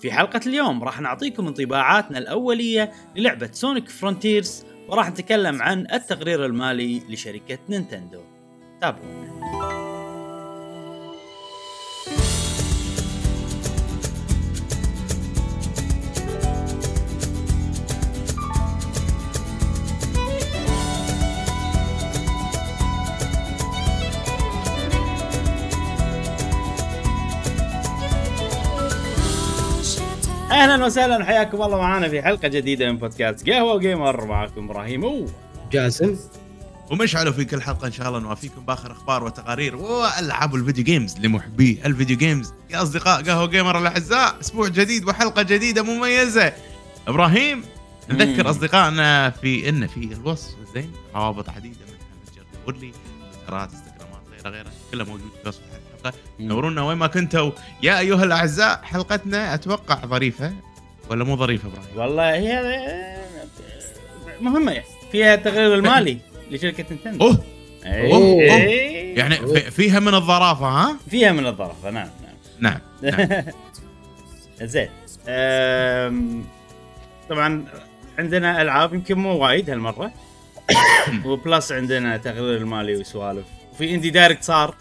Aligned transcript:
في 0.00 0.12
حلقة 0.12 0.40
اليوم 0.46 0.84
راح 0.84 1.00
نعطيكم 1.00 1.46
انطباعاتنا 1.46 2.18
الأولية 2.18 2.92
للعبة 3.16 3.48
Sonic 3.52 3.88
Frontiers 3.88 4.64
وراح 4.88 5.10
نتكلم 5.10 5.62
عن 5.62 5.86
التقرير 5.92 6.46
المالي 6.46 7.02
لشركة 7.08 7.58
نينتندو. 7.68 8.20
تابعونا. 8.80 9.75
أهلا 30.66 30.84
وسهلا 30.84 31.18
وحياكم 31.18 31.62
الله 31.62 31.78
معنا 31.78 32.08
في 32.08 32.22
حلقة 32.22 32.48
جديدة 32.48 32.92
من 32.92 32.98
بودكاست 32.98 33.50
قهوة 33.50 33.78
جيمر 33.78 34.24
معكم 34.24 34.70
إبراهيم 34.70 35.04
و 35.04 35.26
جاسم. 35.72 36.16
ومشعل 36.90 37.26
و 37.26 37.32
في 37.32 37.44
كل 37.44 37.62
حلقة 37.62 37.86
إن 37.86 37.92
شاء 37.92 38.08
الله 38.08 38.18
نوافيكم 38.18 38.64
بآخر 38.64 38.92
أخبار 38.92 39.24
وتقارير 39.24 39.76
وألعاب 39.76 40.54
ال 40.54 40.59
video 40.59 40.84
games 40.84 41.18
لمحبي 41.18 41.80
ال 41.84 41.89
video 41.89 42.16
games 42.16 42.52
يا 42.70 42.82
أصدقاء 42.82 43.22
قهوة 43.22 43.46
gamer 43.46 43.78
الأعزاء 43.78 44.40
أسبوع 44.40 44.68
جديد 44.68 45.08
وحلقة 45.08 45.42
جديدة 45.42 45.82
مميزة. 45.82 46.52
إبراهيم 47.08 47.64
نذكر. 48.10 48.50
أصدقائنا 48.50 49.30
في 49.30 49.68
إن 49.68 49.86
في 49.86 50.12
الوصف 50.12 50.54
زين 50.74 50.92
روابط 51.14 51.48
عديدة 51.48 51.80
منها 51.86 52.06
متجر 52.22 52.44
وورلي 52.64 52.92
تويترات 53.32 53.70
انستغرامات 53.72 54.22
غيره 54.44 54.50
غيره 54.50 54.70
كلها 54.92 55.04
موجود 55.06 55.30
في 55.42 55.48
وصف 55.48 55.60
الحلقة. 55.60 56.18
نورونا 56.40 56.82
وين 56.82 56.98
ما 56.98 57.06
كنتوا. 57.06 57.50
يا 57.82 57.98
أيها 57.98 58.24
الأعزاء 58.24 58.80
حلقتنا 58.82 59.54
أتوقع 59.54 60.06
ظريفة. 60.06 60.52
ولا 61.10 61.24
مو 61.24 61.36
ظريفه 61.36 61.68
إبراهيم؟ 61.68 61.88
والله 61.96 62.34
هي 62.34 62.86
مهمة. 64.40 64.72
يعني 64.72 64.84
فيها 65.12 65.34
التقرير 65.34 65.74
المالي 65.74 66.18
لشركة 66.50 66.84
نينتندو 66.90 67.26
أوه. 67.26 67.36
أي- 67.82 67.86
أوه. 68.14 68.42
أي. 68.42 69.14
يعني 69.14 69.36
في- 69.36 69.70
فيها 69.70 70.00
من 70.00 70.14
الظرافة 70.14 70.66
ها؟ 70.66 70.96
فيها 71.10 71.32
من 71.32 71.46
الظرافة 71.46 71.90
نعم 71.90 72.08
نعم. 72.60 72.78
نعم 73.02 73.42
زين. 74.62 74.88
أم، 75.28 76.44
طبعا 77.30 77.64
عندنا 78.18 78.62
ألعاب 78.62 78.94
يمكن 78.94 79.18
مو 79.18 79.36
وايد 79.36 79.70
هالمرة. 79.70 80.12
وبلس 81.26 81.72
عندنا 81.72 82.16
تقرير 82.16 82.56
المالي 82.56 82.96
وسوالف. 82.96 83.44
وفي 83.72 83.94
Indie 83.94 84.10
Direct 84.10 84.42
صار 84.44 84.74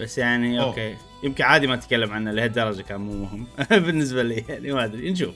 بس 0.00 0.18
يعني 0.18 0.58
أوه. 0.60 0.66
okay. 0.68 0.94
يمكن 1.24 1.44
عادي 1.44 1.66
ما 1.66 1.74
اتكلم 1.74 2.12
عنه 2.12 2.30
لهالدرجة 2.32 2.82
كان 2.82 3.00
مو 3.00 3.12
مهم. 3.12 3.46
بالنسبة 3.84 4.22
لي 4.22 4.44
يعني 4.48 4.72
ما 4.72 4.84
أدري. 4.84 5.10
نشوف. 5.10 5.34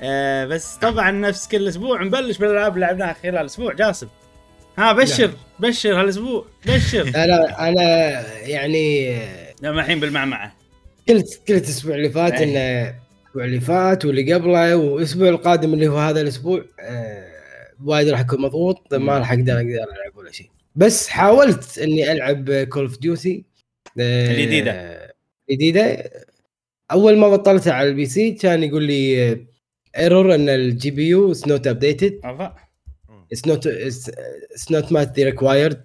آه 0.00 0.44
بس 0.44 0.76
طبعا 0.76 1.10
نفس 1.10 1.48
كل 1.48 1.68
أسبوع 1.68 2.02
نبلش 2.02 2.38
بالألعاب 2.38 2.74
اللي 2.74 2.86
لعبناها 2.86 3.12
خلال 3.12 3.36
الأسبوع. 3.36 3.72
جاسم. 3.72 4.08
ها 4.78 4.92
بشر. 4.92 5.30
بشر 5.58 6.00
هالأسبوع. 6.00 6.46
بشر. 6.66 7.08
أنا 7.08 7.68
أنا 7.68 7.88
يعني 8.42 9.16
لما 9.62 9.80
الحين 9.80 10.00
بالمعمعة. 10.00 10.56
قلت 11.08 11.40
قلت 11.48 11.64
الأسبوع 11.64 11.94
اللي 11.94 12.10
فات 12.10 12.32
إيه. 12.32 12.44
إنه 12.44 12.94
الأسبوع 13.24 13.44
اللي 13.44 13.60
فات 13.60 14.04
واللي 14.04 14.34
قبله 14.34 14.76
والأسبوع 14.76 15.28
القادم 15.28 15.74
اللي 15.74 15.88
هو 15.88 15.98
هذا 15.98 16.20
الأسبوع 16.20 16.64
آه 16.80 17.26
وايد 17.84 18.08
راح 18.08 18.20
اكون 18.20 18.40
مضغوط 18.40 18.94
ما 18.94 19.18
راح 19.18 19.32
أقدر 19.32 19.52
أقدر 19.52 19.68
ألعب 19.68 20.16
ولا 20.16 20.32
شيء. 20.32 20.46
بس 20.76 21.08
حاولت 21.08 21.78
إني 21.78 22.12
ألعب 22.12 22.50
Call 22.50 22.82
of 22.82 22.98
Duty 22.98 23.44
الجديدة. 23.98 24.72
الجديدة. 25.50 26.10
أول 26.92 27.18
ما 27.18 27.28
بطلتها 27.28 27.72
على 27.72 27.88
ال 27.88 28.06
PC 28.06 28.30
كان 28.30 28.62
يقول 28.62 28.82
لي 28.82 29.46
error 29.98 30.34
ان 30.34 30.48
ال 30.48 30.90
GPU 30.90 31.08
is 31.08 31.48
not 31.48 31.66
updated. 31.66 32.20
It's 33.32 33.46
not 33.46 33.66
it's 33.66 34.10
not 34.70 34.92
met 34.92 35.20
required 35.20 35.84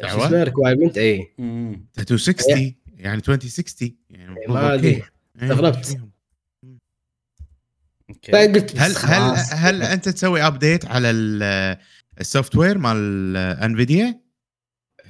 شو؟ 0.00 0.06
اسمه 0.06 0.42
requirement 0.42 0.98
اي 0.98 1.32
مم. 1.38 1.86
260 1.98 2.74
يعني 2.98 3.14
2060 3.16 3.96
يعني 4.10 4.24
المفروض 4.24 4.56
ما. 4.56 4.74
أدري 4.74 4.88
إيه، 4.88 5.02
استغربت. 5.42 5.84
فيهم. 5.86 6.10
okay. 8.10 8.32
فقلت 8.32 8.72
هل 8.76 8.80
هل 8.90 8.96
خلاص. 8.96 9.52
هل 9.52 9.82
أنت 9.82 10.08
تسوي 10.08 10.46
update 10.46 10.84
على 10.84 11.10
ال- 11.10 11.76
ال 12.20 12.56
software 12.56 12.78
مال 12.78 13.36
Nvidia؟ 13.36 14.20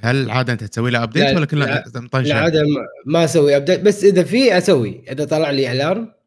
هل 0.01 0.31
عادة 0.31 0.53
أنت 0.53 0.63
تسوي 0.63 0.91
له 0.91 1.03
update 1.03 1.23
لا، 1.23 1.35
ولا 1.35 1.45
كله 1.45 1.65
لا، 1.65 1.83
مطنشه؟ 1.95 2.27
العاده 2.31 2.61
ما- 2.61 2.87
ما 3.19 3.23
أسوي 3.25 3.55
update 3.57 3.79
بس 3.79 4.03
إذا 4.03 4.23
في 4.23 4.57
أسوي 4.57 5.03
إذا 5.11 5.25
طلع 5.25 5.49
لي 5.49 5.71
alarm 5.71 6.03
إيه. 6.03 6.22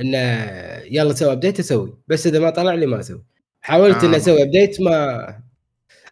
إنه 0.00 0.18
يلا 0.84 1.12
سوي 1.14 1.32
update 1.32 1.58
أسوي 1.60 1.98
بس 2.08 2.26
إذا 2.26 2.38
ما 2.38 2.50
طلع 2.50 2.74
لي 2.74 2.86
ما 2.86 3.00
أسوي 3.00 3.24
حاولت 3.60 3.96
آه. 4.04 4.06
اني 4.08 4.16
أسوي 4.16 4.42
update 4.42 4.80
ما 4.80 5.42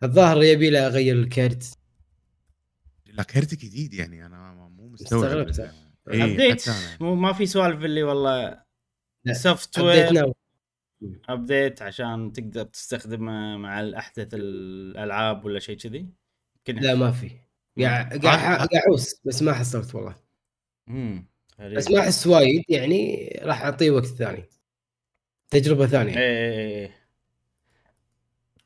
الظاهر 0.02 0.42
يبي 0.42 0.70
له 0.70 0.86
أغير 0.86 1.16
الكرت 1.16 1.78
لا 3.06 3.22
كرت 3.22 3.54
جديد 3.54 3.94
يعني 3.94 4.26
أنا 4.26 4.54
مو 4.54 4.88
مستوعب 4.88 5.24
استغربت. 5.48 5.74
إيه، 6.10 6.24
update 6.24 6.60
حتى 6.62 6.70
أنا. 6.70 6.96
مو 7.00 7.14
ما 7.14 7.32
في 7.32 7.46
سوالف 7.46 7.84
اللي 7.84 8.02
والله 8.02 8.62
software 9.32 10.32
update 11.28 11.82
عشان 11.82 12.32
تقدر 12.32 12.62
تستخدمه 12.62 13.56
مع 13.56 13.80
الأحدث 13.80 14.28
الألعاب 14.34 15.44
ولا 15.44 15.58
شيء 15.60 15.76
كذي 15.76 16.08
لا 16.68 16.94
ما 16.94 17.10
في 17.10 17.30
قاعد 17.80 18.26
هذا- 18.26 18.30
قاعد 18.30 18.66
بس 19.24 19.42
ما 19.42 19.52
حصلت 19.52 19.94
والله 19.94 20.14
مم. 20.86 21.28
بس 21.60 21.90
ما 21.90 22.00
احس 22.00 22.26
وايد 22.26 22.62
يعني 22.68 23.28
راح 23.42 23.62
أعطيه 23.62 23.90
وقت 23.90 24.06
ثاني. 24.06 24.44
تجربة 25.50 25.86
ثانية. 25.86 26.18
إيه 26.18 26.50
إيه 26.50 26.76
إيه 26.78 26.94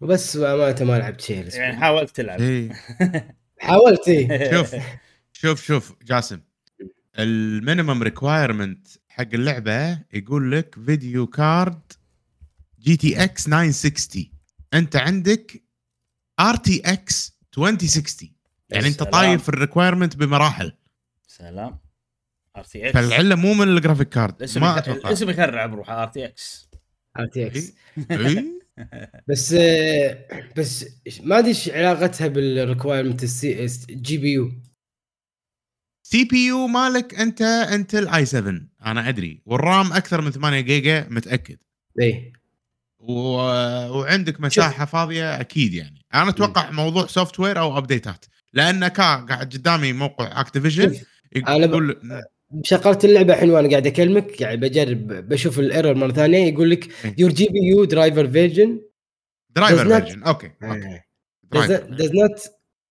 وبس 0.01 0.37
امانه 0.37 0.85
ما 0.85 0.99
لعبت 0.99 1.21
شيء. 1.21 1.55
يعني 1.55 1.77
حاولت 1.77 2.17
تلعب. 2.17 2.41
إيه. 2.41 2.73
حاولت 3.61 4.09
إيه. 4.09 4.51
شوف 4.51 4.75
شوف 5.33 5.63
شوف 5.65 5.93
جاسم. 6.03 6.41
ال 7.19 7.29
minimum 7.29 8.03
requirement 8.03 8.89
حق 9.09 9.29
اللعبة 9.35 9.99
يقول 10.13 10.53
لك 10.53 10.75
video 10.87 11.27
card 11.27 11.93
GTX 12.81 13.45
960 13.45 14.25
أنت 14.75 14.97
عندك 14.97 15.63
RTX 16.41 17.39
2060 17.59 18.35
يعني 18.71 18.87
أنت. 18.87 19.03
طايف 19.03 19.49
ال 19.49 19.55
requirement 19.55 20.17
بمراحل. 20.17 20.73
سلام. 21.27 21.84
RTX 22.57 22.95
فالعلة 22.95 23.35
مو 23.35 23.55
من 23.55 23.69
ال 23.69 23.74
graphic 23.74 24.09
card 24.09 24.35
الاسم 24.39 24.61
ما 24.61 24.71
يخ- 24.71 24.79
أتوقع. 24.79 25.09
الاسم 25.09 25.31
يخرع 25.31 25.67
بروح 25.67 25.91
ار 25.91 26.09
تي 26.09 26.25
إكس 26.25 26.69
ار 27.19 27.27
تي 27.27 27.47
إكس 27.47 27.73
إيه. 28.11 28.17
إيه. 28.29 28.65
بس 29.29 29.53
آه، 29.53 30.25
بس 30.57 30.87
ما 31.23 31.39
أدري 31.39 31.49
إيش 31.49 31.69
علاقتها 31.69 32.27
بال 32.29 32.44
requirement 32.44 33.25
ال 33.45 34.19
GPU 34.19 34.33
CPU 34.33 36.67
مالك 36.67 37.15
أنت 37.15 37.43
Intel 37.43 38.09
i7 38.09 38.61
أنا 38.87 39.09
أدري. 39.09 39.43
وال 39.47 39.65
RAM 39.65 39.93
أكثر 39.93 40.21
من 40.21 40.31
8 40.31 40.61
جيجا 40.61 41.07
متأكد. 41.11 41.57
اي 42.01 42.33
و... 42.99 43.13
وعندك 43.99 44.41
مساحة 44.41 44.85
فاضية 44.85 45.41
أكيد 45.41 45.75
يعني. 45.75 46.05
أنا 46.15 46.29
أتوقع 46.31 46.71
موضوع 46.71 47.07
software 47.07 47.59
أو 47.59 47.79
ابديتات 47.79 48.25
لأن 48.53 48.89
كا 48.89 49.15
قاعد 49.17 49.53
قدامي 49.57 49.93
موقع 49.93 50.41
Activision 50.41 50.95
شوف، 50.95 51.03
أنا 51.49 51.67
ب- 51.67 51.71
يقول 51.71 52.01
شغلت 52.63 53.05
اللعبة 53.05 53.35
الحين 53.35 53.51
وأنا 53.51 53.69
قاعد 53.71 53.87
أكلمك 53.87 54.41
يعني 54.41 54.57
بجرب 54.57 55.07
بشوف 55.07 55.59
ال 55.59 55.65
error 55.65 55.95
مرة 55.95 56.13
ثانية 56.13 56.53
يقول 56.53 56.71
لك. 56.71 56.89
your 57.19 57.31
GPU 57.33 57.59
driver 57.59 58.29
version 58.29 58.81
driver 59.51 59.85
does 59.85 59.87
not- 59.87 60.05
version 60.05 60.23
okay 60.23 60.51
okay 60.63 61.01
does, 61.55 62.11
not 62.11 62.41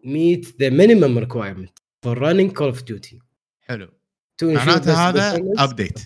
meet 0.05 0.45
the 0.47 0.69
minimum 0.71 1.17
requirement 1.25 1.73
for 2.05 2.15
running 2.15 2.51
Call 2.59 2.73
of 2.75 2.85
Duty. 2.85 3.15
حلو. 3.61 3.89
معناته 4.43 5.09
هذا. 5.09 5.35
update 5.57 5.99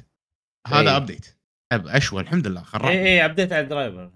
هذا. 0.68 0.98
update 0.98 1.26
up- 1.74 1.88
اشوى 1.88 2.22
الحمد 2.22 2.48
لله. 2.48 2.60
اي 2.62 2.66
خرعت 2.66 2.92
اي 2.96 3.26
update 3.26 3.54
على 3.54 3.64
ال 3.64 3.70
driver. 3.70 4.12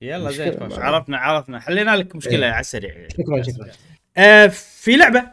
يلا 0.00 0.30
زين 0.30 0.54
عرفنا 0.72 1.18
عرفنا. 1.18 1.60
حلينا 1.60 1.96
لك 1.96 2.16
مشكلة 2.16 2.46
إيه. 2.46 2.52
على 2.52 2.60
السريع. 2.60 3.08
شكرا 3.08 3.42
شكرا. 3.42 3.70
آه 4.16 4.46
في 4.46 4.96
لعبة 4.96 5.30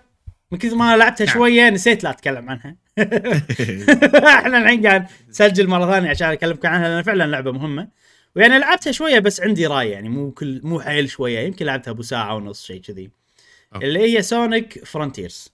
من 0.51 0.57
كثر 0.57 0.75
ما 0.75 0.97
لعبتها 0.97 1.25
نعم. 1.25 1.33
شوية 1.33 1.69
نسيت 1.69 2.03
لا 2.03 2.09
أتكلم 2.09 2.49
عنها. 2.49 2.75
إحنا 4.27 4.57
الحين 4.57 4.87
قاعد 4.87 5.07
نسجل 5.29 5.67
مرة 5.67 5.91
ثانية 5.91 6.09
عشان 6.09 6.29
اكلمك 6.29 6.65
عنها 6.65 6.87
لأن 6.87 7.03
فعلا 7.03 7.27
لعبة 7.27 7.51
مهمة. 7.51 7.87
ويعني 8.35 8.59
لعبتها 8.59 8.91
شوية 8.91 9.19
بس 9.19 9.41
عندي 9.41 9.67
راي 9.67 9.89
يعني 9.89 10.09
مو 10.09 10.31
كل 10.31 10.61
مو 10.63 10.79
حيل 10.79 11.09
شوية. 11.09 11.39
يمكن 11.39 11.65
لعبتها 11.65 11.91
أبو 11.91 12.01
ساعة 12.01 12.35
ونص 12.35 12.65
شيء 12.65 12.81
كذي. 12.81 13.11
اللي 13.75 13.99
هي 13.99 14.21
سونيك 14.21 14.85
فرونتيرز 14.85 15.53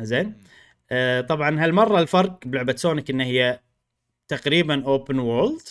زين؟ 0.00 0.34
آه 0.90 1.20
طبعا 1.20 1.64
هالمرة 1.64 2.00
الفرق 2.00 2.38
بلعبة 2.46 2.76
سونيك 2.76 3.10
إن 3.10 3.20
هي 3.20 3.60
تقريبا 4.28 4.84
open 4.84 5.18
world 5.18 5.68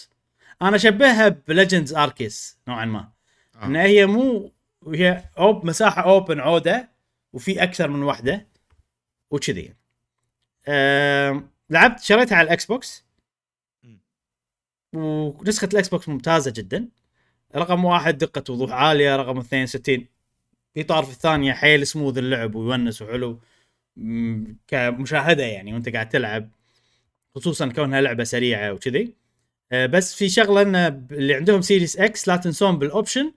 أنا 0.61 0.75
أشبهها 0.75 1.29
ب 1.47 1.53
Legends 1.53 1.93
Arceus 1.93 2.57
نوعا 2.67 2.85
ما. 2.85 3.11
آه. 3.55 3.65
إن 3.65 3.75
هي 3.75 4.05
مو 4.05 4.51
هي 4.87 5.23
op- 5.37 5.65
مساحة 5.65 6.03
open 6.03 6.39
عودة 6.39 6.89
وفي 7.33 7.63
أكثر 7.63 7.87
من 7.87 8.03
واحدة 8.03 8.47
وكذي 9.31 9.73
لعبت 11.69 11.99
شريتها 11.99 12.35
على 12.35 12.45
الاكس 12.45 12.65
بوكس 12.65 13.05
ونسخة 14.95 15.69
الاكس 15.73 15.89
بوكس 15.89 16.09
ممتازة 16.09 16.51
جدا. 16.51 16.87
رقم 17.55 17.85
واحد 17.85 18.17
دقة 18.17 18.53
وضوح 18.53 18.71
عالية 18.71 19.15
رقم 19.15 19.37
اثنين 19.37 19.65
60 19.65 20.07
اطار 20.77 21.03
في 21.03 21.11
الثانية 21.11 21.53
حيل 21.53 21.87
سموذ 21.87 22.17
اللعب 22.17 22.55
ويونس 22.55 23.01
وحلو. 23.01 23.39
كمشاهدة 24.67 25.43
يعني 25.43 25.73
وانت 25.73 25.89
قاعد 25.89 26.09
تلعب. 26.09 26.49
خصوصا 27.35 27.67
كونها 27.71 28.01
لعبة 28.01 28.23
سريعة 28.23 28.73
وكذي. 28.73 29.13
آه، 29.71 29.85
بس 29.85 30.15
في 30.15 30.29
شغلة 30.29 30.61
إن 30.61 30.75
اللي 31.11 31.33
عندهم 31.33 31.61
سيريس 31.61 31.97
إكس 31.97 32.27
لا 32.27 32.35
تنسون 32.37 32.79
بال 32.79 32.93
option 32.93 33.33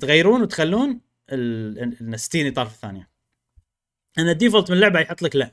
تغيرون 0.00 0.42
وتخلون 0.42 1.00
ال 1.32 1.78
ال- 2.14 2.20
60 2.20 2.46
اطار 2.46 2.66
في 2.66 2.74
الثانية. 2.74 3.08
ان 4.18 4.28
ال 4.28 4.33
default 4.33 4.70
من 4.70 4.76
اللعبة 4.76 5.00
يحط 5.00 5.22
لك 5.22 5.36
لا. 5.36 5.50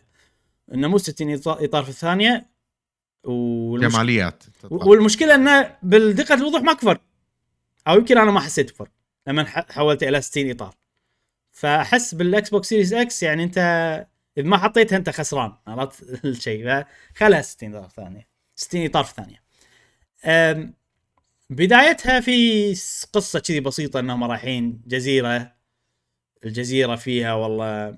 إنه 0.74 0.88
مو 0.88 0.98
60 0.98 1.38
إطار- 1.38 1.42
إطار 1.64 1.84
في 1.84 1.90
الثانية. 1.90 2.52
جماليات 3.80 4.44
والمشكلة 4.64 5.36
إنه 5.36 5.78
بالدقة 5.84 6.36
الوضوح 6.36 6.62
ماكو 6.62 6.80
فرق. 6.86 7.02
أو 7.88 7.96
يمكن 7.98 8.18
أنا 8.18 8.32
ما 8.32 8.40
حسيت 8.40 8.72
بفرق 8.72 8.92
لما 9.28 9.44
حولت 9.72 10.04
إلى 10.04 10.22
60 10.22 10.50
إطار. 10.50 10.76
فأحس 11.52 12.16
بالإكس 12.16 12.50
بوكس 12.50 12.70
سيريس 12.70 12.94
إكس 12.94 13.24
يعني 13.24 13.44
أنت 13.44 13.58
إذا 14.38 14.48
ما 14.48 14.58
حطيتها 14.58 14.98
أنت 14.98 15.10
خسران 15.10 15.54
عرفت؟ 15.68 16.04
الشيء. 16.26 16.84
فخلها 17.16 17.42
60 17.42 17.76
إطار 17.76 17.90
ثانية 17.90 18.28
60 18.56 18.86
إطار 18.86 19.04
في 19.04 19.14
ثانية 19.14 19.42
بدايتها 21.50 22.20
في 22.20 22.70
قصة 23.14 23.40
كذي 23.40 23.60
بسيطة 23.60 24.00
إنهم 24.00 24.24
رايحين 24.24 24.82
جزيرة. 24.88 25.56
الجزيرة 26.46 26.96
فيها 26.96 27.34
والله 27.34 27.98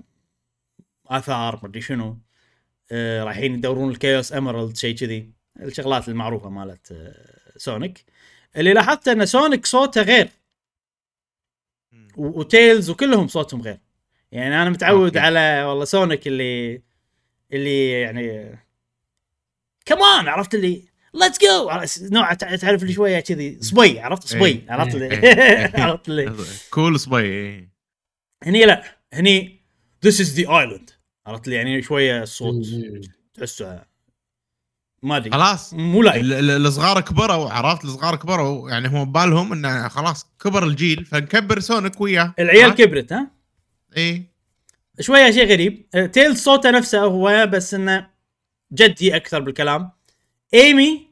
آثار 1.06 1.60
مدري 1.62 1.80
شنو. 1.80 2.18
أه، 2.92 3.24
رايحين 3.24 3.54
يدورون 3.54 3.90
ال 3.90 3.97
Chaos 3.97 4.32
Emerald 4.32 4.76
شيء 4.76 4.96
كذي. 4.96 5.30
الشغلات 5.60 6.08
المعروفة 6.08 6.48
مالت 6.48 6.92
أه، 6.92 7.52
سونيك. 7.56 8.04
اللي 8.56 8.72
لاحظت 8.72 9.08
إن 9.08 9.26
سونيك 9.26 9.66
صوته 9.66 10.02
غير. 10.02 10.28
وتيلز 12.16 12.90
وكلهم 12.90 13.28
صوتهم 13.28 13.62
غير. 13.62 13.78
يعني 14.32 14.62
أنا 14.62 14.70
متعود 14.70 15.06
okay. 15.06 15.18
على 15.18 15.64
والله 15.64 15.84
سونيك 15.84 16.26
اللي 16.26 16.82
اللي 17.52 17.90
يعني 17.90 18.58
كمان 19.86 20.28
عرفت 20.28 20.54
اللي 20.54 20.88
let's 21.14 21.38
go 21.42 21.70
نوع 22.10 22.34
تع- 22.34 22.56
تعرف 22.56 22.82
اللي 22.82 22.92
شوية 22.92 23.20
كذي. 23.20 23.58
صبي 23.62 24.00
عرفت؟ 24.00 24.26
صبي 24.26 24.44
إيه. 24.46 24.66
عرفت 24.72 24.94
اللي؟ 24.94 25.10
إيه. 25.10 25.72
عرفت 25.84 26.08
اللي. 26.08 26.32
cool 26.70 27.00
صبي 27.00 27.22
إيه. 27.22 27.68
هني 28.42 28.64
لا 28.64 28.98
هني 29.12 29.60
this 30.04 30.20
is 30.20 30.40
the 30.40 30.48
island 30.60 30.90
عرفت 31.26 31.44
اللي 31.44 31.56
يعني 31.56 31.82
شوية 31.82 32.22
الصوت 32.22 32.54
مم. 32.54 33.00
تحسه 33.34 33.82
ما 35.02 35.16
أدري. 35.16 35.30
خلاص. 35.30 35.74
مو 35.74 36.02
لايق. 36.02 36.20
ال- 36.20 36.32
ال- 36.32 36.66
الصغار 36.66 37.00
كبروا 37.00 37.50
عرفت؟ 37.50 37.84
الصغار 37.84 38.16
كبروا. 38.16 38.70
يعني 38.70 38.88
هم 38.88 39.04
ببالهم 39.04 39.52
إنه 39.52 39.88
خلاص 39.88 40.26
كبر 40.44 40.64
الجيل 40.66 41.04
فنكبر 41.04 41.60
سونيك 41.60 42.00
وياه. 42.00 42.34
العيال 42.38 42.64
عرفت؟ 42.64 42.78
كبرت 42.82 43.12
ها؟ 43.12 43.30
إيه. 43.96 44.34
شوية 45.00 45.30
شيء 45.30 45.46
غريب. 45.52 45.90
تيلز 46.12 46.42
صوته 46.42 46.70
نفسه 46.70 47.00
هو 47.00 47.46
بس 47.52 47.74
إنه 47.74 48.10
جدي 48.72 49.16
أكثر 49.16 49.40
بالكلام. 49.40 49.90
إيمي 50.54 51.10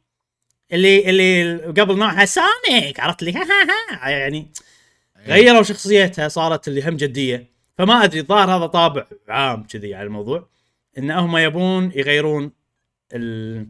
اللي 0.72 1.10
اللي 1.10 1.54
قبل 1.64 1.98
نوعها 1.98 2.24
سونيك 2.24 3.00
عرفت 3.00 3.22
لي 3.22 3.32
ها 3.32 3.42
ها 3.42 3.66
ها 4.06 4.08
يعني 4.10 4.52
غيروا 5.26 5.62
شخصيتها 5.62 6.28
صارت 6.28 6.68
اللي 6.68 6.88
هم 6.88 6.96
جدية. 6.96 7.51
فما 7.78 8.04
أدري 8.04 8.20
الظاهر 8.20 8.56
هذا 8.56 8.66
طابع 8.66 9.06
عام 9.28 9.62
كذي 9.62 9.94
على 9.94 10.06
الموضوع 10.06 10.48
إن 10.98 11.10
هم 11.10 11.36
يبون 11.36 11.92
يغيرون 11.94 12.52
ال... 13.12 13.66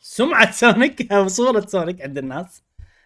سمعة 0.00 0.50
سونيك 0.50 1.06
أو 1.12 1.28
صورة 1.28 1.66
سونيك 1.66 2.02
عند 2.02 2.18
الناس. 2.18 2.62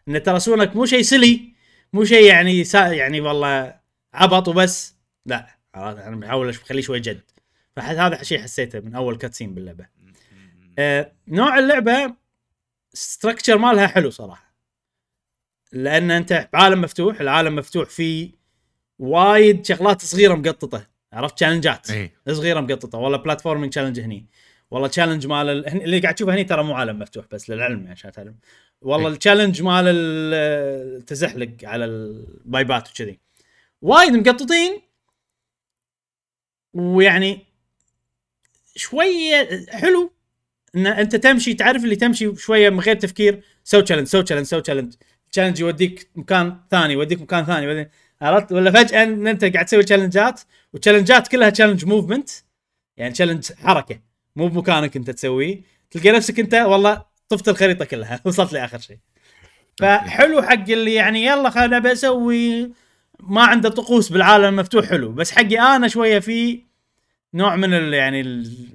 إن 0.08 0.22
ترى 0.22 0.40
سونيك 0.40 0.76
مو 0.76 0.86
شيء 0.86 1.02
سلي 1.02 1.54
مو 1.92 2.04
شيء 2.04 2.24
يعني 2.24 2.64
سا 2.64 2.86
يعني 2.86 3.20
والله 3.20 3.80
عبط 4.14 4.48
وبس. 4.48 4.96
لا؟ 5.26 5.56
أنا 5.76 6.16
بحاول 6.16 6.48
اخليه 6.48 6.82
شوي 6.82 7.00
جد. 7.00 7.20
فهذا 7.76 8.22
شيء 8.22 8.42
حسيته 8.42 8.80
من 8.80 8.94
أول 8.94 9.16
cutscene 9.16 9.54
باللعبة. 9.54 9.86
آه 10.78 11.12
نوع 11.28 11.58
اللعبة 11.58 12.14
structure 12.92 13.58
مالها 13.58 13.86
حلو 13.86 14.10
صراحة. 14.10 14.54
لأن 15.72 16.10
أنت 16.10 16.48
بعالم 16.52 16.80
مفتوح 16.80 17.20
العالم 17.20 17.56
مفتوح 17.56 17.88
فيه 17.88 18.32
وايد 18.98 19.66
شغلات 19.66 20.02
صغيرة 20.02 20.34
مقططة 20.34 20.86
عرفت؟ 21.12 21.34
تشالنجات 21.36 21.90
إيه. 21.90 22.12
صغيرة 22.30 22.60
مقططة 22.60 22.98
والله 22.98 23.18
platforming 23.18 23.72
challenge 23.72 24.00
هني. 24.00 24.26
والله 24.70 24.88
challenge 24.88 25.26
مال 25.26 25.48
ال... 25.48 25.82
اللي 25.82 25.98
قاعد 25.98 26.14
تشوفه 26.14 26.34
هني 26.34 26.44
ترى 26.44 26.62
مو 26.62 26.74
عالم 26.74 26.98
مفتوح 26.98 27.26
بس 27.30 27.50
للعلم 27.50 27.78
يعني 27.78 27.90
عشان 27.90 28.12
تعلم. 28.12 28.36
والله 28.80 29.06
إيه. 29.08 29.12
ال 29.14 29.19
challenge 29.19 29.62
مال 29.62 29.84
ال- 29.88 30.34
التزحلق 30.98 31.50
على 31.62 31.84
البايبات 31.84 32.90
وكذي. 32.90 33.18
وايد 33.82 34.12
مقططين 34.12 34.80
ويعني 36.74 37.46
شوية 38.76 39.66
حلو 39.70 40.12
إن 40.76 40.86
أنت 40.86 41.16
تمشي 41.16 41.54
تعرف 41.54 41.84
اللي 41.84 41.96
تمشي 41.96 42.36
شوية 42.36 42.70
من 42.70 42.80
غير 42.80 42.96
تفكير 42.96 43.42
سو 43.64 43.80
challenge 43.80 44.06
سو 44.06 44.20
challenge 44.20 44.46
سو 44.46 44.58
challenge 44.58 44.94
challenge 45.32 45.60
يوديك 45.60 46.10
مكان 46.14 46.60
ثاني 46.70 46.92
يوديك 46.92 47.20
مكان 47.20 47.44
ثاني 47.44 47.66
يوديك 47.66 47.90
عرفت؟ 48.22 48.52
ولا 48.52 48.70
فجأة 48.70 49.02
ان 49.02 49.26
أنت 49.26 49.44
قاعد 49.44 49.64
تسوي 49.66 49.82
تشالنجات 49.82 50.40
والتشالنجات 50.72 51.28
كلها 51.28 51.50
challenge 51.50 51.84
movement 51.84 52.30
يعني 52.96 53.12
challenge 53.12 53.52
حركة 53.52 54.00
مو 54.36 54.48
بمكانك 54.48 54.96
أنت 54.96 55.10
تسويه. 55.10 55.60
تلقى 55.90 56.10
نفسك 56.10 56.40
أنت 56.40 56.54
والله 56.54 57.02
طفت 57.28 57.48
الخريطة 57.48 57.84
كلها 57.84 58.20
وصلت 58.24 58.52
لآخر 58.52 58.78
شيء. 58.78 58.98
فحلو 59.78 60.42
حق 60.42 60.70
اللي 60.70 60.94
يعني 60.94 61.24
يلا 61.26 61.50
خلنا 61.50 61.78
بسوي 61.78 62.70
ما 63.20 63.42
عنده 63.42 63.68
طقوس 63.68 64.12
بالعالم 64.12 64.44
المفتوح 64.44 64.84
حلو. 64.86 65.12
بس 65.12 65.30
حقي 65.32 65.58
أنا 65.76 65.88
شوية 65.88 66.18
في 66.18 66.60
نوع 67.34 67.56
من 67.56 67.74
ال 67.74 67.94
يعني 67.94 68.20
ال- 68.20 68.68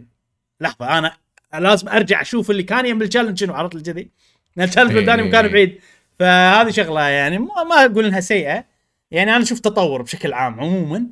لحظة 0.62 0.98
أنا 0.98 1.14
لازم 1.60 1.90
أرجع 1.90 2.22
أشوف 2.22 2.52
اللي 2.52 2.64
كان 2.64 2.86
يم 2.86 3.02
التشالنج 3.02 3.38
شنو 3.40 3.54
عرفت 3.54 3.76
الجذي 3.76 4.10
لأن 4.56 4.66
التشالنج 4.68 5.10
إيه. 5.10 5.16
مكان 5.28 5.48
بعيد. 5.48 5.80
فهذه 6.20 6.70
شغلة 6.70 7.02
يعني 7.02 7.38
ما, 7.38 7.64
ما 7.70 7.86
أقول 7.86 8.06
إنها 8.06 8.20
سيئة. 8.20 8.66
يعني 9.12 9.36
أنا 9.36 9.44
أشوف 9.44 9.60
تطور 9.60 10.02
بشكل 10.02 10.34
عام 10.34 10.60
عموما 10.60 11.08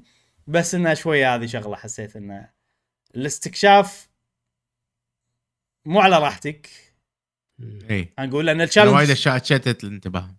بس 0.48 0.76
انها 0.76 0.94
شوية 0.94 1.36
هذه 1.36 1.46
شغلة 1.46 1.76
حسيت 1.76 2.16
إنه 2.16 2.50
الاستكشاف 3.16 4.10
مو 5.86 6.00
على 6.00 6.20
راحتك. 6.20 6.70
إيه 7.90 8.14
نقول 8.20 8.46
لأن 8.46 8.62
ال 8.62 8.65
challenge 8.65 8.94
وايد 8.94 9.10
أشياء 9.10 9.44
شتت 9.44 9.84
الانتباه. 9.84 10.36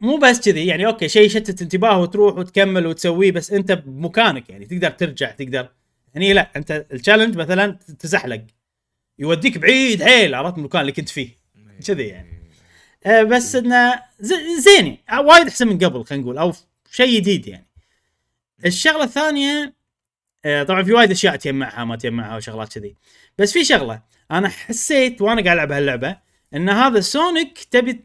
مو 0.00 0.16
بس 0.16 0.40
كذي 0.40 0.66
يعني 0.66 0.86
okay 0.86 1.08
شيء 1.08 1.26
يشتت 1.26 1.62
انتباه 1.62 1.98
وتروح 1.98 2.36
وتكمل 2.36 2.86
وتسويه 2.86 3.32
بس 3.32 3.52
أنت 3.52 3.72
بمكانك 3.72 4.50
يعني 4.50 4.66
تقدر 4.66 4.90
ترجع 4.90 5.30
تقدر. 5.30 5.68
هني 6.16 6.32
لا 6.32 6.50
أنت 6.56 6.86
ال 6.92 6.96
challenge 6.96 7.36
مثلا 7.36 7.78
تزحلق. 7.98 8.46
يوديك 9.18 9.58
بعيد 9.58 10.02
حيل 10.02 10.34
عرفت 10.34 10.58
المكان 10.58 10.80
اللي 10.80 10.92
كنت 10.92 11.08
فيه. 11.08 11.28
كذي 11.86 12.06
يعني. 12.06 12.41
آه 13.06 13.22
بس 13.22 13.56
إنه 13.56 14.02
زين 14.58 14.98
آه، 15.10 15.20
وايد 15.20 15.46
أحسن 15.46 15.68
من 15.68 15.78
قبل 15.78 16.04
خلينا 16.04 16.24
نقول 16.24 16.38
أو 16.38 16.52
شيء 16.90 17.20
جديد 17.20 17.46
يعني. 17.46 17.68
الشغلة 18.66 19.04
الثانية 19.04 19.74
آه 20.44 20.62
طبعا 20.62 20.82
في 20.82 20.92
وايد 20.92 21.10
أشياء 21.10 21.36
تجمعها 21.36 21.84
ما 21.84 21.96
تجمعها 21.96 22.36
وشغلات 22.36 22.72
كذي. 22.78 22.96
بس 23.38 23.52
في 23.52 23.64
شغلة 23.64 24.02
أنا 24.30 24.48
حسيت 24.48 25.22
وأنا 25.22 25.42
قاعد 25.44 25.56
ألعب 25.56 25.72
هاللعبة 25.72 26.16
إن 26.54 26.68
هذا 26.68 27.00
سونيك 27.00 27.64
تبي 27.70 28.04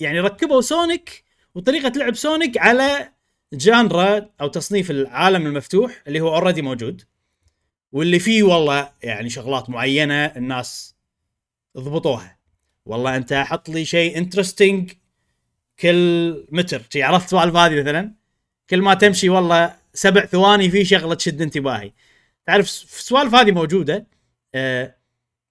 يعني 0.00 0.20
ركبوا 0.20 0.60
سونيك 0.60 1.24
وطريقة 1.54 1.92
لعب 1.96 2.14
سونيك 2.14 2.58
على 2.58 3.12
genre 3.52 4.30
أو 4.40 4.48
تصنيف 4.48 4.90
العالم 4.90 5.46
المفتوح 5.46 6.02
اللي 6.06 6.20
هو 6.20 6.34
already 6.34 6.62
موجود 6.62 7.02
واللي 7.92 8.18
فيه 8.18 8.42
والله 8.42 8.92
يعني 9.02 9.30
شغلات 9.30 9.70
معينة 9.70 10.24
الناس 10.24 10.94
ضبطوها. 11.78 12.39
والله 12.90 13.16
أنت 13.16 13.32
حط 13.32 13.68
لي 13.68 13.84
شيء 13.84 14.18
interesting 14.18 14.92
كل 15.78 16.46
متر. 16.50 16.82
شي 16.92 17.02
عرفت 17.02 17.24
السوالف 17.24 17.56
هذه 17.56 17.80
مثلا؟ 17.80 18.14
كل 18.70 18.82
ما 18.82 18.94
تمشي 18.94 19.28
والله 19.28 19.76
سبع 19.94 20.26
ثواني 20.26 20.70
في 20.70 20.84
شغلة 20.84 21.14
تشد 21.14 21.42
انتباهي. 21.42 21.92
تعرف 22.46 22.66
السوالف 22.66 23.34
هذه 23.34 23.52
موجودة 23.52 24.06
آه 24.54 24.96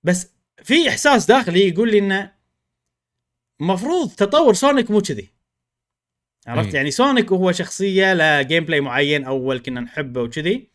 بس 0.03 0.27
في 0.63 0.89
إحساس 0.89 1.25
داخلي 1.25 1.67
يقول 1.67 1.91
لي 1.91 1.99
إنه 1.99 2.33
المفروض 3.61 4.09
تطور 4.09 4.53
سونيك 4.53 4.91
مو 4.91 5.01
كذي. 5.01 5.29
عرفت. 6.47 6.73
يعني 6.73 6.91
سونيك 6.91 7.31
هو 7.31 7.51
شخصية 7.51 8.13
له 8.13 8.41
gameplay 8.41 8.81
معين 8.81 9.23
أول 9.23 9.59
كنا 9.59 9.81
نحبه 9.81 10.21
وكذي. 10.21 10.69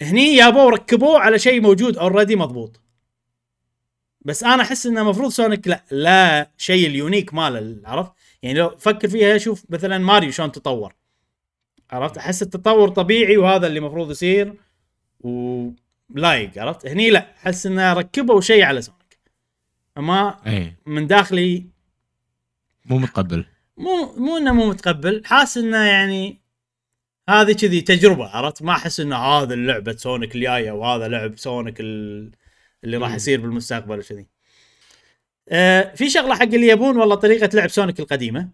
هني 0.00 0.36
يابوه 0.36 0.66
وركبوه 0.66 1.20
على 1.20 1.38
شيء 1.38 1.60
موجود 1.60 1.96
already 1.96 2.36
مضبوط. 2.36 2.80
بس 4.28 4.44
أنا 4.44 4.62
أحس 4.62 4.86
إنه 4.86 5.00
المفروض 5.00 5.30
سونيك 5.30 5.68
لا 5.68 5.84
لا 5.90 6.50
شيء 6.58 6.86
ال 6.86 6.93
unique 6.93 7.34
ماله 7.34 7.76
عرفت؟ 7.84 8.12
يعني 8.42 8.58
لو 8.58 8.76
فكر 8.78 9.08
فيها 9.08 9.38
شوف 9.38 9.64
مثلا 9.70 9.98
ماريو 9.98 10.30
شلون 10.30 10.52
تطور 10.52 10.94
عرفت؟ 11.90 12.18
أحس 12.18 12.42
التطور 12.42 12.88
طبيعي 12.88 13.36
وهذا 13.36 13.66
اللي 13.66 13.78
المفروض 13.78 14.10
يصير 14.10 14.54
ولايق 15.20 16.50
عرفت؟ 16.58 16.86
هني 16.86 17.10
لا 17.10 17.26
أحس 17.36 17.66
إنه 17.66 17.92
ركبوا 17.92 18.40
شيء 18.40 18.62
على 18.64 18.82
سونيك. 18.82 19.18
ما 19.96 20.36
إي. 20.46 20.74
من 20.86 21.06
داخلي 21.06 21.66
مو 22.84 22.98
متقبل. 22.98 23.44
مو 23.76 24.14
مو 24.16 24.36
إنه 24.36 24.52
مو 24.52 24.68
متقبل 24.68 25.22
حاس 25.24 25.58
إنه 25.58 25.76
يعني 25.84 26.40
هذه 27.28 27.52
كذي 27.52 27.80
تجربة 27.80 28.26
عرفت؟ 28.26 28.62
ما 28.62 28.72
أحس 28.72 29.00
إنه 29.00 29.16
هذا 29.16 29.54
لعبه 29.54 29.92
سونيك 29.96 30.34
الجاية 30.34 30.70
وهذا 30.72 31.08
لعب 31.08 31.38
سونيك 31.38 31.76
ال- 31.80 32.30
اللي 32.84 32.96
راح. 32.96 33.14
يصير 33.14 33.40
بالمستقبل 33.40 33.98
وكذي. 33.98 34.26
آه 35.48 35.94
في 35.94 36.10
شغلة 36.10 36.34
حق 36.34 36.42
اللي 36.42 36.68
يبون 36.68 36.96
والله 36.96 37.14
طريقة 37.14 37.50
لعب 37.54 37.68
سونيك 37.68 38.00
القديمة 38.00 38.48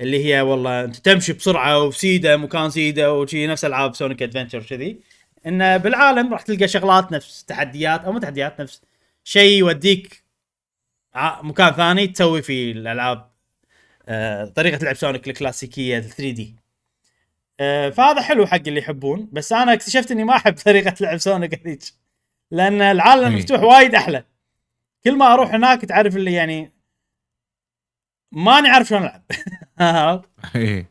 اللي 0.00 0.24
هي 0.24 0.40
والله 0.40 0.84
أنت 0.84 0.96
تمشي 0.96 1.32
بسرعة 1.32 1.82
وسيده 1.84 2.36
مكان 2.36 2.70
سيدة 2.70 3.14
وشي 3.14 3.46
نفس 3.46 3.64
ألعاب 3.64 3.94
سونيك 3.94 4.22
adventure 4.22 4.62
كذي 4.62 5.00
انه 5.46 5.76
بالعالم 5.76 6.32
راح 6.32 6.42
تلقى 6.42 6.68
شغلات 6.68 7.12
نفس 7.12 7.44
تحديات 7.44 8.04
أو 8.04 8.12
مو 8.12 8.18
تحديات 8.18 8.60
نفس 8.60 8.82
شيء 9.24 9.58
يوديك 9.58 10.24
مكان 11.42 11.72
ثاني 11.72 12.06
تسوي 12.06 12.42
فيه 12.42 12.72
الألعاب. 12.72 13.30
آه، 14.08 14.44
طريقة 14.46 14.84
لعب 14.84 14.96
سونيك 14.96 15.28
الكلاسيكية 15.28 16.00
3D 16.00 16.56
آه، 17.60 17.90
فهذا 17.90 18.22
حلو 18.22 18.46
حق 18.46 18.54
اللي 18.68 18.80
يحبون 18.80 19.28
بس 19.32 19.52
أنا 19.52 19.72
اكتشفت 19.72 20.10
إني 20.10 20.24
ما 20.24 20.36
أحب 20.36 20.54
طريقة 20.66 20.94
لعب 21.00 21.18
سونيك 21.18 21.54
هذيك. 21.66 22.05
لأن 22.50 22.82
العالم. 22.82 23.26
المفتوح 23.26 23.60
وايد 23.62 23.94
أحلى. 23.94 24.24
كل 25.04 25.16
ما 25.16 25.32
أروح 25.34 25.54
هناك 25.54 25.80
تعرف 25.84 26.16
اللي 26.16 26.32
يعني 26.32 26.72
ماني 28.32 28.68
عارف 28.68 28.88
شلون 28.88 29.02
ألعب. 29.02 30.24
اي 30.56 30.86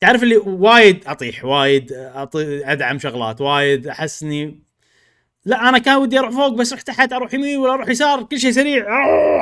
تعرف 0.00 0.22
اللي 0.22 0.36
وايد 0.36 1.06
أطيح 1.06 1.44
وايد 1.44 1.92
أطي... 1.92 2.72
أدعم 2.72 2.98
شغلات 2.98 3.40
وايد 3.40 3.86
احس 3.86 4.22
اني 4.22 4.62
لا 5.44 5.68
أنا 5.68 5.78
كان 5.78 5.96
ودي 5.96 6.18
أروح 6.18 6.30
فوق 6.30 6.48
بس 6.48 6.72
رحت 6.72 6.86
تحت 6.86 7.12
أروح 7.12 7.34
يمين 7.34 7.58
ولا 7.58 7.74
أروح 7.74 7.88
يسار 7.88 8.22
كل 8.22 8.40
شيء 8.40 8.50
سريع. 8.50 8.84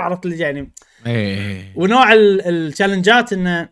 عرفت 0.00 0.26
اللي 0.26 0.38
يعني. 0.38 0.73
اي 1.07 1.64
ونوع 1.76 2.12
ال- 2.12 2.40
ال 2.49 2.56
challengeات 2.56 3.33
إنه 3.33 3.69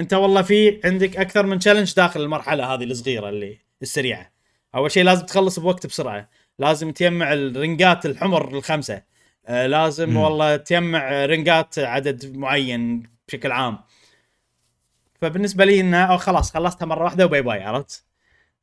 أنت 0.00 0.14
والله 0.14 0.42
في 0.42 0.80
عندك 0.84 1.16
أكثر 1.16 1.46
من 1.46 1.58
challenge 1.58 1.94
داخل 1.94 2.20
المرحلة 2.20 2.74
هذه 2.74 2.84
الصغيرة 2.84 3.28
اللي 3.28 3.58
السريعة. 3.82 4.32
أول 4.74 4.90
شيء 4.90 5.04
لازم 5.04 5.26
تخلص 5.26 5.58
بوقت 5.58 5.86
بسرعة. 5.86 6.28
لازم 6.58 6.90
تجمع 6.92 7.32
ال 7.32 7.44
ringات 7.44 8.06
الحمر 8.06 8.56
الخمسة. 8.56 9.02
آه 9.46 9.66
لازم 9.66 10.10
مم. 10.10 10.16
والله 10.16 10.56
تجمع 10.56 11.26
ringات 11.26 11.78
عدد 11.78 12.36
معين 12.36 13.02
بشكل 13.28 13.52
عام. 13.52 13.78
فبالنسبة 15.20 15.64
لي 15.64 15.80
انه 15.80 16.04
أو 16.04 16.18
خلاص 16.18 16.52
خلصتها 16.52 16.86
مرة 16.86 17.04
واحدة 17.04 17.24
و 17.24 17.28
bye 17.28 17.42
bye 17.42 17.62
عرفت؟ 17.62 18.04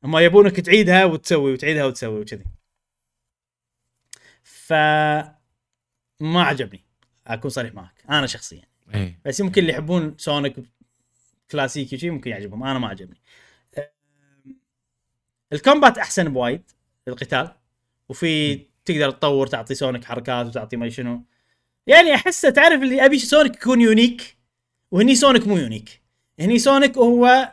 هم 0.04 0.18
يبونك 0.18 0.60
تعيدها 0.60 1.06
وتسوي 1.06 1.54
وتعيدها 1.54 1.86
وتسوي 1.86 2.22
وكذي. 2.22 2.46
ف 4.44 4.74
ما 6.20 6.44
عجبني. 6.44 6.86
أكون 7.28 7.52
صريح 7.52 7.74
معك. 7.74 8.04
أنا 8.10 8.28
شخصيا. 8.28 8.64
اي 8.96 9.20
بس 9.26 9.40
يمكن 9.40 9.62
اللي 9.62 9.74
يحبون 9.74 10.16
سونيك 10.18 10.56
كلاسيكي 11.52 11.98
شيء 11.98 12.12
ممكن 12.12 12.32
يعجبهم. 12.32 12.64
أنا 12.64 12.80
ما 12.80 12.88
عجبني. 12.88 13.22
أم، 13.78 13.84
ال 15.54 15.60
combat 15.60 15.98
أحسن 15.98 16.34
بوايد 16.34 16.72
القتال 17.08 17.59
وفي 18.10 18.60
تقدر 18.86 19.12
تطور 19.12 19.48
تعطي 19.48 19.76
سونيك 19.76 20.06
حركات 20.06 20.48
وتعطي 20.48 20.78
ما 20.78 20.90
شنو. 20.90 21.26
يعني 21.88 22.16
أحسه 22.16 22.50
تعرف 22.50 22.82
اللي 22.82 23.06
أبي 23.06 23.20
سونيك 23.20 23.56
يكون 23.56 23.82
unique 23.82 24.38
وهني 24.92 25.16
سونيك 25.16 25.48
مو 25.48 25.58
unique. 25.58 26.02
هني 26.40 26.60
سونيك 26.60 26.98
هو 26.98 27.52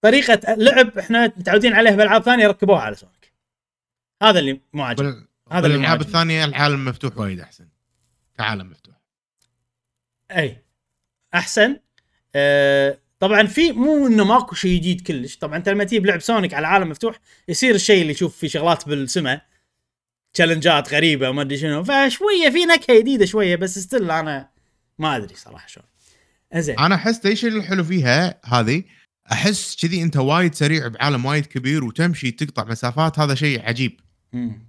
طريقة 0.00 0.54
لعب 0.54 0.98
إحنا 0.98 1.26
متعودين 1.26 1.72
عليها 1.72 1.96
بألعاب 1.96 2.22
ثانية 2.22 2.46
ركبوها 2.46 2.80
على 2.80 2.94
سونيك. 2.94 3.32
هذا 4.22 4.38
اللي 4.38 4.60
مو 4.72 4.94
بال... 4.94 5.26
هذا 5.52 5.66
اللي 5.66 5.78
بالألعاب 5.78 5.98
معجبني. 5.98 6.06
الثانية 6.06 6.44
العالم 6.44 6.84
مفتوح 6.84 7.18
وايد 7.18 7.40
أحسن. 7.40 7.68
كعالم 8.38 8.70
مفتوح. 8.70 8.94
أي. 10.30 10.64
أحسن. 11.34 11.80
أه 12.34 12.98
طبعا 13.20 13.46
في 13.46 13.72
مو 13.72 14.06
إنه 14.06 14.24
ماكو 14.24 14.54
شيء 14.54 14.78
جديد 14.78 15.00
كلش. 15.00 15.36
طبعا 15.36 15.56
أنت 15.56 15.68
لما 15.68 15.84
تجيب 15.84 16.06
لعب 16.06 16.20
سونيك 16.20 16.54
على 16.54 16.66
عالم 16.66 16.88
مفتوح 16.88 17.20
يصير 17.48 17.74
الشيء 17.74 18.02
اللي 18.02 18.12
يشوف 18.12 18.36
فيه 18.36 18.48
شغلات 18.48 18.88
بالسماء. 18.88 19.46
challengeات 20.34 20.94
غريبة 20.94 21.30
وما 21.30 21.42
أدري 21.42 21.58
شنو 21.58 21.84
فشوية 21.84 22.50
في 22.50 22.64
نكهة 22.64 23.00
جديدة 23.00 23.26
شوية 23.26 23.56
بس 23.56 23.78
still 23.78 24.10
أنا 24.10 24.50
ما 24.98 25.16
أدري 25.16 25.34
صراحة 25.34 25.66
شلون 25.66 25.86
زين 26.54 26.78
أنا 26.78 26.94
أحس 26.94 27.26
إيش 27.26 27.44
الحلو 27.44 27.84
فيها 27.84 28.40
هذه 28.44 28.82
أحس 29.32 29.76
كذي 29.76 30.02
أنت 30.02 30.16
وايد 30.16 30.54
سريع 30.54 30.88
بعالم 30.88 31.24
وايد 31.24 31.46
كبير 31.46 31.84
وتمشي 31.84 32.30
تقطع 32.30 32.64
مسافات 32.64 33.18
هذا 33.18 33.34
شيء 33.34 33.62
عجيب 33.62 34.00
مم. 34.32 34.66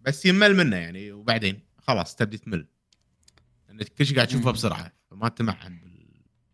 بس 0.00 0.26
يمل 0.26 0.56
منه 0.56 0.76
يعني 0.76 1.12
وبعدين 1.12 1.60
خلاص 1.78 2.16
تبدي 2.16 2.38
تمل 2.38 2.66
كل 3.98 4.06
شيء 4.06 4.16
قاعد 4.16 4.28
تشوفه. 4.28 4.50
بسرعة 4.50 4.92
فما 5.10 5.28
تمعن 5.28 5.80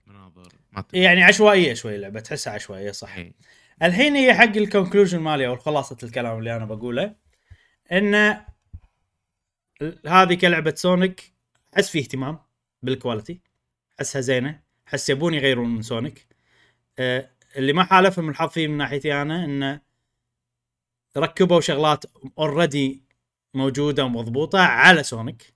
بالمناظر 0.07 0.53
ما 0.73 0.81
تمعن. 0.81 1.05
يعني 1.05 1.23
عشوائية 1.23 1.75
شوي 1.75 1.97
اللعبه 1.97 2.21
تحسها 2.21 2.53
عشوائية 2.53 2.93
صح 2.93 3.17
إيه. 3.17 3.33
الحين 3.83 4.17
هي 4.17 4.35
حق 4.35 4.57
ال 4.57 4.62
conclusion 4.62 5.19
مالي 5.19 5.47
أو 5.47 5.57
خلاصة 5.57 5.97
الكلام 6.03 6.39
اللي 6.39 6.57
أنا 6.57 6.65
بقوله 6.65 7.15
إن 7.93 8.15
هذه 10.07 10.35
كلعبة 10.35 10.75
سونيك 10.77 11.33
أحس 11.75 11.91
في 11.91 11.99
اهتمام 11.99 12.39
بال 12.83 12.96
quality 12.96 13.41
أحسها 14.01 14.21
زينة 14.21 14.61
أحس 14.89 15.11
يبون 15.11 15.35
يغيرون 15.35 15.75
من 15.75 15.83
سونيك 15.83 16.27
أه 16.99 17.31
اللي 17.57 17.73
ما 17.73 17.85
حالفهم 17.85 18.29
الحظ 18.29 18.49
فيه 18.49 18.69
من 18.69 18.77
ناحيتي 18.77 19.23
أنا 19.23 19.45
انه 19.45 19.81
ركبوا 21.17 21.61
شغلات 21.61 22.05
already 22.39 23.03
موجودة 23.55 24.05
ومضبوطة 24.05 24.59
على 24.61 25.03
سونيك 25.03 25.55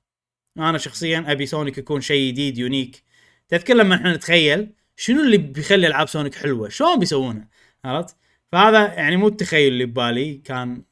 أنا 0.59 0.79
شخصيا 0.79 1.25
أبي 1.29 1.47
سونيك 1.47 1.79
يكون 1.79 2.01
شيء 2.01 2.33
جديد 2.33 2.59
unique 2.59 3.03
تذكر 3.49 3.75
لما 3.75 3.95
إحنا 3.95 4.15
نتخيل 4.15 4.73
شنو 4.97 5.23
اللي 5.23 5.39
بيخلي 5.39 5.87
ألعاب 5.87 6.09
سونيك 6.09 6.35
حلوة؟ 6.35 6.69
شلون 6.69 6.99
بيسوونها 6.99 7.49
عرفت؟ 7.87 8.17
فهذا 8.53 8.95
يعني 8.95 9.17
مو 9.17 9.29
التخيل 9.29 9.73
اللي 9.73 9.87
ببالي 9.87 10.35
كان 10.35 10.85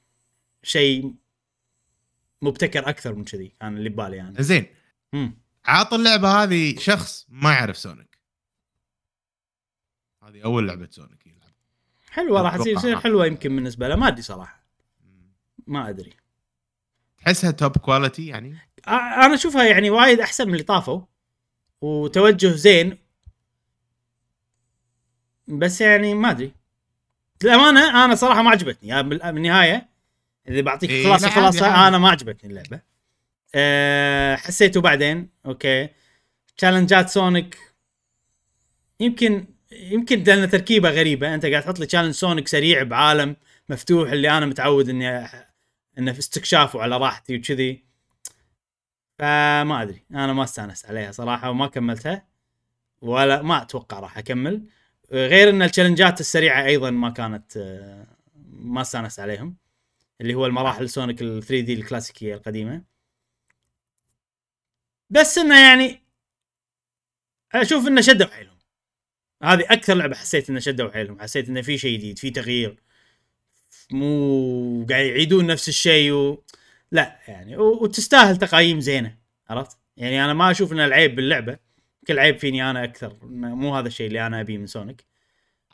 شيء 0.62 1.14
مبتكر 2.42 2.88
أكثر 2.88 3.14
من 3.14 3.24
كذي 3.24 3.52
كان 3.60 3.76
اللي 3.76 3.88
ببالي 3.88 4.16
يعني. 4.16 4.42
زين. 4.42 4.66
عط 5.64 5.94
اللعبة 5.94 6.42
هذه 6.42 6.78
شخص 6.78 7.26
ما 7.28 7.52
يعرف 7.52 7.78
سونيك. 7.78 8.18
هذه 10.22 10.44
أول 10.44 10.68
لعبة 10.68 10.88
سونيك 10.90 11.26
يلعب. 11.26 11.52
حلوة 12.10 12.42
راح 12.42 12.56
تصير 12.56 12.76
تصير 12.76 13.00
حلوة 13.00 13.26
يمكن 13.26 13.56
بالنسبة 13.56 13.88
له 13.88 13.96
ما 13.96 14.08
أدري 14.08 14.22
صراحة. 14.22 14.64
ما 15.66 15.88
أدري. 15.88 16.12
تحسها 17.18 17.50
top 17.50 17.78
quality 17.78 18.26
يعني؟ 18.26 18.58
أنا 18.88 19.34
أشوفها 19.34 19.64
يعني 19.64 19.90
وايد 19.90 20.20
أحسن 20.20 20.46
من 20.46 20.52
اللي 20.52 20.64
طافوا. 20.64 21.00
وتوجه 21.80 22.46
زين. 22.46 22.98
بس 25.48 25.80
يعني 25.80 26.14
ما 26.14 26.30
أدري. 26.30 26.54
للأمانة 27.44 28.04
أنا 28.04 28.14
صراحة 28.14 28.42
ما 28.42 28.50
عجبتني. 28.50 28.88
يعني 28.88 29.08
بال- 29.08 29.32
بالنهاية 29.32 29.88
إذا 30.48 30.60
بعطيك 30.60 30.90
إيه، 30.90 31.04
خلاصة 31.04 31.30
خلاصة 31.30 31.66
عادي. 31.66 31.88
أنا 31.88 31.98
ما 31.98 32.10
عجبتني 32.10 32.50
اللعبة. 32.50 32.80
أه 33.54 34.36
حسيته 34.36 34.80
بعدين 34.80 35.28
okay. 35.46 35.88
challengeات 36.56 37.08
سونيك 37.08 37.58
يمكن 39.00 39.46
يمكن 39.72 40.22
لأن 40.22 40.50
تركيبة 40.50 40.90
غريبة 40.90 41.34
أنت 41.34 41.46
قاعد 41.46 41.62
تحط 41.62 41.78
لي 41.78 41.86
challenge 41.86 42.14
سونيك 42.14 42.48
سريع 42.48 42.82
بعالم 42.82 43.36
مفتوح 43.68 44.10
اللي 44.10 44.30
أنا 44.38 44.46
متعود 44.46 44.88
إني 44.88 45.28
إنه 45.98 46.12
في 46.12 46.18
استكشاف 46.18 46.74
وعلى 46.74 46.96
راحتي 46.96 47.36
وكذي. 47.36 47.84
فما 49.18 49.82
أدري 49.82 50.04
أنا 50.10 50.32
ما 50.32 50.44
استانست 50.44 50.86
عليها 50.86 51.12
صراحة 51.12 51.50
وما 51.50 51.66
كملتها. 51.66 52.26
ولا 53.02 53.42
ما 53.42 53.62
أتوقع 53.62 54.00
راح 54.00 54.18
أكمل. 54.18 54.62
غير 55.12 55.50
إن 55.50 55.62
التشالنجات 55.62 56.20
السريعة 56.20 56.64
أيضا 56.64 56.90
ما 56.90 57.10
كانت 57.10 57.56
آه، 57.56 58.06
ما 58.50 58.80
استانست 58.80 59.20
عليهم 59.20 59.56
اللي 60.20 60.34
هو 60.34 60.46
المراحل 60.46 60.88
سونيك 60.90 61.22
ال 61.22 61.42
3 61.42 61.60
دي 61.60 61.74
الكلاسيكية 61.74 62.34
القديمة. 62.34 62.84
بس 65.10 65.38
إنه 65.38 65.60
يعني 65.60 66.02
أشوف 67.54 67.88
إنه 67.88 68.00
شدوا 68.00 68.26
حيلهم. 68.26 68.58
هذه 69.42 69.64
أكثر 69.70 69.94
لعبة 69.94 70.16
حسيت 70.16 70.50
إنه 70.50 70.60
شدوا 70.60 70.90
حيلهم. 70.90 71.20
حسيت 71.20 71.48
إنه 71.48 71.62
في 71.62 71.78
شيء 71.78 71.98
جديد 71.98 72.18
في 72.18 72.30
تغيير. 72.30 72.82
مو 73.90 74.86
قاعد 74.90 75.06
يعيدون 75.06 75.46
نفس 75.46 75.68
الشيء 75.68 76.12
و... 76.12 76.44
لا 76.92 77.20
يعني 77.28 77.56
و... 77.56 77.82
وتستاهل 77.82 78.36
تقييم 78.36 78.80
زينة 78.80 79.18
عرفت؟ 79.48 79.78
يعني 79.96 80.24
أنا 80.24 80.34
ما 80.34 80.50
أشوف 80.50 80.72
إن 80.72 80.80
العيب 80.80 81.16
باللعبة. 81.16 81.58
كل 82.06 82.18
عيب 82.18 82.38
فيني 82.38 82.70
أنا 82.70 82.84
أكثر. 82.84 83.16
مو 83.30 83.76
هذا 83.76 83.86
الشيء 83.88 84.06
اللي 84.06 84.26
أنا 84.26 84.40
أبيه 84.40 84.58
من 84.58 84.66
سونيك 84.66 85.04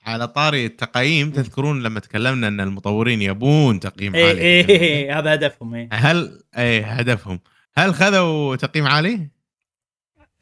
على 0.06 0.28
طاري 0.28 0.66
التقييم 0.66 1.30
تذكرون 1.30 1.82
لما 1.82 2.00
تكلمنا 2.00 2.48
أن 2.48 2.60
المطورين 2.60 3.22
يبون 3.22 3.80
تقييم 3.80 4.14
اي 4.14 4.24
عالي. 4.28 4.40
اي 4.40 4.60
إي 4.70 5.10
هذا 5.12 5.34
هدفهم 5.34 5.74
اي 5.74 5.88
هل 5.92 6.42
اي 6.58 6.80
هدفهم. 6.82 7.40
هل 7.74 7.94
خذوا 7.94 8.56
تقييم 8.56 8.86
عالي؟ 8.86 9.28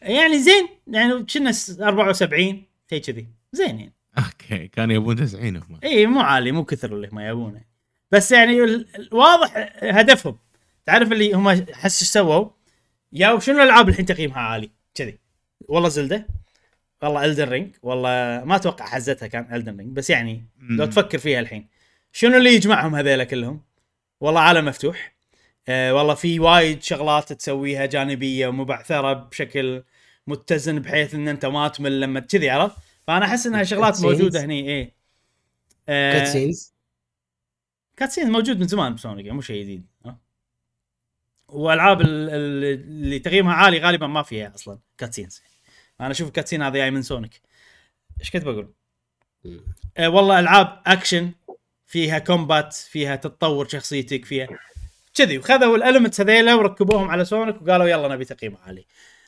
يعني 0.03 0.39
زين 0.43 0.69
يعني 0.87 1.25
كنا 1.35 1.53
س- 1.53 1.81
74 1.81 2.63
شيء 2.91 3.01
كذي. 3.03 3.27
زين 3.53 3.67
يعني. 3.81 3.93
okay 4.19 4.69
كانوا 4.69 4.95
يبون 4.95 5.17
90 5.17 5.57
هم. 5.57 5.81
اي 5.85 6.07
مو 6.07 6.21
عالي 6.21 6.53
مو 6.53 6.65
كثر 6.65 6.95
اللي 6.95 7.09
ما 7.13 7.29
يبونه. 7.29 7.61
بس 8.13 8.33
يعني 8.33 8.65
ال- 8.65 8.87
ال- 8.99 9.09
واضح 9.13 9.53
هدفهم. 9.83 10.39
تعرف 10.87 11.13
اللي 11.13 11.33
هم 11.33 11.49
حس 11.73 12.03
إيش 12.03 12.11
سووا؟ 12.11 12.49
يا 13.13 13.39
شنو 13.39 13.57
الألعاب 13.57 13.89
الحين 13.89 14.07
تقييمها 14.07 14.39
عالي؟ 14.41 14.71
والله 15.61 15.89
زيلدا 15.89 16.27
والله 17.03 17.25
إلدن 17.25 17.49
رينج 17.49 17.75
والله 17.83 18.43
ما 18.45 18.57
أتوقع 18.57 18.87
حزتها 18.87 19.27
كان 19.27 19.55
إلدن 19.55 19.77
رينج 19.79 19.97
بس 19.97 20.11
يعني 20.11 20.47
لو. 20.71 20.87
تفكر 20.87 21.19
فيها 21.19 21.41
الحين 21.41 21.69
شنو 22.13 22.37
اللي 22.37 22.55
يجمعهم 22.55 22.95
هذيلا 22.95 23.25
كلهم؟ 23.25 23.61
والله 24.21 24.41
عالم 24.41 24.65
مفتوح 24.65 25.15
آه 25.69 25.95
والله 25.95 26.15
في 26.15 26.41
وايد 26.41 26.83
شغلات 26.83 27.33
تسويها 27.33 27.87
جانبية 27.87 28.47
ومبعثرة 28.49 29.13
بشكل 29.13 29.83
متزن 30.27 30.79
بحيث 30.79 31.15
إن 31.15 31.29
أنت 31.29 31.47
ما 31.47 31.69
تمل 31.69 32.01
لما 32.01 32.21
كذي 32.21 32.51
عرفت؟ 32.51 32.77
فأنا 33.07 33.25
أحس 33.25 33.47
إنها 33.47 33.63
شغلات. 33.63 34.01
موجودة 34.01 34.45
هني 34.45 34.69
إيه 34.69 34.95
آه 35.89 36.13
cutscenes، 36.19 36.75
cutscene 37.97 38.31
موجود 38.31 38.61
من 38.61 38.67
زمان 38.67 38.95
بسونيك 38.95 39.27
مو 39.27 39.41
شيء 39.41 39.63
جديد؟ 39.63 39.87
والعاب 41.49 42.01
ال- 42.01 42.31
اللي 42.31 43.19
تقييمها 43.19 43.55
عالي 43.55 43.79
غالبا 43.79 44.07
ما 44.07 44.23
فيها 44.23 44.55
أصلا 44.55 44.79
cutscenes 44.99 45.43
أنا 46.01 46.11
أشوف 46.11 46.29
ال 46.29 46.32
cutscene 46.32 46.63
هذا 46.63 46.77
جاي 46.77 46.91
من 46.91 47.03
سونيك 47.03 47.41
إيش 48.21 48.31
كنت 48.31 48.45
بقول؟ 48.45 48.73
أه 49.97 50.09
والله 50.09 50.41
ألعاب 50.41 50.83
اكشن 50.87 51.33
فيها 51.87 52.19
combat 52.19 52.73
فيها 52.73 53.17
تتطور 53.17 53.69
شخصيتك 53.69 54.25
فيها 54.25 54.49
كذي. 55.15 55.39
وخذوا 55.39 55.77
ال 55.77 55.81
elements 55.81 56.21
هذيلا 56.21 56.55
وركبوهم 56.55 57.11
على 57.11 57.25
سونيك 57.25 57.63
وقالوا 57.63 57.89
يلا 57.89 58.09
نبي 58.09 58.25
تقييم 58.25 58.57
عالي. 58.57 58.87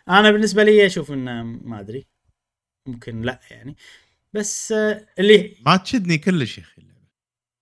أنا 0.09 0.31
بالنسبة 0.31 0.63
لي 0.63 0.87
أشوف 0.87 1.13
إنه 1.13 1.43
ما 1.43 1.81
أدري. 1.81 2.07
ممكن 2.87 3.23
لا 3.23 3.41
يعني. 3.51 3.77
بس 4.33 4.73
آه، 4.73 5.07
اللي 5.19 5.57
ما 5.67 5.77
تشدني 5.77 6.19
كلش 6.19 6.59
يا 6.59 6.63
أخي. 6.63 6.83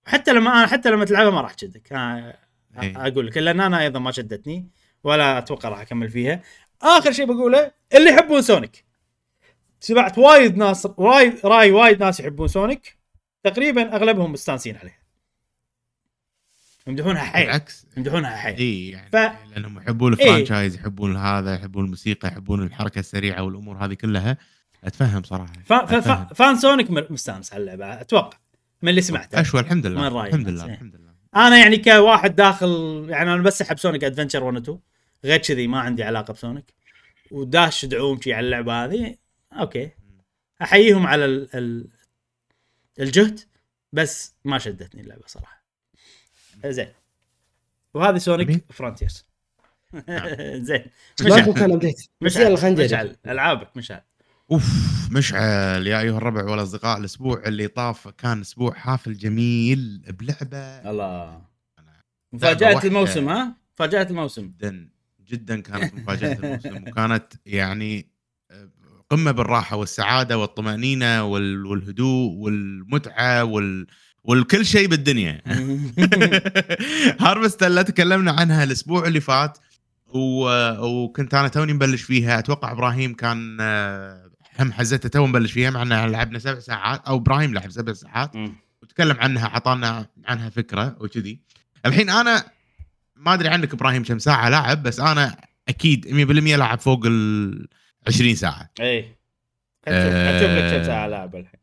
حتى 0.06 0.32
لما 0.32 0.50
أنا 0.52 0.66
حتى 0.66 0.90
لما 0.90 1.04
تلعبها 1.04 1.30
ما 1.30 1.40
راح 1.40 1.54
تشدك. 1.54 1.92
أقول 2.80 3.26
لك. 3.26 3.36
لأن 3.36 3.60
أنا 3.60 3.80
أيضا 3.80 3.98
ما 4.00 4.10
شدتني 4.10 4.68
ولا 5.04 5.38
أتوقع 5.38 5.68
راح 5.68 5.80
أكمل 5.80 6.10
فيها. 6.10 6.42
آخر 6.82 7.12
شيء 7.12 7.26
بقوله 7.26 7.70
اللي 7.94 8.10
يحبون 8.10 8.42
سونيك. 8.42 8.84
سمعت 9.80 10.18
وايد 10.18 10.56
ناس 10.56 10.88
وايد 10.96 11.34
رأي 11.44 11.70
وايد 11.70 12.00
ناس 12.00 12.20
يحبون 12.20 12.48
سونيك. 12.48 12.98
تقريبا 13.44 13.96
أغلبهم 13.96 14.32
مستانسين 14.32 14.76
عليها 14.76 14.98
يمدحونها 16.86 17.22
حيل. 17.22 17.46
بالعكس. 17.46 17.86
يمدحونها 17.96 18.36
حيل. 18.36 18.56
اي 18.56 18.88
يعني 18.88 19.10
ف- 19.10 19.50
لأنهم 19.50 19.78
يحبون 19.78 20.14
إيه. 20.14 20.26
ال 20.26 20.31
franchise 20.31 20.74
يحبون 20.74 21.16
هذا 21.16 21.54
يحبون 21.54 21.84
الموسيقى 21.84 22.28
يحبون 22.28 22.62
الحركة 22.62 22.98
السريعة 22.98 23.42
والأمور 23.42 23.76
هذه 23.76 23.94
كلها. 23.94 24.36
أتفهم 24.84 25.22
صراحة. 25.22 25.52
ف... 25.64 25.72
أتفهم. 25.72 26.26
ف... 26.26 26.32
fan 26.32 26.56
سونيك 26.56 26.90
مستانس 26.90 27.52
على 27.52 27.60
اللعبة 27.60 28.00
أتوقع. 28.00 28.38
من 28.82 28.88
اللي 28.88 29.00
سمعته. 29.00 29.40
أشوى 29.40 29.60
الحمد 29.60 29.86
لله. 29.86 30.26
الحمد 30.26 30.48
لله 30.48 30.64
إيه. 30.64 30.72
الحمد 30.72 30.96
لله. 30.96 31.07
أنا 31.36 31.58
يعني 31.58 31.76
كواحد 31.78 32.36
داخل 32.36 33.06
يعني 33.08 33.34
أنا 33.34 33.42
بس 33.42 33.62
أحب 33.62 33.78
سونيك 33.78 34.04
Adventure 34.04 34.44
1 34.44 34.56
و 34.56 34.60
2 34.60 34.78
غير 35.24 35.38
كذي 35.38 35.66
ما 35.66 35.80
عندي 35.80 36.02
علاقة 36.02 36.32
بسونيك 36.32 36.74
وداش 37.30 37.84
دعوم 37.84 38.20
شي 38.20 38.32
على 38.34 38.44
اللعبة 38.46 38.84
هذه 38.84 39.16
أوكي. 39.52 39.90
أحييهم 40.62 41.06
على 41.06 41.24
ال... 41.24 41.48
ال... 41.56 41.88
الجهد 43.00 43.40
بس 43.92 44.34
ما 44.44 44.58
شدتني 44.58 45.00
اللعبة 45.00 45.22
صراحة. 45.26 45.62
زين. 46.66 46.92
وهذه 47.94 48.18
سونيك 48.18 48.48
جميل. 48.48 48.60
فرونتيرز 48.70 49.26
زين. 50.68 50.84
ما 51.20 51.46
مشعل. 51.46 51.94
مشعل 52.20 52.42
يلا 52.46 52.56
خلينا 52.56 52.84
نجرب 52.84 52.84
مشعل. 52.84 53.16
ألعابك 53.26 53.76
مشعل. 53.76 54.00
أوف 54.50 54.64
مشعل 55.10 55.86
يا 55.86 56.00
أيها 56.00 56.16
الربع 56.18 56.44
والأصدقاء. 56.44 56.98
الأسبوع 56.98 57.42
اللي 57.46 57.68
طاف 57.68 58.08
كان 58.08 58.40
أسبوع 58.40 58.74
حافل 58.74 59.14
جميل 59.14 60.02
بلعبة. 60.20 60.90
الله. 60.90 61.42
مفاجأة. 62.32 62.84
الموسم 62.84 63.28
ها؟ 63.28 63.56
مفاجأة 63.74 64.06
الموسم. 64.10 64.42
جدا 64.60 64.88
جدا 65.28 65.60
كانت 65.60 65.94
مفاجأة 65.94 66.32
الموسم. 66.32 66.76
وكانت 66.88 67.32
يعني 67.46 68.08
قمة 69.10 69.30
بالراحة 69.30 69.76
والسعادة 69.76 70.38
والطمأنينة 70.38 71.24
وال- 71.24 71.66
والهدوء 71.66 72.32
والمتعة 72.32 73.44
وال 73.44 73.86
والكل 74.24 74.66
شيء 74.66 74.88
بالدنيا. 74.88 75.42
هارفستر 77.20 77.82
تكلمنا 77.82 78.32
عنها 78.32 78.64
الأسبوع 78.64 79.06
اللي 79.06 79.20
فات 79.20 79.58
و... 80.06 80.48
وكنت 80.86 81.34
أنا 81.34 81.48
توني 81.48 81.72
مبلش 81.72 82.02
فيها. 82.02 82.38
أتوقع 82.38 82.72
إبراهيم 82.72 83.14
كان 83.14 83.56
هم 84.60 84.72
حزتها 84.72 85.08
تو 85.08 85.26
مبلش 85.26 85.52
فيها 85.52 85.70
مع 85.70 85.82
إنها 85.82 86.06
لعبنا 86.06 86.38
سبع 86.38 86.58
ساعات 86.58 87.06
أو 87.08 87.16
إبراهيم 87.16 87.54
لعب 87.54 87.70
سبع 87.70 87.92
ساعات 87.92 88.30
وتكلم 88.82 89.16
عنها 89.16 89.46
أعطانا 89.46 90.06
عنها 90.24 90.50
فكرة 90.50 90.96
وكذي. 91.00 91.40
الحين 91.86 92.10
أنا 92.10 92.44
ما 93.16 93.34
أدري 93.34 93.48
عنك 93.48 93.72
إبراهيم 93.74 94.04
كم 94.04 94.18
ساعة 94.18 94.48
لاعب 94.48 94.82
بس 94.82 95.00
أنا 95.00 95.36
أكيد 95.68 96.06
100% 96.08 96.56
لاعب 96.56 96.78
فوق 96.80 97.06
ال 97.06 97.68
20 98.08 98.34
ساعة. 98.34 98.70
إيه. 98.80 99.18
أشوف 99.88 100.50
لك 100.50 100.78
كم 100.78 100.84
ساعة 100.84 101.06
لعب 101.06 101.36
الحين؟ 101.36 101.60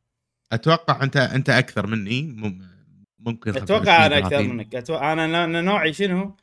أتوقع 0.52 1.04
انت 1.04 1.18
أنت 1.18 1.50
أكثر 1.50 1.88
مني 1.88 2.22
مم- 2.22 2.62
ممكن 3.20 3.52
25 3.52 3.82
أتوقع 3.82 4.06
أنا 4.06 4.18
أكثر 4.18 4.30
30. 4.30 4.50
منك. 4.58 4.76
أتوقع 4.76 5.14
أنا 5.14 5.62
نوعي 5.62 5.94
شنو؟ 5.94 6.36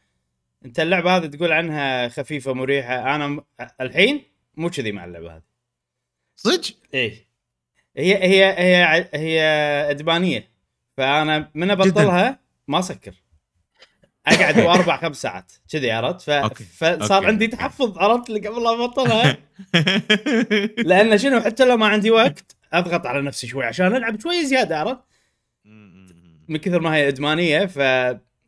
أنت 0.64 0.80
اللعبة 0.80 1.16
هذه 1.16 1.26
تقول 1.26 1.52
عنها 1.52 2.08
خفيفة 2.08 2.52
مريحة. 2.54 3.14
أنا 3.14 3.28
م... 3.28 3.40
الحين 3.80 4.22
مو 4.56 4.70
كذي 4.70 4.92
مع 4.92 5.04
اللعبة 5.04 5.36
هذه. 5.36 5.51
صدق؟ 6.36 6.74
إيه. 6.94 7.26
هي 7.96 8.14
هي 8.24 8.44
هي 8.58 8.82
ع- 8.82 9.08
هي 9.18 9.40
إدمانية. 9.90 10.48
فأنا 10.96 11.50
من 11.54 11.70
أبطلها 11.70 12.38
ما 12.68 12.78
أسكر. 12.78 13.14
أقعد 14.26 14.58
أربع 14.78 14.96
خمس 14.96 15.22
ساعات. 15.22 15.52
كذي 15.72 15.90
عرفت؟ 15.90 16.20
ف... 16.20 16.30
أوكي. 16.30 16.64
فصار 16.64 17.16
أوكي. 17.18 17.26
عندي 17.26 17.46
تحفظ 17.46 17.98
عرفت؟ 17.98 18.28
اللي 18.30 18.48
قبل 18.48 18.62
لا 18.62 18.70
أبطلها. 18.84 19.36
لأن 20.88 21.18
شنو 21.18 21.40
حتى 21.40 21.64
لو 21.64 21.76
ما 21.76 21.86
عندي 21.86 22.10
وقت 22.10 22.56
أضغط 22.72 23.06
على 23.06 23.22
نفسي 23.22 23.46
شوي 23.46 23.64
عشان 23.64 23.96
ألعب 23.96 24.20
شوي 24.20 24.46
زيادة 24.46 24.78
عرفت؟ 24.78 25.00
من 26.48 26.56
كثر 26.56 26.80
ما 26.80 26.94
هي 26.94 27.08
إدمانية 27.08 27.66
ف 27.66 27.78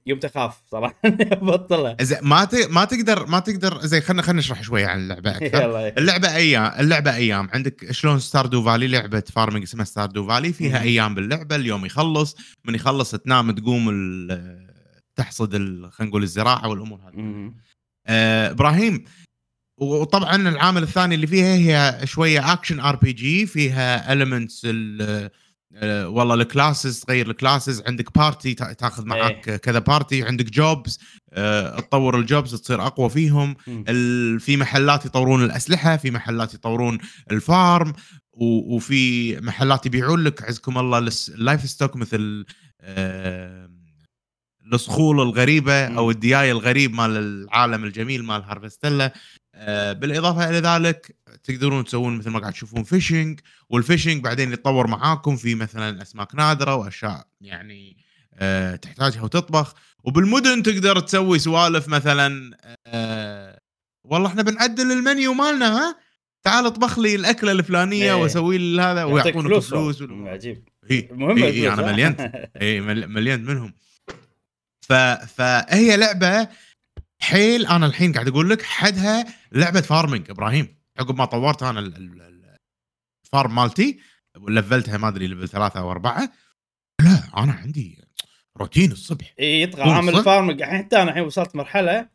يوم 0.07 0.19
تخاف 0.19 0.61
صراحة 0.71 0.95
إني 1.05 1.33
أبطلها. 1.33 1.97
زين 2.01 2.19
ما 2.23 2.45
ت... 2.45 2.55
ما 2.71 2.85
تقدر 2.85 3.27
ما 3.27 3.39
تقدر 3.39 3.81
زين 3.81 4.01
خلينا 4.01 4.23
خلينا 4.23 4.39
نشرح 4.39 4.63
شوي 4.63 4.85
عن 4.85 4.99
اللعبة 5.01 5.31
أكثر. 5.37 5.89
اللعبة 5.99 6.35
أيام 6.35 6.73
اللعبة 6.81 7.15
أيام. 7.15 7.49
عندك 7.53 7.93
شلون 7.93 8.19
ستاردو 8.21 8.63
فالي 8.63 8.89
لعبة 8.89 9.23
farming 9.33 9.63
اسمها 9.63 9.85
ستاردو 9.85 10.29
فالي 10.29 10.53
فيها. 10.53 10.81
أيام 10.81 11.15
باللعبة. 11.15 11.57
اليوم 11.57 11.87
يخلص. 11.87 12.37
من 12.65 12.75
يخلص 12.75 13.11
تنام 13.11 13.51
تقوم 13.51 13.89
ال- 13.91 14.71
تحصد 15.17 15.55
ال- 15.55 15.93
خلينا 15.93 16.11
نقول 16.11 16.23
الزراعة 16.23 16.69
والأمور 16.69 17.01
هذه. 17.01 17.53
آه، 18.07 18.51
إبراهيم 18.51 19.05
وطبعا 19.81 20.37
العامل 20.37 20.83
الثاني 20.83 21.15
اللي 21.15 21.27
فيها 21.27 21.55
هي 21.55 22.07
شوية 22.07 22.53
action 22.53 22.81
RPG 22.81 23.47
فيها 23.47 24.13
elements 24.13 24.67
والله 25.83 26.35
ال 26.35 26.43
classes 26.43 27.01
تغير 27.01 27.31
ال 27.31 27.37
classes 27.37 27.83
عندك 27.87 28.19
party 28.19 28.55
تأخذ 28.55 29.07
معاك 29.07 29.51
كذا 29.51 29.79
party 29.79 30.23
عندك 30.23 30.51
jobs 30.51 30.99
تطور 31.79 32.19
ال 32.19 32.26
jobs 32.26 32.55
تصير 32.55 32.87
أقوى 32.87 33.11
فيهم. 33.11 33.55
في 34.39 34.57
محلات 34.57 35.07
يطورون 35.07 35.45
الأسلحة 35.45 35.97
في 35.97 36.11
محلات 36.11 36.55
يطورون 36.55 36.99
ال 37.31 37.43
farm 37.43 37.93
وفي 38.37 39.37
محلات 39.41 39.87
يبيعون 39.87 40.25
لك 40.25 40.43
عزكم 40.43 40.79
الله 40.79 41.11
ال 41.29 41.65
livestock 41.71 41.97
مثل 41.97 42.47
آه، 42.81 43.71
الصخول 44.73 45.21
الغريبة. 45.21 45.87
أو 45.87 46.11
الدياي 46.11 46.51
الغريب 46.51 46.95
مال 46.95 47.17
العالم 47.17 47.85
الجميل 47.85 48.25
مال 48.25 48.43
هارفستيلا 48.43 49.07
آه، 49.07 49.13
بالإضافة 49.93 50.51
إلى 50.51 50.59
ذلك 50.59 51.17
تقدرون 51.45 51.85
تسوون 51.85 52.19
مثل 52.19 52.31
ما 52.31 52.39
قاعد 52.39 52.53
تشوفون 52.53 52.83
fishing 52.85 53.41
وال 53.69 53.81
fishing 53.81 54.23
بعدين 54.25 54.53
يتطور 54.53 54.87
معاكم 54.87 55.37
في 55.37 55.55
مثلا 55.55 56.03
أسماك 56.03 56.35
نادرة 56.35 56.75
وأشياء 56.75 57.27
يعني 57.41 57.97
آه، 58.35 58.77
تحتاجها 58.77 59.23
وتطبخ. 59.23 59.75
وبالمدن 60.05 60.63
تقدر 60.63 61.01
تسوي 61.01 61.39
سوالف 61.39 61.89
مثلا 61.89 62.57
آه، 62.87 63.61
والله 64.05 64.29
إحنا 64.29 64.43
بنعدل 64.43 64.93
المنيو 64.93 65.35
مالنا 65.35 65.77
ها؟ 65.79 65.97
تعال 66.43 66.67
اطبخ 66.67 66.99
لي 66.99 67.15
الأكلة 67.15 67.53
الفلانية 67.53 68.05
إيه. 68.05 68.13
وأسوي 68.23 68.59
لي 68.59 68.83
هذا 68.83 69.05
ويعطونك 69.05 69.47
فلوس, 69.47 69.71
فلوس 69.71 70.03
مم، 70.03 70.29
عجيب. 70.29 70.69
إيه، 70.91 71.13
مهم 71.13 71.37
إيه، 71.43 71.51
إيه، 71.51 71.73
أنا 71.75 71.89
ها؟ 71.89 71.93
مليانت 71.93 72.21
اي 72.63 72.81
مل- 72.81 73.09
مليان 73.09 73.45
منهم. 73.45 73.75
ف 74.81 74.93
فهي 75.37 75.97
لعبة 75.97 76.49
حيل 77.25 77.67
أنا 77.67 77.87
الحين 77.87 78.13
قاعد 78.13 78.29
أقول 78.29 78.51
لك 78.51 78.63
حدها 78.63 79.25
لعبة 79.53 79.81
farming 79.81 80.31
إبراهيم. 80.31 80.79
عقب 80.99 81.17
ما 81.17 81.25
طورت 81.25 81.63
أنا 81.63 81.81
ال- 81.81 81.97
ال- 81.97 82.23
ال- 82.23 82.57
ال 83.25 83.31
farm 83.31 83.55
مالتي 83.55 83.99
ولفلتها 84.37 84.99
ما 84.99 85.09
أدري 85.09 85.27
level 85.27 85.49
ثلاثة 85.49 85.81
أو 85.81 85.91
أربعة. 85.91 86.33
لا 87.01 87.23
أنا 87.37 87.53
عندي 87.53 88.05
روتين 88.57 88.93
الصبح. 88.93 89.35
إي 89.41 89.63
يطغى 89.63 89.83
عامل؟ 89.83 90.17
ال 90.19 90.24
farming 90.24 90.63
الحين 90.63 90.79
حتى 90.79 91.03
أنا 91.03 91.11
الحين 91.11 91.25
وصلت 91.25 91.57
مرحلة 91.57 92.09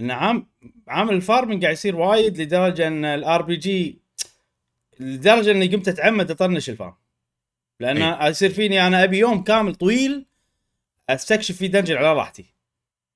إن 0.00 0.10
عام 0.10 0.50
عامل 0.88 1.14
ال 1.14 1.20
farming 1.20 1.62
قاعد 1.62 1.74
يصير 1.74 1.96
وايد 1.96 2.40
لدرجة 2.40 2.86
إن 2.86 3.04
ال 3.04 3.42
RPG 3.42 4.02
لدرجة 5.00 5.50
إني 5.50 5.66
قمت 5.66 5.88
أتعمد 5.88 6.30
أطنش 6.30 6.70
ال 6.70 6.75
farm 6.75 6.94
لأن. 7.80 8.30
يصير 8.30 8.52
فيني 8.52 8.86
أنا 8.86 9.04
أبي 9.04 9.18
يوم 9.18 9.42
كامل 9.42 9.74
طويل 9.74 10.26
أستكشف 11.08 11.56
فيه 11.56 11.66
dungeon 11.66 11.96
على 11.96 12.12
راحتي. 12.12 12.55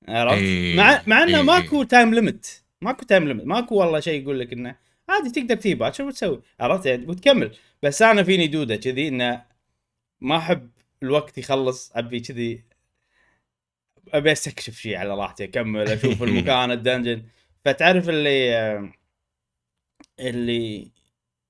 عرفت؟ 0.07 0.37
إيه. 0.37 0.75
مع 0.75 1.01
مع 1.07 1.23
إنه 1.23 1.37
إيه. 1.37 1.43
ماكو 1.43 1.83
time 1.83 2.13
limit 2.13 2.63
ماكو 2.81 3.05
time 3.05 3.27
limit 3.27 3.45
ماكو 3.45 3.75
والله 3.75 3.99
شيء 3.99 4.21
يقول 4.21 4.39
لك 4.39 4.53
إنه 4.53 4.75
عادي 5.09 5.29
تقدر 5.29 5.55
تجيب 5.55 5.77
باكر 5.77 6.03
وتسوي 6.03 6.41
عرفت 6.59 6.85
يعني 6.85 7.05
وتكمل 7.05 7.55
بس 7.83 8.01
أنا 8.01 8.23
فيني 8.23 8.47
دوده 8.47 8.75
كذي 8.75 9.07
إنه 9.07 9.45
ما 10.21 10.37
أحب 10.37 10.69
الوقت 11.03 11.37
يخلص 11.37 11.91
أبي 11.95 12.19
كذي 12.19 12.63
أبي 14.13 14.31
أستكشف 14.31 14.75
شيء 14.75 14.97
على 14.97 15.15
راحتي 15.15 15.43
أكمل 15.43 15.89
أشوف 15.89 16.23
المكان 16.23 16.71
ال 16.71 16.77
dungeon 16.77 17.23
فتعرف 17.65 18.09
اللي 18.09 18.91
اللي 20.19 20.91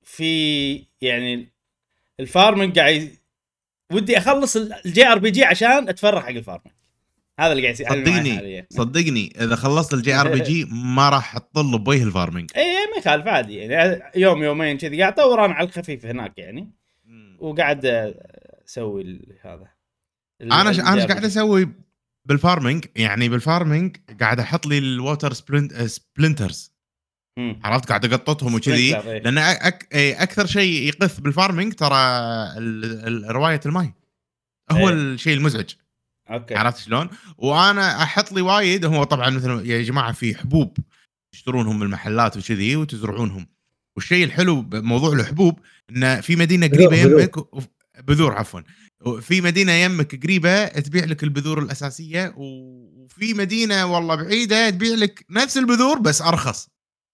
في 0.04 0.86
يعني 1.02 1.48
ال 2.20 2.27
farming 2.27 2.80
قاعد 2.80 3.18
ودي 3.92 4.18
أخلص 4.18 4.56
ال 4.58 5.08
JRPG 5.08 5.44
عشان 5.44 5.90
اتفرغ 5.90 6.22
حق 6.22 6.30
ال 6.30 6.35
farming 6.35 6.74
هذا 7.40 7.52
اللي 7.52 7.64
قاعد 7.64 7.74
يصير. 7.74 7.90
صدقني. 7.90 8.68
صدقني 8.70 9.34
إذا 9.42 9.56
خلصت 9.56 9.94
ال 9.94 10.14
JRPG 10.14 10.66
ما 10.72 11.10
راح 11.10 11.38
تطل 11.38 11.80
بوجه 11.80 12.04
ال 12.04 12.10
farming 12.10 12.52
اي 12.56 12.64
ما 12.64 12.98
يخالف 12.98 13.28
عادي. 13.28 13.56
يعني 13.56 14.02
يوم 14.16 14.44
يومين 14.44 14.78
كذي. 14.78 15.02
قاعد 15.02 15.20
أطور 15.20 15.46
أنا 15.46 15.54
على 15.54 15.68
الخفيف 15.68 16.06
هناك 16.06 16.38
يعني. 16.38 16.72
وقاعد 17.40 17.86
أسوي 18.68 19.22
هذا. 19.42 19.68
أنا 20.42 20.74
ش... 20.74 20.80
أنا 20.80 21.06
قاعد 21.06 21.26
أسوي 21.26 21.70
بال 22.26 22.39
farming 22.39 22.86
يعني 22.96 23.30
بال 23.30 23.45
farming 23.45 23.98
قاعد 24.20 24.40
أحط 24.40 24.66
لي 24.66 24.78
ال 24.78 24.87
water 24.87 25.34
sprink... 25.34 25.74
sprinklers. 25.74 26.72
عرفت؟ 27.38 27.90
قاعد 27.90 28.14
أقططهم 28.14 28.56
وكذي. 28.56 28.98
إيه. 28.98 29.18
لأن 29.18 29.38
أك... 29.38 29.88
إيه، 29.94 30.24
أكثر 30.24 30.46
شيء 30.46 30.88
يقث 30.88 31.20
بال 31.20 31.32
farming 31.32 31.74
ترى 31.74 31.98
ال... 32.58 32.86
ال... 33.08 33.36
رواية 33.36 33.60
الماي. 33.66 33.94
هو 34.72 34.90
إيه. 34.90 34.96
الشيء 34.96 35.34
المزعج. 35.34 35.70
أوكي 36.34 36.56
عرفت 36.56 36.78
شلون؟ 36.78 37.10
وأنا 37.38 38.04
أحط 38.04 38.32
لي 38.32 38.42
وايد 38.42 38.86
هو 38.86 39.04
طبعا 39.04 39.30
مثل 39.30 39.70
يا 39.70 39.82
جماعة 39.82 40.12
في 40.12 40.36
حبوب 40.36 40.78
تشترونهم 41.32 41.80
من 41.80 41.86
المحلات 41.86 42.38
وكذي 42.38 42.76
وتزرعونهم 42.76 43.48
والشيء 43.96 44.24
الحلو 44.24 44.62
بموضوع 44.62 45.14
الحبوب 45.14 45.60
انه 45.90 46.22
في 46.22 46.36
مدينة 46.36 46.68
قريبة 46.68 47.04
بذور. 47.04 47.22
يمك 47.22 47.36
بذور 48.04 48.34
عفوا 48.34 48.62
في 49.22 49.42
مدينة 49.42 49.72
يمك 49.72 50.24
قريبة 50.24 50.66
تبيع 50.66 51.06
لك 51.06 51.24
البذور 51.24 51.60
الأساسية 51.60 52.34
وفي 52.38 53.34
مدينة 53.34 53.86
والله 53.86 54.16
بعيدة 54.16 54.70
تبيع 54.70 54.96
لك 54.96 55.26
نفس 55.30 55.58
البذور 55.58 56.00
بس 56.00 56.22
أرخص 56.22 56.68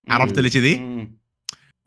عرفت 0.10 0.38
اللي 0.38 0.49
كذي؟ 0.49 1.08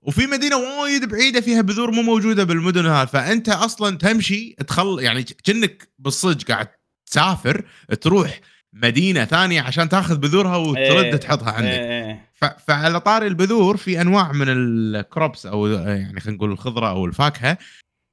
وفي 0.03 0.27
مدينة 0.27 0.57
وايد 0.57 1.05
بعيدة 1.05 1.40
فيها 1.40 1.61
بذور 1.61 1.90
مو 1.90 2.03
موجودة 2.03 2.45
بالمدن 2.45 2.87
هذه 2.87 3.07
فأنت 3.07 3.49
أصلا 3.49 3.99
تمشي 3.99 4.55
تخل 4.66 4.99
يعني 5.01 5.23
كأنك 5.23 5.93
بالصج 5.99 6.43
قاعد 6.45 6.69
تسافر 7.11 7.64
تروح 8.01 8.40
مدينة 8.73 9.25
ثانية 9.25 9.61
عشان 9.62 9.88
تاخذ 9.88 10.18
بذورها 10.18 10.57
وترد 10.57 11.05
إيه. 11.05 11.16
تحطها 11.16 11.51
عندك 11.53 11.68
إيه، 11.68 12.07
إيه. 12.07 12.27
فعلى 12.66 13.01
طاري 13.01 13.27
البذور 13.27 13.77
في 13.77 14.01
أنواع 14.01 14.33
من 14.33 14.46
الكروبس 14.49 15.46
أو 15.46 15.66
يعني 15.66 16.20
خلينا 16.20 16.37
نقول 16.37 16.53
الخضرة 16.53 16.88
أو 16.90 17.05
الفاكهة 17.05 17.59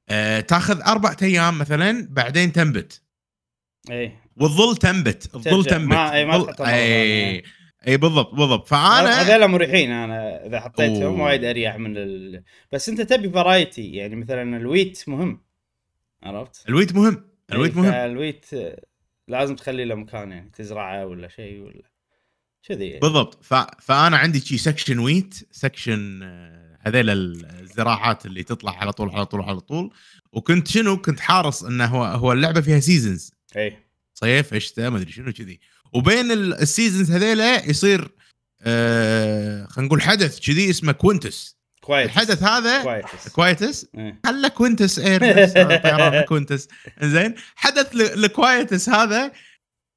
أه 0.08 0.40
تاخذ 0.40 0.80
أربع 0.82 1.16
أيام 1.22 1.58
مثلا 1.58 2.08
بعدين 2.10 2.52
تنبت 2.52 3.02
إيه 3.90 4.20
والظل 4.36 4.76
تنبت 4.76 5.34
الظل. 5.34 5.64
تنبت 5.64 5.88
ما- 5.88 6.14
إيه، 6.14 6.24
ما. 6.24 6.54
اي 6.60 7.42
اي 7.88 7.96
بالضبط 7.96 8.34
بالضبط 8.34 8.68
فأنا 8.68 9.22
هذول 9.22 9.48
مريحين 9.48 9.90
أنا 9.90 10.46
إذا 10.46 10.60
حطيتهم. 10.60 11.20
وايد 11.20 11.44
أريح 11.44 11.76
من 11.76 11.96
ال... 11.96 12.42
بس 12.72 12.88
أنت 12.88 13.00
تبي 13.00 13.30
variety 13.30 13.92
يعني 13.92 14.16
مثلا 14.16 14.56
ال 14.56 14.64
wheat 14.64 15.04
مهم 15.08 15.40
عرفت؟ 16.22 16.68
ال 16.68 16.72
wheat 16.72 16.94
مهم 16.94 17.24
ال 17.52 17.55
wheat 17.55 17.72
إيه، 17.76 17.82
مهم 17.82 17.92
فال 17.92 18.07
wheat 18.07 18.46
آه، 18.54 18.82
لازم 19.28 19.56
تخلي 19.56 19.84
له 19.84 19.94
مكان 19.94 20.32
يعني 20.32 20.50
تزرعه 20.50 21.06
ولا 21.06 21.28
شيء 21.28 21.60
ولا 21.60 21.82
كذي 22.68 22.86
يعني. 22.86 23.00
بالضبط. 23.00 23.44
ف... 23.44 23.54
فأنا 23.54 24.16
عندي 24.16 24.40
شي 24.40 24.58
section 24.58 24.98
wheat 24.98 25.34
section 25.50 26.22
هذيل 26.80 27.10
الزراعات 27.10 28.26
اللي 28.26 28.42
تطلع 28.42 28.78
على 28.78 28.92
طول 28.92 29.10
على 29.10 29.26
طول 29.26 29.40
على 29.40 29.60
طول. 29.60 29.90
وكنت 30.32 30.68
شنو؟ 30.68 30.96
كنت 30.96 31.20
حارس 31.20 31.62
إنه 31.62 31.84
هو 31.84 32.04
هو 32.04 32.32
اللعبة 32.32 32.60
فيها 32.60 32.80
seasons 32.80 33.32
إيه. 33.56 33.88
صيف 34.14 34.54
شتاء 34.54 34.90
ما 34.90 34.98
أدري 34.98 35.12
شنو 35.12 35.32
كذي. 35.32 35.60
وبين 35.92 36.32
ال- 36.32 36.54
السيزونز 36.54 37.10
هذيلا 37.10 37.64
يصير 37.70 38.08
آه 38.62 39.66
خلينا 39.66 39.86
نقول 39.86 40.02
حدث 40.02 40.40
كذي 40.40 40.70
اسمه 40.70 40.92
كوينتس 40.92 41.57
كويس 41.88 42.06
الحدث 42.06 42.42
هذا 42.42 42.82
كويس 42.82 43.28
كويتس. 43.32 43.86
إيه. 43.98 44.20
هلا 44.26 44.48
كوينتس 44.48 44.98
اير 44.98 45.20
طيران 45.82 46.20
كوينتس. 46.20 46.68
زين 47.02 47.34
حدث 47.56 47.94
ل- 47.94 48.24
الكويتس 48.24 48.88
هذا. 48.88 49.32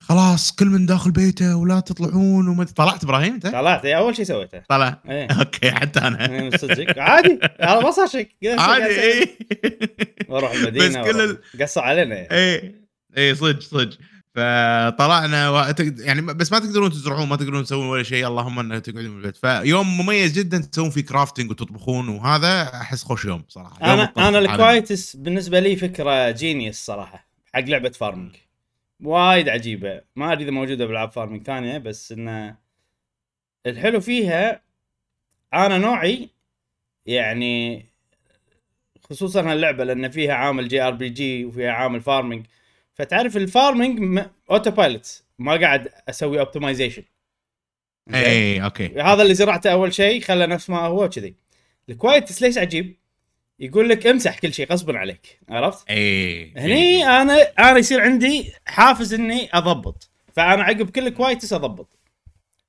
خلاص 0.03 0.51
كل 0.51 0.65
من 0.67 0.85
داخل 0.85 1.11
بيته 1.11 1.55
ولا 1.55 1.79
تطلعون 1.79 2.47
وما 2.47 2.63
طلعت 2.63 3.03
إبراهيم 3.03 3.33
أنت؟ 3.33 3.47
طلعت. 3.47 3.85
إيه، 3.85 3.97
أول 3.97 4.15
شيء 4.15 4.25
سويته. 4.25 4.61
طلع 4.69 5.01
إيه. 5.09 5.27
أوكي 5.39 5.71
حتى 5.71 5.99
أنا. 5.99 6.29
إيه، 6.31 6.41
من 6.41 6.57
صدقك. 6.57 6.97
عادي. 6.99 7.39
أنا 7.43 7.79
ما 7.79 7.91
صار 7.91 8.07
شيء. 8.07 8.29
عادي. 8.45 9.01
اي 9.01 9.37
وأروح 10.29 10.51
المدينة 10.51 11.01
بس 11.01 11.11
كل 11.11 11.21
ال- 11.21 11.61
قصوا 11.61 11.81
علينا. 11.83 12.15
يعني. 12.15 12.27
اي 12.31 12.75
اي 13.17 13.35
صدق 13.35 13.59
صدق. 13.61 13.97
فطلعنا 14.35 15.49
و... 15.49 15.73
يعني 15.79 16.21
بس 16.21 16.51
ما 16.51 16.59
تقدرون 16.59 16.91
تزرعون 16.91 17.27
ما 17.27 17.35
تقدرون 17.35 17.63
تسوون 17.63 17.87
ولا 17.87 18.03
شيء. 18.03 18.27
اللهم 18.27 18.59
إنه 18.59 18.79
تقعدون 18.79 19.13
بالبيت. 19.13 19.37
فيوم 19.37 19.97
مميز 19.97 20.39
جدا 20.39 20.57
تسوون 20.57 20.89
فيه 20.89 21.01
crafting 21.01 21.51
وتطبخون 21.51 22.09
وهذا 22.09 22.63
أحس 22.63 23.03
خوش 23.03 23.25
يوم 23.25 23.43
صراحة. 23.47 23.89
يوم 23.89 23.99
أنا 23.99 24.27
أنا. 24.27 24.39
ال 24.39 24.49
Quietus 24.49 25.15
بالنسبة 25.15 25.59
لي 25.59 25.75
فكرة 25.75 26.31
genius 26.31 26.75
صراحة 26.75 27.27
حق 27.53 27.59
لعبة 27.59 27.89
farming 27.89 28.35
وايد 29.03 29.49
عجيبة. 29.49 30.01
ما 30.15 30.31
أدري 30.31 30.43
إذا 30.43 30.51
موجودة 30.51 30.85
بألعاب 30.85 31.11
farming 31.11 31.43
ثانية 31.43 31.77
بس 31.77 32.11
انه 32.11 32.55
الحلو 33.65 33.99
فيها 33.99 34.61
أنا 35.53 35.77
نوعي 35.77 36.29
يعني 37.05 37.85
خصوصا 39.09 39.51
هاللعبة 39.51 39.83
لأن 39.83 40.09
فيها 40.09 40.33
عامل 40.33 40.67
JRPG 40.67 41.45
وفيها 41.45 41.71
عامل 41.71 42.01
farming 42.01 42.45
فتعرف 42.93 43.37
ال 43.37 44.25
farming 44.51 44.71
autopilot 44.71 45.23
ما 45.39 45.55
قاعد 45.55 45.89
أسوي 46.09 46.39
optimization 46.39 47.03
اي 48.13 48.63
okay. 48.63 49.01
هذا 49.01 49.21
اللي 49.21 49.33
زرعته 49.33 49.71
أول 49.71 49.93
شيء 49.93 50.21
خلى 50.21 50.47
نفس 50.47 50.69
ما 50.69 50.79
هو 50.79 51.09
كذي 51.09 51.35
ال 51.89 51.96
Quietus 51.96 52.41
ليش 52.41 52.57
عجيب؟ 52.57 52.97
يقول 53.59 53.89
لك 53.89 54.07
امسح 54.07 54.39
كل 54.39 54.53
شيء 54.53 54.71
غصبا 54.71 54.97
عليك. 54.97 55.39
عرفت؟ 55.49 55.89
اي 55.89 56.53
هني 56.57 57.05
أنا 57.05 57.41
أنا 57.59 57.77
يصير 57.77 58.01
عندي 58.01 58.53
حافز 58.65 59.13
إني 59.13 59.49
أضبط. 59.53 60.09
فأنا 60.35 60.63
عقب 60.63 60.89
كل 60.89 61.09
Quietus 61.09 61.53
أضبط. 61.53 61.99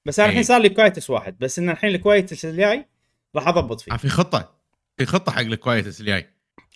بس 0.04 0.18
أنا 0.18 0.26
إيه. 0.26 0.30
الحين 0.30 0.44
صار 0.44 0.60
لي 0.60 0.68
Quietus 0.68 1.10
واحد. 1.10 1.38
بس 1.38 1.58
إن 1.58 1.70
الحين 1.70 1.94
ال 1.94 2.01
Quietus 2.01 2.44
الجاي 2.44 2.86
راح 3.36 3.48
أضبط 3.48 3.80
فيه. 3.80 3.92
آه، 3.92 3.96
في 3.96 4.08
خطة. 4.08 4.54
في 4.96 5.06
خطة 5.06 5.32
حق 5.32 5.40
ال 5.40 5.48
Quietus 5.48 6.00
الجاي. 6.00 6.28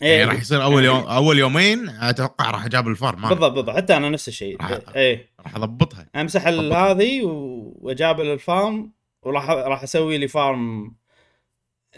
إيه. 0.02 0.18
يعني 0.18 0.24
راح 0.30 0.40
يصير 0.40 0.62
أول 0.62 0.84
يوم 0.84 0.98
أول 1.04 1.38
يومين 1.38 1.88
أتوقع 1.88 2.50
راح 2.50 2.64
أجابل 2.64 2.88
ال 2.88 2.95
farm 2.95 3.20
ما 3.22 3.28
بالضبط 3.28 3.52
بالضبط 3.52 3.76
حتى 3.76 3.96
أنا 3.96 4.08
نفس 4.08 4.28
الشيء. 4.28 4.60
راح- 4.62 4.80
إيه. 4.96 5.30
راح 5.40 5.56
أضبطها. 5.56 6.06
أمسح. 6.16 6.46
هذه 6.46 7.22
و- 7.24 7.72
واجابل 7.80 8.26
ال 8.26 8.40
farm 8.40 8.92
وراح 9.22 9.50
راح 9.50 9.82
أسوي 9.82 10.18
لي 10.18 10.28
farm. 10.28 10.94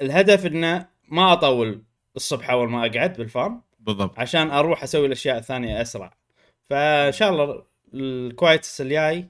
الهدف 0.03 0.47
إنه 0.47 0.87
ما 1.09 1.33
أطول 1.33 1.83
الصبح 2.17 2.51
أول 2.51 2.71
ما 2.71 2.87
أقعد 2.87 3.17
بال 3.17 3.32
farm 3.32 3.63
بالضبط. 3.81 4.19
عشان 4.19 4.51
أروح 4.51 4.83
أسوي 4.83 5.07
الأشياء 5.07 5.39
الثانية 5.39 5.83
أسرع. 5.83 6.17
فإن 6.71 7.13
شاء 7.13 7.31
الله 7.31 7.63
ال 7.95 8.05
Quietus 8.05 8.81
الجاي. 8.81 9.29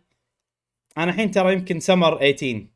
أنا 0.98 1.10
الحين 1.10 1.30
ترى 1.30 1.52
يمكن 1.52 1.80
سمر 1.80 2.16
18 2.18 2.66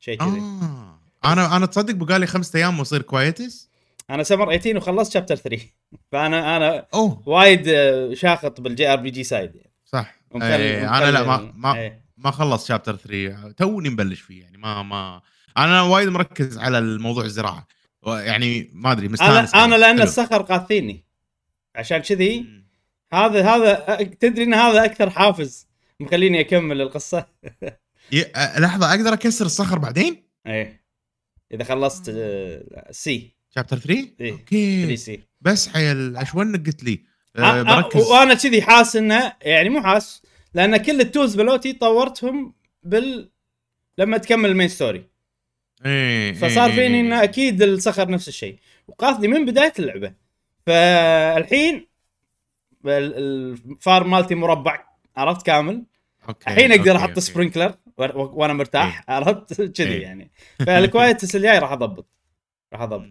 شيء 0.00 0.18
كذي. 0.18 0.40
آه. 0.40 0.98
أنا 1.24 1.56
أنا 1.56 1.66
تصدق 1.66 1.94
بقالي 1.94 2.26
خمسة 2.26 2.58
أيام 2.58 2.78
ويصير 2.78 3.02
Quietus 3.02 3.68
أنا 4.10 4.22
سمر 4.22 4.56
18 4.56 4.76
وخلصت 4.76 5.12
chapter 5.12 5.36
3 5.36 5.62
فانا 6.12 6.56
أنا 6.56 6.86
أوه. 6.94 7.22
وايد 7.26 7.68
آه، 7.68 8.14
شاخط 8.14 8.60
بال 8.60 8.92
JRPG 8.92 9.10
side 9.10 9.54
يعني 9.56 9.70
صح. 9.84 10.14
ومخلي- 10.30 10.54
إيه 10.54 10.98
أنا 10.98 11.10
لا 11.10 11.22
ما 11.22 11.52
ما 11.54 11.74
إيه. 11.78 12.04
ما 12.16 12.30
خلص 12.30 12.68
chapter 12.68 12.96
3 12.96 13.50
توني 13.52 13.88
مبلش 13.90 14.20
فيه 14.20 14.42
يعني 14.42 14.58
ما 14.58 14.82
ما 14.82 15.20
أنا 15.56 15.82
وايد 15.82 16.08
مركز 16.08 16.58
على 16.58 16.78
الموضوع 16.78 17.24
الزراعة. 17.24 17.66
يعني 18.06 18.70
ما 18.72 18.92
أدري 18.92 19.08
مستانس 19.08 19.54
أنا 19.54 19.64
أنا. 19.64 19.74
لأن 19.74 19.94
حلو. 19.94 20.02
الصخر 20.02 20.42
قاثيني. 20.42 21.04
عشان 21.76 21.98
كذي. 21.98 22.46
هذا 23.12 23.44
هذا 23.48 24.02
تدري 24.20 24.44
إن 24.44 24.54
هذا 24.54 24.84
أكثر 24.84 25.10
حافز 25.10 25.68
مخليني 26.00 26.40
أكمل 26.40 26.80
القصة؟ 26.80 27.26
لحظة 28.58 28.90
أقدر 28.90 29.12
أكسر 29.12 29.46
الصخر 29.46 29.78
بعدين؟ 29.78 30.22
إيه. 30.46 30.84
إذا 31.52 31.64
خلصت 31.64 32.14
سي 32.90 33.36
شابتر 33.58 33.78
3 33.78 34.08
إيه. 34.20 34.32
أوكي. 34.32 34.82
3 34.86 34.94
سي. 34.96 35.20
بس 35.40 35.68
حيل 35.68 36.16
اشونك 36.16 36.66
قلت 36.66 36.84
لي. 36.84 37.02
آه، 37.36 37.40
أه 37.40 37.60
آه، 37.60 37.62
بركز. 37.62 38.00
وأنا 38.10 38.34
كذي 38.34 38.62
حاس 38.62 38.96
إنه 38.96 39.32
يعني 39.42 39.68
مو 39.68 39.82
حاس 39.82 40.22
لأن 40.54 40.76
كل 40.76 41.00
التولز 41.00 41.34
بلوتي 41.34 41.72
طورتهم 41.72 42.54
بال 42.82 43.30
لما 43.98 44.18
تكمل 44.18 44.50
المين 44.50 44.68
ستوري 44.68 45.04
إيه 45.86 46.32
فصار 46.32 46.66
إيه، 46.70 46.74
فيني 46.74 46.94
إيه. 46.94 47.00
إنه 47.00 47.22
أكيد 47.22 47.62
الصخر 47.62 48.10
نفس 48.10 48.28
الشيء. 48.28 48.58
وقاثني 48.88 49.28
من 49.28 49.44
بداية 49.46 49.72
اللعبة. 49.78 50.12
فالحين 50.66 51.86
ال- 52.86 53.14
ال 53.70 53.78
farm 53.78 54.10
مالتي 54.10 54.34
مربع 54.34 54.84
عرفت 55.16 55.46
كامل؟ 55.46 55.84
okay 56.28 56.50
الحين 56.50 56.72
أقدر 56.72 56.96
أحط. 56.96 57.18
sprinkler 57.18 57.74
وأنا 58.14 58.52
مرتاح 58.52 59.04
عرفت؟ 59.08 59.62
كذي 59.76 59.88
إيه. 59.88 60.02
يعني. 60.02 60.30
فال 60.66 60.82
Quietus 60.82 61.36
الجاي 61.36 61.58
راح 61.58 61.72
أضبط. 61.72 62.06
راح 62.72 62.80
أضبط. 62.80 63.10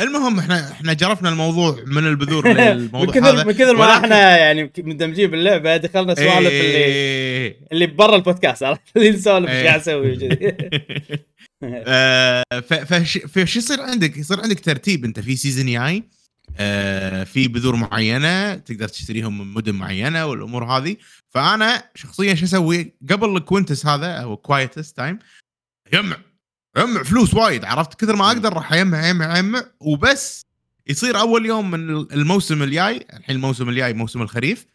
المهم 0.00 0.38
إحنا 0.38 0.72
إحنا 0.72 0.92
جرفنا 0.92 1.28
الموضوع 1.28 1.78
من 1.86 2.06
البذور 2.06 2.48
من 2.48 2.54
للموضوع 2.56 3.14
كثر 3.14 3.28
هذا. 3.28 3.44
من 3.44 3.52
كثر 3.52 3.76
ما 3.76 3.86
ولكن- 3.86 4.04
إحنا 4.04 4.36
يعني 4.38 4.72
مندمجين 4.78 5.30
باللعبة 5.30 5.76
دخلنا 5.76 6.14
سوالف 6.14 6.36
اللي 6.38 6.50
إيه. 6.76 7.56
اللي 7.72 7.86
برا 7.86 8.16
البودكاست 8.16 8.62
عرفت؟ 8.62 8.80
اللي 8.96 9.10
نسولف 9.10 9.50
إيش. 9.50 9.66
قاعد 9.66 9.80
أسوي 9.80 10.18
آه، 11.64 12.42
فش 13.28 13.56
يصير 13.56 13.80
عندك؟ 13.80 14.16
يصير 14.16 14.40
عندك 14.40 14.60
ترتيب 14.60 15.04
أنت 15.04 15.20
في 15.20 15.36
season 15.36 15.66
جاي 15.66 16.02
آه، 16.58 17.24
في 17.24 17.48
بذور 17.48 17.76
معينة 17.76 18.54
تقدر 18.54 18.88
تشتريهم 18.88 19.38
من 19.38 19.54
مدن 19.54 19.74
معينة 19.74 20.26
والأمور 20.26 20.64
هذه. 20.64 20.96
فأنا 21.30 21.82
شخصيا 21.94 22.34
شو 22.34 22.44
أسوي؟ 22.44 22.92
قبل 23.10 23.36
ال 23.36 23.42
Quietus 23.42 23.86
هذا 23.86 24.06
أو 24.12 24.36
Quietus 24.36 24.92
time 24.92 25.18
يجمع 25.92 26.16
يجمع 26.76 27.02
فلوس 27.02 27.34
وايد 27.34 27.64
عرفت 27.64 27.94
كثر 28.00 28.16
ما 28.16 28.26
أقدر 28.26 28.52
راح 28.52 28.72
اجمع 28.72 29.10
اجمع 29.10 29.38
اجمع 29.38 29.62
وبس 29.80 30.46
يصير 30.86 31.18
أول 31.20 31.46
يوم 31.46 31.70
من 31.70 31.90
الموسم 31.90 32.62
الجاي 32.62 33.06
الحين 33.12 33.36
الموسم 33.36 33.68
الجاي 33.68 33.92
موسم 33.92 34.22
الخريف. 34.22 34.66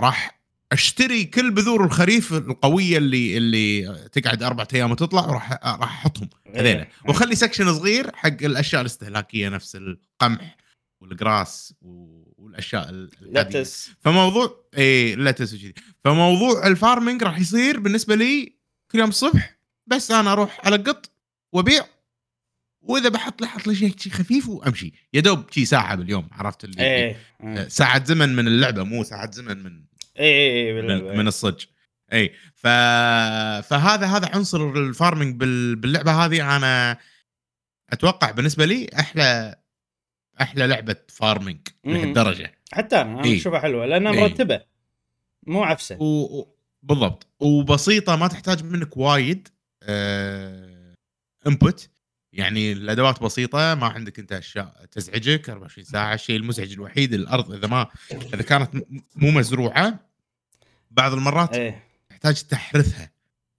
راح 0.00 0.38
أشتري 0.72 1.24
كل 1.24 1.50
بذور 1.50 1.84
الخريف 1.84 2.32
القوية 2.32 2.98
اللي 2.98 3.36
اللي 3.36 3.94
تقعد 4.12 4.42
أربع 4.42 4.66
أيام 4.74 4.90
وتطلع 4.90 5.26
وراح 5.26 5.52
راح 5.52 5.82
أحطهم 5.82 6.28
هذيلا 6.54 6.78
إيه. 6.78 6.88
واخلي 7.08 7.34
section 7.34 7.74
صغير 7.74 8.10
حق 8.16 8.26
الأشياء 8.42 8.80
الاستهلاكية 8.80 9.48
نفس 9.48 9.76
القمح 9.76 10.56
وال 11.00 11.21
grass 11.21 11.74
والأشياء 12.38 12.88
ال- 12.90 13.10
العادية. 13.22 13.58
lettuce 13.60 13.90
فموضوع 14.00 14.64
اي 14.78 15.16
lettuce 15.16 15.54
وكذي 15.54 15.74
فموضوع 16.04 16.66
ال 16.66 16.73
farming 16.73 17.22
راح 17.22 17.38
يصير 17.38 17.80
بالنسبة 17.80 18.14
لي 18.14 18.56
كل 18.90 18.98
يوم 18.98 19.08
الصبح 19.08 19.58
بس 19.86 20.10
أنا 20.10 20.32
أروح 20.32 20.60
ألقط 20.64 21.10
وابيع 21.52 21.84
وإذا 22.80 23.08
بحط 23.08 23.40
لي 23.40 23.46
حط 23.46 23.66
لي 23.66 23.74
شيء 23.74 23.94
شي 23.98 24.10
خفيف 24.10 24.48
وأمشي. 24.48 24.92
يا 25.14 25.20
دوب 25.20 25.50
شي 25.50 25.64
ساعه 25.64 25.94
باليوم 25.94 26.28
عرفت 26.32 26.64
اللي 26.64 26.82
إيه 26.82 27.16
إيه. 27.42 27.68
ساعه 27.68 28.04
زمن 28.04 28.36
من 28.36 28.46
اللعبة 28.46 28.82
مو 28.82 29.04
ساعه 29.04 29.30
زمن 29.30 29.62
من 29.62 29.84
إيه 30.18 30.50
إيه 30.50 30.82
من, 30.82 30.86
باللعبة. 30.88 31.16
من 31.16 31.28
الصج. 31.28 31.64
اي 32.12 32.32
ف... 32.54 32.66
فهذا 33.68 34.06
هذا 34.06 34.30
عنصر 34.34 34.70
ال 34.70 34.78
farming 34.78 35.36
بال... 35.40 35.76
باللعبة 35.76 36.24
هذه. 36.24 36.56
أنا 36.56 36.98
أتوقع 37.92 38.30
بالنسبة 38.30 38.64
لي 38.64 38.88
أحلى 38.98 39.56
أحلى 40.40 40.66
لعبة 40.66 40.96
farming. 41.08 41.58
لهالدرجة. 41.84 42.58
حتى 42.72 43.00
أنا 43.00 43.24
إيه. 43.24 43.36
أشوفها 43.36 43.60
حلوة 43.60 43.86
لأنها 43.86 44.12
إيه. 44.12 44.20
مرتبة 44.20 44.60
مو 45.46 45.64
عفسة. 45.64 45.96
و... 46.02 46.04
و- 46.04 46.56
بالضبط. 46.82 47.26
وبسيطة 47.40 48.16
ما 48.16 48.28
تحتاج 48.28 48.64
منك 48.64 48.96
وايد. 48.96 49.48
آه... 49.82 50.67
input 51.48 51.88
يعني 52.32 52.72
الأدوات 52.72 53.22
بسيطة 53.22 53.74
ما 53.74 53.86
عندك 53.86 54.18
أنت 54.18 54.32
أشياء 54.32 54.86
تزعجك 54.90 55.50
24 55.50 55.84
ساعة 55.84 56.14
الشيء 56.14 56.36
المزعج 56.36 56.72
الوحيد 56.72 57.14
الأرض 57.14 57.52
إذا 57.52 57.66
ما 57.66 57.86
إذا 58.34 58.42
كانت 58.42 58.70
مو 59.16 59.30
مزروعة 59.30 60.00
بعض 60.90 61.12
المرات 61.12 61.54
إيه 61.56 61.84
تحتاج 62.10 62.42
تحرثها 62.42 63.10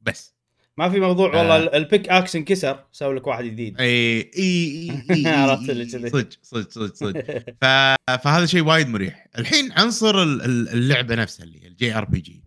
بس 0.02 0.34
ما 0.78 0.90
في 0.90 1.00
موضوع 1.00 1.36
والله 1.36 1.56
آه. 1.56 1.58
ال- 1.58 1.76
ال 1.76 2.10
pickaxe 2.10 2.36
انكسر 2.36 2.86
سوي 2.92 3.16
لك 3.16 3.28
واحد 3.28 3.44
جديد 3.44 3.80
اي 3.82 4.20
اي 4.38 5.04
اي 5.12 5.28
عرفت 5.28 5.70
اللي 5.70 5.86
كذي. 5.86 6.10
صدق 6.10 6.30
صدق 6.42 6.70
صدق 6.72 6.96
صدق. 6.96 7.46
فهذا 8.24 8.46
شيء 8.46 8.62
وايد 8.64 8.88
مريح 8.88 9.28
الحين 9.38 9.72
عنصر 9.72 10.24
ال- 10.24 10.42
ال- 10.42 10.70
اللعبة 10.70 11.16
نفسها 11.16 11.44
اللي 11.44 11.68
ال 11.68 11.94
JRPG. 11.98 12.44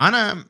أنا 0.00 0.44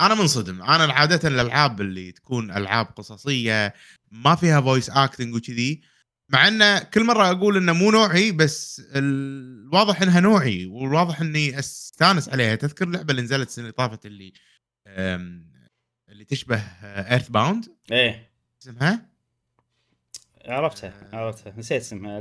أنا 0.00 0.14
منصدم. 0.14 0.62
أنا 0.62 0.92
عادة 0.92 1.28
الألعاب 1.28 1.80
اللي 1.80 2.12
تكون 2.12 2.50
ألعاب 2.50 2.86
قصصية 2.86 3.74
ما 4.10 4.34
فيها 4.34 4.60
voice 4.60 4.90
acting 4.90 5.34
وكذي 5.34 5.82
مع 6.28 6.48
إنه 6.48 6.78
كل 6.78 7.04
مرة 7.04 7.30
أقول 7.30 7.56
إنه 7.56 7.72
مو 7.72 7.90
نوعي 7.90 8.32
بس 8.32 8.82
الواضح 8.94 10.02
إنها 10.02 10.20
نوعي 10.20 10.66
والواضح 10.66 11.20
إني 11.20 11.58
أستانس 11.58 12.28
عليها. 12.28 12.54
تذكر 12.54 12.84
اللعبه 12.84 13.10
اللي 13.10 13.22
نزلت 13.22 13.48
السنة 13.48 13.62
اللي 13.64 13.72
طافت 13.72 14.06
اللي 14.06 14.32
اللي 16.08 16.24
تشبه 16.28 16.56
EarthBound 16.82 17.64
إيه. 17.92 18.32
اسمها؟ 18.62 19.06
عرفتها 20.44 21.08
آه. 21.12 21.16
عرفتها 21.16 21.54
نسيت 21.56 21.82
اسمها. 21.82 22.20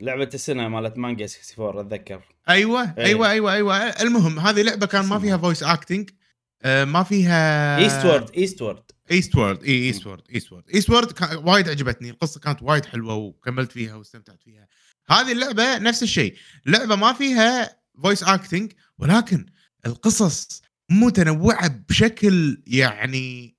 لعبة 0.00 0.30
السنة 0.34 0.68
مالت 0.68 0.98
مانجا 0.98 1.26
64 1.58 1.86
أتذكر. 1.86 2.22
أيوه 2.48 2.94
إيه. 2.98 3.04
أيوه 3.04 3.30
أيوه 3.30 3.52
أيوه. 3.54 3.76
المهم 3.76 4.38
هذه 4.38 4.62
لعبة 4.62 4.86
كان 4.86 5.04
ما 5.06 5.18
فيها 5.18 5.36
voice 5.36 5.62
acting 5.62 6.10
ما 6.64 7.02
فيها 7.02 7.78
Eastward 7.78 8.30
Eastward 8.36 8.82
ايست 9.10 9.36
وورد 9.36 9.64
إي 9.64 9.72
ايست 9.86 10.06
وورد 10.06 10.22
ايست 10.34 10.52
وورد 10.52 10.64
ايست 10.74 10.90
وورد 10.90 11.12
كان- 11.12 11.36
وايد 11.36 11.68
عجبتني 11.68 12.10
القصة 12.10 12.40
كانت 12.40 12.62
وايد 12.62 12.84
حلوة 12.86 13.14
وكملت 13.14 13.72
فيها 13.72 13.94
واستمتعت 13.94 14.42
فيها. 14.42 14.68
هذه 15.10 15.32
اللعبة 15.32 15.78
نفس 15.78 16.02
الشيء 16.02 16.34
لعبة 16.66 16.96
ما 16.96 17.12
فيها 17.12 17.76
voice 18.02 18.22
acting 18.22 18.72
ولكن 18.98 19.46
القصص 19.86 20.62
متنوعة 20.90 21.68
بشكل 21.88 22.62
يعني 22.66 23.53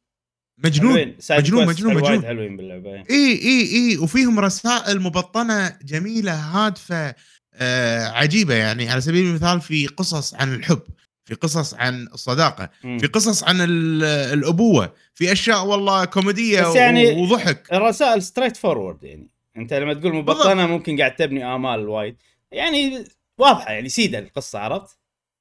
مجنون 0.58 1.16
مجنون 1.30 1.66
مجنون 1.68 1.94
مجنون. 1.96 2.26
حلوين 2.26 2.58
باللعبة 2.58 2.90
إيه. 2.94 3.04
إي 3.10 3.42
إي 3.42 3.76
إي. 3.92 3.98
وفيهم 3.98 4.40
رسائل 4.40 5.02
مبطنة 5.02 5.78
جميلة 5.86 6.34
هادفة 6.34 7.16
آه 7.54 8.08
عجيبة 8.08 8.54
يعني. 8.54 8.90
على 8.90 9.02
سبيل 9.02 9.26
المثال 9.26 9.62
في 9.62 9.88
قصص 9.88 10.34
عن 10.34 10.54
الحب 10.54 10.82
في 11.26 11.36
قصص 11.36 11.74
عن 11.74 12.08
الصداقة 12.14 12.70
مم. 12.84 13.00
في 13.00 13.08
قصص 13.08 13.44
عن 13.44 13.62
ال- 13.62 14.04
الأبوة 14.04 14.94
في 15.16 15.32
أشياء 15.32 15.66
والله 15.66 16.06
كوميدية 16.06 16.62
بس 16.70 16.76
يعني- 16.76 17.12
وضحك. 17.22 17.74
الرسائل 17.74 18.22
straightforward 18.24 19.04
يعني. 19.04 19.30
أنت 19.58 19.74
لما 19.74 19.94
تقول 19.94 20.14
مبطنة 20.16 20.68
ممكن 20.68 20.98
قاعد 20.98 21.16
تبني 21.16 21.56
آمال 21.56 21.90
وايد. 21.90 22.16
يعني 22.52 23.04
واضحة 23.38 23.72
يعني 23.72 23.90
سيده 23.90 24.20
القصة 24.20 24.60
عرفت؟ 24.60 24.98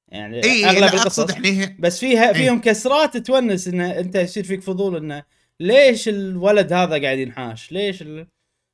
يعني 0.09 0.43
اي 0.43 0.65
أغلب 0.65 0.93
القصص 0.93 1.29
يعني 1.29 1.77
بس 1.79 1.99
فيها 1.99 2.27
إيه. 2.27 2.33
فيهم 2.33 2.61
كسرات 2.61 3.17
تونس 3.17 3.67
إن 3.67 3.81
أنت 3.81 4.15
يصير 4.15 4.43
فيك 4.43 4.61
فضول 4.61 4.95
انه 4.95 5.23
ليش 5.59 6.07
الولد 6.09 6.73
هذا 6.73 7.01
قاعد 7.01 7.17
ينحاش؟ 7.17 7.71
ليش 7.71 8.01
ال... 8.01 8.27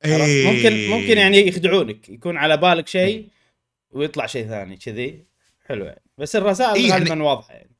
إيه. 0.04 0.52
ممكن 0.52 0.90
ممكن 0.90 1.18
يعني 1.18 1.48
يخدعونك 1.48 2.08
يكون 2.08 2.36
على 2.36 2.56
بالك 2.56 2.88
شيء 2.88 3.28
ويطلع 3.90 4.26
شيء 4.26 4.46
ثاني 4.48 4.76
كذي 4.76 5.24
حلو 5.68 5.84
يعني 5.84 6.02
بس 6.18 6.36
الرسائل 6.36 6.74
إيه 6.74 6.88
يعني- 6.88 7.04
غالبا 7.04 7.22
واضحة 7.22 7.54
يعني 7.54 7.72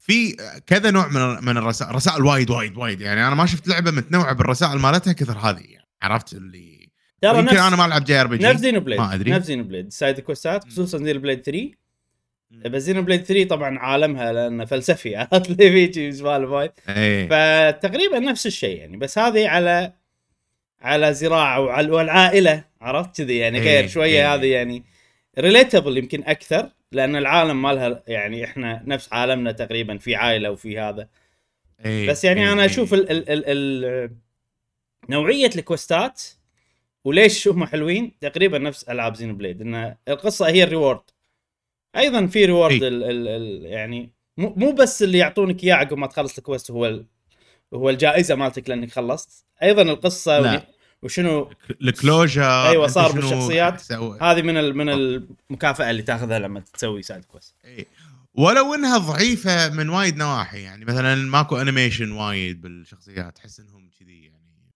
في 0.00 0.36
كذا 0.66 0.90
نوع 0.90 1.08
من 1.08 1.44
من 1.44 1.56
الرسائل 1.56 1.94
رسائل 1.94 2.24
وايد 2.24 2.50
وايد 2.50 2.76
وايد 2.76 3.00
يعني 3.00 3.26
أنا 3.26 3.34
ما 3.34 3.46
شفت 3.46 3.68
لعبة 3.68 3.90
متنوعة 3.90 4.32
بالرسائل 4.32 4.78
مالتها 4.78 5.12
كثر 5.12 5.38
هذه 5.38 5.60
يعني 5.60 5.86
عرفت 6.02 6.32
اللي 6.32 6.88
ترى 7.22 7.38
يمكن 7.38 7.54
نفس 7.54 7.66
أنا 7.66 7.76
ما 7.76 7.84
ألعب 7.84 8.04
JRPG 8.04 8.46
نفس 8.46 8.60
Xenoblade 8.60 8.98
ما 8.98 9.14
أدري. 9.14 9.30
نفس 9.30 9.46
Xenoblade 9.46 9.92
side 9.92 10.20
questات. 10.20 10.64
خصوصا 10.64 10.98
Xenoblade 10.98 11.42
3 11.42 11.58
مم. 11.60 11.72
بس 12.50 12.82
Xenoblade 12.82 13.24
3 13.24 13.48
طبعا 13.48 13.78
عالمها 13.78 14.32
لأنه 14.32 14.64
فلسفي 14.64 15.16
عرفت 15.16 15.50
لي 15.50 15.70
فيجي 15.70 16.12
سوالف 16.12 16.50
وايد 16.50 16.70
إيه 16.88 17.28
فتقريبا 17.28 18.18
نفس 18.18 18.46
الشيء 18.46 18.78
يعني 18.78 18.96
بس 18.96 19.18
هذه 19.18 19.48
على 19.48 19.92
على 20.80 21.14
زراعة 21.14 21.60
وعلى 21.60 21.90
والعائلة 21.90 22.64
عرفت 22.80 23.16
كذي 23.16 23.38
يعني 23.38 23.58
إيه، 23.58 23.64
غير 23.64 23.88
شوية 23.88 24.18
إيه. 24.18 24.34
هذه 24.34 24.46
يعني 24.46 24.84
relatable 25.38 25.98
يمكن 25.98 26.24
أكثر 26.24 26.70
لأن 26.92 27.16
العالم 27.16 27.62
مالها 27.62 28.02
يعني 28.06 28.44
إحنا 28.44 28.82
نفس 28.86 29.12
عالمنا 29.12 29.52
تقريبا 29.52 29.98
في 29.98 30.16
عائلة 30.16 30.50
وفي 30.50 30.78
هذا 30.78 31.08
إيه. 31.84 32.08
بس 32.10 32.24
يعني 32.24 32.46
إيه. 32.46 32.52
أنا 32.52 32.64
أشوف 32.64 32.94
ال 32.94 33.10
ال 33.10 33.30
ال 33.30 33.44
ال 33.46 34.10
نوعية 35.08 35.50
ال 35.56 35.65
questات 35.65 36.22
وليش 37.04 37.48
هم 37.48 37.64
حلوين 37.64 38.12
تقريبا 38.20 38.58
نفس 38.58 38.84
ألعاب 38.84 39.14
Xenoblade 39.16 39.60
إن 39.60 39.96
القصة 40.08 40.48
هي 40.48 40.64
ال 40.64 40.69
reward 40.69 41.00
أيضا 41.96 42.26
في 42.26 42.44
reward 42.44 42.82
إيه. 42.82 42.88
ال 42.88 43.04
ال 43.04 43.28
ال 43.28 43.64
يعني 43.66 44.10
مو 44.36 44.72
بس 44.72 45.02
اللي 45.02 45.18
يعطونك 45.18 45.64
إياه 45.64 45.74
عقب 45.74 45.98
ما 45.98 46.06
تخلص 46.06 46.38
ال 46.38 46.43
quest 46.43 46.70
هو 46.70 46.86
ال 46.86 47.06
هو 47.74 47.90
الجائزة 47.90 48.34
مالتك 48.34 48.68
لأنك 48.68 48.90
خلصت 48.92 49.44
أيضا 49.62 49.82
القصة. 49.82 50.40
ودي- 50.40 50.60
وشنو 51.02 51.50
ال 51.82 51.89
closure 51.89 52.42
أنت 52.84 52.90
صار 52.90 53.12
بالشخصيات. 53.12 53.92
هذه 54.22 54.42
من 54.42 54.56
ال 54.56 54.76
من 54.76 54.88
المكافأة 54.88 55.90
اللي 55.90 56.02
تأخذها 56.02 56.38
لما 56.38 56.60
تسوي 56.60 57.02
side 57.02 57.24
quest 57.24 57.54
إيه. 57.64 57.86
ولو 58.34 58.74
إنها 58.74 58.98
ضعيفة 58.98 59.68
من 59.68 59.88
وايد 59.88 60.16
نواحي 60.16 60.62
يعني 60.62 60.84
مثلا 60.84 61.14
ماكو 61.14 61.56
animation 61.56 62.10
وايد 62.12 62.60
بالشخصيات 62.60 63.36
تحس 63.36 63.60
إنهم 63.60 63.90
كذي 64.00 64.24
يعني 64.24 64.72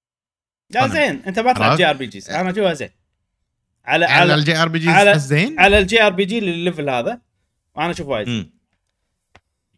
لا 0.70 0.88
زين 0.88 1.22
أنت 1.27 1.38
ما 1.38 1.53
تلعب؟ 1.53 1.77
JRPGs 1.76 2.31
أنا 2.31 2.51
اشوفها 2.51 2.75
زين 2.75 2.90
على 3.85 4.05
على 4.05 4.14
على 4.33 4.35
ال 4.35 4.57
JRPG 4.57 4.92
على- 4.92 5.16
زين؟ 5.16 5.61
على 5.61 5.79
ال 5.78 6.02
JRPG 6.02 6.40
لل 6.40 6.55
level 6.55 6.90
هذا. 6.90 7.21
وأنا 7.75 7.90
أشوف 7.90 8.07
وايد. 8.07 8.51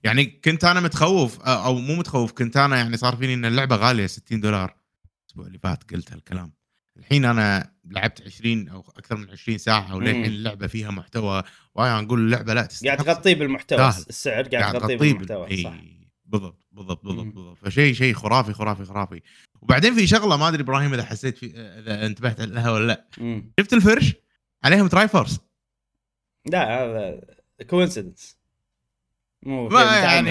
يعني 0.04 0.24
كنت 0.24 0.64
أنا 0.64 0.80
متخوف 0.80 1.40
أو 1.40 1.64
أو 1.64 1.74
مو 1.74 1.94
متخوف 1.94 2.32
كنت 2.32 2.56
أنا 2.56 2.76
يعني 2.76 2.96
صار 2.96 3.16
فيني 3.16 3.34
إن 3.34 3.44
اللعبة 3.44 3.76
غالية 3.76 4.06
60 4.06 4.40
دولار 4.40 4.76
الأسبوع 5.24 5.46
اللي 5.46 5.58
فات 5.58 5.90
قلت 5.90 6.12
هالكلام. 6.12 6.52
الحين 6.96 7.24
أنا 7.24 7.70
لعبت 7.90 8.22
20 8.22 8.68
أو 8.68 8.80
أكثر 8.96 9.16
من 9.16 9.30
20 9.30 9.58
ساعة 9.58 9.94
وللحين. 9.96 10.24
اللعبة 10.24 10.66
فيها 10.66 10.90
محتوى. 10.90 11.42
وأنا 11.74 12.00
نقول 12.00 12.20
اللعبة 12.20 12.54
لا 12.54 12.62
تستحق. 12.66 12.86
قاعد 12.86 12.98
تغطيه 13.04 13.34
بالمحتوى. 13.34 13.88
السعر 13.88 14.42
قاعد 14.48 14.72
تغطيه 14.72 14.96
بالمحتوى 14.96 15.46
بال- 15.46 15.62
صح. 15.64 15.72
بالضبط 16.24 16.66
بالضبط 16.72 17.04
بالضبط. 17.04 17.34
بالضبط 17.34 17.58
فشيء 17.58 17.94
شيء 17.94 18.14
خرافي 18.14 18.52
خرافي 18.52 18.84
خرافي 18.84 19.22
وبعدين 19.62 19.94
في 19.94 20.06
شغلة 20.06 20.36
ما 20.36 20.48
أدري 20.48 20.62
إبراهيم 20.62 20.94
إذا 20.94 21.04
حسيت 21.04 21.38
في 21.38 21.46
إذا 21.56 22.06
انتبهت 22.06 22.40
لها 22.40 22.70
ولا 22.70 22.86
لأ 22.86 23.04
مم. 23.18 23.52
شفت 23.60 23.72
الفرش 23.72 24.12
عليهم 24.64 24.86
تراي 24.88 25.08
فورس 25.08 25.40
لا 26.46 26.82
هذا 26.84 27.20
coincidence 27.70 28.38
مو 29.42 29.68
ما. 29.68 29.82
يعني 29.82 30.30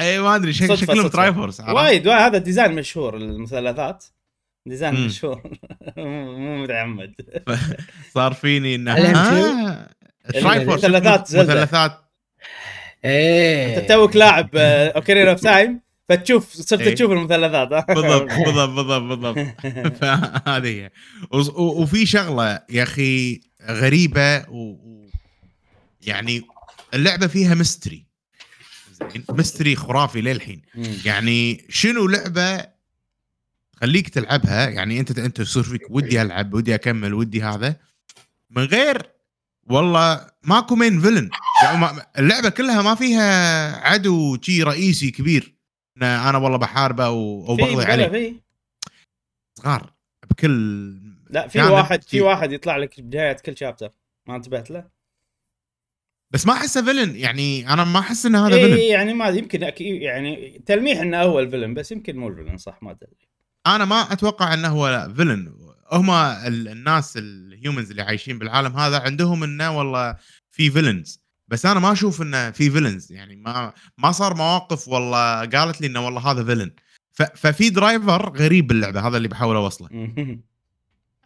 اي 0.00 0.18
ما 0.20 0.36
أدري 0.36 0.52
شك- 0.52 0.74
شكلهم. 0.74 1.08
Triforce؟ 1.08 1.60
وايد 1.60 2.06
وايد 2.06 2.08
هذا 2.20 2.38
design 2.38 2.72
مشهور 2.74 3.16
المثلثات 3.16 4.04
design. 4.66 5.06
مشهور 5.06 5.42
مو 5.96 6.38
مو 6.38 6.62
متعمد 6.62 7.14
صار 8.14 8.34
فيني 8.34 8.74
انه 8.74 8.92
آه، 8.92 9.88
Triforce 10.32 10.84
مثلثات. 10.84 11.36
مثلثات 11.36 12.03
إيه. 13.04 13.78
أنت 13.78 13.92
توك 13.92 14.16
لاعب 14.16 14.56
Ocarina 14.56 15.28
of 15.28 15.40
Time 15.40 15.80
فتشوف 16.08 16.52
صرت 16.52 16.80
إيه. 16.80 16.94
تشوف 16.94 17.10
المثلثات؟ 17.10 17.68
بالضبط 17.88 18.32
بالضبط 18.46 18.68
بالضبط 18.68 19.02
بالضبط. 19.02 19.56
فهذه 20.00 20.68
هي. 20.68 20.90
وفي 21.58 22.06
شغلة 22.06 22.62
يا 22.70 22.82
أخي 22.82 23.40
غريبة 23.68 24.38
و... 24.38 24.76
يعني 26.00 26.42
اللعبة 26.94 27.26
فيها 27.26 27.54
mystery 27.54 28.06
زين؟ 28.92 29.24
mystery 29.30 29.76
خرافي 29.76 30.20
للحين. 30.20 30.62
يعني 31.04 31.66
شنو 31.68 32.06
لعبة 32.06 32.66
تخليك 33.72 34.08
تلعبها؟ 34.08 34.68
يعني 34.68 35.00
أنت 35.00 35.18
أنت 35.18 35.38
يصير 35.38 35.62
فيك 35.62 35.90
ودي 35.90 36.22
ألعب 36.22 36.54
ودي 36.54 36.74
أكمل 36.74 37.14
ودي 37.14 37.42
هذا. 37.42 37.76
من 38.50 38.64
غير 38.64 39.13
والله 39.70 40.26
ماكو 40.42 40.76
main 40.76 41.00
villain 41.00 41.30
يعني 41.64 42.02
اللعبة 42.18 42.48
كلها 42.48 42.82
ما 42.82 42.94
فيها 42.94 43.76
عدو 43.88 44.38
شي 44.42 44.62
رئيسي 44.62 45.10
كبير. 45.10 45.54
أنا 46.02 46.38
والله 46.38 46.58
بحاربه 46.58 47.06
أو 47.06 47.56
بقضي 47.56 47.84
عليه. 47.84 48.08
في. 48.08 48.40
صغار. 49.54 49.92
بكل 50.30 50.94
لا 51.30 51.48
في 51.48 51.62
واحد 51.62 52.02
في 52.02 52.20
واحد 52.20 52.52
يطلع 52.52 52.76
لك 52.76 53.00
بداية 53.00 53.32
كل 53.32 53.56
chapter 53.56 53.90
ما 54.28 54.36
انتبهت 54.36 54.70
له؟ 54.70 54.84
بس 56.30 56.46
ما 56.46 56.52
أحسه 56.52 56.84
villain 56.84 57.16
يعني 57.16 57.68
أنا 57.72 57.84
ما 57.84 57.98
أحس 57.98 58.26
ان 58.26 58.34
هذا 58.36 58.56
villain 58.56 58.78
يعني 58.78 59.14
ما 59.14 59.28
يمكن 59.28 59.64
أكيد 59.64 60.02
يعني 60.02 60.62
تلميح 60.66 61.00
إنه 61.00 61.22
هو 61.22 61.40
ال 61.40 61.44
villain 61.44 61.74
بس 61.74 61.92
يمكن 61.92 62.16
مو 62.16 62.28
ال 62.28 62.32
villain 62.32 62.56
صح؟ 62.56 62.82
ما 62.82 62.90
أدري. 62.90 63.16
أنا 63.66 63.84
ما 63.84 64.12
أتوقع 64.12 64.54
إنه 64.54 64.68
هو 64.68 65.12
villain 65.16 65.54
هم 65.92 66.10
ال- 66.10 66.68
الناس 66.68 67.16
ال 67.64 67.68
humans 67.68 67.90
اللي 67.90 68.02
عايشين 68.02 68.38
بالعالم 68.38 68.76
هذا 68.76 68.98
عندهم 69.00 69.42
إنه 69.42 69.78
والله 69.78 70.16
في 70.50 70.70
villains 70.70 71.20
بس 71.48 71.66
أنا 71.66 71.80
ما 71.80 71.92
أشوف 71.92 72.22
إنه 72.22 72.50
في 72.50 72.70
villains 72.70 73.12
يعني 73.12 73.36
ما 73.36 73.72
ما 73.98 74.12
صار 74.12 74.34
مواقف 74.34 74.88
والله 74.88 75.44
قالت 75.46 75.80
لي 75.80 75.86
إنه 75.86 76.04
والله 76.06 76.30
هذا 76.30 76.44
villain 76.44 76.70
ففي 77.12 77.70
driver 77.70 78.36
غريب 78.36 78.66
باللعبة 78.66 79.08
هذا 79.08 79.16
اللي 79.16 79.28
بحاول 79.28 79.56
أوصله. 79.56 79.88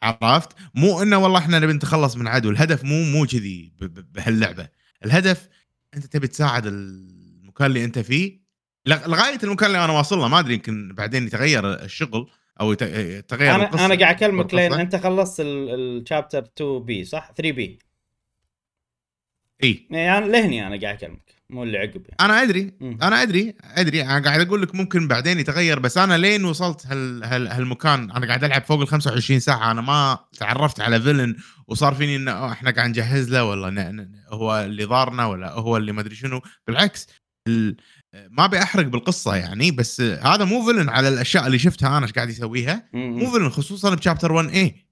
عرفت؟ 0.03 0.49
مو 0.75 1.03
إنه 1.03 1.19
والله 1.19 1.39
إحنا 1.39 1.59
نبي 1.59 1.73
نتخلص 1.73 2.17
من 2.17 2.27
عدو. 2.29 2.51
الهدف 2.51 2.85
مو 2.85 3.05
مو 3.05 3.27
كذي 3.27 3.73
بهاللعبة. 4.15 4.69
الهدف 5.05 5.49
أنت 5.95 6.07
تبي 6.07 6.27
تساعد 6.29 6.67
المكان 6.67 7.67
اللي 7.67 7.85
أنت 7.85 7.99
فيه. 7.99 8.41
لغ- 8.87 9.07
لغاية 9.09 9.39
المكان 9.45 9.67
اللي 9.67 9.85
أنا 9.85 9.93
واصل 9.93 10.19
له 10.19 10.29
ما 10.29 10.39
أدري 10.39 10.55
يمكن 10.55 10.95
بعدين 10.95 11.27
يتغير 11.27 11.75
الشغل. 11.85 12.31
أو 12.61 12.73
يتغير 12.73 13.55
أنا 13.55 13.65
القصة. 13.65 13.87
أنا 13.87 13.95
قاعد 13.95 14.15
أكلمك 14.15 14.55
لين. 14.55 14.73
أنت 14.73 14.97
خلصت 14.97 15.41
ال 15.41 15.53
chapter 15.53 16.39
2 16.39 16.79
B 16.79 17.05
صح 17.05 17.33
3 17.37 17.53
B 17.53 17.79
إي 19.65 19.87
يعني 19.91 20.19
أنا 20.19 20.27
لهني 20.33 20.67
أنا 20.67 20.81
قاعد 20.81 20.95
أكلمك 20.97 21.35
مو 21.51 21.63
اللي 21.63 21.79
عقب 21.79 21.95
يعني 22.09 22.17
أنا 22.21 22.43
أدري 22.43 22.73
مم. 22.81 22.99
أنا 23.03 23.23
أدري 23.23 23.55
أدري 23.63 24.03
أنا 24.03 24.25
قاعد 24.25 24.41
أقول 24.41 24.63
لك 24.63 24.75
ممكن 24.75 25.09
بعدين 25.09 25.39
يتغير 25.39 25.79
بس 25.79 25.99
أنا 25.99 26.19
لين 26.19 26.45
وصلت 26.45 26.87
هال 26.87 27.25
هال 27.25 27.49
هالمكان 27.49 28.11
أنا 28.11 28.27
قاعد 28.27 28.45
ألعب 28.45 28.63
فوق 28.65 28.81
ال 28.81 28.89
25 28.89 29.41
ساعة 29.41 29.71
أنا 29.71 29.81
ما 29.81 30.19
تعرفت 30.39 30.81
على 30.81 31.01
فيلن 31.01 31.37
وصار 31.69 31.95
فيني 31.95 32.31
أوه، 32.33 32.53
إحنا 32.53 32.71
قاعد 32.71 32.89
نجهز 32.89 33.31
له 33.31 33.45
ولا 33.45 34.09
هو 34.29 34.65
اللي 34.65 34.85
ضارنا 34.85 35.27
ولا 35.27 35.53
هو 35.53 35.77
اللي 35.77 35.93
ما 35.93 36.01
أدري 36.01 36.15
شنو 36.15 36.41
بالعكس 36.67 37.07
ال- 37.49 37.77
ما 38.31 38.45
أبي 38.45 38.63
أحرق 38.63 38.85
بالقصة 38.87 39.37
يعني 39.37 39.71
بس 39.71 40.01
هذا 40.01 40.45
مو 40.45 40.67
فيلن 40.67 40.89
على 40.89 41.09
الأشياء 41.09 41.47
اللي 41.47 41.59
شفتها 41.59 41.99
أنا 41.99 42.07
إيش 42.07 42.13
قاعد 42.13 42.29
يسويها. 42.29 42.89
مو 42.93 43.31
فيلن 43.31 43.51
خصوصا 43.51 43.95
بشابتر 43.95 44.33
1 44.33 44.49
اي 44.49 44.87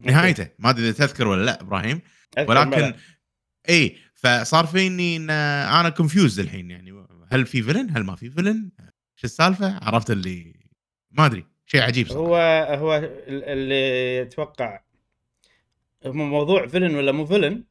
نهايته. 0.00 0.48
ما 0.58 0.70
أدري 0.70 0.88
إذا 0.88 1.06
تذكر 1.06 1.28
ولا 1.28 1.44
لا 1.44 1.60
إبراهيم. 1.60 2.00
ولكن. 2.38 2.94
إي 3.68 3.96
فصار 4.14 4.66
فيني 4.66 5.16
إن 5.16 5.30
أنا 5.30 5.88
confused 5.88 6.40
الحين 6.40 6.70
يعني. 6.70 7.06
هل 7.32 7.46
في 7.46 7.62
villain 7.62 7.96
هل 7.96 8.04
ما 8.04 8.16
في 8.16 8.30
villain 8.30 8.70
شو 9.16 9.24
السالفة؟ 9.24 9.78
عرفت 9.82 10.10
اللي 10.10 10.54
ما 11.10 11.26
أدري. 11.26 11.46
شيء 11.66 11.82
عجيب 11.82 12.08
صراحة. 12.08 12.20
هو 12.20 12.36
هو 12.78 12.96
ال- 12.96 13.44
اللي 13.44 14.16
يتوقع 14.16 14.80
موضوع 16.06 16.66
villain 16.66 16.94
ولا 16.94 17.12
مو 17.12 17.26
villain 17.26 17.64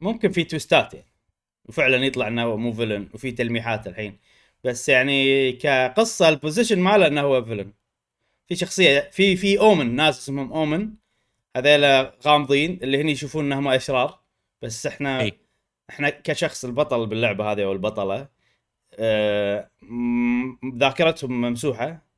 ممكن 0.00 0.30
في 0.32 0.44
twistات 0.44 0.94
يعني. 0.94 1.07
وفعلا 1.68 1.96
يطلع 2.06 2.28
إنه 2.28 2.42
هو 2.42 2.56
مو 2.56 2.72
villain 2.72 3.08
وفي 3.14 3.32
تلميحات 3.32 3.86
الحين. 3.86 4.18
بس 4.64 4.88
يعني 4.88 5.52
كقصة 5.52 6.28
ال 6.28 6.34
position 6.34 6.78
ماله 6.78 7.06
إنه 7.06 7.20
هو 7.20 7.44
villain 7.44 7.72
في 8.48 8.56
شخصية 8.56 9.10
في 9.12 9.36
في 9.36 9.60
Omen 9.60 9.96
ناس 9.96 10.18
اسمهم 10.18 10.52
Omen 10.52 10.90
هذيلا 11.56 12.14
غامضين 12.26 12.78
اللي 12.82 13.00
هني 13.00 13.12
يشوفون 13.12 13.44
إنهم 13.44 13.68
أشرار. 13.68 14.20
بس 14.62 14.86
إحنا 14.86 15.20
إي. 15.20 15.32
إحنا 15.90 16.10
كشخص 16.10 16.64
البطل 16.64 17.06
باللعبة 17.06 17.52
هذه 17.52 17.64
أو 17.64 17.72
البطلة 17.72 18.28
آه، 18.94 19.70
ذاكرتهم 20.76 21.40
ممسوحة. 21.40 22.08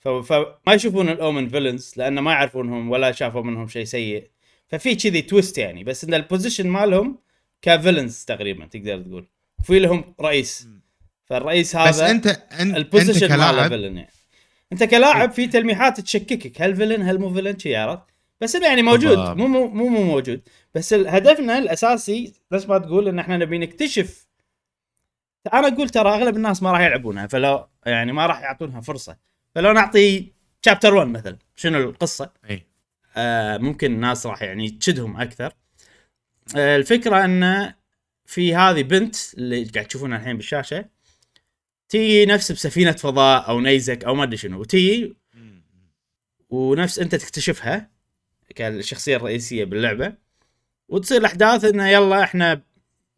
فما 0.00 0.72
يشوفون 0.74 1.08
ال 1.08 1.16
Omen 1.16 1.48
villains 1.48 1.94
لأن 1.96 2.18
ما 2.18 2.32
يعرفونهم 2.32 2.90
ولا 2.90 3.12
شافوا 3.12 3.42
منهم 3.42 3.68
شيء 3.68 3.84
سيء. 3.84 4.30
ففي 4.68 4.94
كذي 4.94 5.22
twist 5.22 5.58
يعني. 5.58 5.84
بس 5.84 6.04
إن 6.04 6.14
ال 6.14 6.20
position 6.20 6.66
مالهم 6.68 7.18
ك 7.62 7.69
villains 7.69 8.24
تقريبا 8.24 8.66
تقدر 8.66 9.02
تقول. 9.02 9.28
في 9.62 9.78
لهم 9.78 10.14
رئيس. 10.20 10.68
فالرئيس 11.24 11.76
هذا 11.76 11.90
بس 11.90 12.00
انت 12.00 12.26
أنت, 12.26 12.52
انت 12.60 12.76
ال 12.76 12.82
position 12.82 13.28
ماله 13.28 13.52
كلاعب 13.52 13.68
villain 13.68 13.96
يعني. 13.96 14.10
أنت 14.72 14.84
كلاعب 14.84 15.30
في 15.30 15.46
تلميحات 15.46 16.00
تشككك. 16.00 16.62
هل 16.62 16.76
villain 16.76 17.02
هل 17.02 17.18
مو 17.18 17.34
villain 17.34 17.58
شي 17.58 17.76
عرفت؟ 17.76 18.02
بس 18.40 18.56
إنه 18.56 18.66
يعني 18.66 18.82
موجود. 18.82 19.18
مو 19.18 19.46
مو 19.46 19.66
مو, 19.66 19.88
مو 19.88 20.02
موجود. 20.02 20.40
بس 20.74 20.94
هدفنا 20.94 21.58
الأساسي 21.58 22.32
نفس 22.52 22.68
ما 22.68 22.78
تقول 22.78 23.08
إن 23.08 23.18
إحنا 23.18 23.36
نبي 23.36 23.58
نكتشف. 23.58 24.26
أنا 25.54 25.68
أقول 25.68 25.88
ترى 25.88 26.08
أغلب 26.08 26.36
الناس 26.36 26.62
ما 26.62 26.72
راح 26.72 26.80
يلعبونها 26.80 27.26
فلو 27.26 27.66
يعني 27.86 28.12
ما 28.12 28.26
راح 28.26 28.40
يعطونها 28.40 28.80
فرصة. 28.80 29.16
فلو 29.54 29.72
نعطي 29.72 30.32
chapter 30.64 30.94
1 30.94 31.08
مثلا 31.08 31.38
شنو 31.56 31.78
القصة؟ 31.78 32.32
إي. 32.50 32.66
آه 33.16 33.56
ممكن 33.56 33.92
الناس 33.92 34.26
راح 34.26 34.42
يعني 34.42 34.70
تشدهم 34.70 35.20
أكثر. 35.20 35.52
الفكرة 36.54 37.24
إن 37.24 37.74
في 38.26 38.54
هذه 38.54 38.82
بنت 38.82 39.16
اللي 39.34 39.64
قاعد 39.64 39.86
تشوفونها 39.86 40.18
الحين 40.18 40.36
بالشاشة 40.36 40.88
تي 41.88 42.26
نفس 42.26 42.52
بسفينة 42.52 42.92
فضاء 42.92 43.48
أو 43.48 43.60
نيزك 43.60 44.04
أو 44.04 44.14
ما 44.14 44.22
أدري 44.22 44.36
شنو 44.36 44.60
وتي 44.60 45.14
ونفس 46.50 46.98
أنت 46.98 47.14
تكتشفها 47.14 47.90
كالشخصية 48.54 49.16
الرئيسية 49.16 49.64
باللعبة 49.64 50.14
وتصير 50.88 51.20
الأحداث 51.20 51.64
انه 51.64 51.88
يلا 51.88 52.22
إحنا 52.22 52.62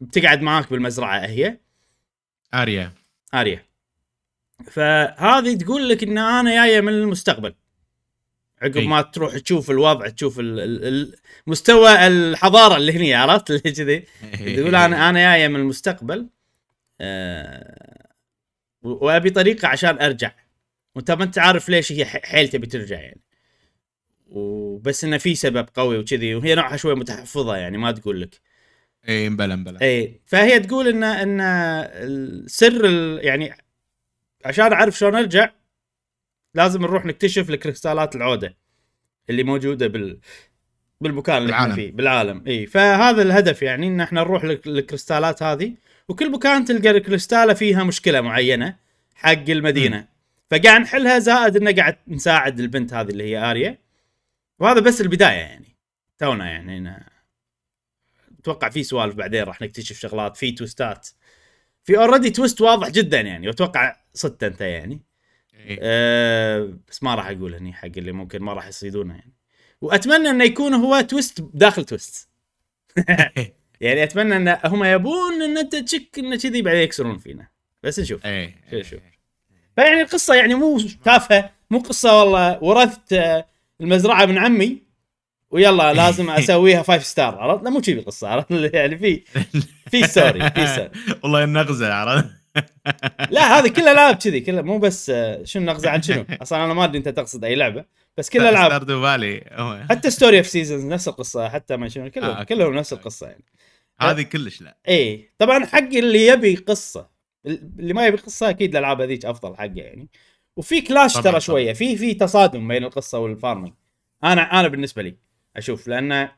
بتقعد 0.00 0.42
معاك 0.42 0.70
بالمزرعة 0.70 1.18
هي 1.18 1.58
آريا. 2.54 2.92
آريا. 3.34 3.64
فهذه 4.64 5.56
تقول 5.56 5.88
لك 5.88 6.02
إن 6.02 6.18
أنا 6.18 6.66
جاية 6.66 6.80
من 6.80 6.92
المستقبل. 6.92 7.54
عقب 8.62 8.76
أي. 8.76 8.86
ما 8.86 9.02
تروح 9.02 9.38
تشوف 9.38 9.70
الوضع 9.70 10.08
تشوف 10.08 10.40
مستوى 11.46 12.06
الحضارة 12.06 12.76
اللي 12.76 12.92
هني 12.92 13.14
عرفت؟ 13.14 13.50
اللي 13.50 13.60
كذي. 13.72 14.04
تقول 14.56 14.74
أنا 14.74 15.08
أنا 15.10 15.18
جاية 15.36 15.48
من 15.48 15.56
المستقبل 15.60 16.28
و- 18.82 19.06
وأبي 19.06 19.30
طريقة 19.30 19.68
عشان 19.68 20.00
أرجع. 20.00 20.32
وأنت 20.94 21.10
ما 21.10 21.24
أنت 21.24 21.38
عارف 21.38 21.68
ليش 21.68 21.92
هي 21.92 22.04
حيل 22.04 22.48
تبي 22.48 22.66
ترجع 22.66 23.00
يعني. 23.00 23.20
وبس 24.26 25.04
إنه 25.04 25.18
في 25.18 25.34
سبب 25.34 25.68
قوي 25.74 25.98
وكذي 25.98 26.34
وهي 26.34 26.54
نوعها 26.54 26.76
شوي 26.76 26.94
متحفظة 26.94 27.56
يعني 27.56 27.78
ما 27.78 27.92
تقول 27.92 28.20
لك. 28.20 28.40
اي 29.08 29.28
مبلا 29.28 29.56
مبلا. 29.56 29.80
اي 29.82 30.20
فهي 30.26 30.60
تقول 30.60 30.88
ان 30.88 31.04
إن 31.04 31.40
السر 31.40 32.84
ال- 32.84 33.24
يعني 33.26 33.54
عشان 34.44 34.72
أعرف 34.72 34.98
شلون 34.98 35.14
أرجع 35.14 35.50
لازم 36.58 36.82
نروح 36.82 37.04
نكتشف 37.04 37.50
الكريستالات 37.50 38.16
العودة 38.16 38.56
اللي 39.30 39.42
موجودة 39.42 39.86
بال 39.86 40.20
بالمكان 41.00 41.42
اللي 41.42 41.52
إحنا. 41.52 41.74
فيه 41.74 41.92
بالعالم. 41.92 42.44
إي 42.46 42.66
فهذا 42.66 43.22
الهدف 43.22 43.62
يعني 43.62 43.86
إن 43.86 44.00
إحنا 44.00 44.20
نروح 44.20 44.44
لك- 44.44 44.66
للكريستالات 44.66 45.42
هذه. 45.42 45.74
وكل 46.08 46.30
مكان 46.32 46.64
تلقى 46.64 46.90
الكريستالة 46.90 47.54
فيها 47.54 47.84
مشكلة 47.84 48.20
معينة 48.20 48.76
حق 49.14 49.50
المدينة. 49.50 50.08
فقاعد 50.50 50.80
نحلها 50.80 51.18
زائد 51.18 51.56
إنه 51.56 51.72
قاعد 51.72 51.96
نساعد 52.08 52.60
البنت 52.60 52.92
هذه 52.94 53.08
اللي 53.08 53.24
هي 53.24 53.50
آريا. 53.50 53.78
وهذا 54.58 54.80
بس 54.80 55.00
البداية 55.00 55.36
يعني. 55.38 55.76
تونا 56.18 56.50
يعني 56.50 56.78
أنا 56.78 57.08
أتوقع 58.40 58.68
في 58.68 58.82
سوالف 58.82 59.14
بعدين 59.14 59.42
راح 59.42 59.60
نكتشف 59.62 59.98
شغلات 59.98 60.36
في 60.36 60.52
تويستات 60.52 61.08
في 61.84 61.98
already 61.98 62.30
twist 62.30 62.60
واضح 62.60 62.88
جدا 62.88 63.20
يعني. 63.20 63.46
وأتوقع 63.48 63.96
صدت 64.14 64.42
أنت 64.42 64.60
يعني. 64.60 65.00
إيه. 65.58 65.78
أه 65.82 66.72
بس 66.88 67.02
ما 67.02 67.14
راح 67.14 67.28
أقول 67.28 67.54
هني 67.54 67.72
حق 67.72 67.88
اللي 67.96 68.12
ممكن 68.12 68.42
ما 68.42 68.52
راح 68.52 68.68
يصيدونه 68.68 69.14
يعني. 69.14 69.32
وأتمنى 69.80 70.30
إنه 70.30 70.44
يكون 70.44 70.74
هو 70.74 71.00
twist 71.00 71.48
داخل 71.54 71.84
twist. 71.84 72.28
يعني 73.80 74.02
أتمنى 74.02 74.36
إن 74.36 74.58
هم 74.64 74.84
يبون 74.84 75.42
إن 75.42 75.58
أنت 75.58 75.76
تشك 75.76 76.18
انه 76.18 76.36
كذي 76.36 76.62
بعدين 76.62 76.80
يكسرون 76.80 77.18
فينا. 77.18 77.48
بس 77.82 78.00
نشوف. 78.00 78.26
إيه 78.26 78.54
شوف 78.70 78.90
شوف 78.90 79.00
فيعني 79.76 80.02
القصة 80.02 80.34
يعني 80.34 80.54
مو 80.54 80.80
تافهة 81.04 81.50
مو 81.70 81.78
قصة 81.78 82.18
والله. 82.20 82.64
ورثت 82.64 83.12
آه، 83.12 83.46
المزرعة 83.80 84.26
من 84.26 84.38
عمي. 84.38 84.88
ويلا 85.50 85.92
لازم 86.02 86.30
أسويها 86.30 86.82
five 86.82 87.06
star 87.06 87.34
عرفت؟ 87.34 87.64
لا 87.64 87.70
مو 87.70 87.80
كذي 87.80 87.98
القصة 87.98 88.28
عرفت؟ 88.28 88.50
يعني 88.74 88.98
في 88.98 89.22
في 89.90 90.02
story 90.06 90.50
في 90.50 90.66
story 90.66 90.90
والله 91.22 91.44
النغزه 91.44 91.92
عرفت؟ 91.92 92.37
لا 93.30 93.58
هذه 93.58 93.68
كلها 93.68 93.92
العاب 93.92 94.14
كذي 94.16 94.40
كلها 94.40 94.62
مو 94.62 94.78
بس 94.78 95.10
آه، 95.10 95.44
شنو 95.44 95.64
نغزة 95.64 95.90
عن 95.90 96.02
شنو؟ 96.02 96.24
أصلا 96.42 96.64
أنا 96.64 96.74
ما 96.74 96.84
أدري 96.84 96.98
أنت 96.98 97.08
تقصد 97.08 97.44
أي 97.44 97.54
لعبة 97.54 97.84
بس 98.16 98.30
كل 98.30 98.40
الالعاب 98.40 98.70
Stardew 98.70 99.02
Valley 99.02 99.86
حتى 99.90 100.10
Story 100.10 100.38
of 100.38 100.46
Seasons 100.46 100.84
نفس 100.84 101.08
القصة 101.08 101.48
حتى 101.48 101.76
ما 101.76 101.88
شنو 101.88 102.10
كلهم 102.10 102.30
آه، 102.30 102.42
كلهم 102.42 102.74
نفس 102.74 102.92
القصة 102.92 103.26
يعني. 103.26 103.44
هذه 104.00 104.22
كلش 104.22 104.62
لا. 104.62 104.76
إيه. 104.88 105.30
طبعا 105.38 105.66
حق 105.66 105.78
اللي 105.78 106.26
يبي 106.26 106.54
قصة 106.54 107.10
اللي 107.46 107.94
ما 107.94 108.06
يبي 108.06 108.16
قصة 108.16 108.50
أكيد 108.50 108.70
الألعاب 108.70 109.00
هذيك 109.00 109.24
أفضل 109.24 109.56
حقه 109.56 109.72
يعني. 109.76 110.08
وفي 110.56 110.80
clash 110.80 111.14
ترى. 111.14 111.40
شوية 111.40 111.72
في 111.72 111.96
في 111.96 112.14
تصادم 112.14 112.68
بين 112.68 112.84
القصة 112.84 113.18
وال 113.18 113.30
farming 113.30 113.72
أنا 114.24 114.60
أنا 114.60 114.68
بالنسبة 114.68 115.02
لي 115.02 115.16
أشوف 115.56 115.88
لأن 115.88 116.28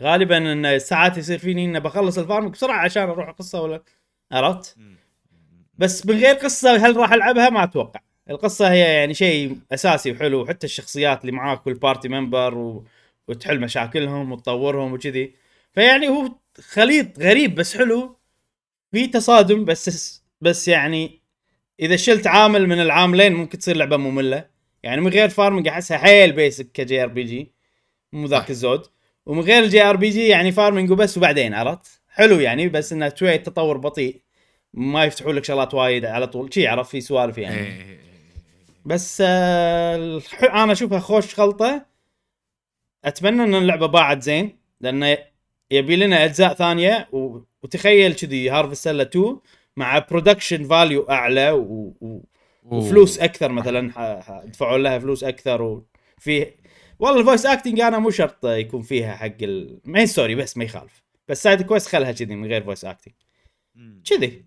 غالبا 0.00 0.52
إن 0.52 0.78
ساعات 0.78 1.18
يصير 1.18 1.38
فيني 1.38 1.64
إني 1.64 1.80
بخلص 1.80 2.18
ال 2.18 2.22
farming 2.22 2.52
بسرعة 2.52 2.78
عشان 2.78 3.02
أروح 3.02 3.28
القصة 3.28 3.62
ولا 3.62 3.82
عرفت؟ 4.32 4.76
بس 5.78 6.06
من 6.06 6.14
غير 6.14 6.34
قصة 6.34 6.76
هل 6.76 6.96
راح 6.96 7.12
ألعبها؟ 7.12 7.50
ما 7.50 7.64
أتوقع. 7.64 8.00
القصة 8.30 8.70
هي 8.70 8.78
يعني 8.78 9.14
شيء 9.14 9.58
أساسي 9.72 10.12
وحلو 10.12 10.42
وحتى 10.42 10.66
الشخصيات 10.66 11.20
اللي 11.20 11.32
معاك 11.32 11.66
وال 11.66 11.78
party 11.78 12.08
member 12.08 12.58
و... 12.58 12.84
وتحل 13.28 13.60
مشاكلهم 13.60 14.32
وتطورهم 14.32 14.92
وكذي. 14.92 15.34
فيعني 15.72 16.08
هو 16.08 16.34
خليط 16.60 17.18
غريب 17.18 17.54
بس 17.54 17.76
حلو. 17.76 18.16
في 18.92 19.06
تصادم 19.06 19.64
بس 19.64 20.22
بس 20.40 20.68
يعني 20.68 21.20
إذا 21.80 21.96
شلت 21.96 22.26
عامل 22.26 22.66
من 22.66 22.80
العاملين 22.80 23.32
ممكن 23.32 23.58
تصير 23.58 23.76
لعبة 23.76 23.96
مملة. 23.96 24.44
يعني 24.82 25.00
من 25.00 25.08
غير 25.08 25.28
farming 25.28 25.68
أحسها 25.68 25.98
حيل 25.98 26.32
basic 26.32 26.65
ك 26.65 26.72
JRPG 26.72 27.52
مو 28.12 28.26
ذاك. 28.26 28.50
الزود. 28.50 28.86
ومن 29.26 29.40
غير 29.40 29.62
ال 29.62 29.82
JRPG 29.82 30.28
يعني 30.28 30.52
farming 30.52 30.90
وبس 30.90 31.16
وبعدين 31.16 31.54
عرفت؟ 31.54 31.95
حلو 32.16 32.40
يعني 32.40 32.68
بس 32.68 32.92
إنه 32.92 33.12
شوية 33.14 33.36
تطور 33.36 33.78
بطيء. 33.78 34.22
ما 34.74 35.04
يفتحوا 35.04 35.32
لك 35.32 35.44
شغلات 35.44 35.74
وايد 35.74 36.04
على 36.04 36.26
طول. 36.26 36.54
شي 36.54 36.66
عرف 36.66 36.88
في 36.88 37.00
سوالف 37.00 37.38
يعني. 37.38 37.56
إيه. 37.56 37.98
بس 38.84 39.22
آه 39.26 40.20
أنا 40.42 40.72
أشوفها 40.72 40.98
خوش 40.98 41.34
خلطة. 41.34 41.86
أتمنى 43.04 43.42
إن 43.42 43.54
اللعبة 43.54 43.86
باعت 43.86 44.22
زين 44.22 44.58
لأنه 44.80 45.18
يبي 45.70 45.96
لنا 45.96 46.24
أجزاء 46.24 46.54
ثانية 46.54 47.08
و... 47.12 47.38
وتخيل 47.62 48.14
كذي 48.14 48.50
Harvestella 48.50 49.02
2 49.02 49.36
مع 49.76 49.98
production 49.98 50.64
value 50.64 51.02
أعلى 51.10 51.50
و... 51.50 51.94
و... 52.00 52.20
وفلوس 52.62 53.18
أكثر 53.18 53.52
مثلا. 53.52 53.90
دفعوا 54.44 54.78
لها 54.78 54.98
فلوس 54.98 55.24
أكثر 55.24 55.62
وفي 55.62 56.46
والله 56.98 57.20
ال 57.20 57.24
voice 57.24 57.46
acting 57.46 57.80
أنا 57.80 57.98
مو 57.98 58.10
شرط 58.10 58.46
يكون 58.46 58.82
فيها 58.82 59.16
حق 59.16 59.36
ال 59.42 59.55
main 59.55 60.06
story 60.06 60.34
بس 60.34 60.56
ما 60.56 60.64
يخالف. 60.64 61.05
بس 61.28 61.42
side 61.42 61.62
quest 61.62 61.88
خلها 61.88 62.12
كذي 62.12 62.36
من 62.36 62.46
غير 62.48 62.64
voice 62.64 62.84
acting. 62.84 63.14
كذي. 64.04 64.44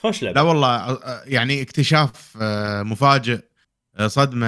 خوش 0.00 0.22
لا 0.22 0.32
لعبه 0.32 0.48
والله 0.48 0.68
آه، 0.68 1.22
يعني 1.26 1.62
اكتشاف 1.62 2.36
مفاجئ 2.82 3.40
صدمة 4.06 4.46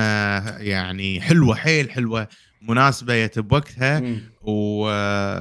يعني 0.59 1.21
حلوة 1.21 1.55
حيل 1.55 1.91
حلوة 1.91 2.29
مناسبة 2.63 3.15
يت 3.15 3.39
بوقتها. 3.39 4.03
و... 4.43 4.53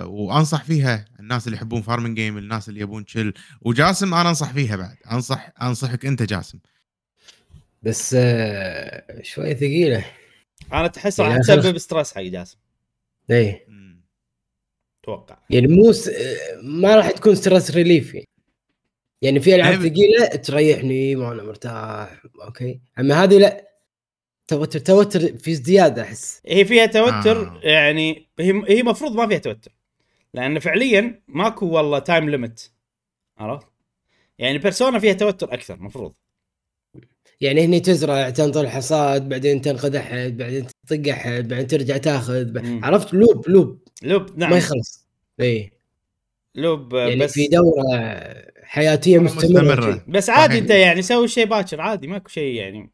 وأنصح 0.06 0.64
فيها 0.64 1.06
الناس 1.20 1.48
اللي 1.48 1.58
يحبون 1.58 1.82
farming 1.82 2.16
game 2.18 2.38
الناس 2.38 2.70
اللي 2.70 2.80
يبون 2.80 3.06
chill 3.06 3.34
وجاسم 3.62 4.14
أنا 4.14 4.30
أنصح 4.30 4.52
فيها 4.52 4.76
بعد. 4.76 4.98
أنصح 5.12 5.50
أنصحك 5.62 6.06
أنت 6.06 6.24
جاسم. 6.24 6.60
بس 7.84 8.10
شوي 9.22 9.56
ثقيلة. 9.56 10.06
أنا 10.74 10.88
تحس 10.88 11.20
راح 11.20 11.38
تسبب 11.38 11.78
stress 11.78 12.14
حق 12.14 12.22
جاسم. 12.22 12.58
إيه. 13.30 13.68
أتوقع. 15.04 15.38
يعني 15.50 15.68
مو 15.68 15.92
س... 15.92 16.12
ما 16.64 16.96
راح 16.96 17.12
تكون 17.12 17.36
stress 17.36 17.72
relief 17.72 18.14
يعني. 18.14 18.28
يعني 19.22 19.40
في 19.40 19.56
ألعاب 19.56 19.82
أيوة. 19.82 19.94
ثقيلة 19.94 20.26
تريحني 20.26 21.16
ما 21.16 21.32
أنا 21.32 21.44
مرتاح 21.44 22.24
أوكي. 22.44 22.80
أما 23.00 23.24
هذه 23.24 23.38
لا. 23.38 23.70
توتر 24.48 24.80
توتر 24.80 25.38
في 25.38 25.52
ازدياد 25.52 26.00
أحس. 26.00 26.42
هي 26.46 26.66
فيها 26.66 26.86
توتر 26.86 27.48
آه. 27.48 27.60
يعني 27.64 28.28
هي 28.40 28.64
هي 28.68 28.80
المفروض 28.82 29.16
ما 29.16 29.28
فيها 29.28 29.38
توتر. 29.38 29.72
لأن 30.34 30.60
فعليا 30.60 31.22
ماكو 31.28 31.66
والله 31.66 32.00
time 32.00 32.30
limit 32.30 32.72
عرفت؟ 33.38 33.68
يعني 34.40 34.58
Persona 34.58 35.00
فيها 35.00 35.14
توتر 35.14 35.54
أكثر 35.54 35.74
المفروض 35.74 36.14
يعني 37.42 37.66
هني 37.66 37.80
تزرع 37.80 38.30
تنطر 38.30 38.62
الحصاد 38.62 39.30
بعدين 39.30 39.62
تنقذ 39.62 39.96
أحد 39.96 40.38
بعدين 40.38 40.68
تطق 40.88 41.10
أحد 41.12 41.48
بعدين 41.48 41.68
ترجع 41.68 41.98
تاخذ 41.98 42.44
ب... 42.46 42.80
عرفت؟ 42.84 43.14
loop 43.14 43.50
loop. 43.50 43.83
loop 44.04 44.38
نعم. 44.38 44.50
ما 44.50 44.58
يخلص. 44.58 45.06
إي. 45.40 45.72
loop 46.56 46.94
يعني 46.94 47.16
بس 47.16 47.34
في 47.34 47.48
دورة 47.48 47.84
حياتية 48.64 49.20
مستمرة, 49.20 49.62
مستمرة. 49.62 50.04
بس 50.08 50.30
عادي. 50.30 50.58
أنت 50.58 50.70
يعني 50.70 51.02
سوي 51.02 51.28
شيء 51.28 51.46
باكر 51.46 51.82
عادي 51.82 52.08
ماكو 52.08 52.30
شيء 52.30 52.56
يعني. 52.56 52.90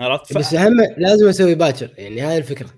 عرفت؟ 0.00 0.32
ف... 0.32 0.38
بس 0.38 0.54
أهم 0.54 0.76
لازم 0.96 1.28
أسوي 1.28 1.54
باكر 1.54 1.90
يعني 1.98 2.20
هاي 2.20 2.38
الفكرة. 2.38 2.70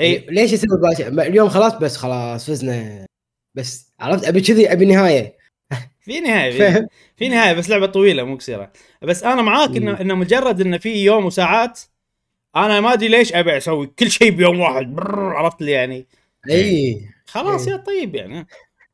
إي. 0.00 0.12
يعني 0.12 0.26
ليش 0.30 0.52
أسوي 0.52 0.80
باكر؟ 0.80 1.08
اليوم 1.08 1.48
خلاص 1.48 1.74
بس 1.74 1.96
خلاص 1.96 2.46
فزنا 2.50 3.06
بس 3.54 3.92
عرفت؟ 4.00 4.24
أبي 4.24 4.40
كذي 4.40 4.72
أبي 4.72 4.84
نهاية. 4.84 5.36
في 6.04 6.20
نهاية 6.20 6.52
في, 6.52 6.58
فاهم؟ 6.58 6.88
في 7.16 7.28
نهاية 7.28 7.52
بس 7.52 7.70
لعبة 7.70 7.86
طويلة 7.86 8.22
مو 8.24 8.36
قصيرة. 8.36 8.72
بس 9.02 9.24
أنا 9.24 9.42
معاك 9.42 9.76
إنه. 9.76 10.00
إنه 10.00 10.14
مجرد 10.14 10.60
إنه 10.60 10.78
في 10.78 11.04
يوم 11.04 11.24
وساعات 11.24 11.80
أنا 12.56 12.80
ما 12.80 12.92
أدري 12.92 13.08
ليش 13.08 13.32
أبي 13.32 13.56
أسوي 13.56 13.86
كل 13.86 14.10
شيء 14.10 14.30
بيوم 14.30 14.60
واحد. 14.60 14.94
برر، 14.94 15.36
عرفت 15.36 15.62
لي 15.62 15.70
يعني؟ 15.70 16.06
اي 16.50 17.08
خلاص 17.26 17.66
إيه. 17.66 17.72
يا 17.72 17.78
طيب 17.78 18.14
يعني. 18.14 18.46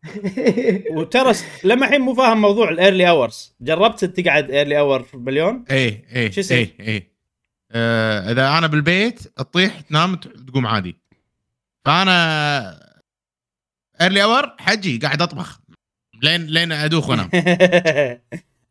وترى 0.96 1.32
لما 1.64 1.86
الحين 1.86 2.00
مو 2.00 2.14
فاهم 2.14 2.40
موضوع 2.40 2.68
ال 2.68 3.08
early 3.08 3.31
hours 3.31 3.54
جربت 3.60 4.04
تقعد 4.04 4.50
early 4.50 4.78
hour 4.78 5.06
مليون 5.14 5.64
اي 5.70 6.04
اي 6.16 6.32
شو 6.32 6.40
يصير؟ 6.40 6.58
اي 6.80 6.86
اي 6.94 7.10
آه 7.72 8.32
إذا 8.32 8.58
أنا 8.58 8.66
بالبيت 8.66 9.20
تطيح 9.20 9.80
تنام 9.80 10.14
ت- 10.16 10.28
تقوم 10.28 10.66
عادي. 10.66 10.96
فأنا 11.84 12.90
early 14.00 14.22
hour 14.24 14.54
حجي 14.58 14.98
قاعد 14.98 15.22
أطبخ. 15.22 15.60
لين 16.22 16.46
لين 16.46 16.72
أدوخ 16.72 17.08
وأنام. 17.08 17.30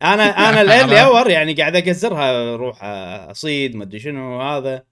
أنا 0.01 0.23
أنا 0.49 0.61
ال 0.61 1.01
early؟ 1.01 1.18
hour 1.18 1.29
يعني 1.29 1.53
قاعد 1.53 1.75
أقزرها 1.75 2.53
أروح 2.53 2.79
أصيد 3.29 3.75
ما 3.75 3.83
أدري 3.83 3.99
شنو 3.99 4.41
هذا. 4.41 4.83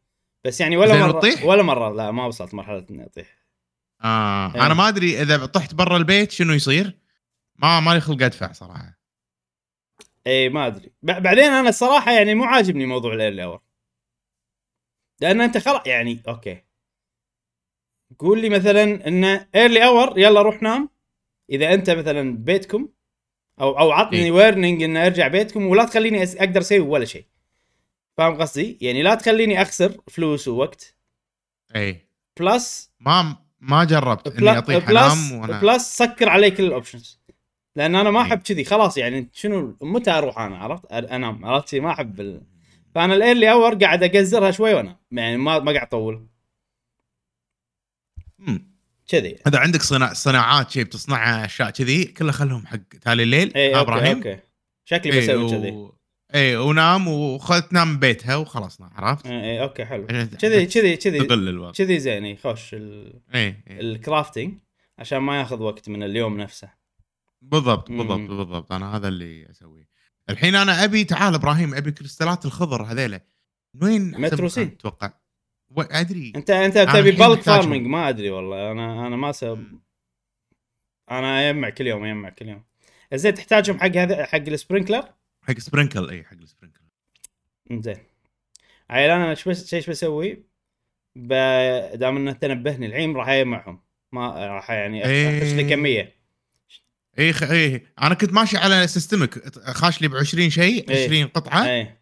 بس 0.45 0.61
يعني 0.61 0.77
ولا 0.77 1.07
مره؟ 1.07 1.45
ولا 1.45 1.63
مرة 1.63 1.93
لا 1.93 2.11
ما 2.11 2.25
وصلت 2.25 2.53
مرحلة 2.53 2.85
إني 2.91 3.05
أطيح. 3.05 3.37
آه 4.03 4.55
إيه. 4.55 4.65
أنا 4.65 4.73
ما 4.73 4.87
أدري 4.87 5.21
إذا 5.21 5.45
طحت 5.45 5.73
برا 5.73 5.97
البيت 5.97 6.31
شنو 6.31 6.53
يصير؟ 6.53 6.99
ما 7.55 7.79
مالي 7.79 7.99
خلق 7.99 8.23
أدفع 8.23 8.51
صراحة. 8.51 8.99
اي 10.27 10.49
ما 10.49 10.67
أدري. 10.67 10.91
بعدين 11.01 11.43
أنا 11.43 11.69
الصراحه 11.69 12.11
يعني 12.11 12.35
مو 12.35 12.43
عاجبني 12.43 12.85
موضوع 12.85 13.13
ال 13.13 13.43
early 13.43 13.53
hour 13.53 13.61
لأن 15.21 15.41
أنت 15.41 15.57
خلاص 15.57 15.87
يعني 15.87 16.23
أوكي. 16.27 16.63
قول 18.19 18.41
لي 18.41 18.49
مثلا 18.49 19.07
انه 19.07 19.47
early 19.55 19.83
hour 19.83 20.19
يلا 20.19 20.41
روح 20.41 20.61
نام. 20.61 20.89
إذا 21.49 21.73
أنت 21.73 21.89
مثلا 21.89 22.37
بيتكم 22.37 22.89
أو 23.61 23.79
أو 23.79 23.91
عطني 23.91 24.19
إيه. 24.19 24.31
warning 24.31 24.83
إن 24.83 24.97
أرجع 24.97 25.27
بيتكم 25.27 25.67
ولا 25.67 25.85
تخليني 25.85 26.23
أقدر 26.23 26.61
أسوي 26.61 26.79
ولا 26.79 27.05
شيء. 27.05 27.25
فاهم 28.17 28.41
قصدي؟ 28.41 28.77
يعني 28.81 29.03
لا 29.03 29.15
تخليني 29.15 29.61
أخسر 29.61 30.01
فلوس 30.07 30.47
ووقت. 30.47 30.97
اي 31.75 32.09
plus 32.39 32.91
ما 32.99 33.46
ما 33.59 33.83
جربت 33.83 34.27
إني 34.27 34.57
أطيح 34.57 34.77
plus 34.77 34.89
أنام 34.89 35.31
وأنا 35.31 35.61
plus 35.61 35.97
سكر 35.97 36.29
علي 36.29 36.51
كل 36.51 36.63
ال 36.63 36.70
options 36.70 37.19
لأن 37.75 37.95
أنا 37.95 38.11
ما 38.11 38.19
إيه. 38.19 38.25
أحب 38.25 38.39
كذي 38.39 38.63
خلاص 38.63 38.97
يعني 38.97 39.29
شنو 39.33 39.77
متى 39.81 40.11
أروح 40.11 40.39
أنا 40.39 40.57
عرفت؟ 40.57 40.85
أنام 40.91 41.45
عرفت؟ 41.45 41.75
ما 41.75 41.91
أحب 41.91 42.19
ال... 42.21 42.41
فأنا 42.95 43.13
ال 43.13 43.51
early 43.51 43.64
hour 43.64 43.75
قاعد 43.75 44.03
أقزرها 44.03 44.51
شوي 44.51 44.73
وأنا 44.73 44.97
يعني 45.11 45.37
ما 45.37 45.59
ما 45.59 45.71
قاعد 45.71 45.87
أطول. 45.87 46.27
كذي. 49.07 49.37
إذا 49.47 49.59
عندك 49.59 49.81
صناع 49.81 50.13
صناعات 50.13 50.71
شيء 50.71 50.83
بتصنعها 50.83 51.45
أشياء 51.45 51.69
كذي 51.69 52.05
كلها 52.05 52.31
خلهم 52.31 52.67
حق 52.67 52.77
تالي 53.01 53.23
الليل. 53.23 53.53
اي 53.55 53.73
ها 53.73 53.79
أوكي 53.79 53.91
إبراهيم. 53.91 54.17
أوكي. 54.17 54.39
شكلي 54.85 55.13
إيه، 55.13 55.21
بسوي 55.21 55.49
كذي. 55.49 55.96
اي 56.35 56.55
ونام 56.57 57.07
وخذت 57.07 57.69
تنام 57.71 57.97
ببيتها 57.97 58.35
وخلصنا 58.35 58.89
عرفت؟ 58.95 59.25
اي 59.27 59.51
إي، 59.51 59.61
أوكي 59.61 59.85
حلو. 59.85 60.05
عشان 60.09 60.25
كذي 60.25 60.65
كذي 60.65 60.97
كذي 60.97 61.19
الوقت 61.33 61.77
كذي 61.77 61.99
زين 61.99 62.25
يخش 62.25 62.73
ال- 62.73 63.21
اي 63.35 63.47
إي. 63.47 63.79
ال 63.79 63.88
crafting 63.88 64.57
عشان 64.99 65.17
ما 65.17 65.39
ياخذ 65.39 65.61
وقت 65.61 65.89
من 65.89 66.03
اليوم 66.03 66.41
نفسه. 66.41 66.69
بالضبط 67.41 67.89
مم. 67.89 67.97
بالضبط 67.97 68.29
بالضبط. 68.29 68.71
أنا 68.71 68.95
هذا 68.95 69.07
اللي 69.07 69.49
أسويه. 69.51 69.87
الحين 70.29 70.55
أنا 70.55 70.83
أبي 70.83 71.03
تعال 71.03 71.33
إبراهيم 71.33 71.73
أبي 71.75 71.91
كريستالات 71.91 72.45
الخضر 72.45 72.83
هذيلا 72.83 73.21
وين 73.81 74.29
تتوقع؟ 74.29 75.13
و- 75.69 75.81
أدري. 75.81 76.33
أنت 76.35 76.49
أنت 76.49 76.77
تبي 76.77 77.11
bulk. 77.11 77.39
farming 77.41 77.85
ما 77.85 78.09
أدري 78.09 78.29
والله. 78.29 78.71
أنا 78.71 79.07
أنا 79.07 79.15
ما 79.15 79.31
سب 79.31 79.63
أنا 81.11 81.49
اجمع 81.49 81.69
كل 81.69 81.87
يوم 81.87 82.03
اجمع 82.05 82.29
كل 82.29 82.49
يوم. 82.49 82.63
زين 83.13 83.33
تحتاجهم 83.33 83.79
حق 83.79 83.95
هذا 83.95 84.25
حق 84.25 84.35
ال 84.35 84.42
sprinkler 84.42 85.03
حق 85.47 85.59
sprinkle 85.59 86.09
إي 86.09 86.23
حق 86.23 86.33
ال 86.41 86.45
sprinkle. 86.45 86.81
زين 87.71 87.97
عيل 88.89 89.09
أنا 89.11 89.29
إيش 89.29 89.47
بس 89.47 89.73
إيش 89.73 89.89
بسوي؟ 89.89 90.43
ب- 91.15 91.97
دام 91.97 92.17
إنه 92.17 92.31
تنبهني 92.31 92.85
الحين 92.85 93.15
راح 93.15 93.29
أجمعهم. 93.29 93.81
ما 94.11 94.47
راح 94.47 94.71
يعني 94.71 95.05
إيه. 95.05 95.37
أخش 95.43 95.53
لي 95.53 95.63
كمية. 95.69 96.15
إي 97.19 97.33
خ... 97.33 97.43
إي 97.43 97.87
أنا 98.01 98.15
كنت 98.15 98.33
ماشي 98.33 98.57
على 98.57 98.87
system 98.87 99.49
ك 99.49 99.59
خاش 99.59 100.01
لي 100.01 100.07
ب 100.07 100.15
20 100.15 100.49
شيء 100.49 100.89
إيه. 100.91 101.05
20 101.05 101.27
قطعة. 101.27 101.65
إيه. 101.65 102.01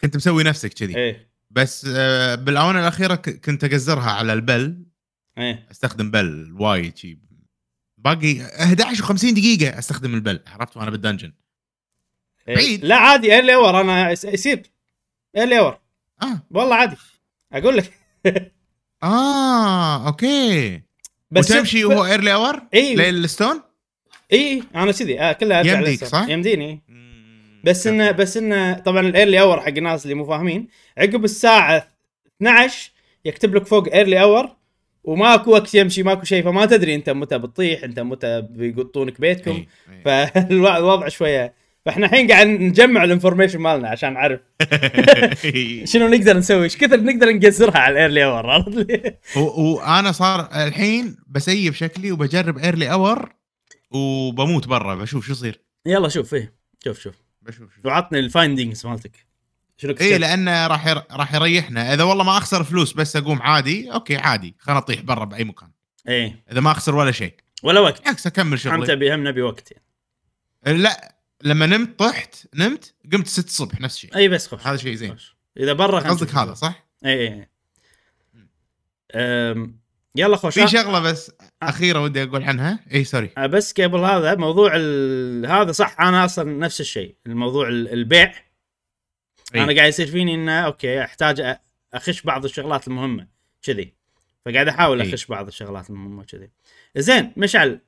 كنت 0.00 0.16
مسوي 0.16 0.42
نفسك 0.44 0.72
كذي. 0.74 0.96
إيه. 0.96 1.30
بس 1.50 1.86
آه، 1.96 2.34
بالآونة 2.34 2.80
الأخيرة 2.80 3.14
كنت 3.14 3.64
اقزرها 3.64 4.10
على 4.10 4.32
ال 4.32 4.40
bell. 4.40 4.82
إيه. 5.38 5.66
أستخدم 5.70 6.10
bell 6.10 6.56
وايد 6.58 6.96
شي. 6.96 7.18
باقي 7.98 8.42
11 8.42 9.04
و50 9.04 9.34
دقيقة 9.34 9.78
أستخدم 9.78 10.14
ال 10.14 10.18
bell. 10.18 10.40
عرفت؟ 10.46 10.76
وأنا 10.76 10.90
بال 10.90 10.97
dungeon. 10.97 11.26
إيه. 11.26 11.49
بعيد. 12.54 12.84
لا 12.84 12.96
عادي 12.96 13.34
early 13.34 13.54
hour 13.54 13.80
أنا 13.80 14.10
يصير 14.10 14.62
early 15.36 15.58
hour 15.58 15.78
آه. 16.22 16.42
والله 16.50 16.74
عادي. 16.74 16.96
أقول 17.52 17.76
لك. 17.76 17.92
آه 19.02 20.06
okay. 20.06 20.82
بس 21.30 21.50
وتمشي 21.50 21.84
وهو 21.84 22.04
early 22.04 22.34
hour؟ 22.34 22.62
اي 22.74 22.94
لل 22.94 23.13
stone 23.13 23.60
اي 24.32 24.62
أنا 24.74 24.92
كذي. 24.92 25.20
آه 25.20 25.32
كلها 25.32 25.60
يمديك،. 25.60 26.04
صح؟ 26.04 26.28
يمديني. 26.28 26.82
بس 27.64 27.86
انه 27.86 28.10
بس 28.10 28.36
انه 28.36 28.72
طبعا 28.78 29.00
ال 29.00 29.40
early 29.40 29.51
hour 29.51 29.60
حق 29.60 29.68
الناس 29.68 30.04
اللي 30.04 30.14
مو 30.14 30.24
فاهمين 30.24 30.68
عقب 30.98 31.24
الساعة 31.24 31.88
12 32.36 32.90
يكتب 33.24 33.54
لك 33.54 33.66
فوق 33.66 33.94
early 33.94 34.22
hour 34.22 34.48
وماكو 35.04 35.50
وقت 35.50 35.74
يمشي 35.74 36.02
ماكو 36.02 36.24
شيء 36.24 36.44
فما 36.44 36.66
تدري 36.66 36.94
أنت 36.94 37.10
متى 37.10 37.38
بتطيح 37.38 37.84
أنت 37.84 38.00
متى 38.00 38.40
بيقطونك 38.40 39.20
بيتكم 39.20 39.50
إي، 39.50 39.68
إي. 39.90 40.02
فالوضع 40.04 41.08
شوية 41.08 41.54
فاحنا 41.86 42.06
الحين 42.06 42.28
قاعد 42.32 42.46
نجمع 42.46 43.04
ال 43.04 43.09
information 43.09 43.58
مالنا 43.58 43.88
عشان 43.88 44.12
نعرف 44.14 44.40
شنو 45.92 46.08
نقدر 46.08 46.36
نسوي 46.36 46.64
إيش 46.64 46.76
كثر 46.76 47.00
نقدر 47.00 47.32
نقزرها 47.32 47.78
على 47.78 47.92
ال 47.92 48.24
early 48.24 48.38
hour 48.38 48.50
عرفت؟ 48.50 49.16
وأنا 49.36 50.12
صار 50.12 50.48
الحين 50.66 51.16
بسيب 51.26 51.74
شكلي 51.74 52.12
وبجرب 52.12 52.58
early 52.58 52.92
hour 52.92 53.32
وبموت 53.90 54.66
برا 54.66 54.94
بشوف 54.94 55.26
شو 55.26 55.32
يصير. 55.32 55.60
يلا 55.86 56.08
شوف 56.08 56.34
إيه. 56.34 56.54
شوف 56.84 57.00
شوف. 57.00 57.14
بشوف 57.42 57.74
شوف. 57.74 57.86
وعطني 57.86 58.18
ال 58.18 58.26
findings 58.26 58.86
مالتك. 58.86 59.26
شنو 59.76 59.94
اي؟ 60.00 60.18
لأنه 60.18 60.66
راح 60.66 60.86
ير... 60.86 61.02
راح 61.12 61.34
يريحنا. 61.34 61.94
إذا 61.94 62.02
والله 62.02 62.24
ما 62.24 62.38
أخسر 62.38 62.64
فلوس 62.64 62.92
بس 62.92 63.16
أقوم 63.16 63.42
عادي 63.42 63.92
okay 63.92 64.16
عادي. 64.16 64.56
خلنا 64.58 64.78
اطيح 64.78 65.00
برا 65.00 65.24
بأي 65.24 65.44
مكان. 65.44 65.70
إيه. 66.08 66.44
إذا 66.52 66.60
ما 66.60 66.70
أخسر 66.70 66.94
ولا 66.94 67.12
شيء. 67.12 67.34
ولا 67.62 67.80
وقت. 67.80 68.00
بالعكس 68.00 68.26
أكمل 68.26 68.58
شغلي. 68.58 68.86
تبي 68.86 69.14
هم 69.14 69.28
نبي 69.28 69.42
وقت 69.42 69.72
يعني. 69.72 70.78
لا. 70.78 71.19
لما 71.42 71.66
نمت 71.66 71.98
طحت 71.98 72.46
نمت 72.54 72.94
قمت 73.12 73.26
6 73.26 73.46
الصبح 73.46 73.80
نفس 73.80 73.94
الشيء. 73.94 74.16
أي 74.16 74.28
بس 74.28 74.46
خوش. 74.46 74.66
هذا 74.66 74.76
شيء 74.76 74.94
زين. 74.94 75.12
خوش. 75.12 75.36
إذا 75.56 75.72
برا 75.72 76.00
قصدك. 76.00 76.34
هذا 76.34 76.54
صح؟ 76.54 76.86
إي 77.06 77.28
إي 77.28 77.48
أم، 79.14 79.80
يلا 80.16 80.36
خوش. 80.36 80.54
في 80.58 80.68
شغلة 80.68 81.00
بس 81.00 81.32
أخيرة 81.62 82.00
ودي 82.00 82.22
أقول 82.22 82.42
عنها. 82.42 82.80
إي 82.94 83.04
sorry. 83.04 83.30
آه، 83.38 83.46
بس 83.46 83.72
قبل 83.80 83.98
هذا 83.98 84.34
موضوع 84.34 84.72
ال... 84.76 85.46
هذا 85.46 85.72
صح 85.72 86.00
أنا 86.00 86.24
أصلا 86.24 86.58
نفس 86.58 86.80
الشيء. 86.80 87.14
الموضوع 87.26 87.68
ال- 87.68 87.92
البيع. 87.92 88.32
إي. 89.54 89.62
أنا 89.62 89.74
قاعد 89.76 89.88
يصير 89.88 90.06
فيني 90.06 90.34
إنه 90.34 90.60
okay 90.60 91.04
أحتاج 91.04 91.56
أخش 91.94 92.22
بعض 92.22 92.44
الشغلات 92.44 92.88
المهمة 92.88 93.26
كذي. 93.62 93.94
فقاعد 94.46 94.68
أحاول. 94.68 95.00
أخش 95.00 95.26
بعض 95.26 95.46
الشغلات 95.46 95.90
المهمة 95.90 96.24
كذي. 96.24 96.50
زين 96.96 97.32
مشعل 97.36 97.80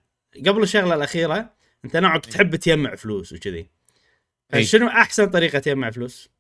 قبل 0.46 0.62
الشغلة 0.62 0.94
الأخيرة 0.94 1.50
انت 1.84 1.96
نوعك 1.96 2.26
تحب 2.26 2.56
تجمع 2.56 2.94
فلوس 2.94 3.32
وكذي. 3.32 3.68
شنو 4.60 4.88
أحسن 4.88 5.26
طريقة 5.26 5.58
تجمع 5.58 5.90
فلوس؟ 5.90 6.30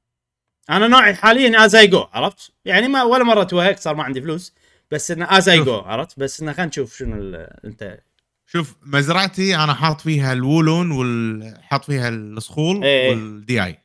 أنا 0.70 0.88
نوعي 0.88 1.14
حاليا 1.14 1.64
as 1.64 1.74
I 1.74 1.86
go 1.86 2.06
عرفت؟ 2.12 2.52
يعني 2.64 2.88
ما 2.88 3.02
ولا 3.02 3.24
مرة 3.24 3.42
توهقت 3.44 3.78
صار 3.78 3.94
ما 3.94 4.02
عندي 4.02 4.22
فلوس 4.22 4.54
بس 4.90 5.10
انه 5.10 5.26
as 5.30 5.48
I. 5.48 5.64
go 5.64 5.74
عرفت؟ 5.78 6.18
بس 6.18 6.40
انه 6.40 6.52
خلينا 6.52 6.68
نشوف 6.68 6.96
شنو 6.96 7.34
أنت 7.64 8.00
شوف 8.46 8.76
مزرعتي 8.82 9.56
أنا 9.56 9.74
حاط 9.74 10.00
فيها 10.00 10.32
الولون 10.32 10.92
وحاط 10.92 11.84
فيها 11.84 12.08
الصخول 12.08 12.84
إيه. 12.84 13.10
والدياي. 13.10 13.78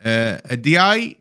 آه 0.00 0.52
الدياي 0.52 1.16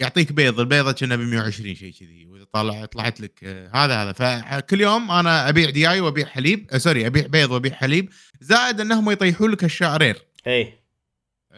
يعطيك 0.00 0.32
بيض 0.32 0.60
البيضة 0.60 0.92
كنا 0.92 1.16
ب 1.16 1.20
120 1.20 1.74
شيء 1.74 1.92
كذي 2.00 2.26
وإذا 2.26 2.44
طلع 2.52 2.84
طلعت 2.84 3.20
لك 3.20 3.40
آه 3.44 3.70
هذا 3.74 4.02
هذا. 4.02 4.12
فكل 4.12 4.80
يوم 4.80 5.10
أنا 5.10 5.48
أبيع 5.48 5.70
دياي 5.70 6.00
وأبيع 6.00 6.26
حليب 6.26 6.66
آه 6.72 6.78
sorry 6.78 7.06
أبيع 7.06 7.26
بيض 7.26 7.50
وأبيع 7.50 7.72
حليب 7.74 8.08
زائد 8.40 8.80
أنهم 8.80 9.10
يطيحوا 9.10 9.48
لك 9.48 9.64
الشعرير 9.64 10.16
إي. 10.46 10.72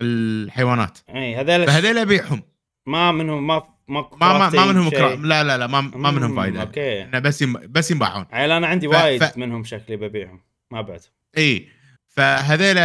الحيوانات. 0.02 0.98
إي 1.14 1.36
هذول 1.36 1.66
فهذيل 1.66 1.98
أبيعهم. 1.98 2.42
ما 2.86 3.12
منهم 3.12 3.46
ما 3.46 3.62
ما 3.88 4.08
ما 4.20 4.38
ما, 4.38 4.50
ما 4.50 4.66
منهم. 4.72 4.90
كرا... 4.90 5.16
لا 5.16 5.44
لا 5.44 5.58
لا 5.58 5.66
ما, 5.66 5.80
ما 5.80 6.10
منهم 6.10 6.30
مم، 6.30 6.36
فائده 6.36 6.60
okay 6.62 7.04
بس 7.20 7.42
يم... 7.42 7.52
بس 7.52 7.90
ينباعون. 7.90 8.26
عيل 8.32 8.50
أنا 8.50 8.66
عندي 8.66 8.88
ف- 8.88 8.90
وايد 8.90 9.24
ف- 9.24 9.36
منهم 9.36 9.64
شكلي 9.64 9.96
ببيعهم. 9.96 10.40
ما 10.70 10.80
بعت 10.80 11.06
إي. 11.38 11.68
فهذيل 12.10 12.76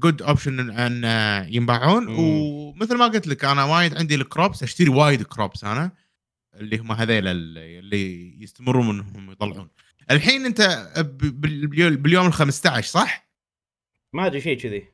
good 0.00 0.22
option 0.22 0.70
ان 0.70 1.04
ينباعون. 1.54 2.06
مم. 2.06 2.18
ومثل 2.18 2.96
ما 2.96 3.04
قلت 3.04 3.26
لك 3.26 3.44
أنا 3.44 3.64
وايد 3.64 3.96
عندي 3.98 4.14
ال 4.14 4.22
crops 4.22 4.62
أشتري 4.62 4.88
وايد 4.88 5.22
crops 5.22 5.64
أنا 5.64 5.92
اللي 6.54 6.78
هم 6.78 6.92
هذيل 6.92 7.26
اللي 7.28 8.34
يستمرون 8.42 8.90
انهم 8.90 9.30
يطلعون 9.30 9.68
الحين 10.10 10.46
أنت 10.46 10.90
باليوم 11.22 12.26
ال 12.26 12.32
15 12.32 12.86
صح؟ 12.90 13.28
ما 14.12 14.26
أدري 14.26 14.40
شيء 14.40 14.58
كذي. 14.58 14.88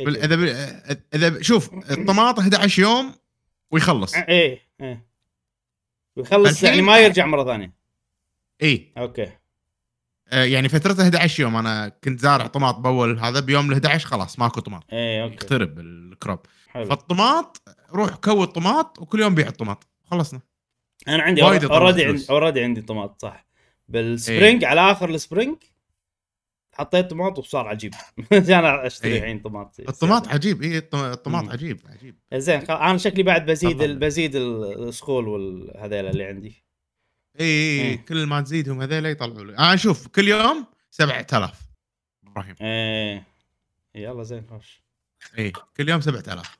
اذا 0.00 0.36
بال- 0.36 1.02
إذا 1.14 1.42
شوف 1.42 1.74
الطماط 1.90 2.38
11 2.38 2.82
يوم 2.82 3.14
ويخلص. 3.70 4.14
إيه 4.14 4.60
إيه 4.80 5.06
ويخلص 6.16 6.50
الحين- 6.50 6.68
يعني 6.68 6.82
ما 6.82 6.98
يرجع 6.98 7.26
مرة 7.26 7.44
ثانية. 7.44 7.72
اي 8.62 8.92
okay. 8.98 9.32
يعني 10.42 10.68
فترته 10.68 11.02
11 11.02 11.42
يوم 11.42 11.56
أنا 11.56 11.88
كنت 12.04 12.20
زارع 12.20 12.46
طماط 12.46 12.74
بأول 12.78 13.18
هذا 13.18 13.40
بيوم 13.40 13.68
ال 13.68 13.72
11 13.72 14.06
خلاص 14.08 14.38
ماكو 14.38 14.60
طماط. 14.60 14.82
إيه 14.92 15.22
okay. 15.22 15.34
يقترب 15.34 15.78
ال 15.78 15.88
crop. 15.88 16.38
حلو. 16.68 16.84
فالطماط 16.84 17.62
روح 17.92 18.14
كوي 18.14 18.42
الطماط 18.44 18.98
وكل 18.98 19.20
يوم 19.20 19.34
بيع 19.34 19.46
الطماط. 19.48 19.86
خلصنا. 20.04 20.40
أنا 21.08 21.22
عندي 21.22 21.42
already. 21.42 21.66
عندي 21.70 22.26
already 22.30 22.62
عندي 22.64 22.82
طماط 22.82 23.22
صح. 23.22 23.46
بال 23.88 24.07
spring 24.07 24.64
على 24.64 24.80
آخر 24.92 25.08
ال 25.10 25.17
spring 25.17 25.56
حطيت 26.74 27.10
طماط 27.10 27.38
وصار 27.38 27.68
عجيب. 27.68 27.94
عشان 28.32 28.64
أشتري 28.64 29.12
إيه. 29.12 29.18
الحين 29.18 29.38
طماط. 29.38 29.80
الطماط 29.80 30.28
عجيب 30.28 30.62
اي 30.62 30.78
الط- 30.78 30.94
الطماط. 30.94 31.48
عجيب 31.50 31.80
عجيب. 31.86 32.16
زين 32.34 32.60
أنا 32.70 32.98
شكلي 32.98 33.22
بعد 33.22 33.46
بزيد. 33.46 33.82
ال- 33.82 33.98
بزيد 33.98 34.36
الصخول 34.36 35.28
والهذيل 35.28 36.06
اللي 36.06 36.24
عندي. 36.24 36.63
إي 37.40 37.44
إي 37.44 37.80
إيه. 37.80 37.90
اي 37.90 37.96
كل 37.96 38.26
ما 38.26 38.40
تزيدهم 38.40 38.82
هذول 38.82 39.06
يطلعوا 39.06 39.44
لي. 39.44 39.52
أنا 39.58 39.74
أشوف 39.74 40.06
كل 40.08 40.28
يوم 40.28 40.66
7000 40.90 41.60
إبراهيم. 42.26 42.54
إيه. 42.60 43.24
يلا 43.94 44.22
زين 44.22 44.46
خوش 44.50 44.82
إي 45.38 45.50
كل 45.76 45.88
يوم 45.88 46.00
7000 46.00 46.58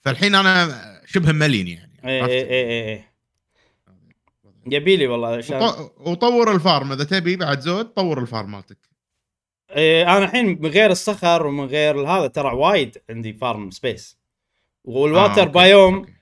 فالحين 0.00 0.34
أنا 0.34 1.00
شبه 1.06 1.32
مليون 1.32 1.66
يعني 1.68 2.00
إيه؟ 2.04 2.26
إيه 2.26 2.44
إيه 2.44 2.66
إيه 2.66 2.84
إيه. 2.88 3.12
يبي 4.66 4.96
لي 4.96 5.06
والله 5.06 5.28
عشان 5.36 5.62
وط- 5.62 5.94
وطور 6.00 6.52
ال 6.54 6.62
farm 6.62 6.92
إذا 6.92 7.04
تبي 7.04 7.36
بعد 7.36 7.60
زود 7.60 7.84
طور 7.84 8.20
ال 8.20 8.26
farm 8.26 8.50
مالتك. 8.50 8.78
إيه 9.70 10.02
أنا 10.16 10.24
الحين 10.24 10.46
من 10.62 10.66
غير 10.70 10.90
الصخر 10.90 11.46
ومن 11.46 11.64
غير 11.64 12.00
هذا 12.08 12.26
ترى 12.26 12.54
وايد 12.54 12.98
عندي 13.10 13.32
farm 13.32 13.70
space 13.70 14.18
والواتر 14.84 15.40
آه، 15.40 15.44
أوكي، 15.44 15.52
بايوم 15.52 15.94
أوكي. 15.94 16.15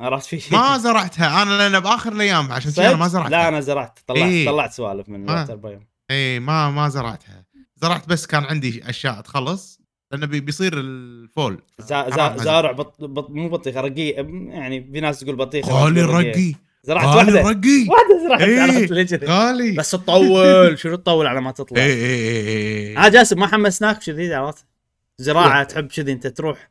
عرفت 0.00 0.34
في 0.34 0.54
ما 0.56 0.78
زرعتها. 0.78 1.42
أنا 1.42 1.58
لأن 1.68 1.80
بآخر 1.80 2.12
الأيام 2.12 2.52
عشان 2.52 2.72
كذا 2.72 2.96
ما 2.96 3.08
زرعتها. 3.08 3.30
لا 3.30 3.48
أنا 3.48 3.60
زرعت. 3.60 3.98
طلعت 4.06 4.22
إيه. 4.22 4.46
طلعت 4.46 4.72
سوالف 4.72 5.08
من. 5.08 5.30
الواتر 5.30 5.56
بايوم 5.56 5.86
اي 6.10 6.40
ما 6.40 6.70
ما 6.70 6.88
زرعتها. 6.88 7.44
زرعت 7.76 8.08
بس 8.08 8.26
كان 8.26 8.44
عندي 8.44 8.88
أشياء 8.90 9.20
تخلص 9.20 9.80
لأنه 10.12 10.26
بي- 10.26 10.40
بيصير 10.40 10.72
الفول. 10.76 11.62
زا 11.78 12.10
زا 12.10 12.36
زارع 12.36 12.72
بط 12.72 13.04
بط 13.04 13.30
مو 13.30 13.48
بطيخة 13.48 13.80
رقيق. 13.80 14.16
يعني 14.48 14.88
في 14.92 15.00
ناس 15.00 15.20
تقول 15.20 15.36
بطيخة 15.36 15.72
غالي. 15.72 16.00
الرقي. 16.00 16.54
زرعت 16.82 17.04
غالي 17.06 17.32
واحدة. 17.32 17.40
الرقي. 17.50 17.86
واحدة 17.88 18.26
زرعت 18.28 18.40
إيه. 18.40 18.86
كذي 19.04 19.26
غالي. 19.26 19.72
بس 19.72 19.90
تطول. 19.90 20.78
شنو 20.80 20.96
تطول 20.96 21.26
على 21.26 21.40
ما 21.40 21.50
تطلع؟ 21.50 21.82
اي 21.82 21.92
اي 21.92 22.48
اي 22.48 22.96
ها 22.96 23.08
جاسم 23.08 23.38
ما 23.40 23.46
حمسناك؟ 23.46 23.98
كذي 23.98 24.34
عرفت؟ 24.34 24.64
زراعة 25.18 25.64
تحب 25.64 25.86
كذي 25.86 26.12
أنت 26.12 26.26
تروح 26.26 26.70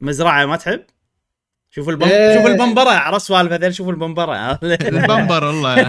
مزرعة 0.00 0.46
ما 0.46 0.56
تحب؟ 0.56 0.80
شوف 1.74 1.88
البم... 1.88 2.08
إيه. 2.08 2.34
شوف 2.38 2.46
البمبره 2.46 2.90
عرفت 2.90 3.26
سوالف 3.26 3.52
هذول 3.52 3.74
شوف 3.74 3.88
البمبره 3.88 4.58
البمبر 4.62 5.44
والله 5.44 5.88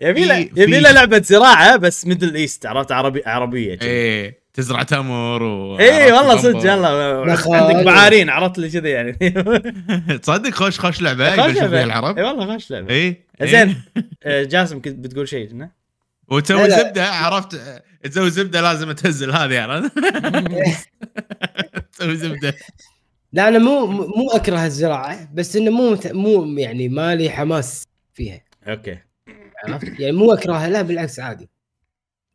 يبي 0.00 0.24
له 0.24 0.36
يبي 0.36 0.80
له 0.80 0.92
لعبة 0.92 1.22
زراعة 1.22 1.76
بس 1.76 2.06
Middle 2.06 2.34
East 2.34 2.66
عرفت 2.66 2.92
عربي 2.92 3.22
عربية. 3.26 3.78
إيه 3.82 4.46
تزرع 4.54 4.82
تمر 4.82 5.42
و 5.42 5.78
اي 5.78 6.12
والله 6.12 6.36
صدق. 6.36 6.72
يلا. 6.72 7.36
عندك 7.48 7.84
بعارين 7.84 8.30
عرفت 8.30 8.58
لي 8.58 8.70
كذي 8.70 8.90
يعني 8.90 9.12
تصدق 10.22 10.50
خوش 10.50 10.80
خوش 10.80 11.02
لعبة 11.02 11.32
يبي 11.32 11.42
أشوف 11.42 11.64
فيها 11.64 11.84
العرب 11.84 12.18
اي 12.18 12.24
والله 12.24 12.54
خوش 12.54 12.70
لعبة 12.70 12.94
اي 12.94 13.16
زين 13.42 13.82
آه، 14.24 14.42
جاسم 14.42 14.80
كنت 14.82 14.98
بتقول 14.98 15.28
شيء؟ 15.28 15.68
وتسوي 16.30 16.62
لا، 16.62 16.66
لا. 16.68 16.78
زبدة 16.82 17.04
عرفت؟ 17.06 17.60
تسوي 18.04 18.30
زبدة 18.30 18.60
لازم 18.60 18.92
تهزل 18.92 19.30
هذه 19.32 19.60
عرفت؟ 19.60 19.92
تسوي 21.92 22.16
زبدة. 22.16 22.54
لا 23.32 23.48
أنا 23.48 23.58
مو 23.58 23.86
مو 23.86 24.30
أكره 24.34 24.64
الزراعة 24.66 25.28
بس 25.34 25.56
إنه 25.56 25.70
مو 25.70 25.96
مو 26.12 26.58
يعني 26.58 26.88
مالي 26.88 27.30
حماس 27.30 27.84
فيها. 28.14 28.44
okay. 28.68 28.98
عرفت؟ 29.64 30.00
يعني 30.00 30.12
مو 30.16 30.32
أكرهها 30.32 30.68
لا 30.68 30.82
بالعكس 30.82 31.20
عادي. 31.20 31.48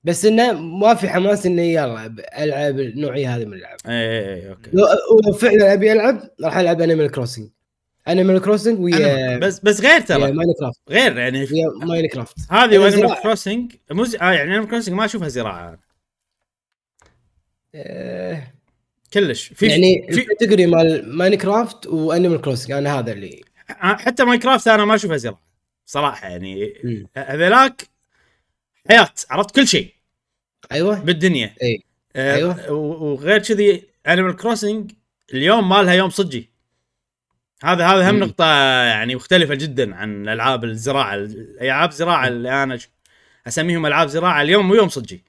بس 0.04 0.26
إنه 0.26 0.52
ما 0.54 0.94
في 0.96 1.10
حماس 1.10 1.46
اني 1.46 1.74
يلا 1.74 2.16
ألعب 2.40 2.80
النوعيه 2.80 3.36
هذه 3.36 3.46
من 3.46 3.54
اللعب 3.54 3.78
اي 3.88 3.94
اي 3.94 4.34
اي 4.34 4.50
okay. 4.50 4.70
لو 4.74 4.86
لو 5.28 5.34
فعلا 5.34 5.74
أبي 5.74 5.92
ألعب 5.94 6.22
راح 6.44 6.58
ألعب 6.58 6.82
Animal 6.82 7.12
Crossing 7.12 7.50
Animal 8.08 8.42
Crossing 8.42 8.80
ويا 8.80 9.38
بس 9.38 9.60
بس 9.60 9.82
غير 9.82 10.02
ترى. 10.02 10.32
Minecraft 10.32 10.80
غير 10.90 11.18
يعني 11.18 11.40
ويا 11.44 11.86
Minecraft 11.86 12.36
هذه 12.52 12.78
و 12.78 12.80
Animal 12.80 12.92
زراعة. 13.08 13.24
Crossing 13.24 13.72
مو 13.92 14.04
آه 14.04 14.32
يعني 14.32 14.50
Animal 14.52 14.68
Crossing 14.70 14.96
ما 14.96 15.06
أشوفها 15.06 15.28
زراعة. 15.28 15.80
آه، 17.76 18.44
كلش. 19.14 19.48
في 19.54 19.68
يعني 19.68 20.08
في 20.12 20.20
ال 20.22 20.27
category 20.27 20.66
مال 20.66 21.16
Minecraft 21.18 21.36
و 21.36 21.88
Animal 21.88 22.42
Crossing 22.42 22.72
أنا 22.72 23.00
هذا 23.00 23.12
اللي 23.12 23.42
آه، 23.70 23.74
حتى 23.96 24.24
Minecraft 24.24 24.68
أنا 24.68 24.86
ما 24.86 24.96
أشوفها 24.96 25.18
زراعة. 25.18 25.42
صراحة 25.86 26.28
يعني. 26.30 26.74
هذلاك 27.18 27.88
حياة 28.90 29.10
عرفت؟ 29.30 29.56
كل 29.56 29.68
شيء. 29.68 29.94
أيوه. 30.72 31.00
بالدنيا. 31.00 31.56
اي 31.64 31.84
آه، 32.16 32.36
أيوة. 32.36 32.72
و- 32.72 33.12
وغير 33.14 33.38
كذي 33.40 33.84
Animal 34.08 34.36
Crossing 34.36 34.92
اليوم 35.34 35.70
ما 35.70 35.84
لها 35.84 35.94
يوم 35.94 36.10
صجي 36.10 36.51
هذا 37.64 37.88
هذا 37.88 38.10
هم. 38.10 38.20
نقطة 38.20 38.46
يعني 38.84 39.16
مختلفة 39.16 39.56
جدا 39.56 39.96
عن 39.96 40.30
ألعاب 40.30 40.64
الزراعة. 40.64 41.16
الالعاب 41.16 41.92
زراعة 41.92 42.28
اللي 42.28 42.64
أنا 42.64 42.80
أسميهم 43.48 43.86
ألعاب 43.86 44.08
زراعة 44.08 44.42
اليوم 44.42 44.68
مو 44.68 44.76
يوم 44.76 44.90
صجي 44.90 45.24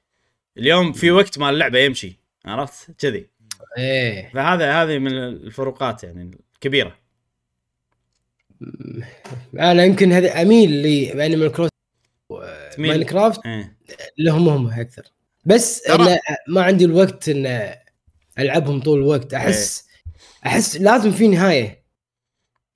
اليوم 0.57 0.93
في 0.93 1.11
وقت 1.11 1.39
مال 1.39 1.49
اللعبة 1.49 1.79
يمشي 1.79 2.19
عرفت؟ 2.45 2.91
كذي. 2.97 3.29
إيه. 3.77 4.31
فهذا 4.33 4.83
هذه 4.83 4.97
من 4.97 5.17
الفروقات 5.17 6.03
يعني 6.03 6.31
الكبيرة. 6.55 6.97
أنا 9.59 9.83
يمكن 9.83 10.11
هذا 10.11 10.41
أميل 10.41 10.71
لانيمال 11.17 11.51
تميل. 12.71 12.91
ماين 12.91 13.03
كرافت 13.03 13.45
إيه. 13.45 13.77
لهم 14.17 14.49
هم 14.49 14.79
أكثر. 14.79 15.03
بس 15.45 15.87
إن 15.87 16.17
ما 16.47 16.63
عندي 16.63 16.85
الوقت 16.85 17.29
إن 17.29 17.75
ألعبهم 18.39 18.81
طول 18.81 18.99
الوقت. 18.99 19.33
احس 19.33 19.87
أحس 20.45 20.77
لازم 20.77 21.11
في 21.11 21.27
نهاية. 21.27 21.82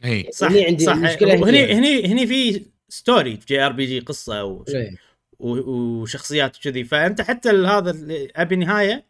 اي 0.05 0.29
صح 0.31 0.47
هني 0.47 0.65
عندي 0.65 0.85
صح 0.85 0.93
المشكلة 0.93 1.35
هني 1.35 1.43
هني. 1.43 1.73
هني 1.73 2.07
هني 2.07 2.27
في 2.27 2.65
story 2.89 3.37
في 3.37 3.45
JRPG 3.45 3.99
قصة 3.99 4.43
و... 4.43 4.65
إيه. 4.69 4.97
وشخصيات 5.39 6.57
وكذي 6.57 6.83
فأنت 6.83 7.21
حتى 7.21 7.49
هذا 7.49 7.97
أبي 8.35 8.55
نهاية 8.55 9.05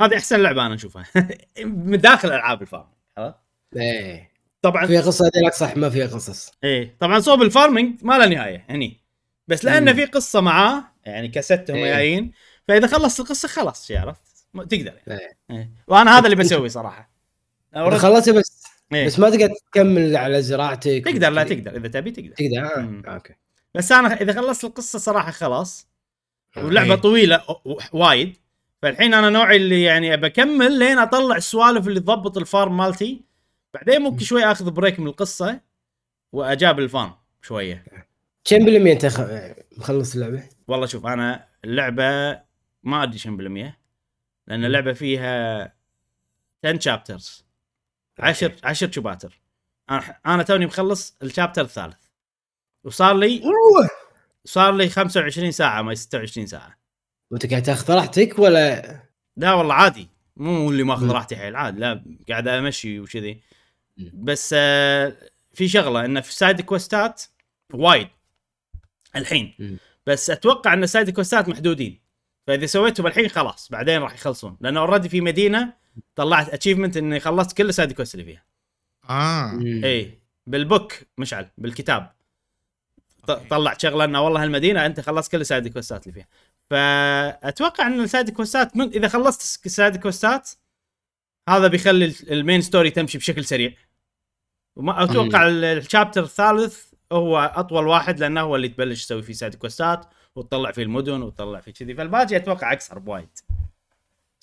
هذه 0.00 0.16
أحسن 0.16 0.40
لعبة 0.40 0.66
أنا 0.66 0.74
أشوفها 0.74 1.06
من 1.64 1.98
داخل 1.98 2.28
ألعاب 2.28 2.62
ال 2.62 2.67
farm 2.67 2.88
عرفت؟ 3.18 3.36
إيه 3.76 4.30
طبعا 4.62 4.86
فيها 4.86 5.00
قصة 5.00 5.30
هذيك 5.34 5.54
صح 5.54 5.76
ما 5.76 5.90
فيها 5.90 6.06
قصص 6.06 6.52
إيه 6.64 6.96
طبعا 7.00 7.20
صوب 7.20 7.42
ال 7.42 7.49
farming 7.49 7.94
ما 8.02 8.18
له 8.18 8.26
نهاية 8.26 8.64
هني 8.68 9.00
بس 9.48 9.64
لأنه. 9.64 9.92
في 9.92 10.04
قصة 10.04 10.40
معاه 10.40 10.84
يعني 11.04 11.28
قصتهم 11.28 11.76
إيه. 11.76 11.94
جايين 11.94 12.32
فإذا 12.68 12.86
خلصت 12.86 13.20
القصة 13.20 13.48
خلاص 13.48 13.90
عرفت 13.90 14.46
تقدر 14.54 14.92
يعني. 15.06 15.20
إيه. 15.20 15.36
إيه. 15.50 15.70
وأنا 15.88 16.18
هذا 16.18 16.24
اللي 16.24 16.36
بسوي 16.36 16.68
صراحة 16.68 17.10
خلصت 17.98 18.30
بس 18.30 18.55
إيه. 18.92 19.06
بس 19.06 19.18
ما 19.18 19.30
تقدر 19.30 19.54
تكمل 19.72 20.16
على 20.16 20.42
زراعتك 20.42 21.02
تقدر 21.04 21.30
لا. 21.30 21.44
تقدر 21.44 21.76
إذا 21.76 21.88
تبي 21.88 22.10
تقدر 22.10 22.28
تقدر. 22.34 22.64
آه. 23.08 23.14
okay 23.14 23.34
بس 23.74 23.92
أنا 23.92 24.14
إذا 24.20 24.32
خلصت 24.32 24.64
القصة 24.64 24.98
صراحة 24.98 25.30
خلاص 25.30 25.88
واللعبه 26.56 26.94
إيه. 26.94 27.00
طويلة 27.00 27.42
وايد 27.92 28.36
فالحين 28.82 29.14
أنا 29.14 29.30
نوعي 29.30 29.56
اللي 29.56 29.82
يعني 29.82 30.14
ابى 30.14 30.26
أكمل 30.26 30.78
لين 30.78 30.98
أطلع 30.98 31.36
السوالف 31.36 31.88
اللي 31.88 32.00
تضبط 32.00 32.38
ال 32.38 32.46
farm 32.46 32.76
مالتي 32.76 33.20
بعدين 33.74 34.00
ممكن 34.02 34.24
شوي 34.24 34.44
آخذ 34.44 34.70
break 34.70 35.00
من 35.00 35.06
القصة 35.06 35.60
وأجاب 36.32 36.78
الفارم 36.78 37.12
شوية 37.42 37.84
كم 38.44 38.64
بالمية 38.64 38.92
أنت 38.92 39.06
خ- 39.06 39.78
مخلص 39.78 40.14
اللعبة؟ 40.14 40.42
والله 40.68 40.86
شوف 40.86 41.06
أنا 41.06 41.48
اللعبة 41.64 42.04
ما 42.82 43.02
أدري 43.02 43.18
كم 43.18 43.36
بالمية 43.36 43.78
لأن 44.46 44.64
اللعبة 44.64 44.92
فيها 44.92 45.62
10 46.64 46.78
شابترز 46.80 47.45
10 48.18 48.56
10 48.64 48.90
شباتر. 48.90 49.40
أنا 49.90 50.18
أنا 50.26 50.42
توني 50.42 50.66
مخلص 50.66 51.16
الشابتر 51.22 51.62
الثالث. 51.62 51.96
وصار 52.84 53.16
لي 53.16 53.42
صار 54.44 54.74
لي 54.74 54.88
25 54.88 55.50
ساعة 55.50 55.82
ما 55.82 55.94
26 55.94 56.46
ساعة. 56.46 56.76
وأنت 57.30 57.50
قاعد 57.50 57.62
تاخذ 57.62 57.94
راحتك 57.94 58.38
ولا؟ 58.38 58.96
لا 59.36 59.52
والله 59.52 59.74
عادي. 59.74 60.08
مو 60.36 60.70
اللي 60.70 60.82
ماخذ. 60.82 61.10
راحتي 61.10 61.36
حيل 61.36 61.56
عادي. 61.56 61.80
لا 61.80 62.04
قاعد 62.28 62.48
أمشي 62.48 63.00
وكذي. 63.00 63.40
بس 64.12 64.54
آه، 64.58 65.16
في 65.54 65.68
شغلة 65.68 66.04
انه 66.04 66.20
في 66.20 66.34
side 66.34 66.60
quest 66.60 67.12
ات 67.12 67.22
وايد. 67.74 68.08
الحين. 69.16 69.78
بس 70.06 70.30
أتوقع 70.30 70.72
إن 70.72 70.82
ال 70.82 70.88
side 70.88 71.10
quest 71.10 71.42
ات 71.42 71.48
محدودين. 71.48 72.00
فإذا 72.46 72.66
سويتهم 72.66 73.06
الحين 73.06 73.28
خلاص 73.28 73.68
بعدين 73.70 74.02
راح 74.02 74.14
يخلصون. 74.14 74.56
لأنه 74.60 74.80
already 74.80 75.08
في 75.08 75.20
مدينة 75.20 75.72
طلعت 76.14 76.48
achievement 76.48 76.96
إني 76.96 77.20
خلصت 77.20 77.56
كل 77.56 77.68
ال 77.68 77.73
side 77.73 77.92
quest 77.92 78.14
اللي 78.14 78.24
فيها. 78.24 78.44
آه. 79.10 79.58
إي 79.84 80.18
بال 80.46 80.61
book 80.61 80.92
مشعل 81.18 81.48
بالكتاب. 81.58 82.12
ط- 83.26 83.30
طلع 83.30 83.76
شغله 83.78 84.04
انه 84.04 84.20
والله 84.20 84.42
هالمدينة 84.42 84.86
أنت 84.86 85.00
خلصت 85.00 85.32
كل 85.32 85.40
ال 85.40 85.46
side 85.46 85.68
quest 85.68 85.96
ات 85.96 86.02
اللي 86.06 86.12
فيها. 86.14 86.26
فأتوقع 86.70 87.86
إن 87.86 88.00
ال 88.00 88.06
side 88.06 88.30
quest 88.30 88.68
ات 88.68 88.76
من 88.76 88.88
إذا 88.88 89.08
خلصت 89.08 89.66
ال 89.66 89.72
side 89.72 89.96
quest 89.96 90.41
ات 90.41 90.50
هذا 91.48 91.66
بيخلي 91.68 92.04
ال- 92.04 92.32
ال 92.32 92.38
main 92.38 92.60
story 92.60 92.90
تمشي 92.90 93.18
بشكل 93.18 93.44
سريع. 93.44 93.72
وما 94.76 95.04
أتوقع 95.04 95.46
ال- 95.48 95.64
ال 95.64 95.71
chapter 95.71 96.22
الثالث 96.22 96.92
هو 97.12 97.38
أطول 97.38 97.86
واحد 97.86 98.20
لأنه 98.20 98.40
هو 98.40 98.56
اللي 98.56 98.68
تبلش 98.68 99.04
تسوي 99.04 99.22
فيه 99.22 99.32
side 99.32 99.54
quest 99.54 99.97
ات 99.97 100.06
وتطلع 100.36 100.72
فيه 100.72 100.82
المدن 100.82 101.22
وتطلع 101.22 101.60
فيه 101.60 101.72
كذي. 101.72 101.94
فالباقي 101.94 102.36
أتوقع 102.36 102.72
اقصر 102.72 102.98
بوايد. 102.98 103.28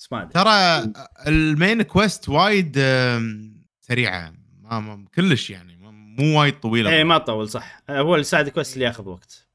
بس 0.04 0.12
ما 0.12 0.22
أدري. 0.22 0.32
ترى 0.32 0.92
ال 1.26 1.37
main 1.37 1.82
quest 1.82 2.28
وايد 2.28 2.78
سريعة. 3.80 4.34
ما 4.62 5.04
كلش 5.14 5.50
يعني 5.50 5.76
مو 6.18 6.40
وايد 6.40 6.60
طويلة. 6.60 6.90
إيه 6.90 7.04
ما 7.04 7.18
تطول 7.18 7.48
صح. 7.48 7.82
هو 7.90 8.16
ال 8.16 8.22
side 8.22 8.48
quest 8.48 8.74
اللي 8.74 8.84
ياخذ 8.84 9.08
وقت. 9.08 9.46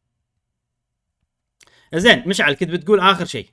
زين 1.95 2.23
مشعل 2.27 2.53
كنت 2.53 2.69
بتقول 2.69 2.99
آخر 2.99 3.25
شيء. 3.25 3.47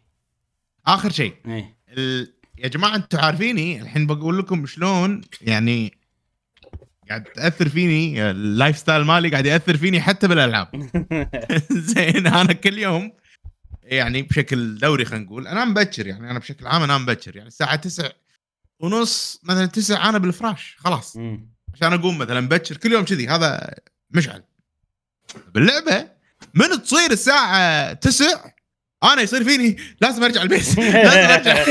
آخر 0.86 1.10
شيء. 1.10 1.34
إيه. 1.46 1.76
ال... 1.88 2.32
يا 2.58 2.68
جماعة 2.68 2.96
أنتم 2.96 3.18
عارفيني؟ 3.18 3.82
الحين 3.82 4.06
بقول 4.06 4.38
لكم 4.38 4.66
شلون 4.66 5.20
يعني 5.40 5.98
قاعد 7.08 7.24
تأثر 7.24 7.68
فيني 7.68 8.30
ال 8.30 8.78
lifestyle 8.78 9.04
مالي 9.04 9.28
قاعد 9.28 9.46
يأثر 9.46 9.76
فيني 9.76 10.00
حتى 10.00 10.28
بالألعاب. 10.28 10.68
زين 11.94 12.26
أنا 12.26 12.52
كل 12.52 12.78
يوم 12.78 13.12
يعني 13.86 14.22
بشكل 14.22 14.78
دوري 14.78 15.04
خلينا 15.04 15.24
نقول. 15.24 15.46
انام 15.46 15.74
بكر 15.74 16.06
يعني 16.06 16.30
أنا 16.30 16.38
بشكل 16.38 16.66
عام 16.66 16.82
انام 16.82 17.06
بكر 17.06 17.36
يعني 17.36 17.48
الساعة 17.48 17.76
9 17.76 18.12
ونص 18.80 19.40
مثلا 19.44 19.66
9 19.66 20.08
أنا 20.08 20.18
بالفراش 20.18 20.76
خلاص. 20.78 21.16
مم. 21.16 21.50
عشان 21.74 21.92
أقوم 21.92 22.18
مثلا 22.18 22.48
بكر 22.48 22.76
كل 22.76 22.92
يوم 22.92 23.04
كذي 23.04 23.28
هذا 23.28 23.74
مشعل. 24.10 24.42
باللعبة 25.54 26.08
من 26.54 26.82
تصير 26.82 27.10
الساعة 27.10 27.92
9 27.92 28.28
أنا 29.04 29.22
يصير 29.22 29.44
فيني 29.44 29.76
لازم 30.00 30.24
أرجع 30.24 30.42
البيت. 30.42 30.78
لازم 30.78 31.30
أرجع. 31.30 31.64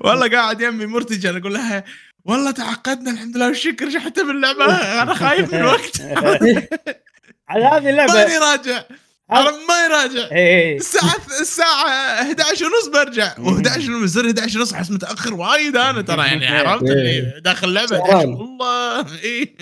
والله 0.04 0.28
قاعد 0.28 0.60
يمي 0.60 0.86
مرتجل 0.86 1.36
أقول 1.36 1.54
لها 1.54 1.84
والله 2.24 2.50
تعقدنا 2.50 3.10
الحمد 3.10 3.36
لله 3.36 3.46
والشكر 3.48 3.86
رجعت 3.86 4.18
باللعبة 4.20 4.64
أنا 5.02 5.14
خايف 5.14 5.54
من 5.54 5.60
الوقت. 5.60 6.00
على 7.50 7.64
هذه 7.64 7.72
ماني 7.74 7.90
اللعبه 7.90 8.38
راجع 8.38 8.84
عرف 9.30 9.54
ما 9.68 9.84
يراجع 9.84 10.36
إيه 10.36 10.76
الساعة 10.76 11.16
الساعة 11.40 11.88
11 12.22 12.66
ونص 12.66 12.88
برجع. 12.88 13.34
و11 13.34 13.78
يصير 13.78 14.26
11 14.26 14.58
ونص 14.58 14.72
أحس 14.72 14.90
متأخر 14.90 15.34
وايد 15.34 15.76
أنا 15.76 16.02
ترى 16.02 16.26
يعني 16.26 16.46
عرفت 16.46 16.82
اللي 16.82 17.40
داخل 17.44 17.72
لعبة 17.72 17.86
سهران. 17.86 18.28
والله. 18.28 19.00
اي 19.24 19.56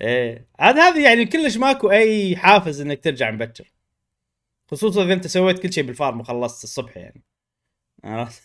إيه. 0.00 0.48
هذا 0.60 0.88
هذه 0.88 1.04
يعني 1.04 1.26
كلش 1.26 1.56
ماكو 1.56 1.90
أي 1.90 2.36
حافز 2.36 2.80
إنك 2.80 3.04
ترجع 3.04 3.30
مبكر. 3.30 3.72
خصوصا 4.70 5.04
إذا 5.04 5.12
أنت 5.12 5.26
سويت 5.26 5.58
كل 5.58 5.72
شيء 5.72 5.84
بالفارم 5.84 6.20
وخلصت 6.20 6.64
الصبح 6.64 6.96
يعني. 6.96 7.22
عرفت؟ 8.04 8.42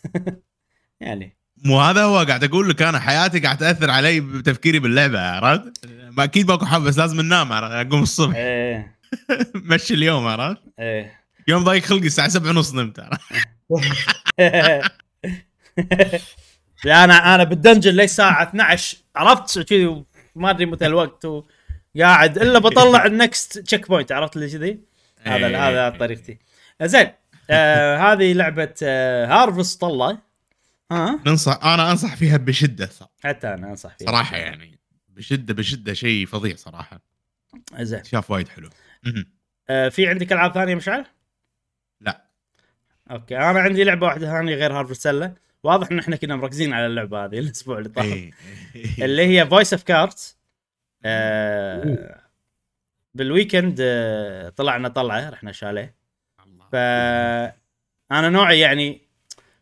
يعني. 1.00 1.36
مو 1.64 1.80
هذا 1.80 2.02
هو 2.02 2.18
قاعد 2.18 2.44
أقول 2.44 2.68
لك 2.68 2.82
أنا 2.82 2.98
حياتي 3.00 3.40
قاعد 3.40 3.58
تأثر 3.58 3.90
علي 3.90 4.20
بتفكيري 4.20 4.78
باللعبة 4.78 5.20
عرفت؟ 5.20 5.84
ما 6.16 6.24
أكيد 6.24 6.46
باكو 6.46 6.66
حب 6.66 6.80
بس 6.82 6.98
لازم 6.98 7.20
ننام 7.20 7.52
عرفت؟ 7.52 7.72
اقوم 7.74 8.02
الصبح. 8.02 8.36
إيه. 8.36 8.96
مشي 9.54 9.94
اليوم 9.94 10.26
عرفت؟ 10.26 10.62
إيه. 10.78 11.20
يوم 11.48 11.64
ضايق 11.64 11.82
خلقي 11.82 12.06
الساعة 12.06 12.28
7 12.28 12.50
ونص 12.50 12.74
نمت 12.74 12.98
أنا 16.86 17.34
أنا 17.34 17.44
بال 17.44 17.54
dungeon 17.54 17.90
ليش 17.90 18.10
الساعة 18.10 18.42
12 18.42 18.96
عرفت؟ 19.16 19.58
كذي 19.58 20.04
ما 20.36 20.50
أدري 20.50 20.66
متى 20.66 20.86
الوقت 20.86 21.24
وقاعد 21.24 22.38
إلا 22.38 22.58
بطلع 22.58 23.06
ال 23.10 23.58
next 23.58 23.88
checkpoint 23.88 24.12
عرفت 24.12 24.36
اللي 24.36 24.50
كذي؟ 24.50 24.80
هذا 25.22 25.46
إيه. 25.46 25.68
هذا 25.68 25.98
طريقتي. 25.98 26.38
زين 26.82 27.10
آه 27.50 27.96
هذه 27.96 28.32
لعبة 28.32 28.74
آه 28.82 29.26
Harvestella 29.26 30.18
ها؟ 30.92 31.20
ننصح 31.26 31.64
أنا 31.64 31.90
أنصح 31.90 32.16
فيها 32.16 32.36
بشدة 32.36 32.86
صراحة, 32.86 33.12
حتى 33.24 33.48
أنا 33.48 33.70
أنصح 33.70 33.96
فيها 33.98 34.08
صراحة 34.08 34.36
يعني. 34.36 34.73
بشدة 35.16 35.54
بشدة 35.54 35.92
شيء 35.92 36.26
فظيع 36.26 36.56
صراحة 36.56 37.00
زين 37.74 38.04
شاف 38.04 38.30
وايد 38.30 38.48
حلو. 38.48 38.70
آه 39.68 39.88
في 39.88 40.08
عندك 40.08 40.32
ألعاب 40.32 40.52
ثانية 40.54 40.74
مشعل؟ 40.74 41.06
لا. 42.00 42.24
okay 43.10 43.36
أنا 43.36 43.60
عندي 43.60 43.84
لعبة 43.84 44.06
واحدة 44.06 44.26
ثانية 44.26 44.54
غير 44.54 44.72
Harvestella 44.72 45.34
واضح 45.62 45.90
إن 45.92 45.98
إحنا 45.98 46.16
كنا 46.16 46.36
مركزين 46.36 46.72
على 46.72 46.86
اللعبة 46.86 47.24
هذه 47.24 47.38
الأسبوع 47.38 47.78
اللي 47.78 47.88
طاف 47.88 48.04
إيه. 48.04 48.32
اللي 49.04 49.26
هي 49.26 49.46
Voice 49.46 49.72
of 49.72 49.82
Cards 49.82 50.38
بال 53.14 53.28
weekend 53.28 53.78
آه 53.80 54.48
طلعنا 54.48 54.88
طلعة 54.88 55.30
رحنا 55.30 55.52
شاليه. 55.52 55.94
ف 56.72 56.74
أنا 58.12 58.28
نوعي 58.28 58.60
يعني 58.60 59.08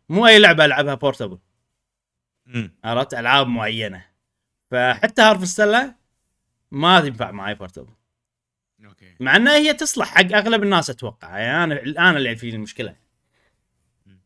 مو 0.09 0.27
أي 0.27 0.39
لعبة 0.39 0.65
ألعبها 0.65 0.95
portable. 0.95 1.39
عرفت 2.85 3.15
ألعاب 3.15 3.47
معينة 3.47 4.12
فحتى 4.73 5.23
Harvestella 5.23 5.95
ما 6.71 7.01
تنفع 7.01 7.31
معي 7.31 7.55
portable 7.55 7.93
okay. 8.85 9.15
مع 9.21 9.37
إنها 9.37 9.57
هي 9.57 9.75
تصلح 9.75 10.07
حق 10.09 10.33
أغلب 10.37 10.63
الناس 10.63 10.91
أتوقع. 10.91 11.39
يعني 11.39 11.65
أنا 11.65 11.83
الآن 11.83 12.17
اللي 12.17 12.37
في 12.37 12.49
المشكلة. 12.49 12.97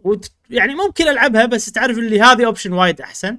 وت... 0.01 0.33
يعني 0.51 0.75
ممكن 0.75 1.09
ألعبها 1.09 1.47
بس 1.47 1.73
تعرف 1.73 1.99
اللي 1.99 2.21
هذه 2.21 2.47
option 2.47 2.73
وايد 2.73 3.01
أحسن. 3.01 3.39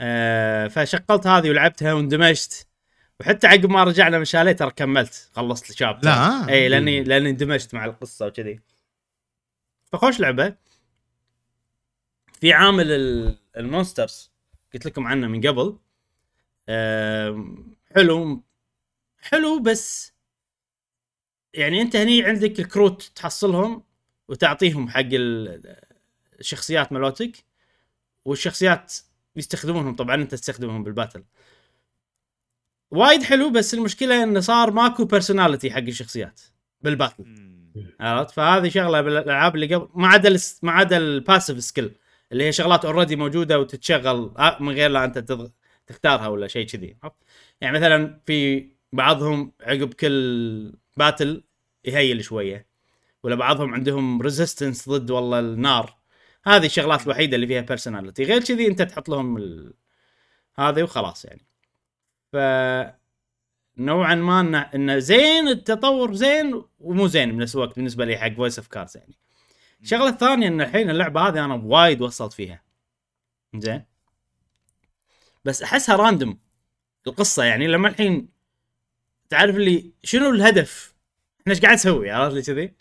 آه 0.00 0.68
فشغلت 0.68 1.26
هذه 1.26 1.50
ولعبتها 1.50 1.92
واندمجت. 1.92 2.66
وحتى 3.20 3.46
عقب 3.46 3.70
ما 3.70 3.84
رجعنا 3.84 4.18
من 4.18 4.24
شاليه 4.24 4.52
ترى 4.52 4.70
كملت. 4.70 5.30
خلصت 5.32 5.70
ال 5.70 5.75
chapter 5.75 6.08
لا. 6.08 6.48
إي 6.48 6.68
لاني 6.68 7.04
لأني 7.04 7.30
اندمجت 7.30 7.74
مع 7.74 7.84
القصة 7.84 8.26
وكذي. 8.26 8.60
فخوش 9.92 10.20
لعبة. 10.20 10.54
في 12.40 12.52
عامل 12.52 12.90
ال- 12.90 13.38
ال 13.56 13.64
monsters. 13.64 14.31
قلت 14.74 14.86
لكم 14.86 15.06
عنه 15.06 15.26
من 15.26 15.46
قبل. 15.46 15.78
حلو. 17.94 18.42
حلو 19.20 19.58
بس 19.62 20.12
يعني 21.54 21.82
انت 21.82 21.96
هني 21.96 22.22
عندك 22.22 22.60
الكروت 22.60 23.02
تحصلهم 23.14 23.84
وتعطيهم 24.28 24.88
حق 24.88 25.00
ال- 25.12 25.76
الشخصيات 26.40 26.92
مالوتك 26.92 27.44
والشخصيات 28.24 28.94
يستخدمونهم. 29.36 29.96
طبعا 29.96 30.14
انت 30.14 30.30
تستخدمهم 30.30 30.84
بال 30.84 30.93
battle. 30.93 31.24
وايد 32.90 33.22
حلو 33.22 33.50
بس 33.50 33.74
المشكلة 33.74 34.22
إنه 34.22 34.40
صار 34.40 34.70
ماكو 34.70 35.04
personality 35.04 35.70
حق 35.70 35.78
الشخصيات 35.78 36.40
بال 36.80 36.90
battle. 36.90 37.24
عرفت؟ 38.00 38.30
فهذه 38.30 38.68
شغلة 38.68 39.00
بالألعاب 39.00 39.54
اللي 39.54 39.74
قبل 39.74 39.88
ما 39.94 40.08
عدا 40.08 40.38
ما 40.62 40.72
عدا 40.72 40.96
ال 40.96 41.05
passive 41.05 41.64
skill 41.64 41.92
اللي 42.32 42.44
هي 42.44 42.52
شغلات 42.52 42.84
already 42.84 43.16
موجودة 43.16 43.60
وتتشغل 43.60 44.34
آه، 44.38 44.62
من 44.62 44.72
غير 44.72 44.90
لا 44.90 45.04
أنت. 45.04 45.18
تختارها 45.86 46.28
ولا 46.28 46.48
شيء 46.48 46.66
كذي؟ 46.66 46.96
يعني 47.60 47.78
مثلا 47.78 48.20
في 48.26 48.68
بعضهم 48.92 49.52
عقب 49.60 49.94
كل 49.94 50.72
battle 50.96 51.44
ي 51.84 51.92
heal 51.92 52.24
شوية 52.24 52.66
ولا 53.22 53.34
بعضهم 53.34 53.74
عندهم 53.74 54.22
resistance 54.22 54.88
ضد 54.88 55.10
والله 55.10 55.38
النار 55.40 55.96
هذه 56.44 56.66
الشغلات 56.66 57.02
الوحيدة 57.06 57.34
اللي 57.36 57.46
فيها 57.46 57.60
personality 57.60 58.24
غير 58.24 58.44
كذي 58.44 58.66
أنت 58.66 58.82
تحط 58.82 59.08
لهم 59.08 59.36
ال... 59.36 59.74
هذه 60.58 60.82
وخلاص 60.82 61.24
يعني 61.24 61.46
ف 62.32 62.36
نوعا 63.78 64.14
ما 64.14 64.74
انه 64.74 64.98
زين 64.98 65.48
التطور 65.48 66.14
زين 66.14 66.62
ومو 66.80 67.06
زين 67.06 67.36
بنفس 67.36 67.54
الوقت 67.54 67.76
بالنسبة 67.76 68.04
لي 68.04 68.16
حق 68.18 68.32
Voice 68.32 68.58
of 68.58 68.68
Cards 68.68 68.96
يعني. 68.96 69.14
الشغلة 69.82 70.08
الثانية 70.08 70.48
إن 70.48 70.60
الحين 70.60 70.90
اللعبة 70.90 71.28
هذه 71.28 71.44
أنا 71.44 71.54
وايد 71.54 72.02
وصلت 72.02 72.32
فيها. 72.32 72.62
زين. 73.56 73.84
بس 75.44 75.62
أحسها 75.62 75.96
راندوم 75.96 76.38
القصة 77.06 77.44
يعني 77.44 77.66
لما 77.66 77.88
الحين 77.88 78.28
تعرف 79.28 79.56
اللي 79.56 79.92
شنو 80.04 80.30
الهدف؟ 80.30 80.94
إحنا 81.40 81.52
إيش 81.52 81.60
قاعد 81.60 81.74
نسوي 81.74 82.10
عرفت 82.10 82.34
لي 82.34 82.42
كذي؟ 82.42 82.74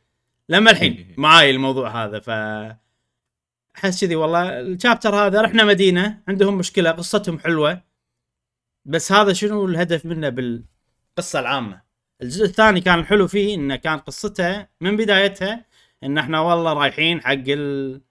لما 0.49 0.72
الحين 0.72 1.16
معاي 1.18 1.49
الموضوع 1.49 2.06
هذا 2.06 2.20
ف 2.20 2.30
أحس 3.76 4.02
كذي 4.02 4.16
والله 4.16 4.60
الشابتر 4.60 5.16
هذا 5.16 5.41
رحنا 5.41 5.64
مدينة 5.64 6.22
عندهم 6.28 6.58
مشكلة 6.58 6.91
قصتهم 6.91 7.39
حلوة 7.39 7.82
بس 8.86 9.12
هذا 9.12 9.34
شنو 9.34 9.66
الهدف 9.66 10.06
منه 10.06 10.30
بالقصة 10.30 11.39
العامة 11.39 11.82
الجزء 12.22 12.45
الثاني 12.45 12.82
كان 12.82 12.99
الحلو 12.99 13.28
فيه 13.28 13.56
إنه 13.56 13.76
كان 13.76 13.99
قصته 13.99 14.68
من 14.82 14.97
بدايتها 14.97 15.66
إن 16.04 16.18
إحنا 16.18 16.39
والله 16.39 16.74
رايحين 16.74 17.22
حق 17.22 17.43
ال... 17.47 18.02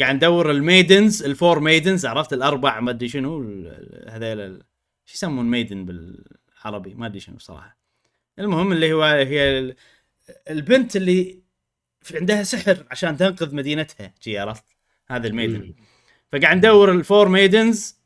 قاعد 0.00 0.14
ندور 0.14 0.50
ال 0.50 0.59
maidens 0.59 1.22
ال 1.22 1.30
four 1.30 1.60
maidens 1.60 2.06
عرفت 2.06 2.32
الأربع 2.32 2.80
ما 2.80 2.90
أدري 2.90 3.08
شنو 3.08 3.38
هذيل 4.08 4.40
ال- 4.40 4.62
شو 5.06 5.14
يسمون 5.14 5.50
maiden 5.50 5.84
بالعربي؟ 5.84 6.94
ما 6.94 7.06
أدري 7.06 7.20
شنو 7.20 7.38
صراحة 7.38 7.78
المهم 8.38 8.72
اللي 8.72 8.92
هو 8.92 9.02
هي 9.02 9.58
ال- 9.58 9.76
البنت 10.50 10.96
اللي 10.96 11.42
في 12.00 12.16
عندها 12.18 12.42
سحر 12.42 12.86
عشان 12.90 13.16
تنقذ 13.16 13.54
مدينتها 13.54 14.14
شي 14.20 14.38
عرفت؟ 14.38 14.64
هذا 15.08 15.26
ال 15.28 15.35
maiden 15.35 15.74
فقاعد 16.32 16.56
ندور 16.56 16.92
ال 16.92 16.99
four 16.99 17.28
maidens 17.28 17.98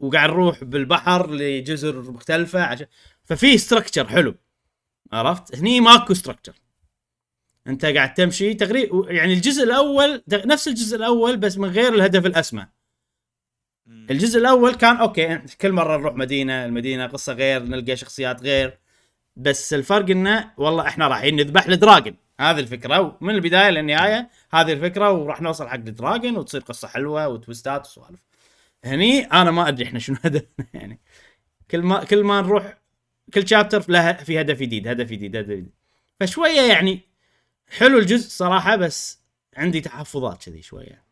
وقاعد 0.00 0.30
نروح 0.30 0.64
بالبحر 0.64 1.30
لجزر 1.30 2.10
مختلفة 2.10 2.62
عشان 2.62 2.86
ففي 3.24 3.58
structure 3.58 4.08
حلو 4.08 4.34
عرفت؟ 5.12 5.56
هني 5.56 5.80
ماكو 5.80 6.14
structure 6.14 6.54
انت 7.66 7.84
قاعد 7.84 8.14
تمشي 8.14 8.54
تقريبا 8.54 9.12
يعني 9.12 9.32
الجزء 9.32 9.62
الأول 9.64 10.22
نفس 10.32 10.68
الجزء 10.68 10.96
الأول 10.96 11.36
بس 11.36 11.58
من 11.58 11.68
غير 11.68 11.94
الهدف 11.94 12.26
الأسمى. 12.26 12.66
الجزء 14.10 14.38
الأول 14.38 14.74
كان 14.74 14.96
okay 14.96 15.38
كل 15.60 15.72
مرة 15.72 15.96
نروح 15.96 16.14
مدينة 16.14 16.64
المدينة 16.64 17.06
قصة 17.06 17.32
غير 17.32 17.62
نلقى 17.62 17.96
شخصيات 17.96 18.42
غير 18.42 18.78
بس 19.36 19.74
الفرق 19.74 20.10
إنه 20.10 20.50
والله 20.56 20.88
إحنا 20.88 21.08
رايحين 21.08 21.36
نذبح 21.36 21.66
ال 21.66 21.73
dragon 21.73 22.14
هذه 22.40 22.60
الفكرة 22.60 23.18
ومن 23.20 23.34
البداية 23.34 23.70
للنهاية 23.70 24.30
هذه 24.52 24.72
الفكرة 24.72 25.10
وراح 25.10 25.42
نوصل 25.42 25.68
حق 25.68 25.74
ال 25.74 25.83
dragon 25.83 26.36
وتصير 26.36 26.60
قصة 26.60 26.88
حلوة 26.88 27.28
وتويستات 27.28 27.86
وسوالف. 27.86 28.20
هني 28.84 29.20
أنا 29.24 29.50
ما 29.50 29.68
أدري 29.68 29.84
إحنا 29.84 29.98
شنو 29.98 30.16
هدفنا 30.24 30.66
يعني. 30.74 31.00
كل 31.70 31.82
ما 31.82 32.04
كل 32.04 32.24
ما 32.24 32.40
نروح 32.40 32.78
كل 33.34 33.48
chapter 33.48 33.84
له 33.88 34.12
في 34.12 34.40
هدف 34.40 34.58
جديد 34.60 34.88
هدف 34.88 35.06
جديد 35.10 35.36
هدف 35.36 35.48
جديد. 35.48 35.70
فشوية 36.20 36.60
يعني 36.60 37.09
حلو 37.70 37.98
الجزء 37.98 38.28
صراحة 38.28 38.76
بس 38.76 39.20
عندي 39.56 39.80
تحفظات 39.80 40.44
كذي 40.44 40.62
شوية. 40.62 41.04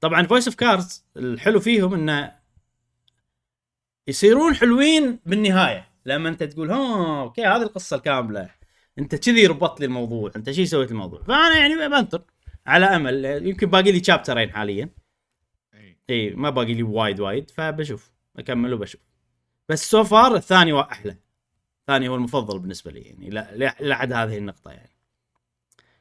طبعا 0.00 0.26
Voice 0.26 0.48
of 0.48 0.56
Cards 0.56 1.04
الحلو 1.16 1.60
فيهم 1.60 1.94
إنه 1.94 2.36
يصيرون 4.08 4.54
حلوين 4.54 5.20
بالنهاية. 5.26 5.88
لما 6.06 6.28
أنت 6.28 6.42
تقول 6.42 6.70
ها 6.70 7.22
okay 7.22 7.46
هذه 7.46 7.62
القصة 7.62 7.96
الكاملة. 7.96 8.50
أنت 8.98 9.14
كذي 9.14 9.46
ربطت 9.46 9.80
لي 9.80 9.86
الموضوع 9.86 10.30
أنت 10.36 10.50
شي 10.50 10.66
سويت 10.66 10.90
الموضوع. 10.90 11.22
فأنا 11.22 11.58
يعني 11.58 11.88
بنطر 11.88 12.22
على 12.66 12.86
أمل 12.86 13.24
يمكن 13.24 13.66
باقي 13.66 13.92
لي 13.92 14.04
شابترين 14.04 14.52
حاليا. 14.52 14.90
إي. 16.10 16.30
ما 16.30 16.50
باقي 16.50 16.74
لي 16.74 16.82
وايد 16.82 17.20
وايد 17.20 17.50
فبشوف 17.50 18.12
بكمل 18.34 18.74
وبشوف. 18.74 19.00
بس 19.68 19.90
so 19.90 20.04
far 20.04 20.36
الثاني 20.36 20.80
أحلى. 20.80 21.16
الثاني 21.88 22.08
هو 22.08 22.14
المفضل 22.14 22.58
بالنسبة 22.58 22.90
لي 22.90 23.00
يعني 23.00 23.30
لحد 23.80 24.12
هذه 24.12 24.38
النقطة 24.38 24.70
يعني. 24.70 24.90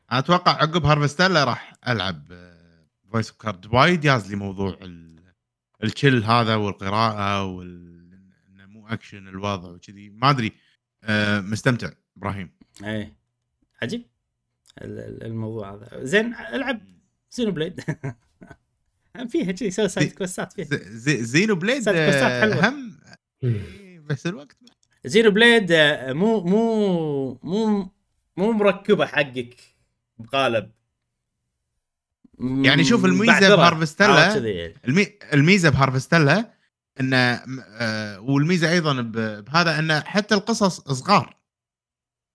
أتوقع 0.10 0.52
عقب 0.52 0.86
Harvestella 0.86 1.44
راح 1.44 1.74
ألعب 1.88 2.24
Voice 3.12 3.30
of 3.30 3.38
Cards 3.42 3.74
وايد. 3.74 4.06
ياز 4.06 4.30
لي 4.30 4.36
موضوع 4.36 4.78
ال- 4.82 5.34
ال 5.84 5.90
chill 5.90 6.24
هذا 6.24 6.56
والقراءة 6.56 7.44
وال 7.44 7.96
مو 8.68 8.88
اكشن 8.88 9.28
الوضع 9.28 9.70
وكذي. 9.70 10.10
ما 10.10 10.30
أدري 10.30 10.52
آه، 11.04 11.40
مستمتع 11.40 11.90
إبراهيم. 12.18 12.52
اي 12.84 13.14
عجيب. 13.82 14.06
ال- 14.82 15.00
ال- 15.00 15.24
الموضوع 15.24 15.74
هذا. 15.74 16.04
زين 16.04 16.34
ألعب 16.36 16.82
زينو 17.32 17.52
بليد 17.52 17.82
فيها 19.32 19.56
شيء 19.56 19.70
سوي 19.70 19.88
سايد 19.88 20.12
كوستات 20.12 20.54
فيها. 20.54 20.68
زينو 21.24 21.56
بليد 21.56 21.88
آه، 21.88 22.42
حلوة. 22.42 22.70
هم 22.70 23.00
إيه، 23.44 24.00
بس 24.00 24.28
الوقت 24.28 24.58
زينو 25.06 25.32
بليد 25.32 25.72
آه، 25.72 26.14
مو 26.14 26.42
مو 26.42 27.40
مو 27.44 27.92
مو 28.38 28.52
مركبة 28.52 29.06
حقك 29.06 29.56
بقالب 30.18 30.72
يعني 32.40 32.84
شوف 32.84 33.06
الميزة 33.06 33.32
بعذرة. 33.34 33.56
بهارفستيلا- 33.56 34.02
عرفت 34.10 34.38
كذي. 34.38 34.74
المي... 34.88 35.08
الميزة 35.34 35.70
بهارفستيلا 35.70 36.54
انه 37.00 37.18
آه 37.18 38.20
والميزة 38.20 38.72
أيضا. 38.72 39.02
بهذا 39.42 39.80
انه 39.80 40.00
حتى 40.00 40.36
القصص 40.36 40.82
صغار 40.82 41.36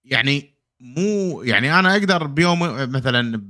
يعني 0.05 0.55
مو 0.81 1.43
يعني 1.43 1.79
أنا 1.79 1.93
أقدر 1.93 2.27
بيوم 2.27 2.59
مثلا. 2.93 3.43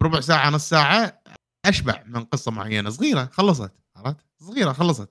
بربع 0.00 0.20
ساعة 0.20 0.50
نص 0.50 0.68
ساعة 0.68 1.22
أشبع 1.64 2.02
من 2.06 2.24
قصة 2.24 2.50
معينة 2.50 2.90
صغيرة 2.90 3.24
خلصت 3.32 3.72
عرفت 3.96 4.16
صغيرة 4.40 4.72
خلصت 4.72 5.08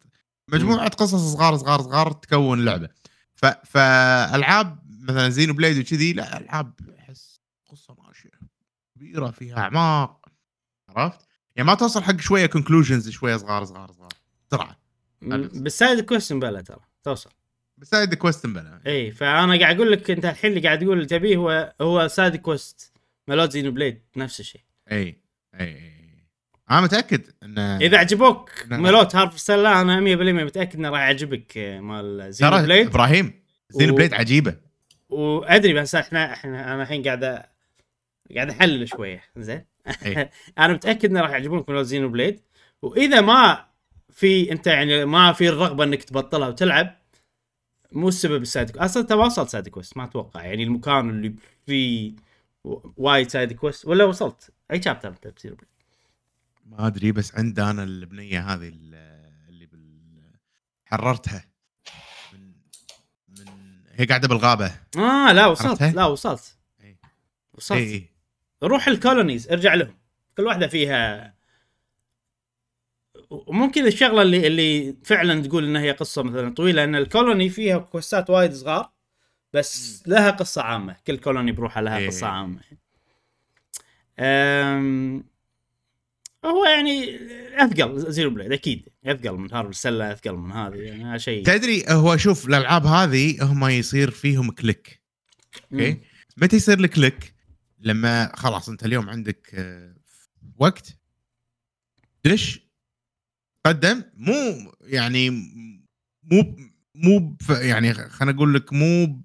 مجموعة 0.52 0.88
قصص 0.90 1.34
صغار 1.36 1.58
صغار 1.58 1.82
صغار 1.82 2.12
تكون 2.12 2.66
لعبة 2.66 2.90
ف... 3.36 3.46
فألعاب 3.46 4.80
مثلا 5.02 5.30
Xenoblade 5.30 5.78
وكذي 5.78 6.14
لا 6.14 6.38
ألعاب 6.38 6.74
أحس 7.00 7.42
قصة 7.70 7.96
ماشية. 8.08 8.30
كبيرة 8.96 9.32
فيها 9.32 9.58
أعماق 9.58 10.26
عرفت؟ 10.90 11.28
يعني 11.56 11.68
ما 11.68 11.76
توصل 11.76 12.04
حق 12.04 12.20
شوية 12.20 12.46
conclusions 12.46 13.10
شوية 13.10 13.38
صغار 13.38 13.66
صغار 13.66 13.92
صغار. 13.92 14.14
بسرعة 14.48 14.80
بال 15.22 15.50
side 15.50 16.06
quest 16.06 16.40
امبلا 16.40 16.62
ترى. 16.62 16.80
توصل. 17.04 17.30
بس 17.78 17.90
side 17.90 18.14
quest 18.14 18.48
امبلا. 18.48 18.82
إي 18.88 19.12
فأنا 19.12 19.60
قاعد 19.60 19.76
أقول 19.76 19.92
لك 19.92 20.12
أنت 20.12 20.26
الحين 20.26 20.52
اللي 20.52 20.62
قاعد 20.68 20.80
تقول 20.80 21.08
تبيه 21.08 21.38
هو 21.38 21.76
هو 21.82 22.08
side 22.08 22.36
quest 22.36 22.94
مالوت 23.28 23.52
Xenoblade 23.52 24.02
نفس 24.16 24.40
الشيء. 24.40 24.62
إي 24.92 24.98
إي 24.98 25.22
إي. 25.60 25.95
أنا 26.72 26.82
متاكد 26.82 27.22
إن 27.44 27.60
اذا 27.60 27.98
عجبوك. 27.98 28.52
مالوت 28.68 29.16
Harvestella 29.16 29.82
أنا 29.82 30.00
100% 30.00 30.44
متاكد 30.46 30.76
إنه 30.80 30.90
راح 30.90 31.00
يعجبك 31.00 31.58
آه، 31.58 31.80
مال 31.80 32.34
Xenoblade. 32.34 32.88
إبراهيم 32.88 33.44
Xeno 33.70 33.94
و- 33.94 33.96
blade 33.96 34.14
عجيبة. 34.14 34.56
وأدري 35.10 35.74
بس 35.74 35.96
إحنا 35.96 36.34
إحنا 36.34 36.74
أنا 36.74 36.84
الحين 36.84 37.04
قاعد 37.04 37.24
قاعد 38.36 38.50
أحلل 38.50 38.88
شوية. 38.88 39.24
زين؟ 39.38 39.66
إي. 40.06 40.30
أنا 40.60 40.74
متأكد 40.74 41.10
إنه 41.10 41.22
راح 41.22 41.30
يعجبونك 41.30 41.70
مالوت 41.70 41.86
Xenoblade. 41.86 42.42
وإذا 42.82 43.22
ما 43.22 43.66
في 44.14 44.52
أنت 44.52 44.68
يعني 44.68 45.06
ما 45.06 45.34
في 45.34 45.50
الرغبة 45.50 45.84
إنك 45.84 46.04
تبطلها 46.04 46.48
وتلعب 46.48 46.96
مو 47.92 48.08
السبب 48.08 48.42
ال 48.42 48.49
side 48.49 48.78
أصلا 48.78 49.04
انت 49.04 49.14
ما 49.14 49.26
وصلت 49.26 49.50
side 49.50 49.68
quest 49.70 49.98
ما 49.98 50.04
أتوقع. 50.04 50.44
يعني 50.44 50.64
المكان 50.64 51.10
اللي 51.10 51.36
فيه 51.66 52.14
وايد 52.98 53.30
side 53.30 53.54
quest 53.54 53.86
ولا 53.88 54.04
وصلت؟ 54.04 54.50
أي 54.72 54.82
chapter 54.82 55.10
انت 55.10 55.28
ب 55.28 55.56
Xenoblade؟ 55.56 55.70
ما 56.66 56.88
أدري 56.88 57.12
بس 57.12 57.36
عندي 57.36 57.62
أنا 57.64 57.84
البنية 57.84 58.54
هذه 58.54 58.68
ال- 58.70 58.96
اللي 59.50 59.66
بال... 59.66 60.32
حررتها 60.86 61.46
من 62.34 62.52
من 63.30 63.46
هي 63.92 64.06
قاعدة 64.06 64.28
بالغابة. 64.28 64.72
آه 64.98 65.32
لا 65.32 65.46
وصلت؟ 65.46 65.82
لا 65.84 66.06
وصلت. 66.06 66.58
إي. 66.82 66.98
وصلت. 67.54 67.78
اي 67.78 67.94
اي 67.94 68.10
روح 68.64 68.88
ال 68.88 68.95
colonies 68.95 69.52
ارجع 69.52 69.74
لهم. 69.74 69.98
كل 70.38 70.44
واحدة 70.44 70.68
فيها. 70.68 71.34
وممكن 73.30 73.88
الشغلة 73.88 74.22
اللي 74.22 74.48
اللي 74.48 74.96
فعلا 75.04 75.42
تقول 75.44 75.66
إنها 75.66 75.82
هي 75.82 75.92
قصة 75.92 76.24
مثلا 76.24 76.54
طويلة 76.54 76.84
إن 76.84 76.96
ال 76.96 77.03
colony 77.03 77.50
فيها 77.50 77.78
كويستات 77.78 78.30
وايد 78.30 78.54
صغار 78.54 78.92
بس 79.54 80.04
لها 80.08 80.32
قصة 80.32 80.62
عامة. 80.62 80.96
كل 81.08 81.18
colony 81.18 81.52
بروحها 81.52 81.84
لها 81.84 81.98
إيه. 81.98 82.08
قصة 82.08 82.28
عامة. 82.28 82.62
أم 84.20 85.15
هو 86.46 86.66
يعني 86.66 87.20
أثقل 87.56 88.12
Xenoblade 88.12 88.52
أكيد. 88.52 88.90
أثقل 89.06 89.32
من 89.32 89.54
Harvestella 89.54 90.12
أثقل 90.12 90.36
من 90.36 90.52
هذه 90.52 90.76
يعني 90.76 91.20
شيء. 91.20 91.46
تدري 91.46 91.84
هو 91.90 92.18
شوف 92.18 92.48
الألعاب 92.48 92.86
هذه 92.86 93.52
هم 93.52 93.66
يصير 93.66 94.12
فيهم 94.12 94.52
click 94.52 95.02
okay؟ 95.74 96.02
متى 96.38 96.56
يصير 96.56 96.80
لك 96.80 96.90
click 96.90 97.36
لما 97.80 98.32
خلاص 98.36 98.70
أنت 98.70 98.86
اليوم 98.86 99.10
عندك 99.10 99.52
آه، 99.54 99.96
وقت. 100.58 100.98
دش 102.26 102.60
قدم. 103.66 104.04
مو 104.14 104.72
يعني 104.82 105.30
مو 106.24 106.56
مو 106.96 107.38
يعني 107.50 107.94
خلينا 107.94 108.36
أقول 108.38 108.54
لك 108.54 108.74
مو 108.74 109.22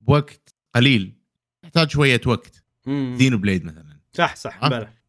بوقت 0.00 0.54
قليل. 0.74 1.16
يحتاج 1.64 1.90
شوية 1.90 2.20
وقت. 2.26 2.64
مم. 2.86 3.16
Xenoblade 3.18 3.64
مثلا. 3.64 4.00
صح 4.12 4.36
صح؟ 4.36 4.68
بلى 4.68 4.99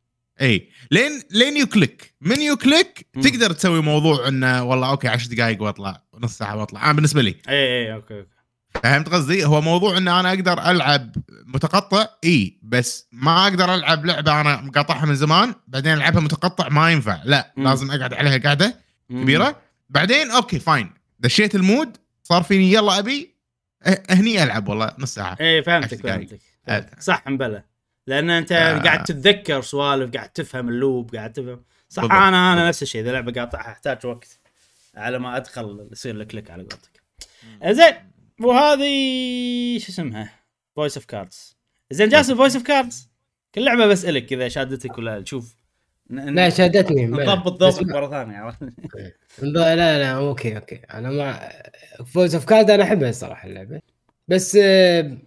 إي. 0.42 0.70
لين 0.92 1.24
لين 1.32 1.58
you 1.58 1.66
click 1.68 2.14
من 2.22 2.42
you 2.42 2.56
click. 2.58 3.08
تقدر 3.24 3.52
تسوي 3.52 3.82
موضوع 3.82 4.28
إنه 4.28 4.64
والله 4.64 4.90
okay 4.90 5.08
10 5.08 5.28
دقائق 5.36 5.62
وأطلع 5.62 6.02
نص 6.20 6.38
ساعة 6.38 6.56
وأطلع. 6.58 6.84
أنا 6.86 6.94
بالنسبة 6.94 7.22
لي. 7.22 7.36
إي 7.50 7.54
إي 7.56 7.94
okay 7.94 8.20
okay. 8.20 8.28
فهمت 8.84 9.10
قصدي؟ 9.10 9.46
هو 9.46 9.62
موضوع 9.62 9.98
إن 9.98 10.08
أنا 10.08 10.30
أقدر 10.30 10.54
ألعب 10.72 11.16
متقطع 11.46 12.08
إي. 12.24 12.60
بس 12.64 13.08
ما 13.12 13.44
أقدر 13.44 13.74
ألعب 13.76 14.06
لعبة 14.06 14.42
أنا 14.42 14.62
مقاطعها 14.62 15.06
من 15.06 15.16
زمان 15.16 15.54
بعدين 15.68 15.94
ألعبها 15.94 16.22
متقطع 16.22 16.70
ما 16.70 16.92
ينفع. 16.92 17.22
لا 17.26 17.54
مم. 17.58 17.68
لازم 17.68 17.92
أقعد 17.92 18.14
عليها 18.14 18.38
قاعدة. 18.38 18.76
كبيرة. 19.10 19.56
بعدين 19.90 20.32
okay 20.32 20.60
fine. 20.60 20.92
دشيت 21.20 21.56
ال 21.56 21.64
mood 21.64 21.98
صار 22.24 22.44
فيني 22.44 22.74
يلا 22.74 23.00
أبي 23.00 23.36
أه- 23.86 24.00
هني 24.12 24.44
ألعب 24.44 24.68
والله 24.68 24.92
نص 25.00 25.14
ساعة. 25.14 25.38
إيه 25.40 25.62
فهمتك. 25.62 26.02
فهمتك 26.02 26.40
فهمتك. 26.68 27.02
صح 27.02 27.24
مبلى. 27.28 27.64
لأن 28.08 28.30
أنت 28.30 28.52
آه. 28.52 28.78
قاعد 28.78 29.04
تتذكر 29.04 29.62
سوالف 29.62 30.12
قاعد 30.16 30.30
تفهم 30.30 30.70
ال 30.70 30.79
loop 30.79 31.16
قاعد 31.16 31.34
تفهم. 31.34 31.64
صح 31.90 32.02
بالضبط. 32.02 32.18
أنا 32.22 32.54
أنا 32.54 32.68
نفس 32.68 32.82
الشيء 32.84 33.02
إذا 33.02 33.12
لعبة 33.12 33.32
قاطعها 33.42 33.72
أحتاج 33.72 34.06
وقت 34.06 34.40
على 34.96 35.20
ما 35.20 35.38
أدخل 35.38 35.90
يصير 35.92 36.16
لك 36.16 36.28
click 36.28 36.52
على 36.52 36.62
قولتك. 36.64 37.02
زين 37.66 37.94
وهذه 38.42 39.78
شو 39.80 39.92
اسمها؟ 39.92 40.30
Voice 40.76 40.98
of 40.98 41.06
Cards 41.06 41.56
زين 41.92 42.10
جاسم 42.10 42.36
Voice 42.36 42.56
of 42.56 42.64
Cards 42.66 43.10
كل 43.56 43.66
لعبة 43.66 43.86
بسألك 43.86 44.34
إذا 44.34 44.48
شادتك 44.48 44.98
ولا 44.98 45.22
تشوف. 45.22 45.56
ن- 46.10 46.36
لا 46.36 46.50
شادتني. 46.50 47.06
نضبط 47.06 47.64
ما- 47.64 47.94
مرة 47.94 48.10
ثانية 48.10 48.38
عرفت؟ 48.38 48.58
لا 49.42 49.76
لا 49.76 50.12
okay 50.12 50.56
okay. 50.58 50.76
أنا 50.76 51.10
ما 51.10 51.50
Voice 52.06 52.36
of 52.36 52.46
Cards 52.46 52.70
أنا 52.70 52.84
أحبها 52.84 53.10
الصراحة 53.10 53.48
اللعبة. 53.48 53.82
بس 54.28 54.58
آه، 54.62 55.18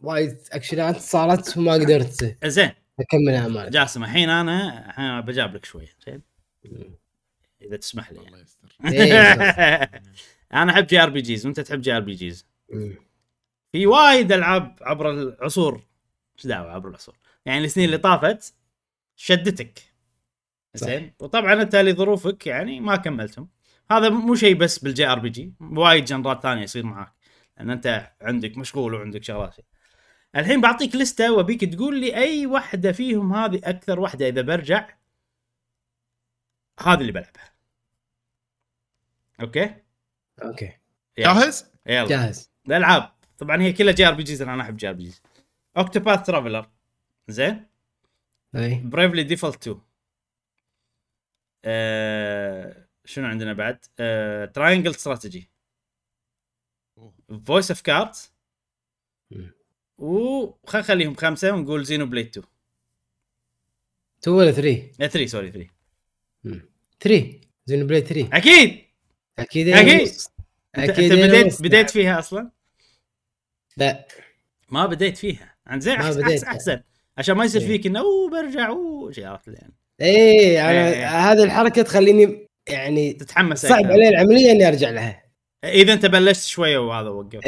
وايد 0.00 0.38
اكشنات 0.52 0.96
صارت 0.96 1.56
وما 1.56 1.72
قدرت. 1.72 2.36
زين. 2.44 2.70
أكملها 3.00 3.46
امانه 3.46 3.68
جاسم 3.68 4.04
الحين 4.04 4.30
أنا 4.30 4.86
الحين 4.90 5.20
بجاب 5.20 5.54
لك 5.54 5.64
شوية 5.64 5.88
زين؟ 6.06 6.22
إذا 7.62 7.76
تسمح 7.76 8.12
لي 8.12 8.16
يعني. 8.16 8.28
الله 8.28 8.40
يستر. 8.40 8.76
إيه، 8.84 9.90
أنا 10.62 10.72
أحب 10.72 10.86
JRPGs 10.86 11.46
وأنت 11.46 11.60
تحب 11.60 11.80
JRPGs. 11.80 12.46
في 13.72 13.86
وايد 13.86 14.32
ألعاب 14.32 14.76
عبر 14.80 15.10
العصور. 15.10 15.82
إيش 16.36 16.46
دعوة 16.46 16.72
عبر 16.72 16.88
العصور؟ 16.88 17.16
يعني 17.46 17.64
السنين 17.64 17.86
اللي 17.86 17.98
طافت 17.98 18.54
شدتك. 19.16 19.80
زين؟ 20.74 21.12
وطبعا 21.20 21.62
أنت 21.62 21.76
لظروفك 21.76 22.46
يعني 22.46 22.80
ما 22.80 22.96
كملتهم. 22.96 23.48
هذا 23.90 24.08
مو 24.08 24.34
شيء 24.34 24.54
بس 24.54 24.78
بال 24.78 25.06
JRPG 25.06 25.52
وايد 25.60 26.04
جنرات 26.04 26.42
ثانية 26.42 26.62
يصير 26.62 26.86
معاك. 26.86 27.12
لأن 27.56 27.70
أنت 27.70 28.12
عندك 28.20 28.58
مشغول 28.58 28.94
وعندك 28.94 29.24
شغلات. 29.24 29.56
الحين 30.36 30.60
بعطيك 30.60 30.96
لستة 30.96 31.32
وأبيك 31.32 31.64
تقول 31.64 32.00
لي 32.00 32.16
أي 32.16 32.46
واحدة 32.46 32.92
فيهم 32.92 33.34
هذه 33.34 33.60
أكثر 33.64 34.00
واحدة 34.00 34.28
إذا 34.28 34.42
برجع؟ 34.42 34.96
هذه 36.80 37.00
اللي 37.00 37.12
بلعبها. 37.12 37.52
okay؟ 39.40 39.74
okay. 40.42 40.72
جاهز؟ 41.18 41.70
يلا. 41.86 42.08
جاهز. 42.08 42.50
الألعاب. 42.66 43.12
طبعا 43.38 43.62
هي 43.62 43.72
كلها 43.72 43.92
JRPGs 43.92 44.42
أنا 44.42 44.62
أحب 44.62 44.76
JRPGs. 44.76 45.22
Octopath 45.76 46.26
Traveler 46.26 46.70
زين. 47.28 47.66
أي. 48.54 48.74
Bravely 48.74 49.22
Default 49.22 49.56
2 49.68 49.80
آه 51.64 52.86
شنو 53.04 53.26
عندنا 53.26 53.52
بعد؟ 53.52 53.84
آه 53.98 54.44
Triangle 54.44 54.90
Strategy 54.90 55.50
Voice 57.46 57.70
of 57.70 57.80
Cards 57.80 58.32
نخليهم 60.74 61.14
خمسة 61.14 61.52
ونقول 61.52 61.84
Xenoblade 61.84 62.26
2 62.26 62.46
2 64.22 64.36
ولا 64.36 64.52
3 64.52 64.82
آه 65.00 65.06
3 65.06 65.26
sorry 65.26 65.50
3 65.50 65.66
3 67.00 67.40
Xenoblade 67.66 68.00
3 68.00 68.28
أكيد 68.32 68.78
أكيد 69.38 69.68
أكيد. 69.68 70.02
نص. 70.02 70.28
أنت, 70.78 70.90
أكيد 70.90 71.12
أنت 71.12 71.22
أنا 71.22 71.42
بديت. 71.42 71.62
بديت 71.62 71.90
فيها 71.90 72.18
أصلا؟ 72.18 72.50
لا 73.76 74.06
ما 74.68 74.86
بديت 74.86 75.16
فيها 75.16 75.54
عن 75.66 75.80
زين 75.80 75.94
احسن 75.94 76.20
بديت. 76.22 76.44
احسن, 76.44 76.46
أحسن. 76.46 76.82
عشان 77.18 77.36
ما 77.36 77.44
يصير 77.44 77.60
إيه. 77.60 77.66
فيك 77.66 77.86
إنه 77.86 78.00
أوه 78.00 78.30
برجع 78.30 78.68
أوه 78.68 79.12
عرفت 79.18 79.48
يعني 79.48 79.72
إيه 80.00 80.70
أنا 80.70 80.88
إيه. 80.88 81.32
هذه 81.32 81.44
الحركة 81.44 81.82
تخليني 81.82 82.48
يعني 82.68 83.12
تتحمس 83.12 83.66
صعب. 83.66 83.84
علي 83.84 84.08
العملية 84.08 84.52
إني 84.52 84.68
أرجع 84.68 84.90
لها 84.90 85.29
إذا 85.64 85.92
أنت 85.92 86.06
بلشت 86.06 86.46
شوية 86.46 86.78
وهذا 86.78 87.08
وقف. 87.08 87.40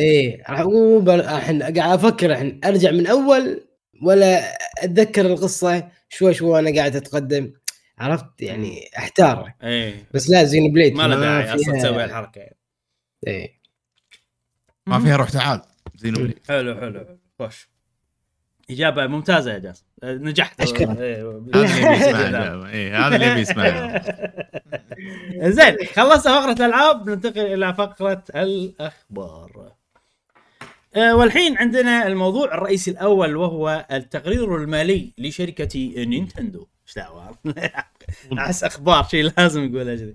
راح 0.48 0.60
أقول 0.60 1.02
بل- 1.02 1.20
الحين 1.20 1.62
قاعد 1.62 1.78
أفكر 2.04 2.30
الحين 2.30 2.60
أرجع 2.64 2.90
من 2.90 3.06
أول 3.06 3.64
ولا 4.02 4.56
أتذكر 4.84 5.26
القصة؟ 5.26 5.88
شوي 6.08 6.34
شوي 6.34 6.48
وأنا 6.50 6.74
قاعد 6.74 6.96
أتقدم. 6.96 7.52
عرفت؟ 7.98 8.26
يعني 8.40 8.90
أحتار. 8.98 9.52
إيه. 9.62 9.94
بس 10.14 10.30
لا 10.30 10.44
زين 10.44 10.72
بليد. 10.72 10.94
ما 10.94 11.08
له 11.08 11.20
داعي 11.20 11.54
أصلا 11.54 11.78
تسوي 11.78 12.04
الحركة 12.04 12.38
يعني. 12.38 12.56
إيه. 13.26 13.60
ما 14.86 15.00
فيها 15.00 15.16
روح 15.16 15.30
تعال 15.30 15.62
زينوني 15.96 16.34
حلو 16.48 16.74
حلو 16.74 17.00
حلو. 17.00 17.18
خوش. 17.38 17.68
إجابة 18.72 19.06
ممتازة 19.06 19.52
يا 19.52 19.58
جاس 19.58 19.84
آه، 20.02 20.14
نجحت. 20.14 20.60
أشكرك. 20.60 20.98
إيه، 22.72 23.06
هذا 23.06 23.16
اللي 23.16 23.26
يبي 23.26 23.40
يسمعه 23.40 23.66
إيه، 23.66 25.48
زين 25.56 25.76
خلصنا 25.94 26.40
فقرة 26.40 26.52
الألعاب 26.52 27.10
ننتقل 27.10 27.40
إلى 27.40 27.74
فقرة 27.74 28.24
الأخبار. 28.36 29.72
آه، 30.96 31.16
والحين 31.16 31.58
عندنا 31.58 32.06
الموضوع 32.06 32.54
الرئيسي 32.54 32.90
الأول 32.90 33.36
وهو 33.36 33.86
التقرير 33.92 34.56
المالي 34.56 35.12
لشركة 35.18 36.04
نينتندو. 36.04 36.66
إيش 36.86 36.94
دعوة؟ 36.96 37.38
أحس 38.38 38.64
أخبار 38.64 39.04
شيء 39.04 39.32
لازم 39.38 39.64
نقولها 39.64 39.96
كذي. 39.96 40.14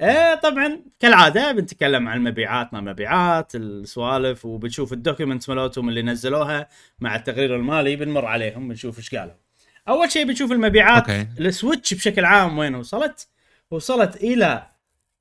آه 0.00 0.34
طبعا 0.34 0.82
كالعادة 1.00 1.52
بنتكلم 1.52 2.08
عن 2.08 2.16
المبيعات 2.16 2.72
ما 2.72 2.78
المبيعات 2.78 3.54
السوالف 3.54 4.44
وبنشوف 4.44 4.92
ال 4.92 4.98
documents 4.98 5.48
مالتهم 5.48 5.88
اللي 5.88 6.02
نزلوها 6.02 6.68
مع 7.00 7.16
التقرير 7.16 7.56
المالي 7.56 7.96
بنمر 7.96 8.24
عليهم 8.24 8.68
بنشوف 8.68 8.98
إيش 8.98 9.14
قالوا 9.14 9.34
أول 9.88 10.10
شيء 10.10 10.26
بنشوف 10.26 10.52
المبيعات 10.52 11.10
السويتش 11.40 11.94
بشكل 11.94 12.24
عام 12.24 12.58
وين 12.58 12.74
وصلت؟ 12.74 13.28
وصلت 13.70 14.16
إلى 14.16 14.66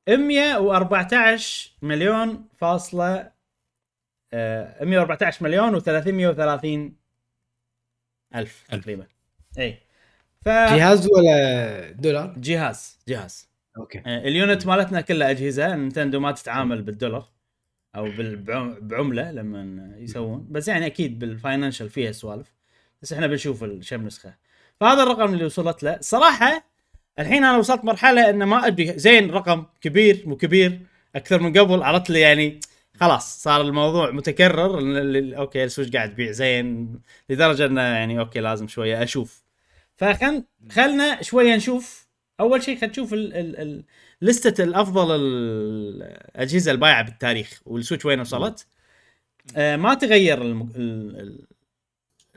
114 0.09 1.71
مليون 1.81 2.47
فاصلة 2.57 3.31
آه 4.33 4.83
114 4.83 5.43
مليون 5.43 5.79
و330 5.79 5.85
ألف 8.35 8.63
ألف. 8.73 8.83
تقريبا 8.83 9.07
اي 9.59 9.79
ف 10.45 10.49
جهاز 10.49 11.07
ولا 11.11 11.91
دولار؟ 11.91 12.33
جهاز 12.37 12.99
جهاز 13.07 13.54
okay. 13.77 14.01
آه 14.05 14.27
ال 14.27 14.35
unit 14.35 14.67
مالتنا 14.67 15.01
كلها 15.01 15.29
أجهزة 15.31 15.75
نينتندو 15.75 16.19
ما 16.19 16.31
تتعامل 16.31 16.81
بالدولار 16.81 17.29
أو 17.95 18.11
بعملة 18.81 19.31
لما 19.31 19.91
يسوون. 19.97 20.47
بس 20.49 20.67
يعني 20.67 20.85
أكيد 20.85 21.19
بال 21.19 21.32
financial 21.32 21.89
فيها 21.89 22.11
سوالف. 22.11 22.53
بس 23.01 23.13
إحنا 23.13 23.27
بنشوف 23.27 23.63
ال- 23.63 23.85
كم 23.89 24.05
نسخة. 24.05 24.33
فهذا 24.79 25.03
الرقم 25.03 25.33
اللي 25.33 25.45
وصلت 25.45 25.83
له. 25.83 25.97
صراحة 26.01 26.63
الحين 27.19 27.43
أنا 27.43 27.57
وصلت 27.57 27.85
مرحلة 27.85 28.29
إن 28.29 28.43
ما 28.43 28.67
أدري 28.67 28.99
زين 28.99 29.31
رقم 29.31 29.65
كبير 29.81 30.23
مو 30.25 30.37
كبير 30.37 30.79
أكثر 31.15 31.41
من 31.41 31.57
قبل 31.57 31.83
عرفت 31.83 32.09
لي 32.09 32.19
يعني 32.19 32.59
خلاص 32.99 33.43
صار 33.43 33.61
الموضوع 33.61 34.11
متكرر. 34.11 34.79
okay 35.37 35.63
السويتش 35.63 35.91
قاعد 35.91 36.11
يبيع 36.11 36.31
زين. 36.31 36.99
لدرجة 37.29 37.65
إنه 37.65 37.81
يعني 37.81 38.19
okay 38.19 38.39
لازم 38.39 38.67
شوية 38.67 39.03
أشوف. 39.03 39.43
فخل 39.97 40.43
خلنا 40.71 41.21
شوية 41.21 41.55
نشوف 41.55 42.04
أول 42.39 42.63
شيء 42.63 42.75
خلينا 42.75 42.91
نشوف 42.91 43.13
ال... 43.13 43.33
ال... 43.33 43.57
ال... 43.61 43.83
لستة 44.21 44.63
الأفضل 44.63 45.15
الأجهزة 45.19 46.71
البايعة 46.71 47.01
بالتاريخ 47.03 47.61
والسويتش 47.65 48.05
وين 48.05 48.19
وصلت. 48.19 48.67
آه 49.57 49.75
ما 49.75 49.93
تغير 49.93 50.41
الم... 50.41 50.61
ال- 50.75 51.19
ال- 51.21 51.47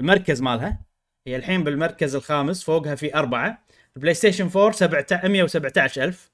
المركز 0.00 0.42
مالها. 0.42 0.80
هي 1.26 1.36
الحين 1.36 1.64
بالمركز 1.64 2.14
الخامس 2.14 2.64
فوقها 2.64 2.94
في 2.94 3.14
أربعة. 3.14 3.64
البلاي 3.96 4.14
ستيشن 4.14 4.46
4 4.56 4.70
سبعة 4.72 5.06
117 5.24 6.04
ألف. 6.04 6.30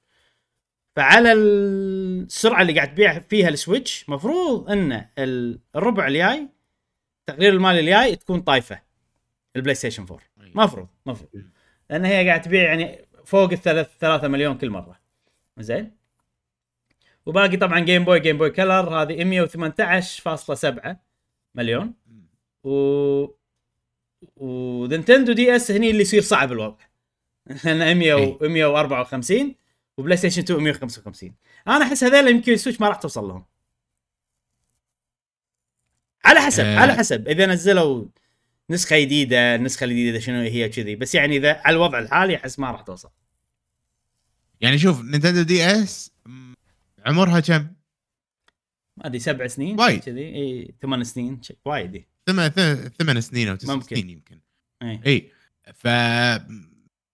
فعلى 0.97 1.33
السرعة 1.33 2.63
اللي 2.63 2.73
قاعد 2.73 2.95
تبيع 2.95 3.19
فيها 3.19 3.49
السويتش 3.49 4.09
مفروض 4.09 4.71
إن 4.71 5.07
الربع 5.77 6.07
الجاي 6.07 6.49
التقرير 7.21 7.53
المالي 7.53 7.81
الجاي 7.81 8.17
تكون 8.17 8.41
طايفة. 8.41 8.81
البلاي 9.57 9.75
ستيشن 9.75 10.03
4 10.03 10.19
مفروض 10.55 10.89
مفروض. 11.07 11.31
لأن 11.91 12.05
هي 12.05 12.29
قاعد 12.29 12.43
تبيع 12.43 12.63
يعني 12.63 13.04
فوق 13.25 13.53
الثلاث 13.53 13.89
3 14.01 14.29
مليون 14.29 14.59
كل 14.59 14.71
مرة. 14.71 15.01
زين؟ 15.59 15.97
وباقي 17.27 17.57
طبعا 17.57 17.81
Game 17.81 18.05
Boy 18.05 18.21
Game 18.21 18.39
Boy 18.39 18.51
Color 18.51 19.03
هذه 19.03 19.25
118.7 19.25 20.97
مليون. 21.55 21.95
و 22.65 23.27
ونينتندو 24.37 25.33
DS 25.33 25.71
هني 25.71 25.91
اللي 25.91 26.03
يصير 26.03 26.23
صعب 26.23 26.53
الوضع. 26.53 26.85
لأن 27.65 27.97
100 27.97 28.15
و 28.15 28.39
154 28.41 29.55
وبلاي 29.99 30.17
ستيشن 30.17 30.43
2 30.43 30.63
155 30.63 31.35
أنا 31.69 31.85
أحس 31.85 32.05
هذول 32.05 32.29
يمكن 32.29 32.53
السويتش 32.53 32.81
ما 32.81 32.89
راح 32.89 32.97
توصل 32.97 33.29
لهم. 33.29 33.45
على 36.25 36.41
حسب 36.41 36.65
آه. 36.65 36.79
على 36.79 36.93
حسب. 36.93 37.29
إذا 37.29 37.47
نزلوا 37.47 38.05
نسخة 38.71 39.01
جديدة 39.01 39.55
النسخة 39.55 39.85
الجديدة 39.85 40.19
شنو 40.19 40.41
هي 40.41 40.69
كذي 40.69 40.97
بس 40.97 41.15
يعني 41.15 41.37
إذا 41.37 41.61
على 41.65 41.77
الوضع 41.77 41.99
الحالي 41.99 42.37
أحس 42.37 42.59
ما 42.59 42.71
راح 42.71 42.83
توصل 42.83 43.11
يعني 44.61 44.79
شوف 44.79 45.03
نينتندو 45.03 45.43
DS 45.43 46.13
عمرها 47.07 47.41
كم؟ 47.41 47.67
ما 48.97 49.07
أدري 49.07 49.19
سبع 49.19 49.47
سنين 49.47 49.81
وايد. 49.81 50.01
كذي 50.01 50.21
إي 50.21 50.75
ثمان 50.83 51.05
سنين 51.05 51.41
وايد. 51.65 52.05
ثمان 52.27 52.51
ثمان 52.99 53.21
سنين 53.21 53.49
أو 53.49 53.57
تسع 53.57 53.75
ممكن. 53.75 53.97
سنين 53.97 54.11
يمكن 54.11 54.41
إي 54.83 55.01
إي 55.07 55.31
ف 55.75 55.85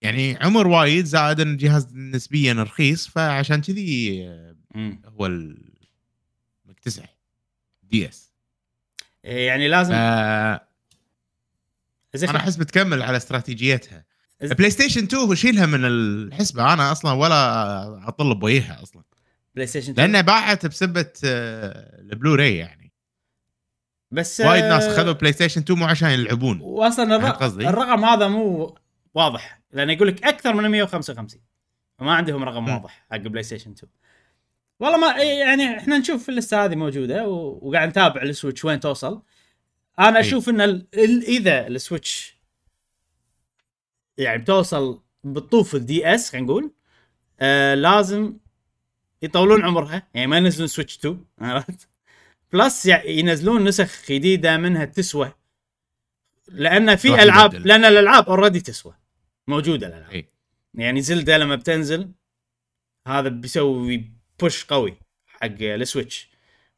يعني 0.01 0.37
عمر 0.41 0.67
وايد 0.67 1.05
زائد 1.05 1.39
إن 1.39 1.51
الجهاز 1.51 1.95
نسبيا 1.95 2.53
رخيص 2.53 3.07
فعشان 3.07 3.61
كذي. 3.61 4.25
هو 5.05 5.25
المكتسح 6.65 7.15
DS 7.83 8.31
يعني 9.23 9.67
لازم 9.67 9.93
فانا 12.13 12.25
زين 12.27 12.35
أحس 12.35 12.55
بتكمل 12.55 13.01
على 13.01 13.17
استراتيجيتها. 13.17 14.05
بلاي 14.41 14.69
ستيشن 14.69 15.03
2 15.03 15.35
شيلها 15.35 15.65
من 15.65 15.85
الحسبة. 15.85 16.73
أنا 16.73 16.91
أصلا 16.91 17.11
ولا 17.11 18.07
اطل 18.07 18.35
بوجهها 18.35 18.83
أصلا. 18.83 19.03
بلاي 19.55 19.67
ستيشن 19.67 19.91
2 19.91 20.07
لأنها 20.07 20.21
باعت 20.21 20.65
بسبة 20.65 21.11
آه، 21.25 21.99
البلوراي 21.99 22.57
يعني. 22.57 22.91
بس 24.11 24.41
وايد 24.41 24.63
ناس 24.63 24.83
آه، 24.83 24.97
خذوا 24.97 25.13
بلاي 25.13 25.33
ستيشن 25.33 25.61
2 25.61 25.79
مو 25.79 25.85
عشان 25.85 26.09
يلعبون. 26.09 26.59
واصلا 26.61 27.15
الرقم؟ 27.15 27.61
الرقم 27.61 28.05
هذا 28.05 28.27
مو 28.27 28.75
واضح. 29.13 29.61
لأنه 29.71 29.93
يقول 29.93 30.07
لك 30.07 30.23
أكثر 30.23 30.53
من 30.53 30.69
155 30.69 31.41
فما 31.99 32.13
عندهم 32.13 32.43
رقم 32.43 32.63
مم. 32.65 32.73
واضح 32.73 33.05
حق 33.11 33.17
بلاي 33.17 33.43
ستيشن 33.43 33.71
2 33.71 33.91
والله 34.79 34.97
ما 34.97 35.19
إيه 35.21 35.39
يعني 35.39 35.77
إحنا 35.77 35.97
نشوف 35.97 36.29
اللسته 36.29 36.65
هذه 36.65 36.75
موجودة. 36.75 37.27
وقاعد 37.27 37.89
نتابع 37.89 38.21
السويتش 38.21 38.65
وين 38.65 38.79
توصل. 38.79 39.21
أنا 40.01 40.19
إيه. 40.19 40.25
أشوف 40.27 40.49
إن 40.49 40.61
ال... 40.61 40.87
ال... 40.93 41.23
إذا 41.23 41.67
السويتش 41.67 42.37
يعني 44.17 44.41
بتوصل 44.41 45.01
بالطوف 45.23 45.75
ال 45.75 46.07
DS 46.15 46.29
خلينا 46.29 46.45
نقول 46.47 46.71
آه 47.39 47.73
لازم 47.75 48.37
يطولون 49.21 49.63
عمرها 49.63 50.07
يعني 50.13 50.27
ما 50.27 50.37
ينزلون 50.37 50.67
سويتش 50.67 50.97
2 50.97 51.25
عرفت 51.39 51.87
plus 52.53 52.85
يع- 52.85 53.05
ينزلون 53.05 53.63
نسخ 53.63 54.11
جديدة 54.11 54.57
منها 54.57 54.85
تسوى 54.85 55.33
لأن 56.47 56.95
في 56.95 57.23
ألعاب. 57.23 57.55
لأن 57.55 57.85
الألعاب 57.85 58.29
already 58.29 58.59
تسوى 58.61 58.95
موجودة 59.47 59.87
الألعاب 59.87 60.11
اي 60.11 60.25
يعني 60.73 61.01
Zelda 61.01 61.37
لما 61.37 61.55
بتنزل 61.55 62.11
هذا 63.07 63.29
بيسوي 63.29 64.11
push 64.39 64.65
قوي 64.65 64.97
حق 65.27 65.47
ال 65.61 65.71
Switch 65.71 66.30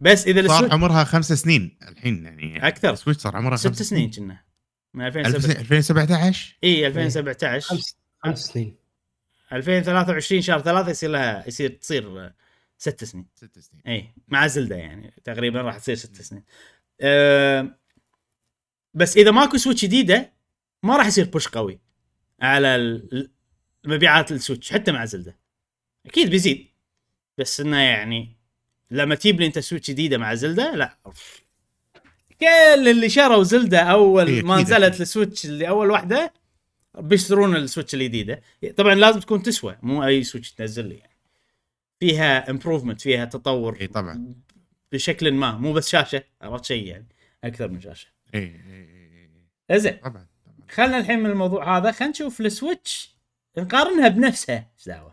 بس 0.03 0.27
إذا 0.27 0.47
صار 0.47 0.55
ال 0.55 0.58
Switch 0.58 0.73
عمرها 0.73 1.03
خمس 1.03 1.33
سنين 1.33 1.77
الحين 1.87 2.25
يعني 2.25 2.67
أكثر. 2.67 2.93
ال 2.93 2.97
Switch 2.97 3.21
صار 3.21 3.35
عمرها 3.35 3.55
ست 3.57 3.67
خمس 3.67 3.81
سنين. 3.81 4.11
كنا. 4.11 4.43
من 4.93 5.05
2007 5.05 5.59
2017 5.59 6.57
إي 6.63 6.87
2017 6.87 7.67
خمس 7.67 7.97
خمس 8.23 8.45
سنين. 8.45 8.75
2023 9.53 10.41
شهر 10.41 10.61
ثلاثة 10.61 10.91
يصير 10.91 11.09
لها 11.09 11.47
يصير 11.47 11.69
تصير 11.69 12.33
ست 12.77 13.03
سنين. 13.03 13.27
ست 13.35 13.59
سنين. 13.59 13.83
إي 13.87 14.13
مع 14.27 14.47
Zelda 14.47 14.75
يعني. 14.75 15.13
تقريبا 15.23 15.61
راح 15.61 15.77
تصير 15.77 15.95
ست 15.95 16.21
سنين. 16.21 16.43
أه 17.01 17.79
بس 18.93 19.17
إذا 19.17 19.31
ماكو 19.31 19.57
Switch 19.57 19.85
جديدة 19.85 20.33
ما 20.83 20.97
راح 20.97 21.07
يصير 21.07 21.25
push 21.25 21.47
قوي 21.47 21.79
على 22.41 23.01
مبيعات 23.85 24.31
ال 24.31 24.37
Switch 24.37 24.73
حتى 24.73 24.91
مع 24.91 25.05
Zelda. 25.05 25.39
أكيد 26.05 26.29
بيزيد. 26.29 26.67
بس 27.37 27.59
إنه 27.59 27.77
يعني 27.77 28.42
لما 28.93 29.15
تجيب 29.15 29.39
لي 29.39 29.45
انت 29.45 29.59
Switch 29.59 29.91
جديدة 29.91 30.17
مع 30.17 30.33
Zelda 30.33 30.75
لا. 30.75 30.97
كل 32.39 32.87
اللي 32.89 33.09
شروا 33.09 33.43
Zelda 33.43 33.79
أول 33.79 34.27
إيه، 34.27 34.41
ما 34.41 34.55
أكيد، 34.55 34.65
نزلت 34.65 34.83
أكيد. 34.83 35.01
ال 35.01 35.08
Switch 35.08 35.45
اللي 35.45 35.69
أول 35.69 35.91
واحدة 35.91 36.33
بيشترون 36.97 37.55
ال 37.55 37.61
Switch 37.61 37.93
الجديدة. 37.93 38.41
طبعا 38.77 38.95
لازم 38.95 39.19
تكون 39.19 39.43
تسوى 39.43 39.77
مو 39.81 40.03
أي 40.05 40.23
Switch 40.23 40.51
تنزل 40.51 40.85
لي. 40.85 40.95
يعني 40.95 41.15
فيها 41.99 42.49
improvement 42.49 43.01
فيها 43.01 43.25
تطور 43.25 43.77
اي 43.81 43.87
طبعا. 43.87 44.35
بشكل 44.91 45.31
ما 45.31 45.51
مو 45.51 45.73
بس 45.73 45.89
شاشة 45.89 46.23
عرفت 46.41 46.65
شيء 46.65 46.87
يعني؟ 46.87 47.07
أكثر 47.43 47.67
من 47.67 47.81
شاشة. 47.81 48.07
اي 48.35 48.61
اي 49.71 49.79
زين 49.79 49.93
طبعا 49.93 50.27
طبعا. 50.45 50.67
خلينا 50.71 50.97
الحين 50.97 51.19
من 51.19 51.29
الموضوع 51.29 51.77
هذا 51.77 51.91
خلينا 51.91 52.11
نشوف 52.11 52.41
ال 52.41 52.52
Switch 52.52 53.15
نقارنها 53.57 54.07
بنفسها 54.07 54.71
إيش 54.77 54.85
دعوة؟ 54.85 55.12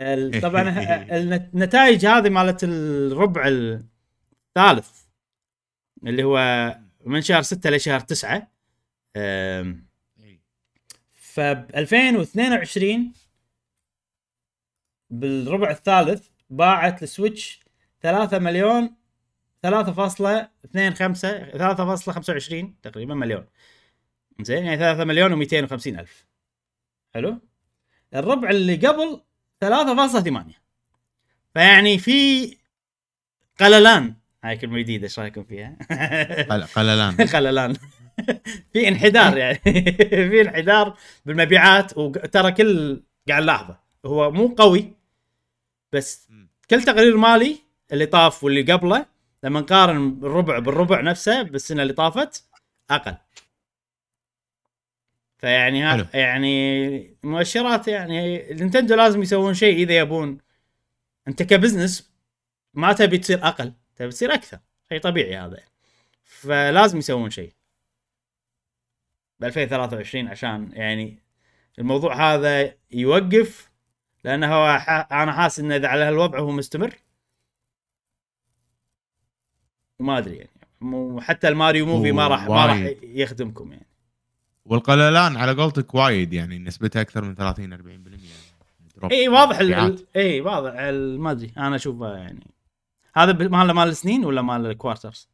طبعا 0.42 0.62
النتائج 1.54 2.06
هذه 2.06 2.28
مالت 2.28 2.64
الربع 2.64 3.44
الثالث 3.48 5.04
اللي 6.06 6.24
هو 6.24 6.38
من 7.06 7.22
شهر 7.22 7.42
6 7.42 7.70
لشهر 7.70 8.00
9 8.00 8.48
أم، 9.16 9.86
إي. 10.20 10.40
ف 11.12 11.40
2022 11.40 13.12
بالربع 15.10 15.70
الثالث 15.70 16.28
باعت 16.50 17.02
ال 17.02 17.10
Switch 17.10 17.60
3 18.00 18.38
مليون 18.38 18.94
3.25 19.66 20.50
3.25 21.52 22.66
تقريبا 22.82 23.14
مليون. 23.14 23.46
زين 24.40 24.64
يعني 24.64 24.76
3 24.78 25.04
مليون 25.04 25.44
و250 25.44 25.86
ألف. 25.86 26.26
حلو؟ 27.14 27.40
الربع 28.14 28.50
اللي 28.50 28.76
قبل 28.76 29.20
3.8 29.64 30.42
فيعني 31.54 31.98
في 31.98 32.56
قللان. 33.60 34.14
هاي 34.44 34.56
كلمة 34.56 34.78
جديدة 34.78 35.04
إيش 35.04 35.18
رأيكم 35.18 35.44
فيها؟ 35.44 35.76
قل- 36.50 36.64
قللان. 36.64 37.16
قللان. 37.34 37.76
في 38.72 38.88
انحدار 38.88 39.36
يعني. 39.38 39.58
في 40.30 40.40
انحدار 40.40 40.96
بالمبيعات 41.26 41.98
وترى 41.98 42.52
كل 42.52 43.02
قاعد 43.28 43.42
نلاحظه 43.42 43.78
هو 44.06 44.30
مو 44.30 44.48
قوي 44.58 44.92
بس. 45.92 46.28
كل 46.70 46.82
تقرير 46.82 47.16
مالي 47.16 47.58
اللي 47.92 48.06
طاف 48.06 48.44
واللي 48.44 48.72
قبله 48.72 49.06
لما 49.44 49.60
نقارن 49.60 50.18
الربع 50.22 50.58
بالربع 50.58 51.00
نفسه 51.00 51.42
بالسنه 51.42 51.82
اللي 51.82 51.92
طافت 51.92 52.44
أقل. 52.90 53.16
فيعني 55.40 55.82
ها. 55.82 56.08
يعني 56.14 57.16
مؤشرات 57.22 57.88
يعني 57.88 58.52
نينتندو 58.52 58.94
لازم 58.94 59.22
يسوون 59.22 59.54
شيء 59.54 59.76
إذا 59.76 59.98
يبون 59.98 60.38
أنت 61.28 61.42
كبزنس 61.42 62.12
ما 62.74 62.92
تبي 62.92 63.18
تصير 63.18 63.46
أقل 63.46 63.72
تبي 63.96 64.10
تصير 64.10 64.34
أكثر 64.34 64.58
شيء 64.88 65.00
طبيعي 65.00 65.36
هذا 65.36 65.62
فلازم 66.24 66.98
يسوون 66.98 67.30
شيء 67.30 67.52
ب 69.40 69.44
2023 69.44 70.28
عشان 70.28 70.70
يعني 70.72 71.18
الموضوع 71.78 72.34
هذا 72.34 72.74
يوقف 72.90 73.70
لأنه 74.24 74.54
هو. 74.54 74.66
أنا 75.12 75.32
حاسس 75.32 75.60
إنه 75.60 75.76
إذا 75.76 75.88
على 75.88 76.04
هالوضع 76.04 76.38
هو 76.38 76.50
مستمر 76.50 76.94
ما 79.98 80.18
أدري 80.18 80.36
يعني 80.36 81.20
حتى 81.20 81.48
ال 81.48 81.54
Mario 81.54 81.86
movie 81.86 82.12
ما 82.12 82.28
راح 82.28 82.48
ما 82.48 82.66
راح. 82.66 82.92
يخدمكم 83.02 83.72
يعني 83.72 83.89
والقللان 84.70 85.36
على 85.36 85.52
قولتك 85.52 85.94
وايد 85.94 86.32
يعني 86.32 86.58
نسبتها 86.58 87.02
أكثر 87.02 87.24
من 87.24 87.34
30 87.34 87.76
40% 87.76 87.80
يعني 89.02 89.12
إي 89.12 89.28
واضح 89.28 89.58
إي 90.16 90.40
واضح 90.40 90.72
ما 91.20 91.30
أدري 91.30 91.52
أنا 91.56 91.76
أشوفه 91.76 92.16
يعني. 92.16 92.46
هذا 93.14 93.32
مال 93.32 93.70
مال 93.70 93.88
السنين 93.88 94.24
ولا 94.24 94.42
مال 94.42 94.66
ال 94.66 94.72
quarters؟ 94.72 95.28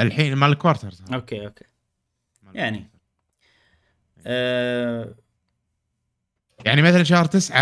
الحين 0.00 0.34
مال 0.34 0.50
ال 0.50 0.55
quarters. 0.55 1.02
okay 1.12 1.46
okay. 1.46 1.64
يعني. 2.54 2.90
أه... 4.26 5.14
يعني 6.64 6.82
مثلا 6.82 7.02
شهر 7.02 7.24
تسعة 7.24 7.60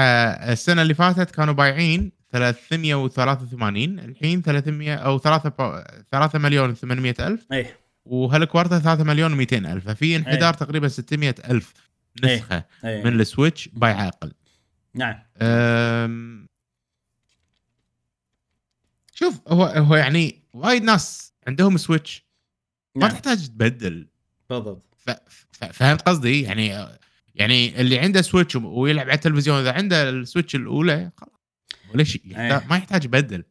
السنة 0.53 0.82
اللي 0.82 0.95
فاتت 0.95 1.30
كانوا 1.30 1.55
بايعين 1.55 2.12
383 2.32 3.99
الحين 3.99 4.43
300 4.43 4.95
أو 4.95 5.18
3 5.18 5.84
3 6.11 6.39
مليون 6.39 6.74
و800 6.74 7.20
ألف. 7.20 7.47
إي. 7.53 7.66
وهال 8.09 8.30
quarter 8.30 8.78
3 8.78 9.04
مليون 9.04 9.46
و200 9.46 9.52
ألف 9.52 9.88
ففي 9.88 10.16
انحدار 10.16 10.54
تقريبا 10.54 10.88
600 10.88 11.34
ألف 11.50 11.72
نسخة 12.24 12.64
اي 12.84 13.04
من 13.04 13.20
ال 13.20 13.27
Switch 13.27 13.68
بايعة 13.68 14.06
أقل. 14.06 14.32
نعم. 14.94 15.22
أم... 15.42 16.46
شوف 19.14 19.40
هو 19.48 19.64
هو 19.64 19.96
يعني 19.96 20.42
وايد 20.52 20.82
ناس 20.82 21.32
عندهم 21.46 21.76
Switch 21.76 22.24
ما 22.94 23.02
نعم. 23.02 23.11
تحتاج 23.11 23.46
تبدل. 23.46 24.09
بالضبط. 24.50 24.94
ف... 24.98 25.11
ف... 25.52 25.64
فهمت 25.64 26.02
قصدي؟ 26.02 26.42
يعني 26.42 26.88
يعني 27.34 27.80
اللي 27.80 27.98
عنده 27.98 28.22
Switch 28.22 28.57
ويلعب 28.56 29.06
على 29.06 29.14
التلفزيون 29.14 29.61
إذا 29.61 29.72
عنده 29.72 30.09
ال 30.09 30.15
Switch 30.15 30.55
الأولى 30.54 31.11
خلاص 31.16 31.32
وليش 31.94 32.16
يحتاج... 32.16 32.52
أيه. 32.52 32.66
ما 32.70 32.76
يحتاج 32.76 33.04
يبدل. 33.04 33.44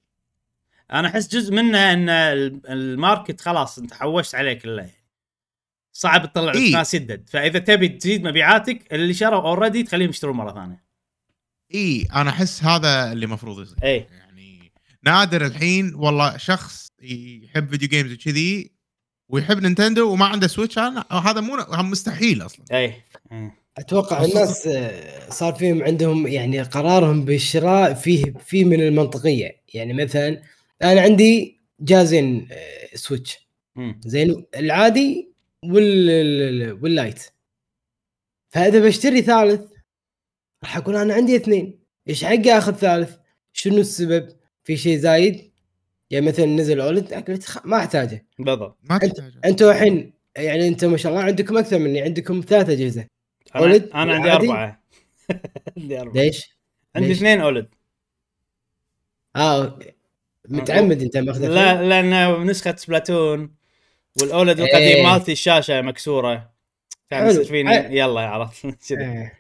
أنا 0.94 1.08
احس 1.08 1.28
جزء 1.28 1.54
منه 1.54 1.94
ان 1.94 2.10
ال- 2.10 2.62
ال 2.70 2.80
market 2.80 3.42
خلاص 3.42 3.80
انت 3.80 3.94
حوشت 3.94 4.36
عليه 4.36 4.54
كله 4.54 4.82
يعني. 4.82 5.04
صعب 5.94 6.32
تطلع 6.32 6.52
لك 6.52 6.56
إي. 6.56 6.72
ناس 6.72 6.94
يدد 6.94 7.30
فاذا 7.30 7.60
تبي 7.60 7.90
تزيد 7.90 8.24
مبيعاتك 8.28 8.94
اللي 8.94 9.14
شروا 9.14 9.42
already 9.42 9.84
تخليهم 9.84 10.10
يشترون 10.10 10.36
مرة 10.38 10.54
ثانية 10.54 10.84
إي 11.76 12.08
أنا 12.16 12.30
احس 12.30 12.64
هذا 12.64 13.12
اللي 13.12 13.26
المفروض 13.26 13.62
يصير 13.62 13.78
إي 13.84 14.08
يعني 14.12 14.72
نادر 15.04 15.46
الحين 15.46 15.96
والله 15.96 16.38
شخص 16.38 16.88
يحب 17.02 17.70
video 17.70 17.90
games 17.90 18.14
وكذي 18.14 18.72
ويحب 19.30 19.60
Nintendo 19.60 20.12
وما 20.12 20.26
عنده 20.26 20.48
Switch 20.48 20.78
أنا 20.78 21.06
هذا 21.12 21.42
مو 21.42 21.58
مستحيل 21.84 22.42
أصلا 22.46 22.66
اي 22.72 22.94
إي. 23.32 23.52
أتوقع 23.78 24.26
الناس 24.26 24.68
آه، 24.68 25.30
صار 25.30 25.54
فيهم 25.54 25.84
عندهم 25.84 26.28
يعني 26.28 26.62
قرارهم 26.62 27.26
بالشراء 27.26 27.94
فيه 27.94 28.34
فيه 28.46 28.66
من 28.66 28.82
المنطقية 28.82 29.62
يعني 29.74 29.94
مثلا 29.94 30.42
أنا 30.84 31.02
عندي 31.02 31.62
جهازين 31.80 32.48
آه، 32.52 32.96
Switch. 32.96 33.48
زين 34.06 34.46
العادي 34.56 35.34
وال 35.66 36.10
ال- 36.10 36.84
وال 36.84 36.95
Lite. 36.95 37.24
فإذا 38.50 38.80
بشتري 38.80 39.22
ثالث 39.22 39.62
راح 40.64 40.78
أقول 40.78 40.96
أنا 40.96 41.14
عندي 41.14 41.36
اثنين. 41.36 41.80
إيش 42.10 42.26
حقي 42.26 42.58
آخذ 42.58 42.74
ثالث؟ 42.76 43.18
شنو 43.54 43.78
السبب؟ 43.78 44.30
في 44.64 44.78
شيء 44.78 44.98
زايد؟ 44.98 45.52
يعني 46.10 46.26
مثلا 46.26 46.46
نزل 46.46 46.82
OLED 46.82 47.24
ما 47.66 47.78
أحتاجه. 47.78 48.28
بالضبط. 48.40 48.78
ما 48.84 48.98
تحتاج 48.98 49.34
أنتوا 49.46 49.72
الحين 49.72 50.14
يعني 50.38 50.68
أنتم 50.68 50.92
ما 50.92 50.98
شاء 50.98 51.12
الله 51.12 51.24
عندكم 51.24 51.58
أكثر 51.58 51.80
مني 51.80 52.02
عندكم 52.02 52.42
ثلاث 52.48 52.70
أجهزة. 52.70 53.02
أنا, 53.56 53.64
OLED 53.64 53.90
أنا 53.90 54.14
عندي؟ 54.16 54.32
أربعة. 54.32 54.84
عندي 55.78 56.00
أربعة. 56.02 56.14
ليش؟ 56.24 56.58
عندي؟ 56.96 57.12
اثنين 57.12 57.42
OLED. 57.42 57.70
آه 59.36 59.66
okay. 59.66 59.92
متعمد 60.48 61.02
أنت 61.02 61.18
ماخذ 61.18 61.48
لا 61.48 61.84
لأن 61.84 62.46
نسخة 62.48 62.76
Splatoon 62.76 63.52
وال 64.22 64.35
OLED 64.35 64.60
القديم 64.60 64.82
إيه. 64.82 65.04
مالتي 65.04 65.32
الشاشة 65.32 65.82
مكسورة. 65.82 66.50
كان 67.10 67.20
حلو. 67.20 67.30
يصير 67.30 67.44
فيني 67.44 67.98
يلا 67.98 68.22
عرفت. 68.22 68.68
كذي 68.90 69.32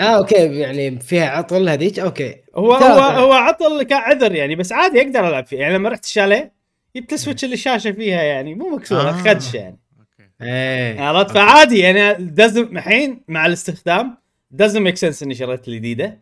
آه 0.00 0.02
okay 0.02 0.58
يعني 0.58 1.00
فيها 1.00 1.26
عطل 1.30 1.68
هذيك؟ 1.68 1.98
okay. 1.98 2.36
هو. 2.56 2.72
هو 2.72 3.00
هو 3.00 3.32
عطل 3.32 3.82
كعذر 3.82 4.34
يعني 4.34 4.54
بس 4.54 4.72
عادي 4.72 5.00
أقدر 5.02 5.28
ألعب 5.28 5.46
فيه. 5.46 5.58
يعني 5.58 5.74
لما 5.74 5.88
رحت 5.88 6.04
الشاليه 6.04 6.52
جبت 6.96 7.12
ال 7.12 7.17
Switch 7.17 7.44
اللي 7.44 7.54
الشاشة 7.54 7.92
فيها 7.92 8.22
يعني 8.22 8.54
مو 8.54 8.76
مكسورة 8.76 9.08
آه. 9.08 9.12
خدش 9.12 9.54
يعني. 9.54 9.78
okay. 9.98 10.30
إيه. 10.42 11.00
عرفت؟ 11.00 11.34
فعادي 11.34 11.78
يعني 11.78 12.14
doesn't 12.24 12.76
الحين 12.76 13.24
مع 13.28 13.46
الاستخدام 13.46 14.16
doesn't 14.50 14.82
make 14.82 14.96
sense 14.96 15.22
إني 15.22 15.34
شريت 15.34 15.68
الجديدة. 15.68 16.18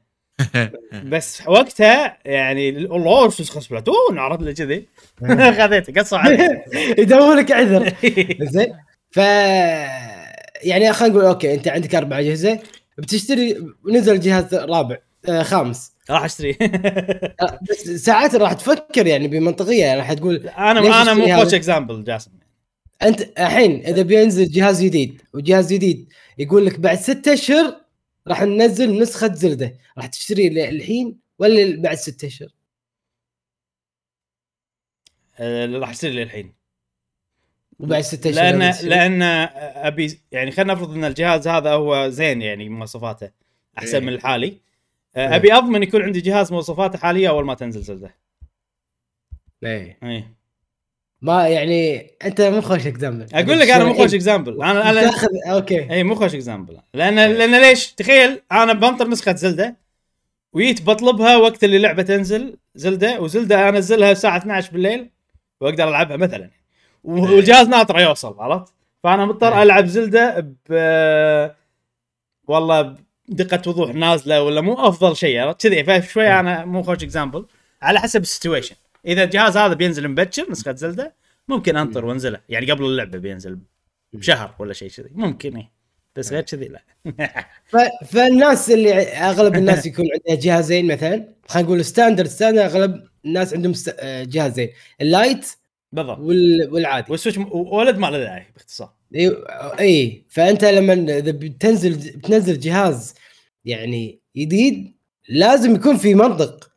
بس 1.13 1.43
وقتها 1.47 2.19
يعني 2.25 2.69
الله 2.69 3.27
نسخه 3.27 3.61
Splatoon 3.61 4.19
عرفت 4.19 4.43
لي 4.43 4.53
كذي؟ 4.55 4.87
خذيته 5.59 6.01
قصوا 6.01 6.19
علي 6.19 6.63
يدور 6.99 7.35
لك 7.35 7.53
عذر. 7.53 7.93
زين. 8.41 8.73
ف 9.11 9.17
يعني 10.63 10.93
خلينا 10.93 11.15
نقول 11.15 11.25
okay 11.25 11.55
أنت 11.55 11.69
عندك 11.69 11.95
أربع 11.95 12.19
أجهزة 12.19 12.59
بتشتري 12.99 13.57
نزل 13.89 14.21
جهاز 14.21 14.55
رابع 14.55 14.97
آه 15.29 15.43
خامس. 15.43 15.93
راح 16.11 16.25
أشتري. 16.25 16.57
آه 16.61 17.59
بس 17.71 17.91
ساعات 17.91 18.35
راح 18.35 18.53
تفكر 18.53 19.07
يعني 19.07 19.29
بمنطقية 19.29 19.85
يعني 19.85 19.99
راح 20.01 20.13
تقول 20.13 20.37
أنا 20.49 21.03
أنا 21.03 21.15
مو 21.15 21.37
خوش؟ 21.41 21.55
example 21.55 22.05
جاسم. 22.05 22.31
أنت 23.03 23.21
الحين 23.39 23.87
إذا 23.87 24.03
بينزل 24.03 24.51
جهاز 24.51 24.85
جديد 24.85 25.23
وجهاز 25.35 25.73
جديد 25.73 26.09
يقول 26.39 26.67
لك 26.67 26.81
بعد 26.81 26.99
ستة 26.99 27.33
أشهر 27.33 27.80
راح 28.27 28.43
ننزل 28.43 29.03
نسخة 29.03 29.35
Zelda 29.35 29.79
راح 29.99 30.07
تشتري 30.07 30.69
الحين 30.69 31.19
ولا 31.39 31.83
بعد 31.83 31.95
ستة 31.95 32.27
أشهر؟ 32.27 32.49
آه، 35.39 35.67
راح 35.67 35.91
أشتري 35.91 36.13
لي 36.13 36.23
الحين 36.23 36.55
وبعد 37.79 38.01
ستة 38.01 38.31
أشهر 38.31 38.43
لأن 38.43 38.73
تشتري؟ 38.73 38.89
لأن 38.89 39.23
أبي 39.23 40.21
يعني 40.33 40.51
خلينا 40.51 40.73
نفرض 40.73 40.91
إن 40.91 41.05
الجهاز 41.05 41.49
هذا 41.49 41.73
هو 41.73 42.09
زين 42.09 42.43
يعني 42.43 42.69
مواصفاته 42.69 43.31
أحسن 43.79 43.99
إيه. 43.99 44.05
من 44.05 44.13
الحالي 44.13 44.61
آه، 45.17 45.29
إيه. 45.29 45.37
أبي 45.37 45.53
أضمن 45.53 45.83
يكون 45.83 46.03
عندي 46.03 46.21
جهاز 46.21 46.53
مواصفاته 46.53 46.99
حاليه 46.99 47.29
أول 47.29 47.45
ما 47.45 47.55
تنزل 47.55 47.83
Zelda 47.83 48.17
إيه 49.63 49.99
اي 50.03 50.40
ما 51.23 51.49
يعني 51.49 52.11
انت 52.25 52.41
مو 52.41 52.61
خوش 52.61 52.87
example 52.87 53.27
أقول 53.35 53.61
لك 53.61 53.69
أنا 53.71 53.85
مو 53.85 53.95
خوش 53.95 54.15
example 54.15 54.63
أنا 54.63 54.91
أنا 54.91 55.03
تاخذ 55.03 55.29
okay. 55.47 55.91
اي 55.93 56.05
مو 56.05 56.15
خوش 56.15 56.35
example 56.35 56.79
لأن 56.95 57.15
لأن 57.15 57.61
ليش؟ 57.61 57.93
تخيل 57.93 58.41
أنا 58.53 58.73
بنطر 58.73 59.09
نسخة 59.09 59.35
Zelda 59.35 59.77
وجيت 60.53 60.83
بطلبها 60.83 61.37
وقت 61.37 61.65
اللي 61.65 61.79
لعبة 61.79 62.03
تنزل 62.03 62.57
Zelda 62.75 63.21
و 63.21 63.29
Zelda 63.29 63.69
أنزلها 63.69 64.13
الساعة 64.13 64.37
12 64.37 64.73
بالليل 64.73 65.11
وأقدر 65.61 65.89
ألعبها 65.89 66.17
مثلا. 66.17 66.51
والجهاز 67.05 67.69
ناطره 67.69 68.01
يوصل 68.01 68.37
عرفت؟ 68.39 68.73
فأنا 69.03 69.27
مضطر 69.27 69.57
إيه. 69.57 69.63
ألعب 69.63 69.87
Zelda 69.87 70.41
ب 70.69 70.75
والله 72.49 72.97
بدقة 73.29 73.71
وضوح 73.71 73.95
نازلة 73.95 74.43
ولا 74.43 74.61
مو 74.61 74.75
أفضل 74.75 75.17
شيء 75.17 75.41
عرفت؟ 75.41 75.67
كذي 75.69 76.01
فشوي 76.03 76.23
إيه. 76.23 76.41
أنا 76.41 76.65
مو 76.65 76.83
خوش 76.83 77.03
example 77.03 77.47
على 77.83 78.01
حسب 78.01 78.23
ال 78.23 78.28
situation. 78.28 78.77
إذا 79.07 79.25
الجهاز 79.25 79.57
هذا 79.57 79.75
بينزل 79.75 80.09
مبكر 80.09 80.51
نسخه 80.51 80.75
Zelda 80.75 81.15
ممكن 81.49 81.77
أنطر 81.77 82.05
وأنزله. 82.05 82.41
يعني 82.49 82.71
قبل 82.71 82.85
اللعبة 82.85 83.19
بينزل 83.19 83.59
بشهر 84.13 84.55
ولا 84.59 84.73
شيء 84.73 84.91
كذي. 84.91 85.09
ممكن 85.13 85.57
إيه. 85.57 85.71
بس 86.17 86.33
غير 86.33 86.43
كذي 86.43 86.69
لا. 86.69 86.83
ف- 87.65 88.07
فالناس 88.07 88.71
اللي 88.71 88.93
أغلب 89.03 89.55
الناس 89.61 89.87
يكون 89.87 90.05
عندها 90.13 90.43
جهازين 90.45 90.87
مثلا. 90.87 91.29
خلينا 91.49 91.69
نقول 91.69 91.85
standard 91.85 92.27
standard 92.29 92.65
أغلب 92.65 93.09
الناس 93.25 93.55
عندهم 93.55 93.73
آه، 93.99 94.23
جهازين. 94.25 94.69
ال 95.01 95.10
Lite 95.10 95.47
بالضبط. 95.93 96.19
وال... 96.19 96.69
والعادي. 96.73 97.13
وال 97.13 97.19
Switch 97.19 97.39
م- 97.39 97.49
ولد 97.53 97.97
ما 97.99 98.07
له 98.07 98.19
داعي 98.19 98.47
باختصار. 98.55 98.93
إي 99.15 99.37
إي. 99.81 100.25
فأنت 100.29 100.65
لما 100.65 100.93
إذا 100.93 101.31
بتنزل 101.31 101.95
بتنزل 102.19 102.59
جهاز 102.61 103.15
يعني 103.65 104.21
جديد 104.37 104.95
لازم 105.29 105.75
يكون 105.75 105.97
في 105.97 106.15
منطق. 106.15 106.71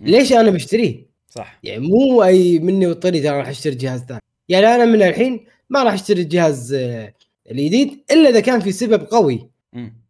ليش 0.00 0.32
أنا 0.32 0.50
بشتريه؟ 0.50 1.05
صح. 1.38 1.58
يعني 1.62 1.88
مو 1.88 2.22
أي 2.24 2.58
money 2.58 2.86
وطري 2.86 3.20
ترى 3.20 3.38
راح 3.38 3.48
أشتري 3.48 3.74
جهاز 3.74 4.00
ثاني. 4.04 4.20
يعني 4.48 4.66
أنا 4.66 4.84
من 4.84 5.02
الحين 5.02 5.46
ما 5.70 5.82
راح 5.82 5.92
أشتري 5.92 6.22
الجهاز 6.22 6.72
آه، 6.72 7.14
الجديد 7.50 8.04
إلا 8.10 8.28
إذا 8.28 8.40
كان 8.40 8.60
في 8.60 8.72
سبب 8.72 9.04
قوي. 9.10 9.50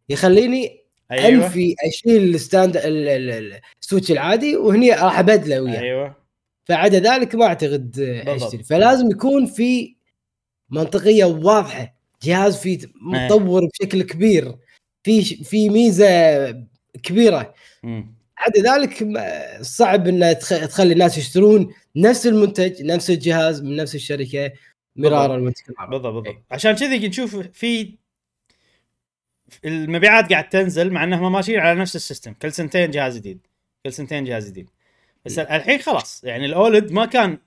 يخليني 0.09 0.83
أيوه. 1.11 1.45
أنفي 1.45 1.75
أشيل 1.87 2.35
ال 2.35 2.42
stand 2.42 2.77
ال- 2.77 3.07
ال- 3.07 3.29
ال- 3.29 3.59
ال 3.81 3.85
Switch 3.85 4.11
العادي 4.11 4.55
وهني 4.57 4.91
راح 4.91 5.19
أبدله 5.19 5.61
وياه. 5.61 5.79
أيوه. 5.81 6.15
فعدا 6.65 6.99
ذلك 6.99 7.35
ما 7.35 7.45
أعتقد 7.45 7.99
آه،. 7.99 8.35
أشتري. 8.35 8.63
فلازم 8.63 9.11
يكون 9.11 9.45
في 9.45 9.95
منطقية 10.69 11.25
واضحة. 11.25 11.97
جهاز 12.23 12.57
فيه 12.57 12.79
متطور 13.01 13.65
بشكل 13.65 14.03
كبير. 14.03 14.55
في 15.03 15.21
في 15.23 15.69
ميزة 15.69 16.07
كبيرة. 17.03 17.53
مم. 17.83 18.16
عدا 18.37 18.61
ذلك 18.75 19.07
صعب 19.61 20.07
ان 20.07 20.39
تخ- 20.39 20.67
تخلي 20.67 20.93
الناس 20.93 21.17
يشترون 21.17 21.73
نفس 21.95 22.27
المنتج 22.27 22.83
نفس 22.83 23.09
الجهاز 23.09 23.61
من 23.61 23.75
نفس 23.75 23.95
الشركة 23.95 24.51
مرارا 24.95 25.37
وتكرارا 25.41 25.89
بالضبط 25.89 26.13
بالضبط. 26.13 26.43
عشان 26.51 26.71
كذي 26.75 27.07
نشوف 27.07 27.35
في 27.35 27.93
المبيعات 29.65 30.29
قاعد 30.29 30.49
تنزل 30.49 30.91
مع 30.91 31.03
إنهم 31.03 31.31
ماشيين 31.31 31.59
على 31.59 31.79
نفس 31.79 31.95
السيستم 31.95 32.33
كل 32.33 32.51
سنتين 32.51 32.91
جهاز 32.91 33.17
جديد 33.17 33.47
كل 33.85 33.93
سنتين 33.93 34.23
جهاز 34.23 34.49
جديد. 34.49 34.69
بس 35.25 35.39
الحين 35.39 35.79
خلاص 35.79 36.23
يعني 36.23 36.45
الأولد 36.45 36.91
ما 36.91 37.05
كان 37.05 37.37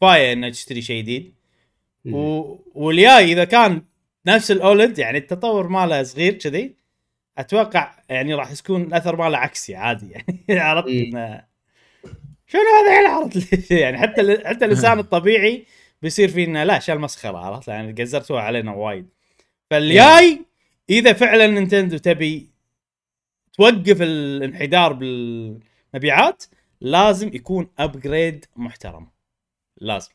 كفاية 0.00 0.32
انك 0.32 0.52
تشتري 0.52 0.82
شيء 0.82 1.02
جديد. 1.02 1.34
و... 2.06 2.42
والياي 2.74 3.32
إذا 3.32 3.44
كان 3.44 3.82
نفس 4.26 4.50
الأولد 4.50 4.98
يعني 4.98 5.18
التطور 5.18 5.68
ماله 5.68 6.02
صغير 6.02 6.32
كذي 6.32 6.74
أتوقع 7.38 7.94
يعني 8.08 8.34
راح 8.34 8.52
يكون 8.52 8.82
الأثر 8.82 9.16
ماله 9.16 9.38
عكسي 9.38 9.74
عادي 9.74 10.10
يعني. 10.10 10.44
عرفت 10.60 10.88
مم. 10.88 10.94
إنه 10.94 11.44
شنو 12.46 12.60
هذا 12.60 13.08
عرفت 13.08 13.70
يعني 13.84 13.98
حتى 13.98 14.42
حتى 14.44 14.64
الانسان 14.64 14.98
الطبيعي 15.04 15.66
بيصير 16.02 16.28
فيه 16.28 16.44
إنه 16.44 16.64
لا 16.64 16.78
شال 16.78 17.00
مسخرة 17.00 17.38
عرفت؟ 17.38 17.68
يعني 17.68 17.92
قزرتوها 18.02 18.42
علينا 18.42 18.74
وايد. 18.74 19.08
فالجاي 19.70 20.40
إذا 20.90 21.12
فعلا 21.12 21.46
نينتندو 21.46 21.96
تبي 21.96 22.50
توقف 23.52 24.02
الانحدار 24.02 24.92
بالمبيعات 24.92 26.44
لازم 26.80 27.28
يكون 27.28 27.68
upgrade 27.78 28.44
محترم. 28.56 29.08
لازم. 29.80 30.10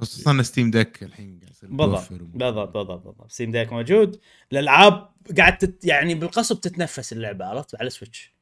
خصوصا 0.00 0.42
Steam 0.42 0.70
Deck 0.70 1.02
الحين 1.02 1.38
قاعد 1.40 1.50
يصير 1.50 1.68
بالضبط 1.72 2.12
بالضبط 2.12 2.68
بالضبط 2.68 3.04
بالضبط. 3.04 3.30
Steam 3.30 3.50
Deck 3.50 3.72
موجود. 3.72 4.20
الألعاب 4.52 5.10
قاعد 5.38 5.58
تت 5.58 5.84
يعني 5.84 6.14
بالقصب 6.14 6.60
تتنفس 6.60 7.12
اللعبة 7.12 7.44
عرفت؟ 7.44 7.74
على 7.74 7.86
ال 7.86 7.93
Switch 7.93 8.32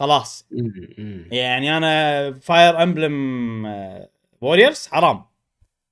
خلاص. 0.00 0.48
يعني 1.30 1.76
أنا 1.76 2.32
Fire 2.32 2.82
Emblem 2.82 3.64
Warriors 4.40 4.86
حرام. 4.86 5.24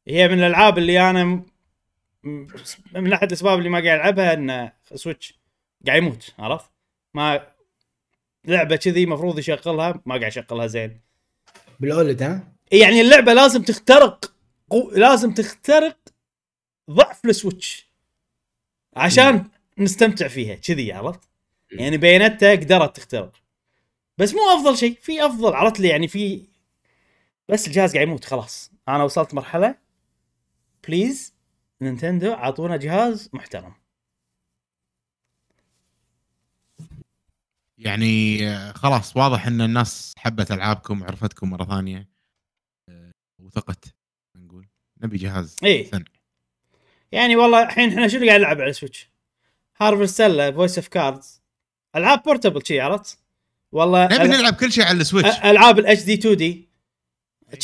هي 0.09 0.29
من 0.29 0.39
الألعاب 0.39 0.79
اللي 0.79 1.11
أنا 1.11 1.43
من 2.95 3.13
أحد 3.13 3.27
الأسباب 3.27 3.59
اللي 3.59 3.69
ما 3.69 3.81
قاعد 3.81 3.99
ألعبها 4.01 4.33
إن 4.33 4.71
Switch 4.95 5.39
قاعد 5.87 6.03
يموت 6.03 6.35
عرفت؟ 6.39 6.71
ما 7.15 7.47
لعبة 8.45 8.77
كذي 8.77 9.05
المفروض 9.05 9.39
يشغلها 9.39 10.03
ما 10.07 10.15
قاعد 10.15 10.33
يشغلها 10.33 10.67
زين. 10.67 11.01
بال 11.81 11.95
OLED 11.95 12.23
ها؟ 12.23 12.53
يعني 12.73 13.01
اللعبة 13.01 13.33
لازم 13.33 13.63
تخترق 13.63 14.36
قو... 14.71 14.91
لازم 14.91 15.35
تخترق 15.35 15.99
ضعف 16.91 17.25
ال 17.25 17.33
Switch. 17.33 17.91
عشان 18.97 19.51
نستمتع 19.79 20.29
فيها 20.29 20.55
كذي 20.55 20.93
عرفت؟ 20.93 21.29
مم. 21.73 21.79
يعني 21.79 21.97
بيونيتا 21.97 22.53
قدرت 22.53 22.97
تخترق. 22.97 23.33
بس 24.19 24.35
مو 24.35 24.41
أفضل 24.41 24.77
شيء 24.77 24.95
في 25.01 25.27
أفضل 25.27 25.55
عرفت 25.55 25.81
لي؟ 25.81 25.89
يعني 25.89 26.09
في 26.09 26.47
بس 27.49 27.67
الجهاز 27.67 27.95
قاعد 27.95 28.07
يموت 28.07 28.25
خلاص. 28.25 28.73
أنا 28.89 29.05
وصلت 29.05 29.35
مرحلة 29.35 29.79
please 30.89 31.35
نينتندو 31.81 32.33
أعطونا 32.33 32.77
جهاز 32.77 33.31
محترم. 33.33 33.75
يعني 37.79 38.39
خلاص 38.73 39.17
واضح 39.17 39.47
إن 39.47 39.61
الناس 39.61 40.15
حبت 40.19 40.51
ألعابكم 40.51 41.05
عرفتكم 41.05 41.51
مرة 41.51 41.65
ثانية. 41.65 42.09
وثقت. 43.39 43.96
نبي 45.03 45.17
جهاز. 45.17 45.57
سن. 45.91 46.05
يعني 47.13 47.37
والله 47.37 47.63
الحين 47.63 47.89
إحنا 47.89 48.09
شنو 48.09 48.27
قاعد 48.27 48.41
نلعب 48.41 48.61
على 48.61 48.73
Switch؟ 48.73 49.11
Harvestella 49.81 50.51
Voice 50.51 50.79
of 50.79 50.89
Cards 50.89 51.43
ألعاب 51.97 52.23
portable 52.23 52.67
شي 52.67 52.81
عرفت؟ 52.81 53.19
والله 53.73 54.05
نبي 54.05 54.29
نلعب 54.29 54.55
كل 54.55 54.73
شيء 54.73 54.85
على 54.85 55.01
ال 55.01 55.06
Switch 55.06 55.39
ألعاب 55.45 55.79
ال 55.79 55.87
HD 55.87 56.03
2D 56.03 56.69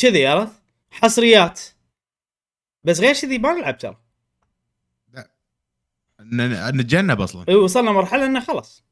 كذي 0.01 0.27
عرفت؟ 0.27 0.61
حصريات. 0.91 1.61
بس 2.83 2.99
غير 2.99 3.13
كذي 3.15 3.37
ما 3.37 3.53
نلعب 3.53 3.77
ترى. 3.77 3.97
ن- 6.21 6.77
نتجنب 6.77 7.21
أصلا. 7.21 7.45
إيه، 7.49 7.55
وصلنا 7.55 7.91
مرحلة 7.91 8.25
إنه 8.25 8.39
خلاص. 8.39 8.83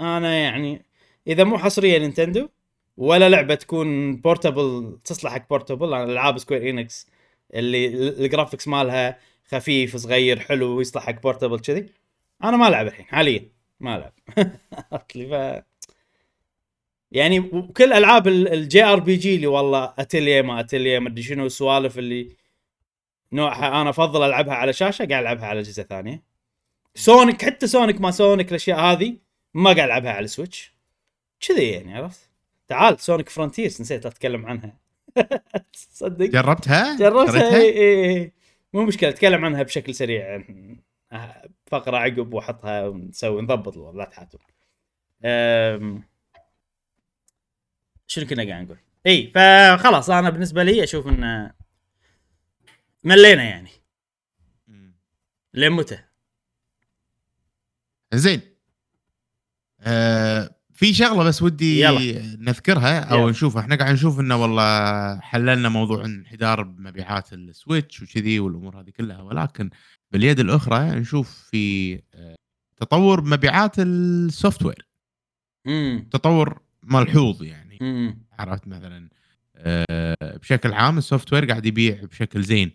أنا 0.00 0.34
يعني 0.38 0.84
إذا 1.26 1.44
مو 1.44 1.58
حصرية 1.58 1.98
نينتندو 1.98 2.48
ولا 2.96 3.28
لعبة 3.28 3.54
تكون 3.54 4.16
portable 4.16 4.98
تصلح 5.04 5.32
حق 5.32 5.48
portable 5.48 5.94
العاب 5.94 6.38
Square 6.38 6.70
Enix 6.70 7.06
اللي 7.54 7.86
ال- 7.86 8.24
ال 8.24 8.29
graphics 8.29 8.68
مالها 8.68 9.18
خفيف 9.48 9.96
صغير 9.96 10.38
حلو 10.40 10.76
ويصلح 10.76 11.02
حق 11.06 11.22
portable 11.22 11.58
كذي. 11.60 11.86
أنا 12.44 12.56
ما 12.56 12.68
ألعب 12.68 12.86
الحين 12.86 13.06
حاليا 13.06 13.48
ما 13.80 13.96
ألعب. 13.96 14.12
ف 15.30 15.64
يعني 17.12 17.38
وكل 17.40 17.92
ألعاب 17.92 18.28
ال 18.28 18.84
JRPG 18.84 19.34
اللي 19.36 19.46
والله 19.46 19.94
اتليه 19.98 20.42
ما 20.42 20.60
اتليه 20.60 20.98
ما 20.98 21.08
أدري 21.08 21.22
شنو 21.22 21.46
السوالف 21.46 21.98
اللي 21.98 22.36
نوعها 23.32 23.80
أنا 23.80 23.90
أفضل 23.90 24.22
ألعبها 24.26 24.54
على 24.54 24.72
شاشة 24.72 25.04
قاعد 25.04 25.22
ألعبها 25.22 25.46
على 25.46 25.60
اجهزه 25.60 25.82
ثانية 25.82 26.22
Sonic 26.94 27.44
حتى 27.44 27.66
Sonic 27.66 28.00
ما 28.00 28.10
Sonic 28.10 28.48
الأشياء 28.48 28.78
هذه 28.80 29.16
ما 29.54 29.72
قاعد 29.72 29.78
ألعبها 29.88 30.10
على 30.12 30.24
ال 30.24 30.31
Switch 30.31 30.74
كذي 31.40 31.68
يعني 31.70 31.94
عرفت؟ 31.94 32.30
تعال 32.68 33.00
Sonic 33.00 33.28
Frontiers 33.28 33.80
نسيت 33.80 34.06
أتكلم 34.06 34.46
عنها. 34.46 34.76
صدق 35.72 36.26
جربتها؟ 36.26 36.96
جربتها؟ 36.96 37.56
اي 37.56 37.68
اي 37.78 38.10
اي 38.16 38.32
مو 38.72 38.84
مشكلة 38.84 39.10
أتكلم 39.10 39.44
عنها 39.44 39.62
بشكل 39.62 39.94
سريع 39.94 40.44
أه، 41.12 41.48
فقرة 41.66 41.96
عقب 41.96 42.34
واحطها 42.34 42.86
ونسوي 42.88 43.42
نضبط 43.42 43.76
الوضع 43.76 43.98
لا 43.98 44.10
تحاتون 44.10 44.40
أم، 45.24 46.02
شنو 48.06 48.26
كنا 48.26 48.48
قاعد 48.48 48.64
نقول؟ 48.64 48.78
اي 49.06 49.32
فخلاص 49.34 50.10
أنا 50.10 50.30
بالنسبة 50.30 50.62
لي 50.62 50.84
أشوف 50.84 51.06
انه 51.06 51.52
ملينا 53.04 53.42
يعني. 53.42 53.70
لين 55.54 55.72
متى؟ 55.72 55.98
زين 58.14 58.40
آه 59.80 60.53
في 60.74 60.94
شغلة 60.94 61.24
بس 61.24 61.42
ودي 61.42 61.80
يلا. 61.80 62.36
نذكرها 62.36 63.00
أو 63.00 63.18
يلا. 63.20 63.30
نشوفها. 63.30 63.62
إحنا 63.62 63.76
قاعد 63.76 63.92
نشوف 63.94 64.20
إنه 64.20 64.36
والله 64.36 65.20
حللنا 65.20 65.68
موضوع 65.68 66.04
انحدار 66.04 66.62
بمبيعات 66.62 67.32
ال 67.32 67.42
Switch 67.42 68.02
وكذي 68.02 68.40
والأمور 68.40 68.80
هذه 68.80 68.90
كلها 68.90 69.22
ولكن 69.22 69.70
باليد 70.12 70.40
الأخرى 70.40 70.78
نشوف 70.90 71.48
في 71.50 71.94
آه، 72.14 72.34
تطور 72.76 73.24
مبيعات 73.24 73.78
ال 73.78 74.62
software. 74.62 74.86
تطور 76.10 76.60
ملحوظ 76.82 77.42
يعني. 77.42 77.78
امم 77.82 78.18
عرفت 78.38 78.68
مثلا 78.68 79.08
آه، 79.56 80.14
بشكل 80.20 80.72
عام 80.72 80.98
ال 80.98 81.32
software 81.32 81.44
قاعد 81.44 81.66
يبيع 81.66 82.04
بشكل 82.04 82.42
زين 82.42 82.70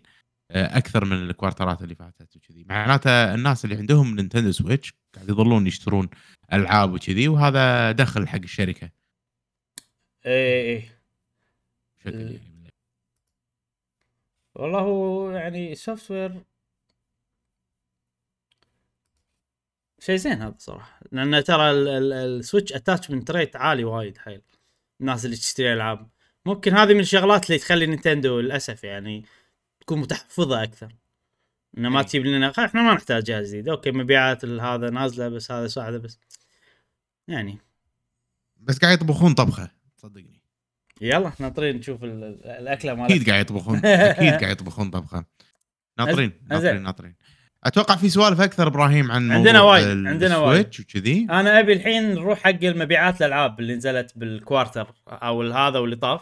آه، 0.50 0.78
أكثر 0.78 1.04
من 1.04 1.12
الكوارترات 1.12 1.82
اللي 1.82 1.94
فاتت 1.94 2.36
وكذي. 2.36 2.64
معناته 2.68 3.34
الناس 3.34 3.64
اللي 3.64 3.76
عندهم 3.76 4.16
نينتندو 4.16 4.52
Switch 4.52 4.94
قاعد 5.14 5.28
يظلون 5.28 5.66
يشترون 5.66 6.08
ألعاب 6.52 6.92
وكذي 6.92 7.28
وهذا 7.28 7.92
دخل 7.92 8.28
حق 8.28 8.38
الشركة. 8.42 8.90
اي 10.26 10.76
اي 10.76 10.90
بشكل 11.98 12.18
إيه. 12.18 12.36
يعني. 12.36 12.70
والله 14.54 14.80
هو 14.80 15.30
يعني 15.30 15.74
software 15.74 16.44
شيء 20.00 20.16
زين 20.16 20.42
هذا 20.42 20.54
صراحة. 20.58 21.00
لأن 21.12 21.44
ترى 21.44 21.70
ال- 21.70 21.88
ال- 21.88 22.12
ال 22.12 22.21
Switch 22.21 22.72
attachment 22.72 23.30
rate 23.30 23.56
عالي 23.56 23.84
وايد 23.84 24.18
حيل. 24.18 24.42
الناس 25.00 25.24
اللي 25.24 25.36
تشتري 25.36 25.72
ألعاب. 25.72 26.10
ممكن 26.46 26.74
هذه 26.74 26.94
من 26.94 27.00
الشغلات 27.00 27.46
اللي 27.46 27.58
تخلي 27.58 27.86
نينتندو 27.86 28.40
للأسف 28.40 28.84
يعني 28.84 29.24
تكون 29.80 29.98
متحفظة 30.00 30.62
أكثر. 30.62 30.92
إنه 31.78 31.88
ما 31.88 32.00
إيه. 32.00 32.06
تجيب 32.06 32.26
لنا 32.26 32.52
إحنا 32.58 32.82
ما 32.82 32.94
نحتاج 32.94 33.22
جهاز 33.22 33.48
جديد 33.50 33.68
okay 33.68 33.90
مبيعات 33.90 34.44
هذا 34.44 34.90
نازلة 34.90 35.28
بس 35.28 35.52
هذا 35.52 35.66
صاعده 35.66 35.98
بس 35.98 36.18
يعني 37.28 37.58
بس 38.56 38.78
قاعد 38.78 38.94
يطبخون 38.94 39.34
طبخة 39.34 39.70
صدقني 39.96 40.42
يلا 41.00 41.32
ناطرين 41.38 41.76
نشوف 41.76 42.04
ال- 42.04 42.24
ال- 42.24 42.46
الاكله 42.46 42.92
أكيد 42.92 43.16
مالت 43.18 43.30
قاعد 43.30 43.40
يطبخون 43.40 43.80
أكيد 43.84 44.32
قاعد 44.34 44.50
يطبخون 44.50 44.90
طبخة 44.90 45.24
ناطرين. 45.98 46.32
ناطرين 46.50 46.82
ناطرين 46.82 47.14
أتوقع 47.64 47.96
في 47.96 48.08
سوالف 48.08 48.40
أكثر 48.40 48.66
إبراهيم 48.66 49.10
عن 49.12 49.32
عندنا 49.32 49.60
وايد، 49.62 50.06
عندنا 50.06 50.36
وايد. 50.36 50.66
وكذي 50.80 51.26
أنا 51.30 51.60
أبي 51.60 51.72
الحين 51.72 52.14
نروح 52.14 52.38
حق 52.38 52.48
المبيعات 52.64 53.20
الالعاب 53.20 53.60
اللي 53.60 53.74
نزلت 53.74 54.12
بال 54.16 54.33
quarter 54.33 54.94
أو 55.08 55.42
هذا 55.42 55.78
واللي 55.78 55.96
طاف. 55.96 56.20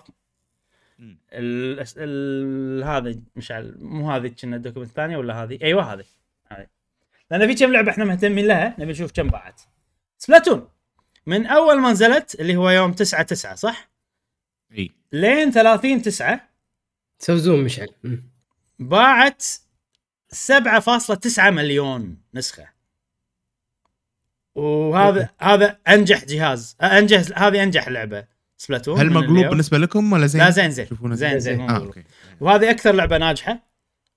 ال... 1.33 1.85
ال... 1.97 2.85
هذا 2.85 3.21
مش 3.37 3.53
عل... 3.53 3.77
مو 3.79 4.11
هذه 4.11 4.29
كنا 4.29 4.57
ال 4.57 4.60
document 4.60 4.89
الثانية 4.89 5.17
ولا 5.17 5.43
هذه؟ 5.43 5.59
أيوه 5.63 5.93
هذه 5.93 6.05
هذه. 6.47 6.67
لأن 7.31 7.47
في 7.47 7.55
كم 7.55 7.73
لعبة 7.73 7.91
إحنا 7.91 8.05
مهتمين 8.05 8.47
لها 8.47 8.77
نبي 8.79 8.93
نشوف 8.93 9.13
كم 9.13 9.29
باعت 9.29 9.61
Splatoon. 10.19 10.69
من 11.27 11.47
أول 11.47 11.81
ما 11.81 11.93
نزلت 11.93 12.41
اللي 12.41 12.57
هو 12.57 12.71
يوم 12.71 12.93
9 12.93 13.23
9 13.23 13.55
صح؟ 13.55 13.91
إي. 14.73 14.91
لين 15.13 15.51
30 15.51 16.03
9 16.03 16.49
so 17.19 17.37
zoom 17.37 17.61
مشعل. 17.61 17.89
باعت 18.79 19.43
7.9 20.35 21.39
مليون 21.39 22.23
نسخة. 22.35 22.69
وهذا 24.55 25.31
هذا 25.41 25.79
أنجح 25.89 26.25
جهاز 26.25 26.77
أنجح 26.83 27.43
هذه 27.43 27.63
أنجح 27.63 27.89
لعبة. 27.89 28.38
Splatoon 28.59 29.01
هل 29.01 29.13
مقلوب. 29.13 29.47
بالنسبة 29.47 29.79
لكم 29.79 30.13
ولا 30.13 30.27
زين؟ 30.27 30.43
لا 30.43 30.51
زين 30.51 30.71
زين. 30.71 30.87
زين 31.03 31.39
زين. 31.39 31.59
مقلوب. 31.59 31.87
Okay. 31.87 32.05
وهذه 32.41 32.71
أكثر 32.71 32.93
لعبة 32.93 33.19
ناجحة 33.19 33.69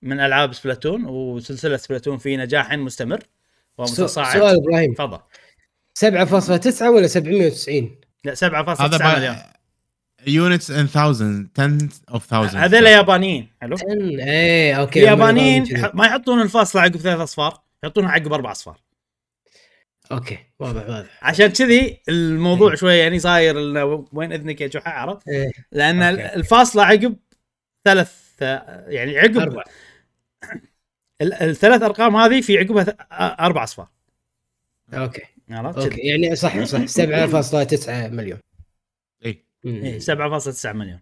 من 0.02 0.20
ألعاب 0.20 0.54
Splatoon 0.54 1.06
وسلسلة 1.06 1.78
Splatoon 1.78 2.18
في 2.18 2.38
نجاح 2.38 2.74
مستمر 2.74 3.20
ومتصاعد. 3.78 4.40
سؤال 4.40 4.58
إبراهيم. 4.64 4.94
تفضل. 4.94 5.20
7.9 6.00 6.92
ولا 6.92 7.08
790 7.08 7.96
لا 8.24 8.36
7.9 8.36 8.82
هذا 8.82 9.18
مليون 9.18 9.36
units 10.28 10.72
and 10.72 10.88
thousand 10.88 11.48
tens 11.54 12.02
of 12.14 12.26
thousand 12.26 12.64
هذول 12.64 12.86
يابانيين 12.86 13.50
حلو؟ 13.62 13.76
10 13.76 13.88
إيه 13.90 14.74
okay 14.74 15.00
اليابانيين 15.00 15.90
ما 15.94 16.06
يحطون 16.06 16.42
الفاصله 16.42 16.82
عقب 16.82 16.98
ثلاث 16.98 17.20
أصفار 17.20 17.62
يحطونها 17.84 18.12
عقب 18.12 18.34
أربع 18.34 18.52
أصفار. 18.52 18.78
okay 20.12 20.38
واضح 20.60 20.90
واضح 20.90 21.20
عشان 21.28 21.48
كذي 21.48 22.02
الموضوع 22.10 22.76
شوي 22.76 22.96
يعني 22.98 23.20
صاير 23.20 23.58
وين 24.14 24.34
إذنك 24.34 24.62
يا 24.62 24.68
جحا 24.68 24.92
عرفت؟ 24.92 25.28
إيه 25.28 25.52
لأن 25.72 26.02
okay. 26.02 26.36
الفاصله 26.36 26.84
عقب 26.84 27.16
ثلاث 27.86 28.22
يعني 28.88 29.20
عقب 29.20 29.38
أربع 29.38 29.64
ال- 31.22 31.34
الثلاث 31.34 31.82
أرقام 31.84 32.16
هذه 32.16 32.42
في 32.42 32.58
عقبها 32.58 32.96
أربع 33.46 33.64
أصفار 33.64 33.88
okay 34.94 35.22
عرفت؟ 35.50 35.78
okay 35.78 36.02
يعني 36.02 36.36
صح 36.36 36.64
صح 36.64 36.80
7.9 37.86 37.90
مليون 37.90 38.40
اي. 39.26 39.44
إيه 39.66 40.00
7.9 40.00 40.66
مليون. 40.66 41.00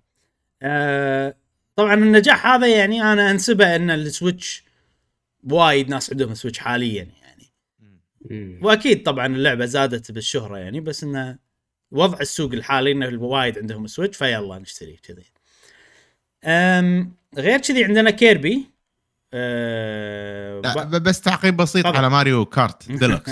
آه 0.62 1.36
طبعا 1.76 1.94
النجاح 1.94 2.48
هذا 2.48 2.68
يعني 2.68 3.02
أنا 3.02 3.32
أنسبه 3.32 3.76
إن 3.76 3.92
ال 3.92 4.02
Switch 4.02 4.64
وايد 5.50 5.90
ناس 5.90 6.12
عندهم 6.12 6.34
Switch 6.34 6.60
حاليا 6.60 7.04
يعني. 7.04 7.19
واكيد 8.62 9.04
طبعا 9.04 9.26
اللعبة 9.28 9.66
زادت 9.66 10.12
بالشهرة 10.12 10.58
يعني 10.58 10.80
بس 10.80 11.04
إنه 11.04 11.38
وضع 11.92 12.20
السوق 12.20 12.54
الحالي 12.54 12.92
إنه 12.92 13.24
وايد 13.24 13.58
عندهم 13.58 13.88
Switch 13.88 14.18
فيلا 14.18 14.60
نشتري 14.60 15.00
كذي. 15.08 15.24
أم 16.46 17.14
غير 17.38 17.60
كذي 17.60 17.84
عندنا 17.86 18.10
كيربي 18.12 18.66
أه 19.34 20.62
لا 20.64 20.84
ب- 20.84 21.04
بس 21.04 21.22
تعقيب 21.22 21.58
بسيط 21.58 21.84
تفضل. 21.86 21.98
على 21.98 22.10
Mario 22.10 22.46
Kart 22.46 22.92
Deluxe 22.92 23.32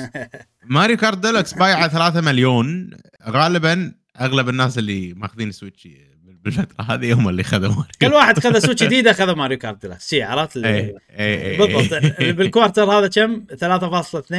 Mario 0.66 0.98
Kart 0.98 1.18
Deluxe 1.18 1.54
بايعة 1.54 1.88
3 1.88 2.22
مليون. 2.22 2.90
غالبا 3.28 3.94
أغلب 4.22 4.50
الناس 4.50 4.78
اللي 4.78 5.14
ماخذين 5.14 5.52
Switch 5.52 5.88
بالفترة 6.24 6.86
هذه 6.86 7.14
هم 7.14 7.30
اللي 7.30 7.44
خذوا 7.44 7.70
ماريو 7.70 7.86
كل 8.02 8.14
واحد 8.14 8.40
خذ 8.40 8.60
Switch 8.60 8.84
جديد 8.88 9.08
أخذ 9.08 9.36
Mario 9.36 9.58
Kart 9.58 9.82
Deluxe 9.82 10.10
شي 10.10 10.24
عرفت؟ 10.24 10.56
اللي- 10.58 10.68
اي 10.70 10.96
اي 11.20 11.52
اي 11.52 11.58
بالضبط 11.58 12.22
بال 12.22 12.36
quarter 12.36 12.84
هذا 12.92 13.08
كم؟ 13.08 13.46
3.2 13.56 14.36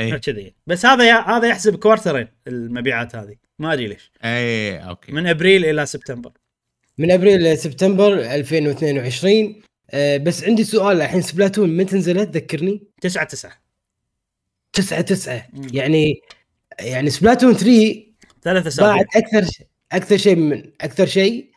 اي 0.00 0.18
كذي. 0.18 0.54
بس 0.66 0.86
هذا 0.86 1.20
هذا 1.20 1.48
يحسب 1.48 1.76
quarter 1.76 2.16
ين 2.16 2.28
المبيعات 2.46 3.16
هذه. 3.16 3.36
ما 3.58 3.72
أدري 3.72 3.86
ليش. 3.86 4.12
اي 4.24 4.78
okay. 4.78 5.12
من 5.12 5.26
أبريل 5.26 5.64
إلى 5.64 5.86
سبتمبر. 5.86 6.32
من 6.98 7.10
أبريل 7.10 7.44
لسبتمبر 7.44 8.14
2022 8.14 9.62
آه 9.90 10.16
بس 10.16 10.44
عندي 10.44 10.64
سؤال 10.64 11.00
الحين 11.02 11.22
Splatoon 11.22 11.76
متى 11.76 11.96
نزلت؟ 11.96 12.28
ذكرني. 12.36 12.82
9 13.00 13.24
9 13.24 13.52
9 14.72 15.00
9 15.00 15.46
مم. 15.52 15.68
يعني 15.72 16.20
يعني 16.80 17.10
Splatoon 17.10 17.54
3 17.54 18.04
ثلاث 18.42 18.66
اسابيع 18.66 18.94
باعت 18.94 19.16
أكثر 19.16 19.44
ش- 19.44 19.62
أكثر 19.92 20.16
شيء 20.16 20.36
من 20.36 20.72
أكثر 20.80 21.06
شيء 21.06 21.50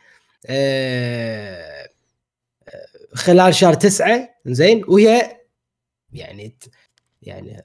آه 0.46 1.88
آه، 2.68 2.86
خلال 3.14 3.54
شهر 3.54 3.74
9 3.74 4.28
زين؟ 4.46 4.84
وهي 4.88 5.36
يعني 6.12 6.56
يعني 7.22 7.62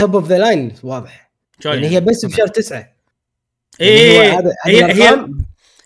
top 0.00 0.16
of 0.16 0.28
the 0.28 0.38
line 0.38 0.72
واضح. 0.82 1.30
يعني؟ 1.64 1.88
هي 1.88 2.00
بس 2.00 2.24
بشهر 2.24 2.46
9 2.46 2.92
إيه 3.80 4.20
يعني 4.20 4.36
هذه 4.38 4.54
هي 4.66 4.84
هي 4.92 5.26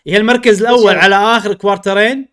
هي 0.06 0.16
المركز 0.16 0.60
الأول 0.62 0.94
على 0.94 1.14
آخر 1.14 1.54
quarter 1.54 2.12
ين 2.12 2.28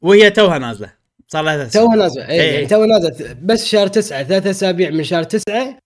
وهي 0.00 0.30
توها 0.30 0.58
نازلة. 0.58 0.92
صار 1.28 1.44
لها 1.44 1.64
توها. 1.68 1.96
نازلة. 1.96 2.28
إيه. 2.28 2.40
اي 2.40 2.54
يعني 2.54 2.66
توها 2.66 2.86
نازلة. 2.86 3.36
بس 3.42 3.64
شهر 3.64 3.86
9 3.86 4.22
ثلاث 4.22 4.46
أسابيع 4.46 4.90
من 4.90 5.04
شهر 5.04 5.22
9 5.22 5.78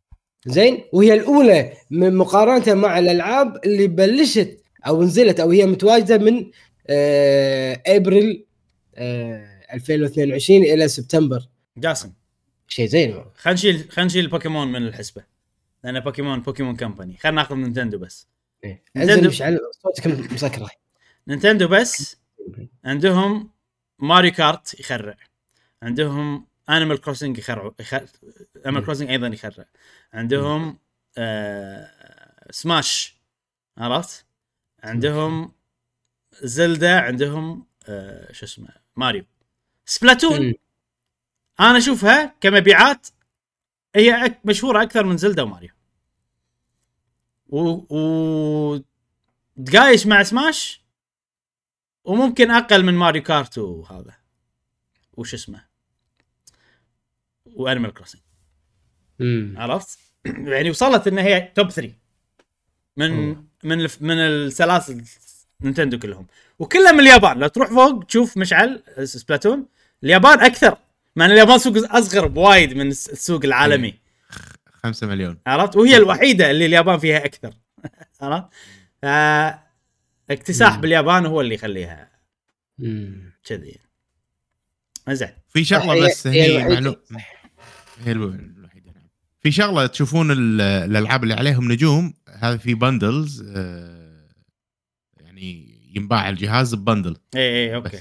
زين. 0.47 0.85
وهي 0.93 1.15
الأولى 1.15 1.73
من 1.91 2.15
مقارنة 2.17 2.75
مع 2.75 2.99
الألعاب 2.99 3.57
اللي 3.65 3.87
بلشت 3.87 4.59
أو 4.87 5.03
نزلت 5.03 5.41
أو 5.41 5.51
هي 5.51 5.67
متواجدة 5.67 6.19
من 6.19 6.51
آه 6.87 7.83
ابريل 7.87 8.47
آه 8.95 9.47
2022 9.75 10.63
إلى 10.63 10.89
سبتمبر 10.89 11.41
جاسم. 11.77 12.13
شيء 12.73 12.87
زين. 12.87 13.25
خلينا 13.37 13.55
نشيل 13.55 13.91
خلينا 13.91 14.07
نشيل 14.07 14.29
بوكيمون 14.29 14.73
من 14.73 14.87
الحسبة. 14.87 15.25
لأن 15.85 16.01
Pokémon 16.01 16.41
Pokémon 16.41 16.77
Company. 16.77 17.17
خلينا 17.17 17.37
ناخذ 17.37 17.55
Nintendo 17.55 17.99
بس. 17.99 18.29
إيه. 18.65 18.83
Nintendo. 18.97 19.19
انزل 19.19 19.29
مشعل 19.29 19.59
صوتك 19.83 20.33
مسكره 20.33 20.71
Nintendo 21.29 21.69
بس 21.69 22.17
عندهم 22.85 23.51
Mario 23.99 24.33
Kart 24.33 24.81
يخرع. 24.81 25.17
عندهم 25.83 26.47
Animal 26.71 27.01
Crossing 27.01 27.39
يخرع 27.39 27.73
Animal. 28.67 28.85
Crossing 28.85 29.11
أيضا 29.11 29.27
يخرع. 29.27 29.65
عندهم 30.13 30.79
آه... 31.19 31.91
سماش 32.51 33.17
عرفت؟ 33.79 34.25
عندهم 34.83 35.53
Zelda 36.43 37.01
عندهم 37.01 37.67
آه... 37.89 38.33
شو 38.33 38.47
اسمه 38.47 38.69
Mario 38.97 39.25
Splatoon. 39.87 40.55
أنا 41.61 41.79
اشوفها 41.79 42.35
كمبيعات 42.41 43.09
هي 43.97 44.25
أك... 44.27 44.41
مشهورة 44.45 44.83
أكثر 44.83 45.05
من 45.05 45.17
Zelda 45.17 45.43
و 45.43 45.47
Mario. 45.47 45.71
و, 47.49 47.59
و... 47.97 48.81
تقايس 49.67 50.07
مع 50.07 50.23
سماش 50.23 50.83
وممكن 52.05 52.51
أقل 52.51 52.85
من 52.85 52.95
Mario 52.95 53.23
Kart 53.23 53.59
وهذا. 53.59 54.15
وش 55.13 55.35
اسمه؟ 55.35 55.65
و 57.47 57.54
Animal 57.54 57.95
Crossing. 57.95 58.21
عرفت؟ 59.57 59.99
يعني 60.53 60.71
وصلت 60.71 61.07
إن 61.07 61.19
هي 61.19 61.53
top 61.55 61.71
3 61.71 61.95
من 62.97 63.11
مم. 63.11 63.47
من 63.65 63.81
الف 63.81 64.03
من 64.03 64.19
السلاسل 64.19 65.05
Nintendo 65.61 65.99
كلهم. 65.99 66.27
وكلها 66.59 66.93
من 66.93 67.01
اليابان. 67.01 67.39
لو 67.39 67.49
تروح 67.49 67.69
فوق 67.69 68.05
تشوف 68.05 68.37
مشعل 68.37 68.83
Splatoon. 69.05 69.67
اليابان 70.05 70.41
أكثر. 70.41 70.79
مع 71.17 71.25
إن 71.25 71.31
اليابان 71.31 71.59
سوق 71.59 71.75
أصغر 71.97 72.27
بوايد 72.27 72.77
من 72.77 72.89
الس- 72.89 73.09
السوق 73.09 73.45
العالمي. 73.45 73.95
5 74.83 75.07
مليون. 75.07 75.39
عرفت؟ 75.47 75.77
وهي 75.77 75.97
الوحيدة 75.97 76.51
اللي 76.51 76.67
اليابان 76.67 76.99
فيها 76.99 77.25
أكثر. 77.25 77.55
عرفت؟ 78.23 78.47
آه 79.05 79.63
اكتساح 80.31 80.75
مم. 80.75 80.81
باليابان 80.81 81.27
هو 81.27 81.41
اللي 81.41 81.55
يخليها. 81.55 82.11
كذي. 83.45 83.79
زين. 85.11 85.29
في 85.49 85.65
شغلة 85.65 86.07
بس 86.07 86.27
هي 86.27 86.43
هي 86.43 86.51
الوحيدة. 86.57 86.75
معلوم. 86.75 86.97
هي 88.05 88.13
الو- 88.13 88.29
الوحيدة 88.29 88.93
نعم. 88.93 89.09
في 89.41 89.53
شغلة 89.53 89.87
تشوفون 89.87 90.31
ال- 90.31 90.61
الألعاب 90.61 91.23
اللي 91.23 91.35
عليهم 91.35 91.73
نجوم 91.73 92.15
هذا 92.39 92.57
في 92.57 92.75
بندلز 92.75 93.43
يعني 95.21 95.69
ينباع 95.97 96.29
الجهاز 96.29 96.75
ب 96.75 96.81
bundle 96.81 97.17
اي 97.37 97.41
اي 97.41 97.75
okay. 97.75 98.01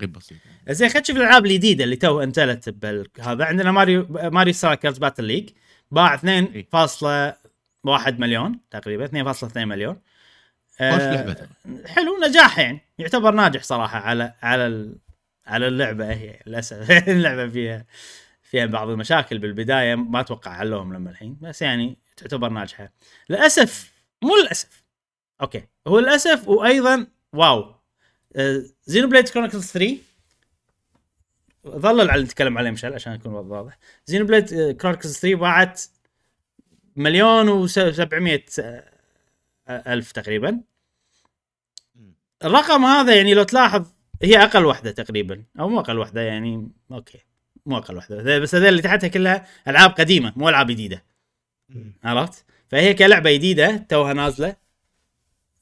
بسيط. 0.00 0.38
زين 0.68 0.88
خلينا 0.88 1.00
نشوف 1.00 1.16
الألعاب 1.16 1.46
الجديدة 1.46 1.84
اللي 1.84 1.96
تو 1.96 2.20
انزلت 2.20 2.68
بهذا 2.68 3.44
عندنا 3.44 3.72
Mario 3.72 4.06
Mario 4.10 4.52
Strikers 4.52 4.98
Battle 4.98 5.24
League. 5.24 5.50
باع 5.90 6.16
2.1 6.16 6.20
مليون 8.20 8.60
تقريبا 8.70 9.06
2.2 9.34 9.56
مليون. 9.56 10.00
آه،. 10.80 11.36
حلو 11.86 12.16
نجاح 12.28 12.58
يعني 12.58 12.80
يعتبر 12.98 13.34
ناجح 13.34 13.62
صراحة 13.62 13.98
على 13.98 14.34
على 14.42 14.66
ال... 14.66 14.96
على 15.46 15.68
اللعبة 15.68 16.12
هي 16.12 16.40
للأسف. 16.46 16.90
اللعبة 17.08 17.48
فيها 17.48 17.86
فيها 18.42 18.66
بعض 18.66 18.88
المشاكل 18.88 19.38
بالبداية 19.38 19.94
ما 19.94 20.20
أتوقع 20.20 20.58
حلوهم 20.58 20.94
لما 20.94 21.10
الحين 21.10 21.36
بس 21.40 21.62
يعني 21.62 21.98
تعتبر 22.16 22.48
ناجحة. 22.48 22.92
للأسف 23.30 23.92
مو 24.22 24.36
للأسف. 24.42 24.84
okay 25.40 25.62
هو 25.86 25.98
للأسف 25.98 26.48
وأيضا 26.48 27.06
wow. 27.32 27.74
Xenoblade 28.86 29.28
Chronicles 29.28 29.72
3 29.72 29.96
ظل 31.68 32.10
على 32.10 32.22
نتكلم 32.22 32.58
عليه 32.58 32.70
مشعل 32.70 32.94
عشان 32.94 33.12
يكون 33.12 33.32
واضح. 33.32 33.78
Xenoblade 34.06 34.76
Chronicles 34.76 35.18
3 35.18 35.34
باعت 35.36 35.82
مليون 36.96 37.68
و700 37.68 38.40
ألف 39.68 40.12
تقريبا. 40.12 40.60
الرقم 42.44 42.84
هذا 42.84 43.16
يعني 43.16 43.34
لو 43.34 43.42
تلاحظ 43.42 43.86
هي 44.22 44.42
أقل 44.42 44.64
واحدة 44.64 44.90
تقريبا 44.90 45.44
أو 45.60 45.68
مو 45.68 45.80
أقل 45.80 45.98
واحدة 45.98 46.20
يعني 46.20 46.70
okay 46.92 47.18
مو 47.66 47.76
أقل 47.76 47.96
واحدة. 47.96 48.38
بس 48.38 48.54
هذول 48.54 48.68
اللي 48.68 48.82
تحتها 48.82 49.08
كلها 49.08 49.46
ألعاب 49.68 49.90
قديمة 49.90 50.32
مو 50.36 50.48
ألعاب 50.48 50.66
جديدة. 50.66 51.04
عرفت؟ 52.04 52.44
فهي 52.68 52.94
كلعبة 52.94 53.32
جديدة 53.32 53.76
توها 53.76 54.12
نازلة 54.12 54.56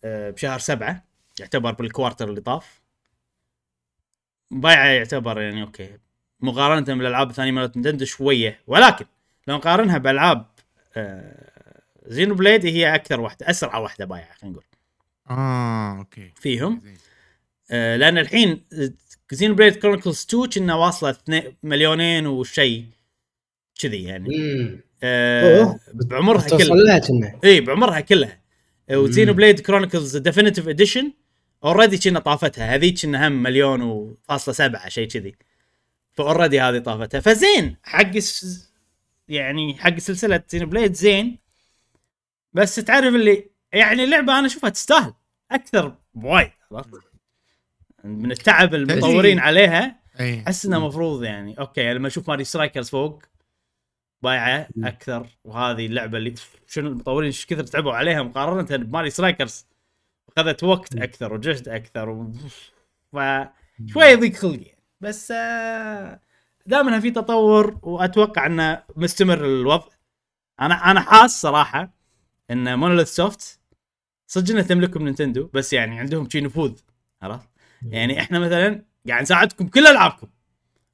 آه، 0.04 0.30
بشهر 0.30 0.58
سبعة 0.58 1.04
يعتبر 1.40 1.72
بال 1.72 1.85
quarter 1.85 2.28
اللي 2.28 2.40
طاف. 2.40 2.80
بايعه 4.50 4.86
يعتبر 4.86 5.40
يعني 5.40 5.62
okay. 5.62 5.90
مقارنة 6.40 6.80
بالألعاب 6.94 7.30
الثانية 7.30 7.50
مالت 7.50 7.76
Nintendo 7.76 8.04
شوية. 8.04 8.58
ولكن 8.66 9.04
لو 9.48 9.56
نقارنها 9.56 9.98
بألعاب 9.98 10.46
Xenoblade 12.06 12.66
هي 12.66 12.94
أكثر 12.94 13.20
واحدة 13.20 13.50
أسرع 13.50 13.78
واحدة 13.78 14.04
بايعة 14.04 14.34
خلينا 14.34 14.52
نقول. 14.56 14.64
آه 15.30 15.98
okay. 15.98 16.32
فيهم. 16.34 16.82
آه، 17.70 17.96
لأن 17.96 18.18
الحين 18.18 18.60
Xenoblade 19.30 19.76
Chronicles 19.76 20.26
2 20.30 20.46
كنا 20.48 20.74
واصلة 20.74 21.10
2 21.10 21.42
مليونين 21.62 22.26
وشيء 22.26 22.84
كذي 23.80 24.04
يعني. 24.04 24.28
آه. 25.02 25.78
بعمرها 25.94 26.48
كلها. 26.48 27.40
إي 27.44 27.60
بعمرها 27.60 28.00
كلها. 28.00 28.38
و 28.90 29.32
Xenoblade 29.32 29.60
Chronicles 29.60 30.16
Definitive 30.16 30.68
Edition 30.68 31.12
already 31.64 31.98
كنا 31.98 32.20
طافتها. 32.20 32.74
هذيك 32.74 33.02
كنا 33.02 33.28
هم 33.28 33.42
مليون 33.42 33.82
وفاصلة 33.82 34.54
سبعة 34.54 34.88
شيء 34.88 35.08
كذي. 35.08 35.36
ف 36.12 36.18
already 36.18 36.60
هذه 36.60 36.78
طافتها. 36.78 37.20
فزين 37.20 37.76
حق 37.82 38.10
يعني 39.28 39.74
حق 39.78 39.98
سلسلة 39.98 40.42
Xenoblade 40.48 40.92
زين. 40.92 41.38
بس 42.52 42.74
تعرف 42.74 43.14
اللي 43.14 43.50
يعني 43.72 44.04
اللعبة 44.04 44.38
أنا 44.38 44.46
أشوفها 44.46 44.70
تستاهل. 44.70 45.14
أكثر 45.50 45.94
بوايد؟ 46.14 46.50
من 48.04 48.32
التعب 48.32 48.74
المطورين 48.74 49.38
عليها. 49.38 49.98
أحس 50.20 50.66
إنه 50.66 50.86
مفروض 50.86 51.24
يعني. 51.24 51.58
okay 51.58 51.94
لما 51.94 52.08
أشوف 52.08 52.28
Mario 52.28 52.44
Strikers 52.44 52.88
فوق 52.88 53.22
بايعة. 54.22 54.68
أكثر. 54.84 55.26
وهذه 55.44 55.86
اللعبة 55.86 56.18
اللي 56.18 56.34
شنو 56.66 56.88
المطورين 56.88 57.26
إيش 57.26 57.46
كثر 57.46 57.66
تعبوا 57.66 57.92
عليها 57.92 58.22
مقارنة 58.22 58.76
ب 58.76 58.82
Mario 58.82 59.10
Strikers؟ 59.10 59.66
أخذت 60.40 60.64
وقت. 60.64 60.96
أكثر 60.96 61.32
وجهد 61.32 61.68
أكثر 61.68 62.08
و... 62.08 62.32
ف 63.12 63.16
شوي 63.86 64.04
يضيق 64.04 64.32
خلقي 64.34 64.62
يعني. 64.62 64.78
بس 65.00 65.30
آه، 65.30 66.20
انها 66.72 67.00
في 67.00 67.10
تطور 67.10 67.78
وأتوقع 67.82 68.46
إنه 68.46 68.82
مستمر 68.96 69.44
الوضع 69.44 69.86
أنا 70.60 70.74
أنا 70.90 71.00
حاس 71.00 71.40
صراحة 71.40 71.94
إن 72.50 72.78
Monolith 72.78 73.08
Soft 73.14 73.60
صدق 74.26 74.50
انها 74.50 74.62
تملكهم 74.62 75.02
Nintendo 75.04 75.50
بس 75.54 75.72
يعني 75.72 75.98
عندهم 76.00 76.28
شي 76.30 76.40
نفوذ 76.40 76.72
عرفت؟ 77.22 77.48
يعني 77.82 78.20
إحنا 78.20 78.38
مثلا 78.38 78.84
قاعد 79.08 79.22
نساعدكم 79.22 79.68
كل 79.68 79.86
ألعابكم 79.86 80.26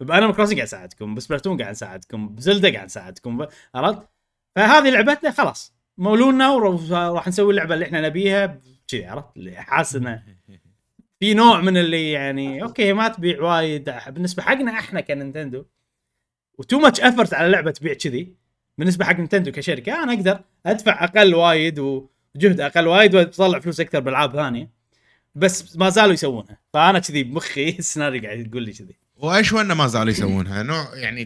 ب 0.01 0.06
Animal 0.06 0.35
Crossing 0.37 0.55
قاعد 0.57 0.67
نساعدكم 0.67 1.15
ب 1.15 1.20
Splatoon 1.20 1.59
قاعد 1.61 1.71
نساعدكم 1.71 2.29
ب 2.29 2.36
Zelda 2.36 2.73
قاعد 2.75 2.85
نساعدكم 2.85 3.39
ب- 3.39 3.49
عرفت؟ 3.75 4.09
فهذه 4.57 4.91
لعبتنا 4.91 5.31
خلاص 5.31 5.75
مولونا 5.99 6.51
وراح 6.51 7.29
نسوي 7.29 7.51
اللعبة 7.51 7.75
اللي 7.75 7.85
إحنا 7.87 8.01
نبيها 8.01 8.61
كذي 8.89 9.07
عرفت؟ 9.07 9.37
اللي 9.37 9.57
حاسس 9.57 9.97
إنه 9.97 10.23
في 11.21 11.35
نوع 11.35 11.61
من 11.61 11.77
اللي 11.77 12.11
يعني 12.11 12.63
okay 12.63 12.93
ما 12.93 13.09
تبيع 13.09 13.43
وايد. 13.43 13.95
بالنسبة 14.09 14.43
حقنا 14.43 14.79
إحنا 14.79 15.01
كنينتندو 15.01 15.65
too 16.59 16.79
much 16.79 17.01
effort 17.01 17.35
على 17.35 17.49
لعبة 17.49 17.71
تبيع 17.71 17.95
كذي 17.95 18.35
بالنسبة 18.79 19.05
حق 19.05 19.17
نينتندو 19.17 19.53
كشركة 19.53 20.03
أنا 20.03 20.13
أقدر 20.13 20.41
أدفع 20.67 21.05
أقل 21.05 21.35
وايد 21.35 21.79
وجهد 21.79 22.61
أقل 22.61 22.87
وايد 22.87 23.15
وأطلع 23.15 23.59
فلوس 23.59 23.81
أكثر 23.81 24.01
بألعاب 24.01 24.33
ثانية 24.33 24.71
بس 25.35 25.77
ما 25.77 25.91
زالوا 25.91 26.13
يسوونها. 26.13 26.59
فأنا 26.73 26.99
كذي 26.99 27.23
بمخي 27.23 27.69
السيناريو 27.79 28.23
قاعد 28.23 28.47
يقول 28.47 28.63
لي 28.63 28.73
كذي. 28.73 28.97
وإيش 29.17 29.53
ونا 29.53 29.75
ما 29.75 29.87
زالوا 29.87 30.11
يسوونها؟ 30.11 30.63
نوع 30.63 30.97
يعني 30.97 31.25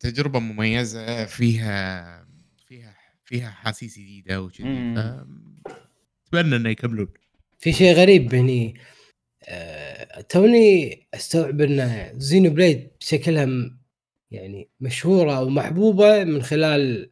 تجربة 0.00 0.38
مميزة 0.38 1.24
فيها 1.24 2.26
فيها 2.68 2.94
فيها 3.24 3.48
احاسيس 3.48 3.98
جديدة 3.98 4.42
وكذي. 4.42 4.94
أتمنى 6.40 6.56
إنه 6.56 6.70
يكملون. 6.70 7.08
في 7.58 7.72
شيء 7.72 7.92
غريب 7.94 8.34
هني. 8.34 8.74
آه، 9.48 10.20
توني 10.20 11.06
أستوعب 11.14 11.60
إن 11.60 12.10
زينو 12.18 12.50
بليد 12.50 12.90
بشكلها 13.00 13.44
م- 13.44 13.78
يعني 14.30 14.68
مشهورة 14.80 15.40
ومحبوبه 15.42 16.24
من 16.24 16.42
خلال 16.42 17.10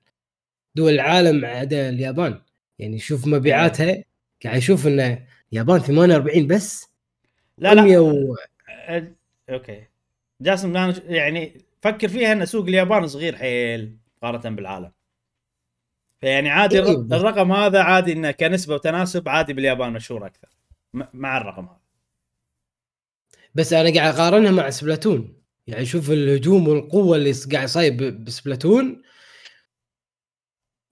دول 0.75 0.93
العالم 0.93 1.45
عدا 1.45 1.89
اليابان. 1.89 2.41
يعني 2.79 2.99
شوف 2.99 3.27
مبيعاتها 3.27 4.05
قاعد 4.45 4.57
أشوف 4.57 4.87
إن 4.87 5.19
اليابان 5.53 5.81
48 5.81 6.47
بس. 6.47 6.89
لا 7.59 7.75
لا. 7.75 7.83
100 7.83 7.99
و... 7.99 8.37
أه، 8.89 9.13
okay. 9.51 9.83
جاسم 10.41 10.77
أنا 10.77 11.03
يعني 11.07 11.61
فكر 11.83 12.09
فيها 12.09 12.33
إن 12.33 12.47
سوق 12.47 12.67
اليابان 12.67 13.07
صغير 13.07 13.37
حيل 13.37 13.97
مقارنة 14.23 14.57
بالعالم. 14.57 14.93
فيعني 16.25 16.51
عادي 16.51 16.79
إيه، 16.83 16.91
الرقم 16.93 17.53
هذا 17.53 17.83
عادي 17.83 18.13
إنه 18.13 18.31
كنسبة 18.31 18.75
وتناسب 18.75 19.29
عادي 19.29 19.53
باليابان 19.53 19.93
مشهور 19.93 20.27
أكثر 20.27 20.49
مع 20.93 21.37
الرقم 21.39 21.65
هذا 21.65 21.79
بس 23.55 23.73
أنا 23.73 23.95
قاعد 23.95 24.15
أقارنها 24.15 24.51
مع 24.51 24.71
Splatoon 24.71 25.43
يعني 25.67 25.87
شوف 25.87 26.11
الهجوم 26.11 26.69
والقوة 26.69 27.17
اللي 27.17 27.33
قاعد 27.53 27.65
يصير 27.65 27.93
ب- 27.93 28.25
ب 28.25 28.33
Splatoon 28.33 29.03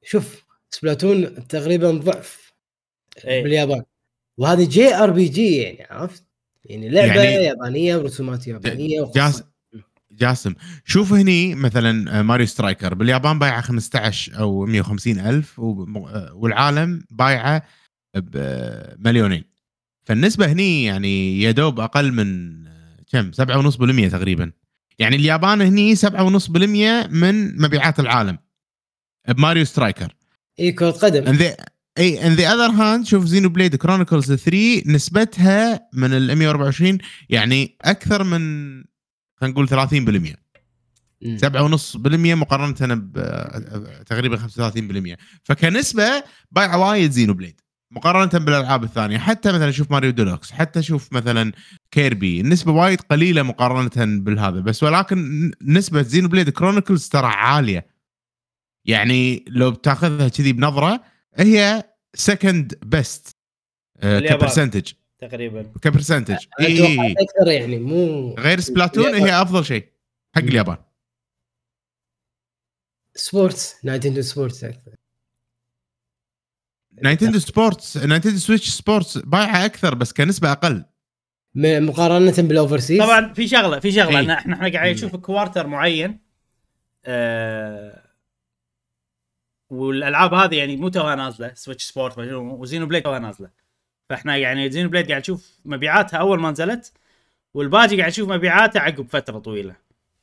شوف 0.03 0.45
Splatoon 0.71 1.49
تقريبا 1.49 1.91
ضعف 1.91 2.53
إيه. 3.25 3.43
باليابان 3.43 3.83
وهذه 4.39 4.69
JRPG 4.69 5.57
يعني 5.57 5.87
عرفت؟ 5.91 6.25
يعني 6.65 6.89
لعبة 6.89 7.23
يعني- 7.23 7.45
يابانية 7.45 7.97
ورسومات 7.97 8.47
يابانية 8.47 9.01
وقصة. 9.01 9.52
جاس 10.23 10.49
جاسم 10.49 10.55
شوف 10.85 11.13
هني 11.13 11.55
مثلا 11.55 12.19
آه، 12.19 12.23
Mario 12.23 12.47
Strikers 12.47 12.95
باليابان 12.95 13.39
بايعة 13.39 13.61
15 13.61 14.39
أو 14.39 14.67
150 14.67 15.19
ألف 15.19 15.61
آه، 15.61 16.31
والعالم 16.35 17.05
بايعة 17.11 17.63
بمليونين 18.15 19.45
فالنسبة 20.05 20.53
هني 20.53 20.85
يعني 20.85 21.43
يا 21.43 21.51
دوب 21.51 21.81
أقل 21.81 22.13
من 22.13 22.63
آه، 22.67 22.97
كم؟ 23.13 23.31
7.5% 23.33 24.11
تقريبا. 24.13 24.53
يعني 24.99 25.17
اليابان 25.17 25.63
هني 25.63 25.97
7.5% 25.97 27.09
من 27.11 27.63
مبيعات 27.63 28.01
العالم 28.01 28.39
ب 29.29 29.35
Mario 29.35 29.65
Strikers. 29.65 30.15
إي 30.61 30.73
كرة 30.73 30.91
قدم. 30.91 31.39
إي 31.99 32.27
on 32.27 32.33
the 32.33 32.53
other 32.53 32.71
hand 32.71 33.07
شوف 33.07 33.25
Xenoblade 33.25 33.77
Chronicles 33.77 34.33
3 34.33 34.83
نسبتها 34.87 35.89
من 35.93 36.13
ال 36.13 36.37
124 36.37 36.99
يعني 37.29 37.77
أكثر 37.83 38.25
من 38.25 38.85
خلينا 39.43 39.55
نقول 39.55 39.69
30% 39.69 40.37
مم. 41.23 41.39
7.5% 41.39 42.35
مقارنة 42.35 42.95
ب 42.95 43.13
تقريبا 44.07 44.37
35% 44.37 45.17
فكنسبة 45.43 46.25
بايعة 46.51 46.79
وايد 46.79 47.11
Xenoblade. 47.11 47.61
مقارنة 47.91 48.45
بالألعاب 48.45 48.85
الثانية. 48.85 49.19
حتى 49.19 49.53
مثلا 49.53 49.71
شوف 49.71 49.91
Mario 49.91 50.11
Deluxe. 50.11 50.53
حتى 50.53 50.83
شوف 50.83 51.13
مثلا 51.13 51.53
Kirby. 51.91 52.41
النسبة 52.41 52.73
وايد 52.73 53.01
قليلة 53.01 53.43
مقارنة 53.43 54.21
بالهذا. 54.21 54.61
بس 54.61 54.83
ولكن 54.83 55.51
نسبة 55.63 56.03
Xenoblade 56.03 56.51
Chronicles 56.51 57.09
ترى 57.09 57.27
عالية. 57.27 57.87
يعني 58.85 59.45
لو 59.49 59.71
بتاخذها 59.71 60.29
كذي 60.29 60.53
بنظرة 60.53 61.03
هي 61.35 61.85
second 62.15 62.79
best. 62.83 63.37
ك 64.03 64.11
percentage 64.11 64.93
تقريبا. 65.29 65.73
ك 65.83 65.88
percentage 65.88 66.37
إي- 66.37 66.79
توقعت 66.79 67.17
أكثر 67.17 67.51
يعني 67.51 67.79
مو 67.79 68.35
غير 68.35 68.61
Splatoon. 68.61 69.15
هي 69.15 69.43
أفضل 69.43 69.65
شيء. 69.65 69.89
حق. 70.35 70.43
اليابان. 70.43 70.77
Sports 73.15 73.85
Nintendo 73.85 74.23
Sports 74.23 74.65
أكثر 74.65 74.95
Nintendo 77.03 77.39
Sports 77.39 77.97
Nintendo 77.97 78.39
Switch 78.39 78.69
Sports 78.71 79.19
بايعة 79.19 79.65
أكثر 79.65 79.95
بس 79.95 80.13
كنسبة 80.13 80.53
أقل. 80.53 80.85
مقارنة 81.55 82.35
بال 82.39 82.51
overseas 82.51 83.03
طبعا 83.03 83.33
في 83.33 83.49
شغلة 83.49 83.81
في 83.81 83.93
شغلة. 83.93 84.19
إيه. 84.19 84.25
إن 84.25 84.31
إحنا 84.31 84.55
إحنا 84.55 84.73
قاعد 84.73 84.95
نشوف 84.95 85.17
quarter 85.17 85.67
معين 85.67 86.19
آه 87.05 88.03
والألعاب 89.71 90.35
هذه 90.35 90.55
يعني 90.55 90.77
مو 90.77 90.89
توها 90.89 91.15
نازلة 91.15 91.55
Switch 91.55 91.85
Sport 91.85 92.19
و 92.19 92.87
Xenoblade 92.87 93.03
توها 93.03 93.19
نازلة. 93.19 93.62
فاحنا 94.13 94.37
يعني 94.37 94.71
Xenoblade 94.71 95.09
قاعد 95.09 95.21
نشوف 95.21 95.61
مبيعاتها 95.65 96.19
أول 96.19 96.41
ما 96.41 96.51
نزلت 96.51 96.93
والباقي 97.55 97.97
قاعد 97.97 98.11
نشوف 98.11 98.29
مبيعاتها 98.29 98.81
عقب 98.81 99.09
فترة 99.09 99.39
طويلة. 99.39 99.77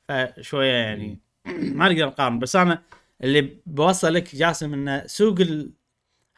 فشوية 0.07 0.73
يعني 0.73 1.19
ما 1.45 1.89
نقدر 1.89 2.05
نقارن. 2.05 2.39
بس 2.39 2.55
أنا 2.55 2.83
اللي 3.23 3.57
بوصل 3.65 4.13
لك 4.13 4.35
جاسم 4.35 4.73
إنه 4.73 5.07
سوق 5.07 5.39
ال... 5.39 5.71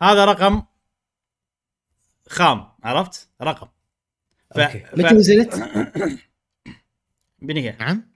هذا 0.01 0.25
رقم 0.25 0.63
خام 2.29 2.67
عرفت؟ 2.83 3.29
رقم. 3.41 3.67
ف... 4.55 4.59
أوكي. 4.59 4.79
ف... 4.79 4.93
متى 4.93 5.13
نزلت؟ 5.13 5.69
بنية. 7.47 7.77
نعم. 7.79 8.11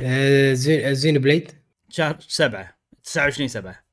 آه، 0.00 0.52
Xeno 0.52 0.94
Xenoblade؟ 0.94 1.52
شهر 1.88 2.16
7 2.20 2.76
29 3.04 3.48
7 3.48 3.84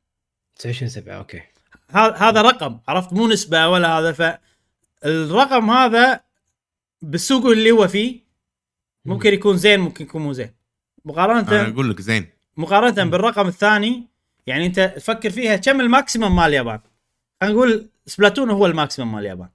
29 0.56 0.90
7 0.90 1.18
أوكي. 1.18 1.42
هذا 1.90 2.16
هذا 2.16 2.42
رقم 2.42 2.80
عرفت؟ 2.88 3.14
مو 3.14 3.28
نسبة 3.28 3.68
ولا 3.68 4.00
هذا 4.00 4.40
فالرقم 5.06 5.70
هذا 5.70 6.22
بالسوق 7.02 7.46
اللي 7.46 7.72
هو 7.72 7.88
فيه 7.88 8.20
ممكن 9.06 9.34
يكون 9.34 9.58
زين 9.58 9.80
ممكن 9.80 10.06
يكون 10.06 10.22
مو 10.22 10.34
زين. 10.34 10.46
أنا 10.46 10.54
مقارنه 11.06 11.74
أقول 11.74 11.90
لك 11.90 12.02
زين. 12.02 12.28
مقارنة 12.58 13.12
بالرقم 13.12 13.48
الثاني 13.48 14.08
يعني 14.48 14.66
أنت 14.66 14.94
تفكر 14.96 15.30
فيها 15.30 15.56
كم 15.56 15.82
ال 15.82 15.88
maximum 15.88 16.36
مال 16.36 16.46
اليابان؟ 16.46 16.80
خلينا 17.42 17.56
نقول 17.56 17.90
Splatoon 18.06 18.50
هو 18.50 18.66
ال 18.66 18.71
maximum 18.71 19.12
مال 19.12 19.20
اليابان. 19.20 19.50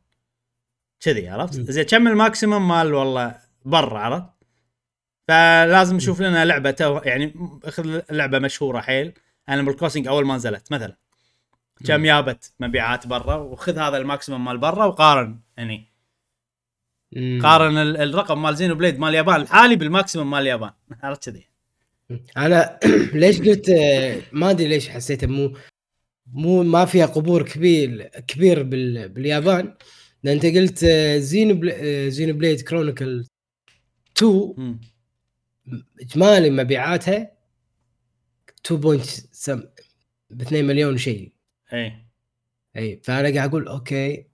كذي 1.01 1.29
عرفت. 1.29 1.55
زين 1.55 1.85
كم 1.85 2.09
ال 2.09 2.16
maximum 2.16 2.69
مال 2.69 2.95
والله 2.95 3.37
برا 3.65 3.99
عرفت؟ 3.99 4.31
فلازم 5.29 5.97
نشوف 5.97 6.21
لنا 6.21 6.45
لعبة 6.45 6.71
تو 6.71 7.01
يعني 7.05 7.35
اخذ 7.65 8.01
لعبة 8.11 8.39
مشهورة 8.39 8.81
حيل. 8.81 9.13
Animal 9.49 9.77
Crossing 9.77 10.09
أول 10.09 10.27
ما 10.27 10.37
نزلت 10.37 10.73
مثلا. 10.73 10.97
كم 11.87 12.05
جابت 12.05 12.53
مبيعات 12.61 13.07
برا 13.07 13.35
وخذ 13.37 13.79
هذا 13.79 13.97
ال 13.97 14.03
maximum 14.03 14.45
مال 14.45 14.59
برا 14.59 14.85
وقارن 14.85 15.41
يعني. 15.57 15.87
مم. 17.17 17.41
قارن 17.43 17.77
ال- 17.79 17.97
الرقم 17.97 18.43
مال 18.43 18.57
Xenoblade 18.57 18.99
مال 18.99 19.09
اليابان 19.09 19.41
الحالي 19.41 19.77
بال 19.77 19.89
maximum 19.89 20.31
مال 20.31 20.41
اليابان 20.43 20.71
عرفت 21.03 21.31
كذي؟ 21.31 21.47
أنا 22.37 22.79
ليش 23.15 23.41
قلت 23.41 23.69
آه، 23.71 24.23
ما 24.33 24.51
أدري 24.51 24.69
ليش 24.69 24.89
حسيتها 24.89 25.27
مو 25.27 25.57
مو 26.33 26.63
ما 26.63 26.85
فيها 26.85 27.07
قبول 27.07 27.43
كبير 27.45 28.03
كبير 28.09 28.63
بال 28.63 29.09
باليابان. 29.09 29.75
لأن 30.23 30.35
أنت 30.35 30.47
قلت 30.47 30.85
آه، 30.85 31.19
Xenobl... 31.19 31.71
آه، 31.75 32.09
Xenoblade 32.09 32.61
Chronicle 32.61 33.25
2 34.19 34.55
مم. 34.57 34.81
إجمالي 36.01 36.51
مبيعاتها 36.51 37.33
2. 38.67 38.99
سم 39.33 39.63
ب 40.31 40.41
2 40.43 40.65
مليون 40.65 40.99
شيء. 40.99 41.33
اي 41.73 42.07
اي 42.77 43.01
فأنا 43.05 43.35
قاعد 43.35 43.49
أقول 43.49 43.69
أوكي 43.69 44.27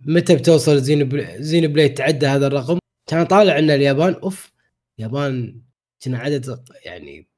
متى 0.00 0.36
بتوصل 0.36 0.78
Xenobl... 0.82 1.42
Xenoblade 1.42 1.94
تعدى 1.94 2.26
هذا 2.26 2.46
الرقم؟ 2.46 2.78
كان 3.06 3.26
طالع 3.26 3.58
إن 3.58 3.70
اليابان 3.70 4.14
أوف 4.14 4.52
اليابان 4.98 5.62
كان 6.00 6.14
عدد 6.14 6.64
يعني 6.84 7.28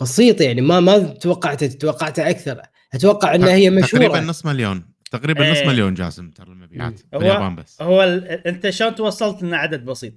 بسيط 0.00 0.40
يعني 0.40 0.60
ما 0.60 0.80
ما 0.80 0.98
توقعت 0.98 1.64
توقعت 1.64 2.18
أكثر. 2.18 2.62
أتوقع 2.94 3.34
إنها 3.34 3.52
هي 3.54 3.70
مشهورة. 3.70 4.06
تقريبا 4.06 4.20
نص 4.20 4.46
مليون 4.46 4.90
تقريبا 5.10 5.50
نص 5.50 5.56
إيه. 5.58 5.66
مليون 5.68 5.94
جاسم 5.94 6.30
ترى 6.30 6.52
المبيعات 6.52 7.00
هو- 7.14 7.18
باليابان 7.18 7.56
بس. 7.56 7.82
هو 7.82 8.02
ال... 8.04 8.24
أنت 8.28 8.70
شلون 8.70 8.94
توصلت 8.94 9.42
إنه 9.42 9.56
عدد 9.56 9.84
بسيط؟ 9.84 10.14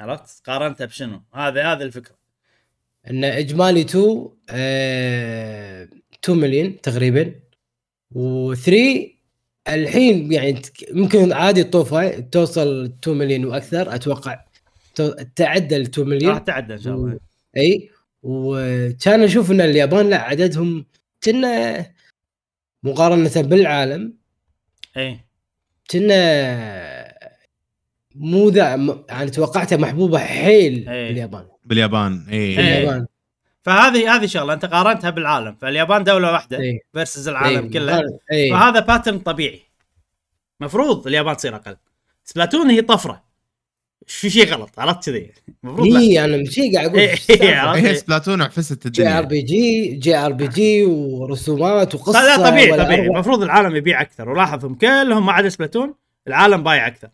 عرفت؟ 0.00 0.46
قارنتها 0.46 0.84
بشنو؟ 0.84 1.22
هذا 1.34 1.72
هذا 1.72 1.84
الفكرة. 1.84 2.18
إن 3.10 3.24
إجمالي 3.24 3.80
2 3.80 4.28
آه 4.50 5.88
2 6.24 6.38
مليون 6.38 6.80
تقريبا. 6.80 7.34
و3 8.14 8.72
الحين 9.68 10.32
يعني 10.32 10.62
ممكن 10.92 11.32
عادي 11.32 11.64
تطوفها 11.64 12.20
توصل 12.20 12.84
2 13.02 13.16
مليون 13.18 13.44
وأكثر 13.44 13.94
أتوقع 13.94 14.44
تو- 14.94 15.14
تعدى 15.36 15.76
ال 15.76 15.82
2 15.82 16.00
راح 16.08 16.08
مليون 16.08 16.44
تعدى 16.44 16.74
إن 16.74 16.78
شاء 16.78 16.94
الله. 16.94 17.18
إي. 17.56 17.90
وكان 18.22 19.22
أشوف 19.22 19.50
إن 19.50 19.60
اليابان 19.60 20.10
لا 20.10 20.16
عددهم 20.22 20.86
كنا 21.24 21.86
مقارنة 22.82 23.30
بالعالم. 23.36 24.14
إي. 24.96 25.20
كنا 25.90 26.18
مو 28.14 28.48
ذا 28.48 28.76
م- 28.76 29.04
يعني 29.08 29.30
توقعتها 29.30 29.76
محبوبة 29.76 30.18
حيل 30.18 30.88
إيه. 30.88 31.08
باليابان. 31.08 31.46
باليابان 31.64 32.26
إي. 32.28 32.36
إيه. 32.38 32.56
باليابان. 32.56 33.06
فهذه 33.68 34.14
هذه 34.14 34.26
شغلة 34.26 34.52
أنت 34.52 34.64
قارنتها 34.64 35.10
بالعالم 35.10 35.56
فاليابان 35.60 36.04
دولة 36.04 36.32
واحدة 36.32 36.58
إيه. 36.58 36.80
versus 36.92 37.28
العالم 37.28 37.64
إيه. 37.64 37.70
كله 37.70 38.18
إيه. 38.32 38.52
فهذا 38.52 38.80
pattern 38.80 39.18
طبيعي 39.18 39.62
مفروض 40.60 41.06
اليابان 41.06 41.36
تصير 41.36 41.56
أقل 41.56 41.76
سبلاتون 42.24 42.70
هي 42.70 42.82
طفرة 42.82 43.22
في 44.06 44.30
شيء 44.30 44.46
غلط 44.46 44.70
عرفت 44.78 45.10
كذي 45.10 45.30
المفروض 45.64 45.96
اي 45.96 46.24
أنا 46.24 46.36
مشي 46.36 46.72
قاعد 46.76 46.86
أقول 46.86 46.98
إيه، 46.98 47.10
إيش 47.10 47.20
السالفة؟ 47.20 47.56
عرفت؟ 47.56 47.84
هي 47.84 47.94
سبلاتون 47.94 48.42
عفست 48.42 48.88
جي 48.88 49.08
آر 49.08 49.18
الدنيا 49.18 49.20
بي 49.20 49.42
جي 49.42 49.86
جي 49.94 50.16
آر 50.16 50.32
بي 50.32 50.48
جي 50.48 50.84
ورسومات 50.84 51.94
وقصه 51.94 52.20
لا 52.20 52.50
طبيعي 52.50 52.84
طبيعي. 52.84 53.06
المفروض 53.06 53.42
العالم 53.42 53.76
يبيع 53.76 54.00
أكثر 54.00 54.28
ولاحظهم 54.28 54.74
كلهم 54.74 55.26
ما 55.26 55.32
عدا 55.32 55.48
سبلاتون 55.48 55.94
العالم 56.28 56.62
بايع 56.62 56.86
أكثر 56.86 57.08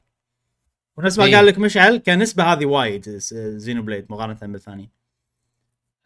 ونفس 0.97 1.19
ما 1.19 1.25
إيه. 1.25 1.37
قال 1.37 1.47
لك 1.47 1.59
مشعل 1.59 1.97
كنسبة 1.97 2.45
هذه 2.45 2.67
وايد 2.67 3.09
زينو 3.57 3.83
بليد 3.83 4.07
مقارنة 4.11 4.39
بالثانيين 4.43 5.04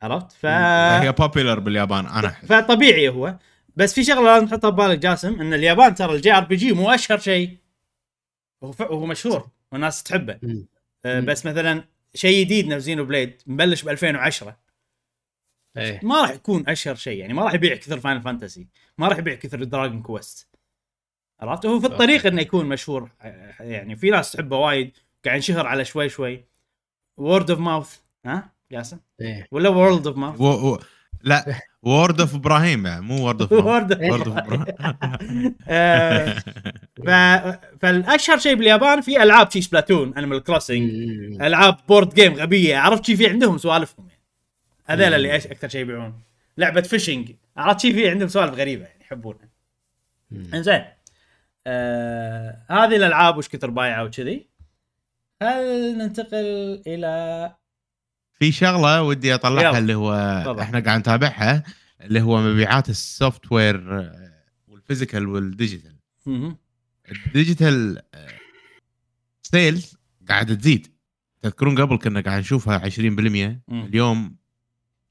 عرفت؟ 0.02 0.32
ف 0.32 0.46
هي 0.46 1.12
بوبيلر 1.12 1.58
باليابان 1.58 2.06
أنا 2.06 2.28
أحس. 2.28 2.46
فطبيعي 2.46 3.08
هو. 3.08 3.38
بس 3.76 3.94
في 3.94 4.04
شغلة 4.04 4.22
لازم 4.22 4.46
تحطها 4.46 4.70
ببالك 4.70 4.98
جاسم 4.98 5.40
إن 5.40 5.54
اليابان 5.54 5.94
ترى 5.94 6.14
ال 6.14 6.32
JRPG 6.32 6.72
مو 6.72 6.90
أشهر 6.90 7.18
شيء. 7.18 7.56
هو 8.64 8.72
ف... 8.72 8.82
هو 8.82 9.06
مشهور 9.06 9.48
والناس 9.72 10.02
تحبه. 10.02 10.38
مم. 10.42 10.66
آه، 11.04 11.20
مم. 11.20 11.26
بس 11.26 11.46
مثلا 11.46 11.84
شيء 12.14 12.44
جديد 12.44 12.66
نفس 12.68 12.84
Xenoblade 12.84 13.42
مبلش 13.46 13.82
ب 13.82 13.88
2010 13.88 14.56
إيه. 15.76 16.00
ما 16.02 16.22
راح 16.22 16.30
يكون 16.30 16.68
أشهر 16.68 16.94
شيء 16.94 17.18
يعني 17.18 17.34
ما 17.34 17.42
راح 17.44 17.54
يبيع 17.54 17.76
كثر 17.76 18.00
Final 18.00 18.22
Fantasy 18.22 18.68
ما 18.98 19.08
راح 19.08 19.18
يبيع 19.18 19.34
كثر 19.34 19.64
Dragon 19.64 20.02
Quest 20.02 20.48
عرفت؟ 21.40 21.66
هو 21.66 21.80
في 21.80 21.86
الطريق 21.86 22.26
إنه 22.26 22.42
يكون 22.42 22.66
مشهور 22.66 23.10
يعني 23.60 23.96
في 23.96 24.10
ناس 24.10 24.32
تحبه 24.32 24.56
وايد 24.56 24.96
قاعد 25.24 25.36
ينشهر 25.36 25.66
على 25.66 25.84
شوي 25.84 26.08
شوي. 26.08 26.44
word 27.16 27.50
of 27.50 27.60
mouth 27.60 27.98
ها؟ 28.26 28.50
ياسن 28.70 28.98
إيه. 29.20 29.48
ولا 29.50 29.68
word 29.68 30.06
of 30.06 30.16
mouth 30.16 30.40
و... 30.40 30.44
و... 30.44 30.78
لا 31.22 31.60
word 31.82 32.20
of 32.20 32.34
إبراهيم 32.34 32.86
يعني 32.86 33.00
مو 33.00 33.22
word 33.24 33.40
of 33.40 33.52
word 33.52 33.92
of 33.92 34.36
إبراهيم 34.36 34.64
ف... 37.06 37.10
فالأشهر 37.80 38.38
شيء 38.38 38.54
باليابان 38.54 39.00
في 39.00 39.22
ألعاب 39.22 39.50
شي 39.50 39.60
Splatoon 39.60 40.14
Animal 40.14 40.42
Crossing. 40.42 40.90
ألعاب 41.42 41.76
board 41.88 42.14
game 42.14 42.34
غبية. 42.34 42.76
عرفت 42.76 43.04
شي 43.04 43.16
في 43.16 43.26
عندهم 43.26 43.58
سوالفهم 43.58 44.08
يعني؟ 44.08 44.22
هذول. 44.86 45.14
اللي 45.14 45.36
أكثر 45.36 45.68
شيء 45.68 45.80
يبيعون. 45.80 46.22
لعبة 46.58 46.80
fishing 46.80 47.32
عرفت 47.56 47.80
شي 47.80 47.92
في 47.92 48.10
عندهم 48.10 48.28
سوالف 48.28 48.54
غريبة 48.54 48.84
يعني 48.84 49.00
يحبونها. 49.00 49.48
إنزين. 50.54 50.84
آه 51.66 52.62
هذه 52.70 52.96
الألعاب 52.96 53.36
وش 53.36 53.48
كثر 53.48 53.70
بايعة 53.70 54.04
وكذي؟ 54.04 54.48
هل 55.42 55.98
ننتقل 55.98 56.82
إلى 56.86 57.54
في 58.38 58.52
شغلة 58.52 59.02
ودي 59.02 59.34
أطلعها. 59.34 59.78
اللي 59.78 59.94
هو 59.94 60.42
تفضل. 60.44 60.60
إحنا 60.60 60.80
قاعد 60.80 60.98
نتابعها 61.00 61.62
اللي 62.00 62.20
هو 62.20 62.40
مبيعات 62.42 62.88
ال 62.88 63.52
software 63.52 64.00
آه، 64.00 64.32
وال 64.68 64.80
physical 64.80 65.26
وال 65.28 65.42
digital. 65.42 65.96
ال 67.26 67.35
digital 67.35 67.98
آه، 68.14 68.28
sales 69.42 69.96
قاعدة 70.28 70.54
تزيد 70.54 70.86
تذكرون 71.42 71.80
قبل 71.80 71.96
كنا 71.98 72.20
قاعد 72.20 72.40
نشوفها 72.40 72.78
20% 72.78 73.60
اليوم 73.72 74.36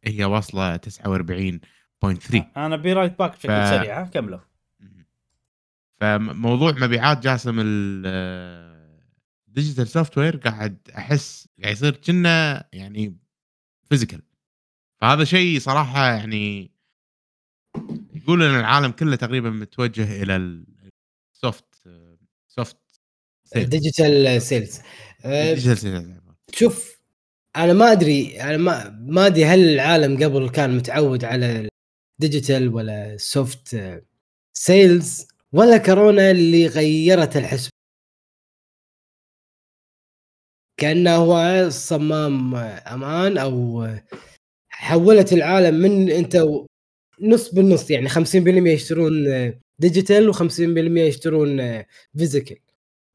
هي 0.03 0.25
واصلة 0.25 0.77
49.3 0.77 2.41
أنا 2.57 2.75
be 2.75 2.93
right 2.93 3.19
back 3.19 3.31
بشكل 3.31 3.47
ف- 3.49 3.69
سريع؟ 3.69 4.03
كملوا 4.03 4.39
فموضوع 6.01 6.71
مبيعات 6.71 7.19
جاسم 7.23 7.59
ال 9.57 9.87
digital 9.87 10.17
software 10.17 10.37
قاعد 10.37 10.77
أحس 10.97 11.47
قاعد 11.63 11.73
يصير 11.73 11.95
كنا 11.95 12.65
يعني 12.73 13.17
physical 13.89 14.21
فهذا 15.01 15.23
شيء 15.23 15.59
صراحة 15.59 16.05
يعني 16.05 16.71
يقول 18.15 18.43
إن 18.43 18.59
العالم 18.59 18.91
كله 18.91 19.15
تقريبا 19.15 19.49
متوجه 19.49 20.23
إلى 20.23 20.35
ال 21.35 21.41
soft 21.41 21.65
soft 22.47 22.77
digital 23.55 24.41
sales 24.41 24.79
آه، 25.25 25.53
digital 25.53 25.77
sales 25.77 26.11
شوف 26.53 26.97
أنا 27.55 27.73
ما 27.73 27.91
أدري 27.91 28.41
أنا 28.41 28.57
ما 28.57 28.89
ما 28.89 29.25
أدري 29.25 29.45
هل 29.45 29.59
العالم 29.59 30.23
قبل 30.23 30.49
كان 30.49 30.77
متعود 30.77 31.25
على 31.25 31.69
ال 32.21 32.28
digital 32.28 32.73
ولا 32.73 33.17
soft 33.17 33.77
sales 34.53 35.27
ولا 35.51 35.77
كورونا 35.77 36.31
اللي 36.31 36.67
غيرت 36.67 37.37
الحسبة 37.37 37.76
كانه 40.77 41.15
هو 41.15 41.69
صمام 41.69 42.55
أمان 42.55 43.37
أو 43.37 43.87
حولت 44.69 45.33
العالم 45.33 45.75
من 45.75 46.11
أنت 46.11 46.35
و- 46.35 46.65
نص 47.21 47.53
بالنص 47.53 47.91
يعني 47.91 48.09
50% 48.09 48.13
يشترون 48.67 49.13
digital 49.79 50.33
و50% 50.33 50.97
يشترون 50.97 51.83
physical 52.17 52.57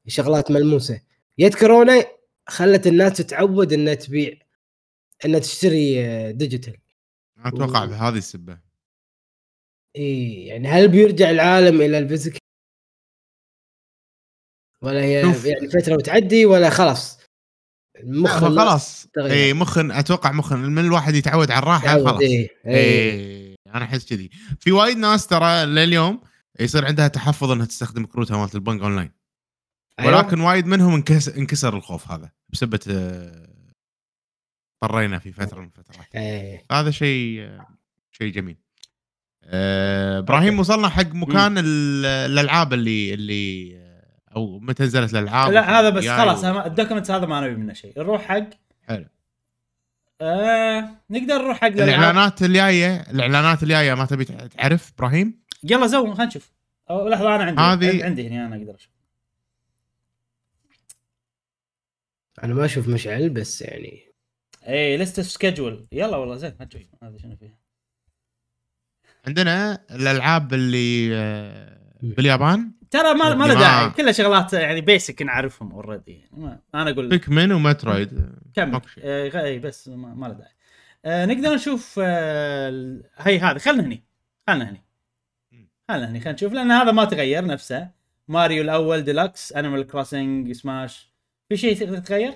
شغلات 0.07 0.51
ملموسة. 0.51 1.01
يد 1.37 1.53
كورونا 1.53 2.05
خلت 2.47 2.87
الناس 2.87 3.13
تتعود 3.17 3.73
إنها 3.73 3.93
تبيع 3.93 4.33
إنها 5.25 5.39
تشتري 5.39 6.03
digital 6.33 6.77
أتوقع 7.45 7.85
بهذه 7.85 8.17
السبة. 8.17 8.59
إي 9.95 10.45
يعني 10.45 10.67
هل 10.67 10.87
بيرجع 10.87 11.29
العالم 11.29 11.81
إلى 11.81 11.97
ال 11.97 12.02
physical 12.02 12.39
ولا 14.81 15.01
هي. 15.03 15.13
يعني 15.45 15.67
فترة 15.69 15.93
وتعدي 15.95 16.45
ولا 16.45 16.69
خلاص؟ 16.69 17.22
لا، 18.03 18.29
خلاص. 18.29 19.07
اي 19.17 19.53
مخن 19.53 19.91
أتوقع 19.91 20.31
مخن 20.31 20.59
من 20.59 20.85
الواحد 20.85 21.15
يتعود 21.15 21.51
على 21.51 21.59
الراحة 21.63 21.87
خلاص. 22.03 22.21
إيه، 22.21 22.49
إيه. 22.65 23.51
اي 23.51 23.55
أنا 23.75 23.85
أحس 23.85 24.05
كذي. 24.05 24.29
في 24.59 24.71
وايد 24.71 24.97
ناس 24.97 25.27
ترى 25.27 25.65
لليوم 25.65 26.21
يصير 26.59 26.85
عندها 26.85 27.07
تحفظ 27.07 27.51
إنها 27.51 27.65
تستخدم 27.65 28.05
كروتها 28.05 28.37
مالت 28.37 28.55
البنك 28.55 28.81
أونلاين. 28.81 29.11
أيوة. 29.99 30.17
ولكن 30.17 30.39
وايد 30.39 30.65
منهم 30.67 30.93
انكس... 30.93 31.29
انكسر 31.29 31.77
الخوف 31.77 32.11
هذا 32.11 32.31
بسبه 32.49 32.79
اضطرينا 34.83 35.19
في 35.19 35.31
فترة 35.31 35.59
من 35.59 35.65
الفترات. 35.65 36.15
إيه. 36.15 36.65
هذا 36.71 36.91
شيء 36.91 37.49
شيء 38.11 38.31
جميل. 38.31 38.57
آه، 39.45 40.19
إبراهيم 40.19 40.59
وصلنا 40.59 40.89
حق 40.89 41.13
مكان 41.13 41.57
ال- 41.57 42.05
الألعاب 42.05 42.73
اللي 42.73 43.13
اللي 43.13 43.82
أو 44.35 44.59
متى 44.59 44.83
نزلت 44.83 45.13
الألعاب 45.13 45.51
لا 45.51 45.79
هذا 45.79 45.89
بس 45.89 46.07
خلاص 46.07 46.43
و- 46.43 46.61
أنا- 46.61 46.65
الدوكيمنت 46.65 47.11
هذا 47.11 47.25
ما 47.25 47.41
نبي 47.41 47.55
منه 47.55 47.73
شيء. 47.73 47.93
نروح 47.99 48.21
حق 48.21 48.49
حلو. 48.87 49.05
آه 50.21 50.89
نقدر 51.09 51.35
نروح 51.37 51.57
حق 51.57 51.67
الألعاب. 51.67 51.89
الإعلانات 51.89 52.41
الجايه 52.41 53.01
الإعلانات 53.01 53.63
الجاية 53.63 53.93
ما 53.93 54.05
تبي 54.05 54.25
تعرف 54.25 54.91
إبراهيم؟ 54.97 55.39
يلا 55.63 55.87
زو 55.87 56.05
خلينا 56.13 56.25
نشوف. 56.25 56.51
أو 56.89 57.09
لحظة 57.09 57.35
أنا 57.35 57.43
عندي 57.61 57.87
هذه- 57.91 58.05
عندي- 58.05 58.27
هنا 58.27 58.45
أنا 58.47 58.55
أقدر 58.55 58.75
أشوف. 58.75 58.91
أنا 62.43 62.53
ما 62.53 62.65
أشوف 62.65 62.87
مشعل 62.87 63.29
بس 63.29 63.61
يعني. 63.61 64.01
release 64.67 65.19
schedule 65.19 65.87
يلا 65.91 66.17
والله 66.17 66.35
زين 66.35 66.53
هات 66.61 66.73
شوي 66.73 66.89
هذا 67.03 67.17
شنو 67.17 67.35
فيها. 67.35 67.57
عندنا 69.27 69.83
الألعاب 69.91 70.53
اللي 70.53 71.09
آه، 71.15 71.77
باليابان. 72.01 72.71
ترى 72.93 73.13
ما 73.13 73.33
ما 73.33 73.45
له 73.45 73.53
داعي. 73.53 73.89
كلها 73.89 74.11
شغلات 74.11 74.53
يعني 74.53 74.81
basic 74.81 75.21
نعرفهم 75.21 75.71
already 75.71 76.11
يعني 76.11 76.61
أنا 76.75 76.89
أقول 76.89 77.09
Pikmin 77.09 77.51
و 77.51 77.61
Metroid 77.61 78.29
كمل. 78.55 78.81
آه 78.99 79.43
إي 79.43 79.59
بس 79.59 79.87
ما, 79.87 80.13
ما 80.13 80.27
له 80.27 80.33
داعي. 80.33 80.51
آه 81.05 81.25
نقدر 81.25 81.55
نشوف 81.55 81.99
آه 82.03 82.99
هي 83.17 83.39
هذا 83.39 83.59
خلنا 83.59 83.83
هني. 83.83 84.03
خلنا 84.47 84.69
هني. 84.69 84.83
خلنا 85.89 86.09
هني. 86.09 86.19
خلينا 86.19 86.31
نشوف. 86.31 86.53
لأن 86.53 86.71
هذا 86.71 86.91
ما 86.91 87.05
تغير 87.05 87.45
نفسه. 87.45 87.89
ماريو 88.27 88.63
الأول 88.63 89.01
Deluxe 89.01 89.53
Animal 89.53 89.87
Crossing 89.87 90.51
Smash 90.51 91.13
في 91.49 91.57
شيء 91.57 91.99
تغير؟ 91.99 92.33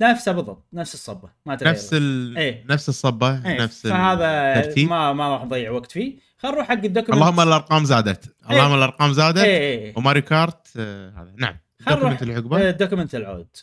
نفسه 0.00 0.32
بالضبط. 0.32 0.64
نفس 0.72 0.94
الصبة. 0.94 1.28
ما 1.46 1.54
تغير. 1.54 1.72
نفس 1.72 1.90
ال... 1.92 2.38
إيه. 2.38 2.64
نفس 2.68 2.88
الصبة. 2.88 3.46
إيه، 3.46 3.62
نفس 3.62 3.86
فهذا 3.86 4.58
الترتيب 4.58 4.88
ما 4.88 5.12
ما 5.12 5.28
راح 5.28 5.44
نضيع 5.44 5.70
وقت 5.70 5.92
فيه. 5.92 6.18
خلينا 6.46 6.56
نروح 6.56 6.68
حق 6.68 6.84
ال 6.84 6.88
document 6.88 7.22
اللهم 7.22 7.40
الأرقام 7.40 7.84
زادت. 7.84 8.36
اللهم 8.50 8.74
الأرقام 8.74 9.12
زادت. 9.12 9.38
اي 9.38 9.86
اي 9.86 9.94
و 9.96 10.00
Mario 10.00 10.20
Kart 10.20 10.68
آه، 10.76 11.10
هذا. 11.10 11.32
نعم. 11.36 11.56
ال 11.80 11.85
document 11.85 12.22
اللي 12.22 12.34
عقبه 12.34 12.68
ال 12.68 12.73
document 12.73 13.14
العود. 13.14 13.56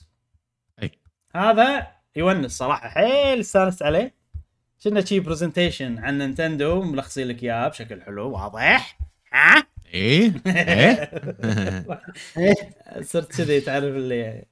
أي. 0.84 0.92
هذا 1.36 1.88
يونس 2.16 2.58
صراحة 2.58 2.90
حيل 2.90 3.40
استانست 3.40 3.84
عليه. 3.84 4.14
كنا 4.84 5.06
شي 5.06 5.20
presentation 5.20 6.00
عن 6.00 6.18
نينتندو 6.18 6.82
ملخصين 6.82 7.28
لك 7.28 7.44
إياه 7.44 7.68
بشكل 7.68 8.02
حلو 8.02 8.32
واضح. 8.32 8.98
ها؟ 9.34 9.64
إيه 9.94 10.34
إيه. 10.48 11.12
إيه. 12.38 12.76
صرت 13.12 13.36
كذي 13.36 13.62
تعرف 13.62 13.84
اللي 13.84 14.46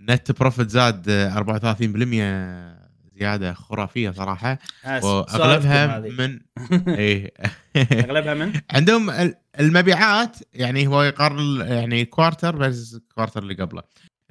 net 0.00 0.32
profit 0.32 0.70
زاد 0.70 1.08
آه، 1.08 1.34
34% 1.34 2.89
زيادة 3.20 3.52
خرافية 3.54 4.10
صراحة. 4.10 4.58
آه، 4.84 5.04
وأغلبها. 5.04 5.98
من 6.00 6.40
إيه. 6.98 7.32
أغلبها 7.76 8.34
من؟ 8.34 8.52
عندهم 8.70 9.10
ال- 9.10 9.34
المبيعات 9.60 10.36
يعني 10.54 10.86
هو 10.86 11.02
يقارن 11.02 11.60
يعني 11.60 12.04
quarter 12.04 12.56
بس 12.56 12.96
quarter 13.14 13.42
اللي 13.42 13.54
قبله. 13.54 13.82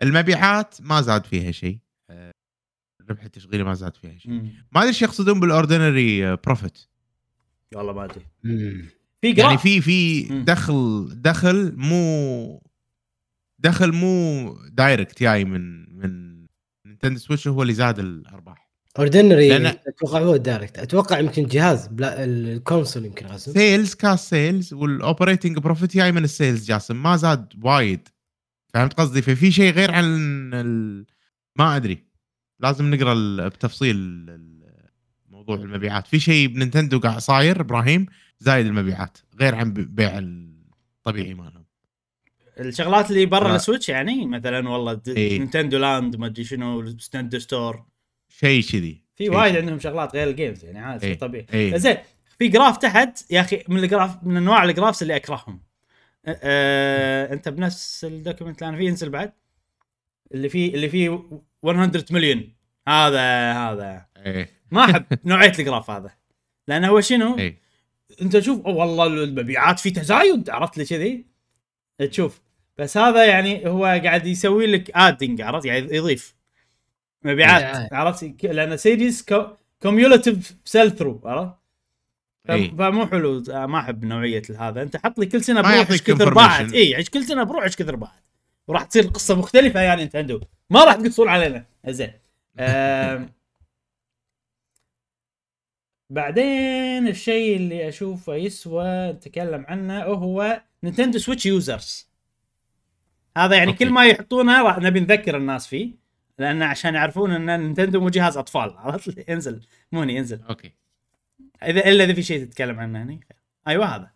المبيعات 0.04 0.76
ما 0.82 1.02
زاد 1.02 1.26
فيها 1.26 1.52
شيء. 1.52 1.78
آه، 2.10 2.32
الربح 3.02 3.24
التشغيلي 3.24 3.64
ما 3.64 3.74
زاد 3.74 3.96
فيها 3.96 4.18
شيء. 4.18 4.32
ما 4.72 4.80
أدري 4.80 4.88
إيش 4.88 5.02
يقصدون 5.02 5.40
بالاوردينري 5.40 6.36
بروفيت 6.36 6.78
والله 7.76 7.94
ما 7.94 8.06
أدري. 8.06 8.26
في 9.22 9.32
يعني 9.38 9.58
في 9.58 9.82
في. 9.82 10.24
دخل 10.44 11.10
دخل 11.16 11.74
مو 11.78 12.64
دخل 13.60 13.92
مو 13.92 14.54
دايركت 14.70 15.24
جاي 15.24 15.46
من 15.46 15.90
من 16.00 16.40
نينتندو 16.88 17.20
سويتش 17.20 17.48
هو 17.48 17.62
اللي 17.62 17.74
زاد 17.74 18.00
الارباح 18.00 18.39
اوردينري 18.98 19.68
أتوقع 19.68 20.20
هو 20.20 20.36
الدايركت 20.36 20.80
أتوقع 20.80 21.20
يمكن 21.20 21.44
جهاز 21.44 21.88
بلا 21.88 22.24
الكونسول 22.24 23.06
يمكن 23.06 23.26
غاسم 23.26 23.52
سيلز 23.52 23.94
كاس 23.94 24.30
سيلز 24.30 24.74
والاوبريتنج 24.74 25.58
بروفيت 25.58 25.98
جاي 25.98 26.12
من 26.12 26.24
السيلز 26.24 26.66
جاسم. 26.66 27.04
ما 27.04 27.16
زاد 27.16 27.54
وايد. 27.64 28.08
فهمت 28.74 28.94
قصدي؟ 28.94 29.22
ففي 29.22 29.52
شيء 29.52 29.74
غير 29.74 29.92
عن 29.92 30.04
ال... 30.54 31.06
ما 31.56 31.76
أدري. 31.76 32.04
لازم 32.60 32.96
نقرأ 32.96 33.14
ال- 33.14 33.50
بتفصيل 33.50 33.96
ال- 33.96 34.90
موضوع 35.30 35.56
المبيعات. 35.56 36.08
في 36.08 36.20
شيء 36.20 36.48
بنينتندو 36.48 37.00
قاعد 37.00 37.20
صاير 37.20 37.62
إبراهيم؟ 37.62 38.06
زايد 38.40 38.66
المبيعات. 38.66 39.18
غير 39.40 39.56
عن 39.56 39.74
بيع 39.74 40.18
الطبيعي 40.18 41.34
مالهم. 41.34 41.66
الشغلات 42.60 43.12
اللي 43.12 43.26
برا. 43.26 43.56
السويتش 43.56 43.90
يعني 43.90 44.26
مثلا 44.26 44.70
والله 44.70 45.02
إيه. 45.08 45.40
Nintendo 45.40 45.78
Land 45.78 46.16
ما 46.16 46.26
أدري 46.26 46.44
شنو 46.44 46.82
Nintendo 46.82 47.40
Store. 47.40 47.86
شيء 48.40 48.64
كذي. 48.64 49.02
في 49.16 49.30
وايد. 49.30 49.56
عندهم 49.56 49.80
شغلات 49.80 50.16
غير 50.16 50.28
ال 50.28 50.34
games 50.34 50.66
يعني 50.66 50.80
عادي 50.80 51.08
إيه. 51.08 51.18
طبيعي. 51.18 51.46
إيه. 51.54 51.78
زين 51.78 51.98
في 52.40 52.48
graph 52.48 52.78
تحت 52.78 53.32
يا 53.32 53.42
أخي 53.42 53.64
من 53.68 53.84
ال 53.84 53.90
graph 53.90 54.24
من 54.24 54.38
أنواع 54.38 54.64
ال 54.64 54.69
graphs 54.69 55.02
اللي 55.02 55.16
أكرههم. 55.16 55.62
أه 56.26 57.34
أنت 57.34 57.50
بنفس 57.50 58.06
ال 58.06 58.12
document 58.12 58.62
اللي 58.62 58.70
أنا 58.70 58.78
فيه 58.78 58.88
ينزل 58.88 59.10
بعد. 59.10 59.34
اللي 60.34 60.50
فيه 60.50 60.74
اللي 60.74 60.90
فيه 60.90 61.24
100 61.64 62.06
مليون 62.12 62.54
هذا 62.88 63.54
هذا. 63.54 64.06
إيه. 64.18 64.50
ما 64.72 64.84
أحب 64.86 65.06
نوعية 65.26 65.54
ال 65.60 65.65
graph 65.65 65.90
هذا. 65.90 66.12
لأنه 66.68 66.88
هو 66.88 67.02
شنو؟ 67.02 67.38
إيه. 67.38 67.60
أنت 68.22 68.36
تشوف 68.36 68.66
أوه 68.66 68.76
والله 68.76 69.08
المبيعات 69.24 69.80
في 69.80 69.92
تزايد 69.92 70.50
عرفت 70.50 70.78
لي 70.78 70.86
كذي؟ 70.86 71.26
تشوف. 72.10 72.42
بس 72.78 72.98
هذا 72.98 73.26
يعني 73.26 73.68
هو 73.68 73.86
قاعد 73.86 74.26
يسوي 74.26 74.68
لك 74.68 74.92
adding 74.96 75.42
عرفت؟ 75.42 75.66
يعني 75.66 75.96
يضيف. 75.96 76.39
مبيعات. 77.24 77.94
عرفت؟ 77.94 78.46
لأن 78.46 78.78
series 78.78 79.26
cumulative 79.82 80.56
sell 80.66 80.92
through 80.92 81.22
عرفت؟ 81.26 81.60
إيه. 82.50 82.72
فمو 82.76 83.08
حلو. 83.08 83.44
آه، 83.52 83.66
ما 83.66 83.80
أحب 83.80 84.06
نوعية 84.06 84.42
هذا. 84.60 84.82
أنت 84.82 84.98
حط 84.98 85.20
لي 85.20 85.26
كل 85.26 85.44
سنة 85.44 85.62
بروح 85.62 85.92
إيش 85.92 86.02
كثر. 86.02 86.34
باعت؟ 86.34 86.74
اي 86.74 87.04
كل 87.04 87.24
سنة 87.24 87.44
بروح 87.44 87.64
إيش 87.64 87.76
كثر 87.76 87.96
باعت؟ 87.96 88.24
وراح 88.68 88.84
تصير 88.84 89.08
قصة 89.08 89.36
مختلفة 89.36 89.80
يعني 89.80 90.06
نتندو 90.06 90.42
ما 90.70 90.84
راح 90.84 90.96
تقصون 90.96 91.28
علينا. 91.28 91.66
زين. 91.88 92.12
بعدين 96.12 97.08
الشيء 97.08 97.56
اللي 97.58 97.90
أشوفه 97.90 98.36
يسوى 98.36 99.12
نتكلم 99.12 99.66
عنه 99.68 100.04
هو 100.04 100.62
نينتندو 100.84 101.20
سويتش 101.20 101.46
users 101.46 102.10
هذا 103.38 103.56
يعني 103.56 103.72
okay. 103.72 103.86
كل 103.86 103.92
ما 103.92 104.06
يحطونه 104.06 104.62
راح 104.62 104.78
نبي 104.78 105.00
نذكر 105.00 105.38
الناس 105.38 105.68
فيه. 105.68 105.92
لأن 106.40 106.64
عشان 106.64 106.96
يعرفون 106.96 107.32
إن 107.32 107.60
نينتندو 107.60 108.00
مو 108.00 108.10
جهاز 108.10 108.38
أطفال 108.38 108.78
عرفت؟ 108.78 109.20
انزل 109.30 109.62
مو 109.92 110.02
هني 110.02 110.20
انزل 110.20 110.44
أوكي. 110.44 110.72
إذا 111.64 111.90
إلا 111.90 112.04
إذا 112.04 112.14
في 112.14 112.24
شيء 112.24 112.46
تتكلم 112.46 112.80
عنه 112.80 113.04
هني. 113.04 113.20
أيوه 113.68 113.96
هذا. 113.96 114.12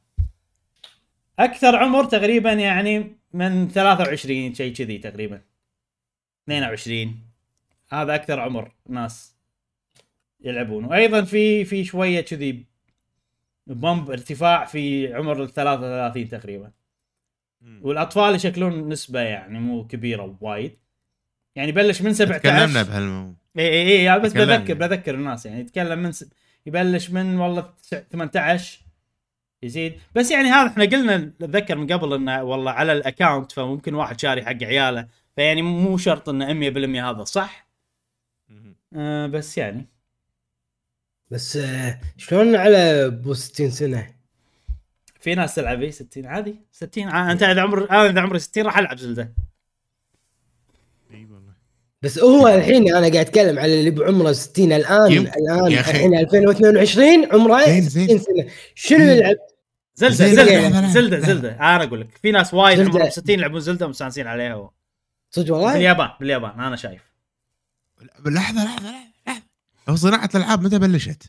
أكثر 1.39 1.75
عمر 1.75 2.05
تقريبا 2.05 2.53
يعني 2.53 3.17
من 3.33 3.67
23 3.67 4.53
شيء 4.53 4.73
كذي 4.73 4.97
تقريبا. 4.97 5.41
22 6.43 7.19
هذا 7.89 8.15
أكثر 8.15 8.39
عمر 8.39 8.75
ناس 8.89 9.35
يلعبون. 10.41 10.85
وأيضا 10.85 11.23
في 11.23 11.65
في 11.65 11.83
شوية 11.83 12.21
كذي 12.21 12.65
بمب 13.67 14.11
ارتفاع 14.11 14.65
في 14.65 15.13
عمر 15.13 15.43
ال 15.43 15.53
33 15.53 16.27
تقريبا. 16.29 16.71
والأطفال 17.81 18.35
يشكلون 18.35 18.89
نسبة 18.89 19.19
يعني 19.19 19.59
مو 19.59 19.87
كبيرة 19.87 20.37
وايد. 20.41 20.82
يعني 21.55 21.71
بلش 21.71 22.01
من 22.01 22.13
17 22.13 22.39
تكلمنا 22.39 22.83
بهالموضوع. 22.83 23.33
اي 23.57 23.67
اي 23.69 24.13
اي 24.13 24.19
بس 24.19 24.33
تكلمنا. 24.33 24.57
بذكر 24.57 24.73
بذكر 24.73 25.15
الناس 25.15 25.45
يعني 25.45 25.59
يتكلم 25.59 25.99
من 25.99 26.11
س... 26.11 26.25
يبلش 26.65 27.09
من 27.09 27.39
والله 27.39 27.61
تسع- 27.83 28.03
18 28.11 28.79
يزيد. 29.63 29.93
بس 30.15 30.31
يعني 30.31 30.47
هذا 30.49 30.67
إحنا 30.67 30.85
قلنا 30.85 31.17
نتذكر 31.17 31.75
من 31.77 31.91
قبل 31.91 32.13
إنه 32.13 32.43
والله 32.43 32.71
على 32.71 32.93
ال 32.93 33.01
account 33.01 33.51
فممكن 33.51 33.93
واحد 33.95 34.19
شاري 34.19 34.45
حق 34.45 34.63
عياله. 34.63 35.07
فيعني 35.35 35.61
مو 35.61 35.97
شرط 35.97 36.29
إنه 36.29 36.71
100% 36.99 37.03
هذا 37.03 37.23
صح؟ 37.23 37.67
آه 38.95 39.27
بس 39.27 39.57
يعني. 39.57 39.85
بس 41.31 41.57
آه، 41.57 41.99
شلون 42.17 42.55
على 42.55 42.77
ابو 43.05 43.33
60 43.33 43.69
سنة؟ 43.71 44.13
في 45.19 45.35
ناس 45.35 45.55
تلعب 45.55 45.81
اي 45.81 45.91
60 45.91 46.25
عادي. 46.25 46.55
60 46.71 47.09
ع- 47.09 47.31
أنت 47.31 47.43
إذا 47.43 47.61
عمر 47.61 47.89
أنا 47.91 48.09
إذا 48.09 48.21
عمري 48.21 48.39
60 48.39 48.65
راح 48.65 48.77
ألعب 48.77 48.97
Zelda. 48.97 49.33
بس 52.03 52.19
هو 52.19 52.47
الحين 52.47 52.81
أنا 52.95 52.99
قاعد 52.99 53.15
أتكلم 53.15 53.59
على 53.59 53.79
اللي 53.79 53.89
بعمره 53.91 54.31
60 54.31 54.73
الآن 54.73 55.11
يم- 55.11 55.21
الآن. 55.27 55.67
الحين 55.67 56.17
2022 56.17 57.27
عمره 57.33 57.65
زين، 57.65 57.81
زين. 57.81 58.07
60 58.07 58.19
سنة 58.19 58.47
شنو 58.75 58.99
يلعب؟ 59.03 59.35
زلدة 59.95 60.13
زين، 60.15 60.35
زلدة 60.35 60.43
لحظة، 60.59 60.81
لحظة، 60.81 60.93
زلدة 60.93 61.17
لحظة. 61.17 61.33
زلده 61.33 61.49
أنا 61.51 61.83
أقول 61.83 62.01
لك 62.01 62.07
في 62.21 62.31
ناس 62.31 62.53
وايد 62.53 62.77
زلدة. 62.77 62.89
عمرهم 62.91 63.09
60 63.09 63.39
يلعبون 63.39 63.59
زلدة 63.59 63.85
ومستانسين 63.85 64.27
عليها 64.27 64.69
صدق 65.31 65.53
والله 65.53 65.73
باليابان 65.73 66.09
باليابان 66.19 66.59
أنا 66.59 66.75
شايف 66.75 67.01
لحظة 68.25 68.31
لحظة 68.31 68.63
لحظة 68.65 68.89
لحظه 69.27 69.41
هو 69.89 69.95
صناعة 69.95 70.29
الألعاب 70.35 70.61
متى 70.63 70.79
بلشت؟ 70.79 71.23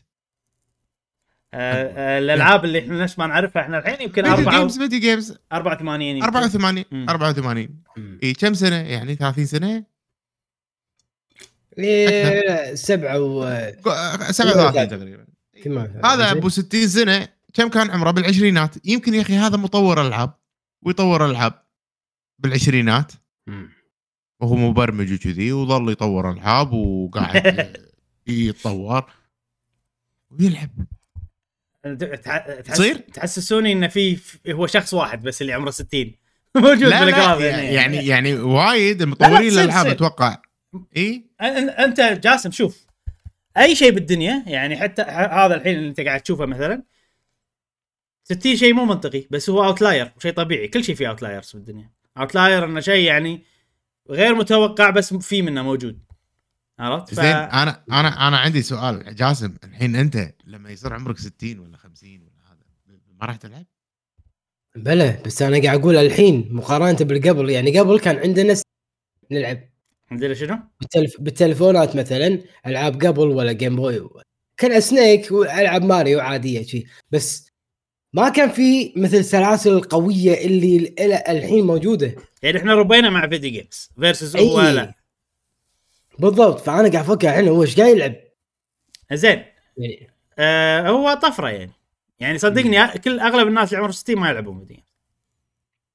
آه، 1.53 1.57
آه، 1.83 2.19
الألعاب 2.19 2.65
اللي 2.65 2.79
إحنا 2.79 3.03
نفس 3.03 3.19
ما 3.19 3.27
نعرفها 3.27 3.61
إحنا 3.61 3.77
الحين 3.79 4.01
يمكن 4.01 4.25
4 4.25 4.57
games 4.59 4.77
video 4.79 4.99
games 4.99 5.37
84 5.53 6.01
يمكن. 6.15 6.25
84 6.25 6.85
مم. 6.91 7.05
84 7.09 7.69
مم. 7.97 8.19
إي 8.23 8.33
كم 8.33 8.53
سنة 8.53 8.75
يعني 8.75 9.15
30 9.15 9.45
سنة؟ 9.45 9.94
إيه، 11.79 12.75
سبعة 12.75 13.19
و 13.19 13.43
قو- 13.85 14.31
37 14.31 14.87
تقريبا. 14.89 15.25
كمان 15.63 16.01
هذا 16.05 16.31
أبو 16.31 16.49
60 16.49 16.87
سنة 16.87 17.27
كم 17.53 17.67
كان 17.69 17.91
عمره؟ 17.91 18.11
بالعشرينات. 18.11 18.75
يمكن 18.87 19.13
يا 19.13 19.21
أخي 19.21 19.33
هذا 19.35 19.57
مطور 19.57 20.07
ألعاب 20.07 20.33
ويطور 20.81 21.25
ألعاب 21.25 21.53
بالعشرينات. 22.39 23.11
وهو 24.39 24.55
مبرمج 24.55 25.13
وكذي 25.13 25.51
وظل 25.51 25.91
يطور 25.91 26.31
ألعاب 26.31 26.73
وقاعد 26.73 27.77
يتطور. 28.27 29.05
ويلعب. 30.31 30.69
تصير؟ 32.65 32.95
تحسسوني 32.97 33.71
انه 33.71 33.87
في 33.87 34.19
هو 34.49 34.67
شخص 34.67 34.93
واحد 34.93 35.21
بس 35.23 35.41
اللي 35.41 35.53
عمره 35.53 35.71
60 35.71 36.15
موجود 36.55 36.83
لا 36.83 37.05
بال 37.05 37.15
graph 37.15 37.39
لا 37.39 37.61
يعني. 37.61 37.97
يعني 38.07 38.33
وايد 38.33 39.03
مطورين 39.03 39.49
تصير- 39.49 39.61
الالعاب. 39.63 39.87
أتوقع. 39.87 40.37
إي؟ 40.97 41.25
أن- 41.41 41.79
أنت 41.79 42.01
جاسم 42.01 42.51
شوف. 42.51 42.85
أي 43.57 43.75
شيء 43.75 43.91
بالدنيا 43.91 44.43
يعني 44.47 44.77
حتى 44.77 45.01
هذا 45.01 45.55
الحين 45.55 45.75
اللي 45.77 45.89
أنت 45.89 45.99
قاعد 46.01 46.21
تشوفه 46.21 46.45
مثلا 46.45 46.83
60 48.23 48.55
شيء 48.55 48.73
مو 48.73 48.85
منطقي 48.85 49.27
بس 49.31 49.49
هو 49.49 49.63
outlier 49.65 50.13
شيء 50.19 50.33
طبيعي. 50.33 50.67
كل 50.67 50.83
شيء 50.83 50.95
فيه 50.95 51.09
outliers 51.09 51.51
بالدنيا. 51.53 51.91
outlier 52.17 52.65
إنه 52.65 52.79
شيء 52.79 53.03
يعني 53.07 53.43
غير 54.09 54.35
متوقع 54.35 54.89
بس 54.89 55.13
في 55.13 55.41
منه 55.41 55.61
موجود. 55.61 55.99
عرفت؟ 56.79 57.09
ف... 57.13 57.13
زين 57.15 57.25
أنا 57.25 57.83
أنا 57.91 58.27
أنا 58.27 58.37
عندي 58.37 58.61
سؤال. 58.61 59.15
جاسم 59.15 59.53
الحين 59.63 59.95
أنت 59.95 60.33
لما 60.45 60.69
يصير 60.69 60.93
عمرك 60.93 61.17
60 61.17 61.59
ولا 61.59 61.77
50 61.77 62.09
ولا 62.21 62.31
هذا 62.51 62.97
ما 63.19 63.25
راح 63.25 63.35
تلعب؟ 63.35 63.65
بلى 64.75 65.19
بس 65.25 65.41
أنا 65.41 65.61
قاعد 65.63 65.79
أقول 65.79 65.95
الحين 65.97 66.47
مقارنة 66.51 66.97
بالقبل 66.97 67.49
يعني 67.49 67.79
قبل 67.79 67.99
كان 67.99 68.17
عندنا 68.17 68.55
نلعب. 69.31 69.59
عندنا 70.11 70.33
شنو؟ 70.33 70.57
بالتلف... 70.81 71.21
بالتلفونات 71.21 71.95
مثلا 71.95 72.39
ألعاب 72.67 73.03
قبل 73.05 73.27
ولا 73.27 73.51
Game 73.51 73.75
Boy 73.75 74.09
كان 74.57 74.81
Snake 74.81 75.31
والعاب 75.31 75.83
ماريو 75.85 76.19
عادية 76.19 76.63
شي. 76.63 76.85
بس 77.11 77.51
ما 78.13 78.29
كان 78.29 78.49
في 78.49 78.93
مثل 78.95 79.25
سلاسل 79.25 79.71
القويه 79.73 80.45
اللي 80.45 80.77
ال- 80.77 81.13
الحين 81.13 81.65
موجودة. 81.65 82.15
يعني 82.43 82.57
إحنا 82.57 82.73
ربينا 82.73 83.09
مع 83.09 83.27
video 83.29 83.51
games 83.51 83.89
versus. 83.99 84.37
هو 84.37 84.61
لا. 84.61 84.93
بالضبط. 86.19 86.59
فأنا 86.59 86.77
قاعد 86.77 86.95
أفكر 86.95 87.29
الحين 87.29 87.47
هو 87.47 87.63
إيش 87.63 87.79
قاعد 87.79 87.95
يلعب؟ 87.95 88.15
زين. 89.13 89.45
يعني 89.77 90.09
آه 90.39 90.89
هو 90.89 91.13
طفرة 91.13 91.49
يعني. 91.49 91.71
يعني 92.19 92.37
صدقني 92.37 92.87
كل 92.87 93.19
أغلب 93.19 93.47
الناس 93.47 93.67
اللي 93.67 93.77
عمرهم 93.77 93.91
60 93.91 94.15
ما 94.19 94.29
يلعبون 94.29 94.59
فيديو 94.59 94.77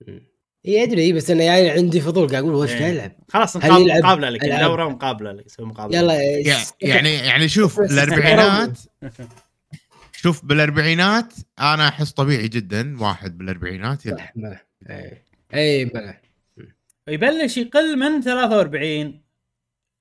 جيمز. 0.09 0.30
اي 0.67 0.83
أدري 0.83 1.13
بس 1.13 1.31
أنا 1.31 1.45
يعني 1.45 1.71
عندي 1.71 2.01
فضول 2.01 2.29
قاعد 2.29 2.45
أقول 2.45 2.63
إيش 2.63 2.71
إيه. 2.73 2.79
قاعد 2.79 2.95
يلعب. 2.95 3.13
خلاص 3.29 3.57
مقابله 3.57 4.29
لك 4.31 4.45
ألعاب؟ 4.45 4.63
دورة 4.71 4.89
مقابلة 4.89 5.33
لك 5.33 5.47
نسوي 5.47 5.67
مقابلة. 5.67 5.99
يلا 5.99 6.23
يع- 6.23 6.59
يعني 6.81 7.15
يعني 7.15 7.49
شوف 7.49 7.81
الاربعينات 7.81 8.79
شوف 10.23 10.45
بالأربعينات 10.45 11.33
أنا 11.59 11.89
أحس 11.89 12.11
طبيعي 12.13 12.49
جدا 12.49 13.03
واحد 13.03 13.39
بالأربعينات 13.39 14.07
يلعب 14.07 14.29
اي 14.91 15.23
اي 15.55 15.85
ملح 15.85 16.21
يبلش 17.09 17.57
يقل 17.57 17.97
من 17.99 18.21
43 18.23 19.21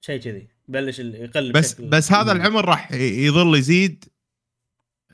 شيء 0.01 0.19
كذي. 0.19 0.47
يبلش 0.69 0.99
ال- 0.99 1.15
يقل 1.15 1.51
بس 1.51 1.73
بشكل- 1.73 1.89
بس 1.89 2.11
هذا 2.11 2.31
العمر 2.31 2.65
راح 2.65 2.91
يظل 2.91 3.57
يزيد 3.57 4.05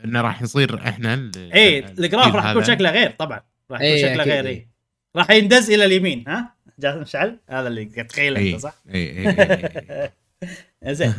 إنه 0.05 0.21
راح 0.21 0.41
يصير 0.41 0.77
إحنا 0.87 1.31
اي 1.53 1.79
ال- 1.79 2.03
ال 2.05 2.10
graph 2.10 2.35
راح 2.35 2.49
يكون. 2.51 2.63
شكله 2.63 2.89
غير 2.91 3.11
طبعا. 3.11 3.41
راح 3.71 3.81
يكون 3.81 3.91
إيه، 3.93 4.01
شكله 4.13 4.23
غير 4.23 4.45
إيه. 4.45 4.51
اي 4.55 4.69
راح 5.15 5.31
يندز 5.31 5.71
إلى 5.71 5.85
اليمين 5.85 6.23
ها؟ 6.27 6.55
جاسم 6.79 7.01
مشعل 7.01 7.39
هذا 7.49 7.67
اللي 7.67 7.85
تخيله 7.85 8.51
أنت 8.53 8.59
صح؟ 8.61 8.75
اي 8.89 9.09
اي 9.09 9.27
اي- 9.29 10.11
اي. 10.87 10.95
زين. 10.95 11.13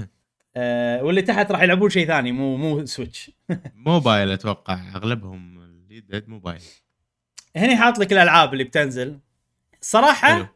آه 0.57 1.03
واللي 1.03 1.23
تحت 1.23 1.51
راح 1.53 1.63
يلعبون 1.63 1.91
شيء 1.91 2.07
ثاني 2.07 2.33
مو 2.33 2.57
مو 2.57 2.87
Switch 2.87 3.31
موبايل 3.87 4.31
أتوقع 4.31 4.81
أغلبهم 4.97 5.61
الجدد 5.63 6.29
موبايل. 6.29 6.63
هني 7.57 7.77
حاط 7.77 7.99
لك 7.99 8.13
الألعاب 8.13 8.53
اللي 8.53 8.65
بتنزل. 8.65 9.19
صراحة 9.81 10.35
حلو. 10.35 10.47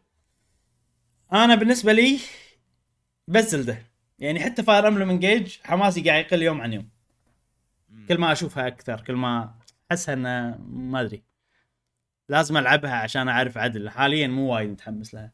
أنا 1.33 1.55
بالنسبة 1.55 1.93
لي 1.93 2.19
بس 3.29 3.45
زلدة. 3.51 3.79
يعني 4.19 4.41
حتى 4.41 4.62
Fire 4.62 4.89
Emblem 4.89 5.11
Engage 5.11 5.57
حماسي 5.65 6.01
قاعد 6.01 6.25
يقل 6.25 6.43
يوم 6.43 6.61
عن 6.61 6.73
يوم. 6.73 6.89
كل 8.09 8.19
ما 8.19 8.33
أشوفها 8.33 8.67
أكثر 8.67 9.01
كل 9.01 9.15
ما 9.15 9.55
احسها 9.93 10.15
إنه 10.15 10.59
ما 10.69 11.01
أدري. 11.01 11.23
لازم 12.31 12.57
ألعبها 12.57 12.94
عشان 12.94 13.28
أعرف 13.28 13.59
عدل. 13.59 13.90
حاليا 13.90 14.27
مو 14.27 14.55
وايد 14.55 14.70
متحمس 14.70 15.15
لها. 15.15 15.32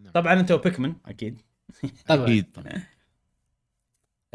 نعم. 0.00 0.12
طبعا 0.12 0.32
أنت 0.40 0.52
و 0.52 0.58
Pikmin 0.58 0.94
أكيد. 1.06 1.42
أكيد. 2.10 2.52
طبعا 2.54 2.72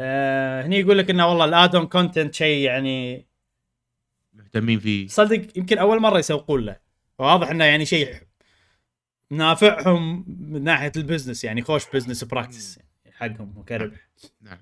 آه 0.00 0.62
هني 0.62 0.80
يقول 0.80 0.98
لك 0.98 1.10
إنه 1.10 1.26
والله 1.26 1.44
ال 1.44 1.50
add-on 1.50 1.86
content 1.86 2.34
شيء 2.34 2.64
يعني 2.64 3.26
مهتمين 4.32 4.80
فيه. 4.80 5.08
صدق 5.08 5.58
يمكن 5.58 5.78
أول 5.78 6.00
مرة 6.00 6.18
يسوقون 6.18 6.64
له. 6.64 6.76
واضح 7.18 7.50
إنه 7.50 7.64
يعني 7.64 7.86
شيء 7.86 8.14
نافعهم 9.30 10.24
من 10.28 10.64
ناحية 10.64 10.92
ال 10.96 11.01
business 11.01 11.44
يعني 11.44 11.62
خوش 11.62 11.90
business 11.94 12.24
practice 12.24 12.78
حقهم 13.12 13.58
وكربح 13.58 14.08
نعم. 14.40 14.58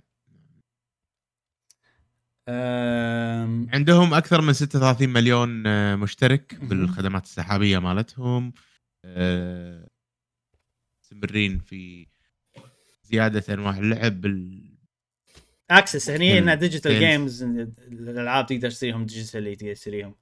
أم... 2.49 3.69
عندهم 3.73 4.15
أكثر 4.15 4.41
من 4.41 4.53
36 4.53 5.09
مليون 5.09 5.67
آه، 5.67 5.97
مشترك. 5.97 6.59
بالخدمات 6.63 7.25
السحابية 7.25 7.79
مالتهم 7.79 8.53
آه، 9.05 9.89
مستمرين 11.03 11.59
في 11.59 12.07
زيادة 13.03 13.55
أنواع 13.55 13.79
اللعب 13.79 14.21
بال... 14.21 14.63
access 15.71 16.11
هني 16.11 16.39
انه 16.39 16.55
مم. 16.55 16.61
digital. 16.61 16.99
games 16.99 17.43
الألعاب 17.43 18.47
تقدر 18.47 18.71
تشتريهم 18.71 19.07
digitally 19.07 19.57
تقدر 19.57 19.75
تشتريهم 19.75 20.15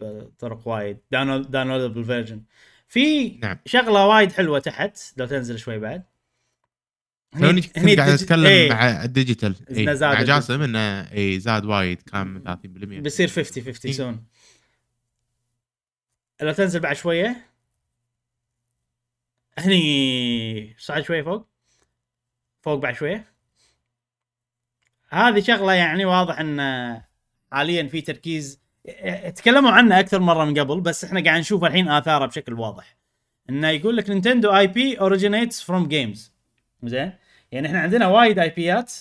بطرق 0.00 0.68
وايد 0.68 0.98
downloadable 1.10 2.04
version 2.04 2.42
في 2.88 3.28
نعم 3.38 3.58
شغلة 3.66 4.06
وايد 4.06 4.32
حلوة 4.32 4.58
تحت 4.58 4.98
لو 5.16 5.26
تنزل 5.26 5.58
شوي 5.58 5.78
بعد 5.78 6.02
توني 7.32 7.60
كنت 7.62 7.98
قاعد 7.98 8.10
أتكلم 8.10 8.46
إيه، 8.46 8.70
مع 8.70 9.04
ال 9.04 9.10
digital. 9.10 9.54
زاد 9.54 10.02
مع 10.02 10.12
ال 10.12 10.13
digital. 10.13 10.24
جاسم 10.26 10.62
إنه 10.62 11.00
اي 11.12 11.40
زاد 11.40 11.64
وايد 11.64 12.02
كان 12.02 12.26
من 12.26 12.42
30% 12.42 13.00
بيصير 13.00 13.28
50 13.28 13.64
50 13.64 13.90
إيه. 13.90 13.96
soon 13.96 14.24
لو 16.42 16.52
تنزل 16.52 16.80
بعد 16.80 16.96
شوية 16.96 17.36
هني 19.58 20.76
صعد 20.78 21.02
شوية 21.02 21.22
فوق. 21.22 21.48
فوق 22.62 22.78
بعد 22.78 22.94
شوية. 22.94 23.32
هذه 25.08 25.40
شغلة 25.40 25.72
يعني 25.72 26.04
واضح 26.04 26.40
إن 26.40 26.60
حاليا 27.52 27.88
في 27.88 28.00
تركيز. 28.00 28.60
تكلموا 29.36 29.70
عنه 29.70 30.00
أكثر 30.00 30.20
مرة 30.20 30.44
من 30.44 30.58
قبل 30.58 30.80
بس 30.80 31.04
إحنا 31.04 31.24
قاعد 31.24 31.40
نشوف 31.40 31.64
الحين 31.64 31.88
آثاره 31.88 32.26
بشكل 32.26 32.52
واضح. 32.52 32.96
إنه 33.50 33.68
يقول 33.68 33.96
لك 33.96 34.10
Nintendo 34.10 34.56
IP 34.56 35.00
originates 35.00 35.62
from 35.62 35.88
games 35.88 36.37
زين؟ 36.82 37.12
يعني 37.52 37.66
إحنا 37.66 37.80
عندنا 37.80 38.06
وايد 38.06 38.38
IP 38.38 38.50
ات 38.50 38.92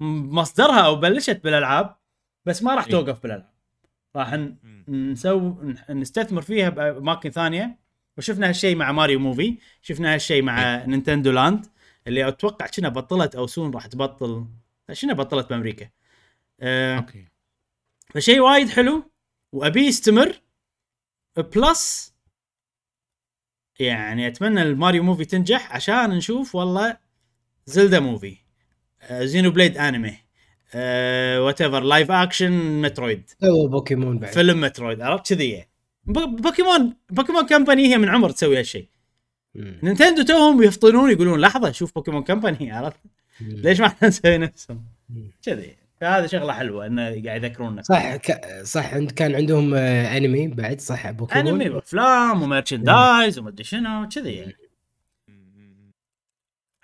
مصدرها 0.00 0.80
أو 0.80 0.96
بلشت 0.96 1.44
بالألعاب 1.44 1.96
بس 2.46 2.62
ما 2.62 2.74
راح 2.74 2.84
إيه. 2.84 2.90
توقف 2.90 3.22
بالألعاب. 3.22 3.52
راح. 4.16 4.48
نسوي 4.88 5.74
نستثمر 5.90 6.42
فيها 6.42 6.68
بأماكن 6.68 7.30
ثانية. 7.30 7.78
وشفنا 8.18 8.48
هالشيء 8.48 8.76
مع 8.76 8.92
Mario 8.92 9.18
Movie 9.18 9.58
شفنا 9.82 10.14
هالشيء 10.14 10.42
مع 10.42 10.84
Nintendo 10.84 11.30
Land 11.30 11.66
اللي 12.06 12.28
أتوقع 12.28 12.66
كنا 12.66 12.88
بطلت 12.88 13.34
أو 13.34 13.46
soon 13.46 13.70
راح 13.70 13.86
تبطل 13.86 14.46
شنو 14.92 15.14
بطلت 15.14 15.50
بأمريكا؟ 15.50 15.88
آه 16.60 16.96
أوكي. 16.96 17.28
فشيء 18.14 18.40
وايد 18.40 18.68
حلو 18.68 19.10
وأبي 19.52 19.86
يستمر 19.86 20.40
plus 21.36 22.14
يعني 23.78 24.26
أتمنى 24.26 24.62
ال 24.62 24.69
Mario 24.69 25.02
Movie 25.02 25.24
تنجح 25.24 25.72
عشان 25.74 26.10
نشوف 26.10 26.54
والله 26.54 26.96
Zelda 27.66 28.00
movie 28.00 28.36
آه 29.02 29.24
Xenoblade 29.24 29.78
anime 29.78 30.16
whatever 31.44 31.80
live 31.80 32.10
action 32.10 32.82
Metroid 32.82 33.30
سووا 33.40 33.68
بوكيمون 33.68 34.18
بعد. 34.18 34.32
فيلم 34.32 34.60
مترويد 34.60 35.00
عرفت 35.00 35.34
كذي؟ 35.34 35.50
يعني 35.50 35.68
بوكيمون 36.04 36.96
Pokémon 37.10 37.46
Company 37.46 37.92
هي 37.92 37.98
من 37.98 38.08
عمر 38.08 38.30
تسوي 38.30 38.58
هالشيء. 38.58 38.88
نينتندو 39.54 40.22
توهم 40.22 40.62
يفطنون 40.62 41.10
يقولون 41.10 41.40
لحظة 41.40 41.72
شوف 41.72 41.94
Pokémon 41.94 42.22
Company 42.22 42.72
عرفت. 42.72 43.00
ليش 43.40 43.80
ما 43.80 43.86
إحنا 43.86 44.08
نسوي 44.08 44.38
نفسهم. 44.38 44.84
كذي. 45.42 45.76
فهذا 46.00 46.26
شغلة 46.26 46.52
حلوة 46.52 46.86
إنه 46.86 47.02
قاعد 47.02 47.44
يذكرونا 47.44 47.82
صح 47.82 48.16
ك... 48.16 48.40
صح 48.62 48.94
عند 48.94 49.10
كان 49.10 49.34
عندهم 49.34 49.74
آه، 49.74 50.16
انمي 50.16 50.48
بعد 50.48 50.80
صح 50.80 51.10
بوكيمون 51.10 51.48
انمي 51.48 51.68
وأفلام 51.68 52.42
و 52.42 52.50
merchandise 52.50 53.38
ومدري 53.38 53.64
شنو 53.64 54.08
كذي 54.08 54.32
يعني. 54.32 54.56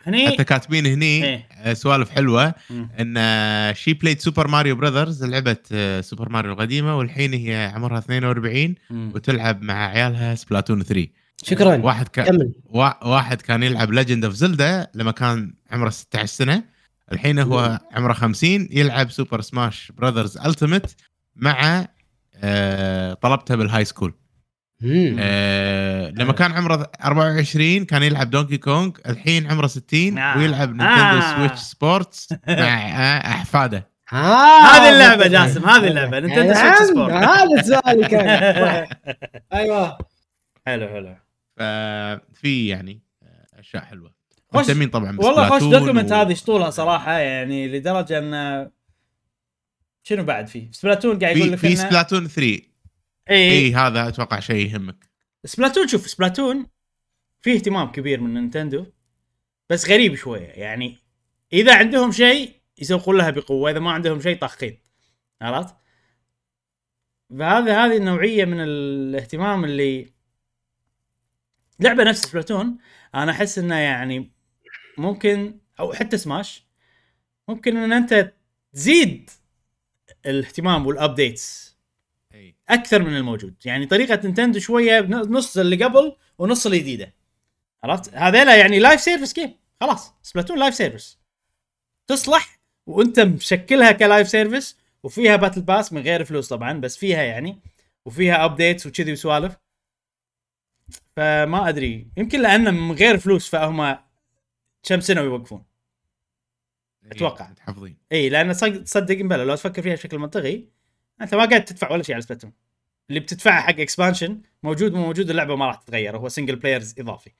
هني 0.06 0.28
حتى 0.28 0.44
كاتبين 0.44 0.86
هني 0.86 1.24
إيه. 1.24 1.46
آه، 1.52 1.72
سوالف 1.72 2.10
حلوة. 2.10 2.54
مم. 2.70 2.88
إن 3.00 3.74
she 3.74 3.94
played 3.94 4.20
Super 4.20 4.48
Mario 4.48 4.76
Brothers 4.76 5.24
لعبه 5.24 5.56
آه، 5.72 6.00
سوبر 6.00 6.28
ماريو 6.28 6.52
القديمة 6.52 6.98
والحين 6.98 7.32
هي 7.32 7.72
عمرها 7.74 7.98
42 7.98 8.74
مم. 8.90 9.12
وتلعب 9.14 9.62
مع 9.62 9.88
عيالها 9.88 10.34
Splatoon 10.34 10.82
3 10.82 11.06
شكرا. 11.42 11.76
واحد 11.76 12.08
كان 12.08 12.52
واحد 13.02 13.42
كان 13.42 13.62
يلعب 13.62 13.92
Legend 13.92 14.24
of 14.24 14.34
Zelda 14.34 14.86
لما 14.94 15.12
كان 15.12 15.54
عمره 15.70 15.90
16 15.90 16.26
سنة. 16.26 16.73
الحين 17.12 17.38
هو 17.38 17.78
عمره 17.92 18.12
50 18.12 18.68
يلعب 18.70 19.10
Super 19.10 19.40
Smash 19.40 19.92
Brothers 19.92 20.38
Ultimate 20.38 20.96
مع 21.36 21.86
آه 22.36 23.14
طلبته 23.14 23.54
بال 23.56 23.84
high 23.84 23.95
school. 23.95 24.14
آه 25.18 26.10
لما 26.10 26.32
كان 26.32 26.52
عمره 26.52 26.90
24 27.04 27.84
كان 27.84 28.02
يلعب 28.02 28.30
Donkey 28.30 28.56
Kong 28.58 28.90
الحين 29.08 29.50
عمره 29.50 29.66
60 29.66 30.18
آه. 30.18 30.38
ويلعب 30.38 30.68
نينتندو 30.68 31.18
آه. 31.24 31.36
Switch 31.36 31.58
Sports 31.58 32.32
مع 32.48 32.54
آه 32.54 33.18
أحفاده. 33.30 33.90
ها 34.08 34.58
هذه 34.76 34.92
اللعبة 34.94 35.26
جاسم 35.26 35.64
هذه 35.68 35.88
اللعبة 35.88 36.20
نينتندو 36.20 36.52
نعم، 36.52 36.74
Switch 36.76 36.90
Sport 36.90 37.12
هذا 37.12 37.62
سؤالي 37.62 38.08
كان. 38.08 38.86
أيوه. 39.52 39.98
حلو 40.66 40.88
حلو. 40.88 41.16
ففي 41.56 42.68
يعني 42.68 43.02
آه، 43.22 43.60
أشياء 43.60 43.84
حلوة. 43.84 44.14
مهتمين 44.54 44.88
طبعا 44.88 45.16
والله 45.20 45.48
خوش 45.48 45.62
document 45.62 46.12
و- 46.12 46.14
هذه 46.14 46.34
شطوله 46.34 46.70
صراحة 46.70 47.12
يعني 47.18 47.68
لدرجة 47.68 48.18
إن 48.18 48.70
شنو 50.02 50.24
بعد 50.24 50.46
فيه؟ 50.46 50.70
سبلاتون 50.72 51.18
قاعد 51.18 51.36
يقول 51.36 51.52
لك 51.52 51.58
في 51.58 51.76
سبلاتون 51.76 52.28
3 52.28 52.62
اي 53.30 53.50
اي 53.50 53.74
هذا 53.74 54.08
أتوقع 54.08 54.40
شيء 54.40 54.66
يهمك. 54.70 55.08
سبلاتون 55.44 55.88
شوف 55.88 56.06
سبلاتون 56.10 56.66
فيه 57.42 57.54
اهتمام 57.54 57.92
كبير 57.92 58.20
من 58.20 58.34
نينتندو 58.34 58.86
بس 59.70 59.88
غريب 59.90 60.14
شوية. 60.14 60.46
يعني 60.46 60.98
إذا 61.52 61.76
عندهم 61.76 62.12
شيء 62.12 62.52
يسوقون 62.78 63.16
لها 63.16 63.30
بقوة 63.30 63.70
إذا 63.70 63.78
ما 63.78 63.92
عندهم 63.92 64.20
شيء 64.20 64.38
طخين 64.38 64.78
عرفت؟ 65.42 65.74
فهذا 67.38 67.84
هذه 67.84 67.96
النوعية 67.96 68.44
من 68.44 68.60
الاهتمام 68.60 69.64
اللي 69.64 70.12
لعبة 71.80 72.04
نفس 72.04 72.22
سبلاتون 72.22 72.78
أنا 73.14 73.32
أحس 73.32 73.58
إنه 73.58 73.74
يعني 73.74 74.33
ممكن 74.98 75.58
أو 75.80 75.92
حتى 75.92 76.18
سماش 76.18 76.64
ممكن 77.48 77.76
إن 77.76 77.92
أنت 77.92 78.32
تزيد 78.72 79.30
الاهتمام 80.26 80.86
وال 80.86 81.06
updates 81.06 81.74
أكثر 82.68 83.02
من 83.02 83.16
الموجود. 83.16 83.54
يعني 83.64 83.86
طريقة 83.86 84.20
نينتندو 84.24 84.58
شوية 84.58 85.00
نص 85.00 85.58
اللي 85.58 85.84
قبل 85.84 86.16
ونص 86.38 86.66
الجديده 86.66 87.14
عرفت؟ 87.84 88.14
هذيلا 88.14 88.56
يعني 88.56 88.78
live 88.78 89.00
service 89.00 89.32
game 89.34 89.54
خلاص. 89.80 90.14
سبلاتون 90.22 90.58
live 90.58 90.74
service 90.74 91.18
تصلح 92.06 92.60
وأنت 92.86 93.20
مشكلها 93.20 93.92
ك 93.92 94.00
live 94.00 94.28
service 94.28 94.78
وفيها 95.02 95.36
battle 95.36 95.62
pass 95.62 95.92
من 95.92 96.02
غير 96.02 96.24
فلوس 96.24 96.48
طبعا 96.48 96.72
بس 96.72 96.96
فيها 96.96 97.22
يعني 97.22 97.60
وفيها 98.04 98.44
updates 98.44 98.86
وكذي 98.86 99.12
وسوالف. 99.12 99.56
فما 101.16 101.68
أدري. 101.68 102.08
يمكن 102.16 102.40
لأنه 102.40 102.70
من 102.70 102.92
غير 102.92 103.18
فلوس 103.18 103.48
فهم 103.48 103.98
كم 104.84 105.00
سنة 105.00 105.20
ويوقفون 105.20 105.64
أتوقع. 107.12 107.50
متحفظين. 107.50 107.96
اي 108.12 108.28
لأن 108.28 108.52
صد- 108.54 108.84
تصدق 108.84 109.14
بلا 109.20 109.44
لو 109.44 109.54
تفكر 109.54 109.82
فيها 109.82 109.94
بشكل 109.94 110.18
منطقي 110.18 110.64
أنت 111.20 111.34
ما 111.34 111.44
قاعد 111.44 111.64
تدفع 111.64 111.92
ولا 111.92 112.02
شيء 112.02 112.14
على 112.14 112.22
سبلاتون 112.22 112.52
اللي 113.08 113.20
بتدفعه 113.20 113.60
حق 113.62 113.80
expansion 113.80 114.42
موجود 114.62 114.92
مو 114.92 115.06
موجود 115.06 115.30
اللعبة 115.30 115.56
ما 115.56 115.66
راح 115.66 115.76
تتغير 115.76 116.16
هو 116.16 116.28
single 116.28 116.56
players 116.56 116.94
إضافي. 117.00 117.30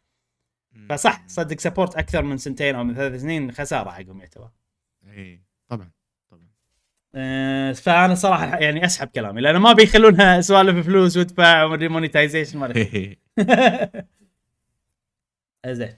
فصح 0.89 1.25
صدق 1.29 1.61
support 1.61 1.97
أكثر 1.97 2.23
من 2.23 2.37
سنتين 2.39 2.75
أو 2.75 2.85
من 2.85 2.95
ثلاث 2.95 3.21
سنين 3.21 3.53
خسارة 3.53 3.91
حقهم 3.91 4.21
يعتبر. 4.21 4.51
اي 5.09 5.43
طبعا 5.69 5.91
طبعا. 6.31 6.49
أه 7.15 7.73
فأنا 7.73 8.15
صراحة 8.15 8.57
يعني 8.59 8.85
أسحب 8.85 9.09
كلامي 9.09 9.41
لأن 9.41 9.57
ما 9.57 9.73
بيخلونها 9.73 10.41
سوالف 10.41 10.87
فلوس 10.87 11.16
وادفع 11.16 11.65
و 11.65 11.72
monetization 11.72 12.59
ما 12.59 12.66
أدري. 12.66 13.19
زين. 15.66 15.97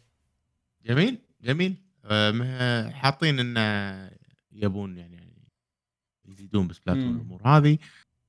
جميل. 0.85 1.19
جميل. 1.47 1.77
آه، 2.05 2.91
حاطين 2.91 3.39
انه 3.41 4.11
يبون 4.53 4.99
يعني 4.99 5.33
يزيدون 6.29 6.69
بسبلاتون 6.69 7.05
مم. 7.05 7.13
والامور 7.19 7.41
هذه. 7.45 7.79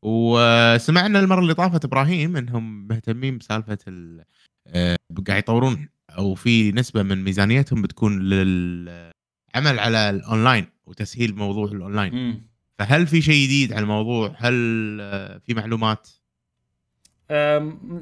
وسمعنا 0.02 1.20
المرة 1.20 1.40
اللي 1.40 1.54
طافت 1.54 1.86
إبراهيم 1.86 2.38
إنهم 2.38 2.88
مهتمين 2.88 3.38
بسالفة 3.38 3.78
ال... 3.88 4.24
آه، 4.68 4.98
قاعد 5.28 5.40
يطورون 5.40 5.90
أو 6.10 6.36
في 6.36 6.72
نسبة 6.72 7.04
من 7.04 7.24
ميزانيتهم 7.24 7.82
بتكون 7.82 8.20
للعمل 8.20 9.10
على 9.56 10.10
الأونلاين 10.10 10.68
وتسهيل 10.86 11.36
موضوع 11.36 11.72
الأونلاين. 11.72 12.14
مم. 12.14 12.48
فهل 12.80 13.08
في 13.08 13.22
شيء 13.22 13.46
جديد 13.46 13.74
على 13.74 13.84
الموضوع؟ 13.84 14.36
هل 14.38 14.54
آه، 15.02 15.38
في 15.38 15.54
معلومات؟ 15.54 16.10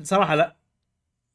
صراحة 0.04 0.36
لا. 0.36 0.56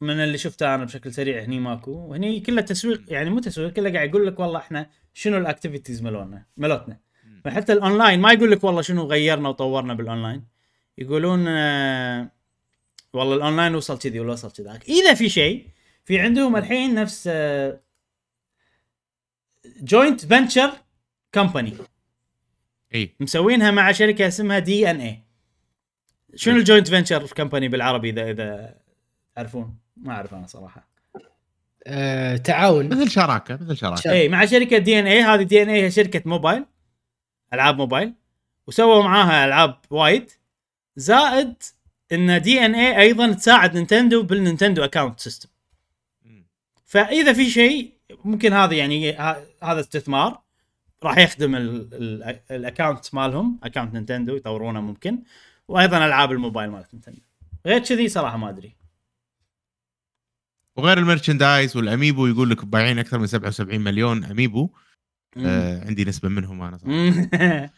من 0.00 0.20
اللي 0.20 0.38
شفته 0.38 0.74
أنا 0.74 0.84
بشكل 0.84 1.14
سريع 1.14 1.42
هني 1.42 1.60
ماكو. 1.60 1.90
وهني 1.90 2.40
كله 2.40 2.60
تسويق 2.60 3.02
يعني 3.08 3.30
مو 3.30 3.40
تسويق 3.40 3.72
كله 3.72 3.92
قاعد 3.92 4.08
يقول 4.08 4.26
لك 4.26 4.40
والله 4.40 4.58
إحنا 4.58 4.90
شنو 5.14 5.38
ال 5.38 5.44
activities 5.44 6.02
مالنا 6.02 6.46
مالوتنا 6.56 7.00
فحتى 7.44 7.72
الاونلاين 7.72 8.20
ما 8.20 8.32
يقول 8.32 8.50
لك 8.50 8.64
والله 8.64 8.82
شنو 8.82 9.02
غيرنا 9.02 9.48
وطورنا 9.48 9.94
بالاونلاين 9.94 10.44
يقولون 10.98 11.44
آه، 11.48 12.30
والله 13.12 13.36
الاونلاين 13.36 13.74
وصل 13.74 13.98
كذي 13.98 14.20
ولا 14.20 14.32
وصل 14.32 14.52
كذاك. 14.52 14.88
إذا 14.88 15.14
في 15.14 15.28
شيء 15.28 15.66
في 16.04 16.18
عندهم 16.18 16.56
الحين 16.56 16.94
نفس 16.94 17.30
joint 19.82 20.26
venture 20.26 20.70
company 21.32 21.72
إي. 22.94 23.14
مسوينها 23.20 23.70
مع 23.70 23.92
شركة 23.92 24.28
اسمها 24.28 24.58
DeNA 24.58 25.22
شنو 26.34 26.56
ال 26.56 26.61
joint 26.61 26.88
venture 26.88 27.26
company 27.26 27.68
بالعربي 27.68 28.10
إذا 28.10 28.30
إذا 28.30 28.80
تعرفون؟ 29.34 29.78
ما 30.02 30.12
أعرف 30.12 30.34
أنا 30.34 30.46
صراحة. 30.46 30.88
آه، 31.86 32.36
تعاون. 32.36 32.88
مثل 32.88 33.10
شراكة 33.10 33.54
مثل 33.62 33.76
شراكة. 33.76 34.10
اي 34.12 34.28
مع 34.28 34.44
شركة 34.44 34.78
DeNA 34.78 35.22
هذه 35.22 35.42
DeNA 35.42 35.82
هي 35.82 35.90
شركة 35.90 36.22
موبايل 36.26 36.64
ألعاب 37.54 37.76
موبايل. 37.76 38.14
وسووا 38.66 39.02
معاها 39.02 39.44
ألعاب 39.44 39.78
وايد. 39.90 40.30
زائد 40.96 41.54
إن 42.12 42.42
DeNA 42.42 43.00
أيضا 43.00 43.32
تساعد 43.32 43.76
نينتندو 43.76 44.22
بال 44.22 44.35
Nintendo 44.35 44.84
account 44.84 45.20
system. 45.20 45.48
فإذا 46.84 47.32
في 47.32 47.50
شيء 47.50 47.92
ممكن 48.24 48.52
هذا 48.52 48.74
يعني 48.74 49.12
ه- 49.12 49.42
هذا 49.62 49.80
استثمار. 49.80 50.40
راح 51.02 51.18
يخدم 51.18 51.56
ال- 51.56 51.88
ال- 51.94 52.40
ال 52.50 52.58
account 52.58 53.14
مالهم 53.14 53.58
account 53.64 53.94
نينتندو 53.94 54.36
يطورونه 54.36 54.80
ممكن. 54.80 55.18
وأيضا 55.68 56.06
ألعاب 56.06 56.32
الموبايل 56.32 56.70
مالت 56.70 56.94
نينتندو. 56.94 57.20
غير 57.66 57.78
كذي 57.78 58.08
صراحة 58.08 58.36
ما 58.36 58.48
أدري. 58.48 58.79
وغير 60.80 60.98
ال 60.98 61.05
merchandise 61.05 61.76
والأميبو 61.76 62.26
يقول 62.26 62.50
لك 62.50 62.64
بايعين 62.64 62.98
أكثر 62.98 63.18
من 63.18 63.26
77 63.26 63.80
مليون 63.80 64.24
أميبو. 64.24 64.70
آه 65.36 65.86
عندي 65.86 66.04
نسبة 66.04 66.28
منهم 66.28 66.62
أنا 66.62 66.78
صراحة. 66.78 67.70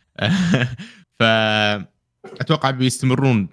فاتوقع 1.19 2.70
بيستمرون 2.70 3.49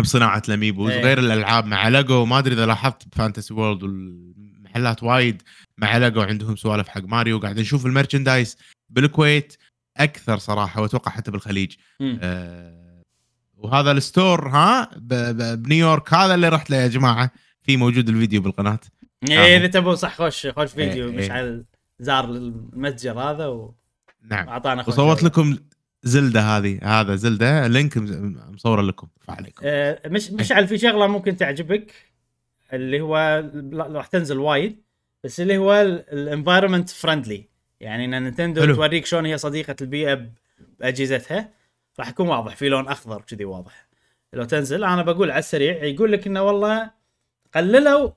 بصناعة 0.00 0.42
الاميبوز 0.48 0.90
إيه. 0.90 1.02
غير 1.02 1.18
الألعاب 1.18 1.66
مع 1.66 1.88
ليجو 1.88 2.24
ما 2.24 2.38
أدري 2.38 2.54
إذا 2.54 2.66
لاحظت 2.66 3.08
ب 3.08 3.14
Fantasy 3.14 3.54
World 3.54 3.82
والمحلات 3.82 5.02
وايد 5.02 5.42
مع 5.78 5.96
ليجو 5.96 6.20
عندهم 6.22 6.56
سوالف 6.56 6.88
حق 6.88 7.04
ماريو. 7.04 7.38
قاعد 7.38 7.60
نشوف 7.60 7.86
ال 7.86 7.92
merchandise 7.92 8.56
بالكويت 8.90 9.56
أكثر 9.96 10.38
صراحة 10.38 10.82
وأتوقع 10.82 11.10
حتى 11.10 11.30
بالخليج. 11.30 11.74
آه 12.02 13.02
وهذا 13.56 13.92
ال 13.92 14.01
store 14.01 14.48
ها؟ 14.48 14.90
بنيويورك. 15.54 16.14
هذا 16.14 16.34
اللي 16.34 16.48
رحت 16.48 16.70
له 16.70 16.76
يا 16.76 16.88
جماعة. 16.88 17.30
في 17.66 17.76
موجود 17.76 18.08
الفيديو 18.08 18.42
بالقناة. 18.42 18.78
إيه، 19.30 19.56
إذا 19.56 19.66
تبون 19.66 19.96
صح 19.96 20.16
خوش 20.16 20.46
خوش 20.46 20.70
فيديو 20.70 21.10
إيه، 21.10 21.16
مشعل 21.16 21.64
زار 22.00 22.24
المتجر 22.24 23.18
هذا 23.20 23.70
نعم. 24.30 24.48
واعطانا 24.48 24.82
خوش 24.82 24.94
وصورت. 24.94 25.22
لكم 25.22 25.58
زلدة 26.02 26.40
هذه 26.40 26.78
هذا 26.82 27.16
زلدة. 27.16 27.66
Link 27.66 27.96
مصورة 28.52 28.82
لكم. 28.82 29.08
فعليكم. 29.20 29.62
آه، 29.64 30.00
مش 30.06 30.30
مشعل 30.30 30.68
في 30.68 30.78
شغلة 30.78 31.06
ممكن 31.06 31.36
تعجبك 31.36 31.92
اللي 32.72 33.00
هو 33.00 33.44
راح 33.72 34.06
تنزل 34.06 34.38
وايد 34.38 34.82
بس 35.24 35.40
اللي 35.40 35.58
هو 35.58 35.74
ال 36.12 36.19
environment 36.19 36.90
friendly 36.90 37.48
يعني 37.80 38.04
إن 38.04 38.22
نينتندو. 38.22 38.74
توريك 38.74 39.06
شلون 39.06 39.26
هي 39.26 39.38
صديقة 39.38 39.76
البيئة 39.80 40.26
بأجهزتها 40.80 41.48
راح 41.98 42.08
يكون 42.08 42.28
واضح 42.28 42.56
في 42.56 42.68
لون 42.68 42.88
أخضر 42.88 43.22
كذي 43.22 43.44
واضح. 43.44 43.86
لو 44.32 44.44
تنزل 44.44 44.84
أنا 44.84 45.02
بقول 45.02 45.30
على 45.30 45.38
السريع 45.38 45.84
يقول 45.84 46.12
لك 46.12 46.26
إنه 46.26 46.42
والله 46.42 46.90
قللوا 47.56 48.10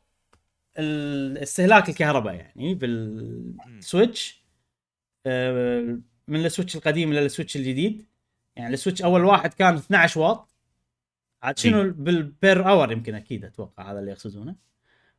استهلاك 1.43 1.89
الكهرباء 1.89 2.33
يعني 2.33 2.75
بالسويتش 2.75 4.39
آه، 5.25 5.99
من 6.27 6.45
السويتش 6.45 6.75
القديم 6.75 7.11
إلى 7.11 7.25
السويتش 7.25 7.55
الجديد. 7.55 8.05
يعني 8.55 8.73
السويتش 8.73 9.01
أول 9.01 9.25
واحد 9.25 9.53
كان 9.53 9.75
12 9.75 10.19
واط. 10.19 10.49
عاد 11.43 11.59
شنو 11.59 11.91
بال 11.91 12.22
per 12.22 12.69
hour 12.69 12.91
يمكن 12.91 13.15
أكيد 13.15 13.45
أتوقع 13.45 13.91
هذا 13.91 13.99
اللي 13.99 14.11
يقصدونه. 14.11 14.55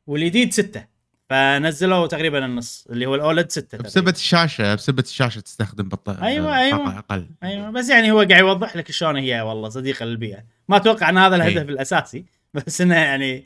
والجديد 0.06 0.52
6 0.52 0.86
فنزلوا 1.30 2.06
تقريبا 2.06 2.44
النص 2.44 2.86
اللي 2.90 3.06
هو 3.06 3.14
ال 3.14 3.21
OLED 3.21 3.50
6 3.50 3.78
بسبه 3.78 4.10
الشاشة 4.10 4.74
بسبه 4.74 5.02
الشاشة 5.02 5.40
تستخدم 5.40 5.88
بطاريه 5.88 6.22
أيوة، 6.22 6.58
أيوة. 6.58 6.98
أقل. 6.98 7.26
أيوه. 7.42 7.70
بس 7.70 7.90
يعني 7.90 8.10
هو 8.12 8.18
قاعد 8.18 8.40
يوضح 8.40 8.76
لك 8.76 8.90
شلون 8.90 9.16
هي 9.16 9.40
والله 9.40 9.68
صديقه 9.68 10.04
للبيئه 10.04 10.44
ما 10.68 10.76
أتوقع 10.76 11.08
إن 11.08 11.18
هذا 11.18 11.36
الهدف 11.36 11.68
أي. 11.68 11.74
الأساسي 11.74 12.24
بس 12.54 12.80
إنه 12.80 12.94
يعني 12.94 13.44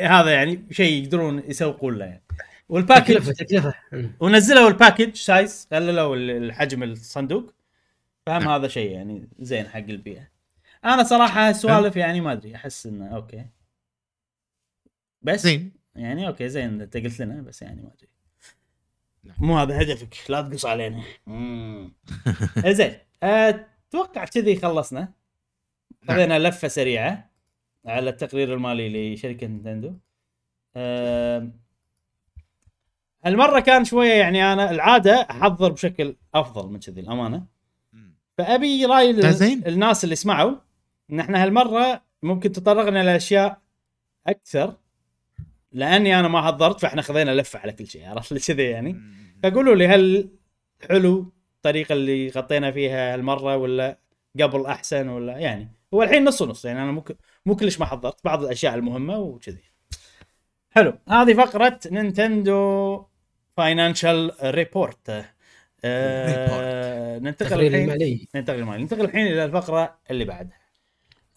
هذا 0.00 0.30
يعني 0.34 0.64
شيء 0.70 1.02
يقدرون 1.02 1.38
يسوقون 1.46 1.98
له 1.98 2.04
يعني. 2.04 2.22
وال 2.68 2.82
package 2.82 3.32
تكلفة. 3.32 3.74
ونزلوا 4.20 4.68
ال 4.68 4.74
package 4.74 5.14
size 5.14 5.68
قللوا 5.72 6.16
ال- 6.16 6.30
الحجم 6.30 6.82
الصندوق. 6.82 7.54
فهم 8.26 8.48
هذا 8.48 8.68
شيء 8.68 8.90
يعني 8.90 9.28
زين 9.38 9.68
حق 9.68 9.78
البيئة. 9.78 10.28
أنا 10.84 11.02
صراحة 11.02 11.52
سوالف 11.52 11.96
يعني 11.96 12.20
ما 12.20 12.32
أدري 12.32 12.54
أحس 12.54 12.86
إنه 12.86 13.06
okay. 13.16 13.46
بس 15.22 15.40
زين. 15.42 15.72
يعني 15.96 16.26
okay 16.28 16.48
زين 16.48 16.80
أنت 16.80 16.96
قلت 16.96 17.20
لنا 17.20 17.42
بس 17.42 17.62
يعني 17.62 17.82
ما 17.82 17.88
أدري. 17.88 18.08
نعم. 19.24 19.36
مو 19.38 19.58
هذا 19.58 19.82
هدفك 19.82 20.14
لا 20.28 20.42
تقص 20.42 20.66
علينا. 20.66 21.02
زين 22.66 22.94
أتوقع 23.22 24.24
كذي 24.24 24.56
خلصنا. 24.56 25.00
نعم. 25.00 26.16
خذينا 26.16 26.38
لفة 26.38 26.68
سريعة. 26.68 27.30
على 27.86 28.10
التقرير 28.10 28.54
المالي 28.54 29.14
لشركة 29.14 29.46
نينتندو. 29.46 29.94
أم، 30.76 31.52
هالمره 33.24 33.60
كان 33.60 33.84
شوية 33.84 34.12
يعني 34.12 34.52
أنا 34.52 34.70
العادة 34.70 35.26
أحضر 35.30 35.72
بشكل 35.72 36.16
أفضل 36.34 36.72
من 36.72 36.78
كذي 36.80 37.00
الأمانة. 37.00 37.46
فأبي 38.38 38.84
رأي. 38.86 39.10
الناس 39.68 40.04
اللي 40.04 40.16
سمعوا 40.16 40.54
ان 41.10 41.20
إحنا 41.20 41.42
هالمرة 41.44 42.02
ممكن 42.22 42.52
تطرقنا 42.52 43.02
لأشياء 43.02 43.60
أكثر 44.26 44.76
لأني 45.72 46.20
أنا 46.20 46.28
ما 46.28 46.42
حضرت 46.42 46.80
فإحنا 46.80 47.02
خذينا 47.02 47.30
لفه 47.30 47.58
على 47.58 47.72
كل 47.72 47.86
شيء 47.86 48.06
عرفت؟ 48.08 48.32
لي 48.34 48.40
كذي 48.40 48.62
يعني 48.62 49.00
فقولوا 49.42 49.74
لي 49.74 49.86
هل 49.88 50.28
حلو 50.88 51.32
الطريقة 51.56 51.92
اللي 51.92 52.28
غطينا 52.28 52.70
فيها 52.70 53.14
هالمرة 53.14 53.56
ولا 53.56 53.98
قبل 54.40 54.66
أحسن 54.66 55.08
ولا 55.08 55.38
يعني؟ 55.38 55.68
هو 55.94 56.02
الحين 56.02 56.24
نص 56.24 56.42
ونص 56.42 56.64
يعني 56.64 56.82
أنا 56.82 56.92
مو 56.92 57.00
ك- 57.00 57.16
مو 57.46 57.56
كلش 57.56 57.80
ما 57.80 57.86
حضرت 57.86 58.24
بعض 58.24 58.44
الأشياء 58.44 58.74
المهمة 58.74 59.18
وكذي. 59.18 59.64
حلو 60.70 60.98
هذه 61.08 61.34
فقرة 61.34 61.80
نينتندو 61.90 63.04
financial 63.56 64.32
report. 64.42 65.24
آه 65.84 67.18
ننتقل 67.18 67.66
الحين 67.66 67.74
المالي. 67.74 68.28
ننتقل 68.34 68.58
المالي. 68.58 68.82
ننتقل 68.82 69.04
الحين 69.04 69.26
إلى 69.26 69.44
الفقرة 69.44 69.98
اللي 70.10 70.24
بعدها. 70.24 70.58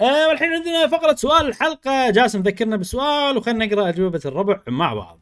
آه 0.01 0.27
والحين 0.27 0.49
عندنا 0.49 0.87
فقرة 0.87 1.15
سؤال 1.15 1.47
الحلقة. 1.47 2.09
جاسم 2.09 2.41
ذكرنا 2.41 2.75
بالسؤال 2.75 3.37
وخلنا 3.37 3.65
نقرأ 3.65 3.89
أجوبة 3.89 4.21
الربع 4.25 4.61
مع 4.67 4.93
بعض. 4.93 5.21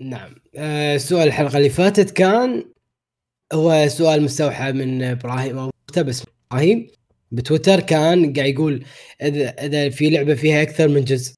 نعم. 0.00 0.34
آه، 0.56 0.96
سؤال 0.96 1.28
الحلقة 1.28 1.58
اللي 1.58 1.70
فاتت 1.70 2.10
كان 2.10 2.64
هو 3.52 3.88
سؤال 3.88 4.22
مستوحى 4.22 4.72
من 4.72 5.02
إبراهيم 5.02 5.58
أو 5.58 5.70
مقتبس 5.88 6.20
من 6.20 6.32
إبراهيم. 6.50 6.90
بتويتر 7.32 7.80
كان 7.80 8.32
قاعد 8.32 8.48
يقول 8.48 8.84
اذا 9.22 9.48
إذا 9.48 9.90
في 9.90 10.10
لعبة 10.10 10.34
فيها 10.34 10.62
أكثر 10.62 10.88
من 10.88 11.04
جزء 11.04 11.34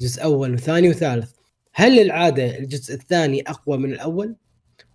جزء 0.00 0.24
أول 0.24 0.54
وثاني 0.54 0.88
وثالث. 0.88 1.32
هل 1.74 2.00
العاده 2.00 2.58
الجزء 2.58 2.94
الثاني 2.94 3.42
أقوى 3.46 3.78
من 3.78 3.92
الأول؟ 3.92 4.36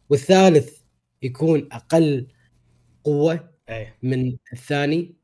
والثالث 0.10 0.78
يكون 1.22 1.69
أقل 1.72 2.28
قوة 3.03 3.49
إيه. 3.69 3.95
من 4.03 4.38
الثاني؟ 4.53 5.15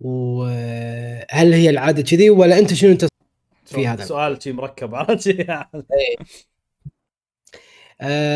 وهل 0.00 1.52
هي 1.52 1.70
العادة 1.70 2.02
كذي 2.02 2.30
ولا 2.30 2.58
أنت 2.58 2.74
شنو 2.74 2.92
أنت 2.92 3.06
في 3.64 3.86
هذا. 3.86 4.04
سؤال 4.04 4.42
شي 4.42 4.52
مركب 4.52 4.94
عرفت 4.94 5.20
شي؟ 5.20 5.42
آه، 5.42 5.70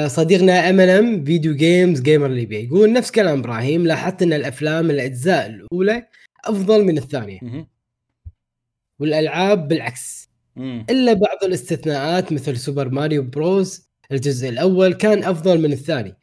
صديقنا 0.06 0.70
MM 0.70 1.24
Video 1.24 1.54
Games 1.54 2.00
Gamer 2.00 2.28
ليبيا 2.28 2.58
يقول 2.58 2.92
نفس 2.92 3.10
كلام 3.10 3.38
إبراهيم 3.38 3.86
لاحظت 3.86 4.22
إن 4.22 4.32
الأفلام 4.32 4.90
الأجزاء 4.90 5.46
الأولى 5.46 6.06
أفضل 6.44 6.84
من 6.84 6.98
الثانية. 6.98 7.40
والألعاب 8.98 9.68
بالعكس. 9.68 10.30
إلا 10.90 11.12
بعض 11.12 11.44
الاستثناءات 11.44 12.32
مثل 12.32 12.56
Super 12.56 12.88
Mario 12.88 13.22
Bros 13.22 13.86
الجزء 14.12 14.48
الأول 14.48 14.94
كان 14.94 15.24
أفضل 15.24 15.60
من 15.60 15.72
الثاني. 15.72 16.14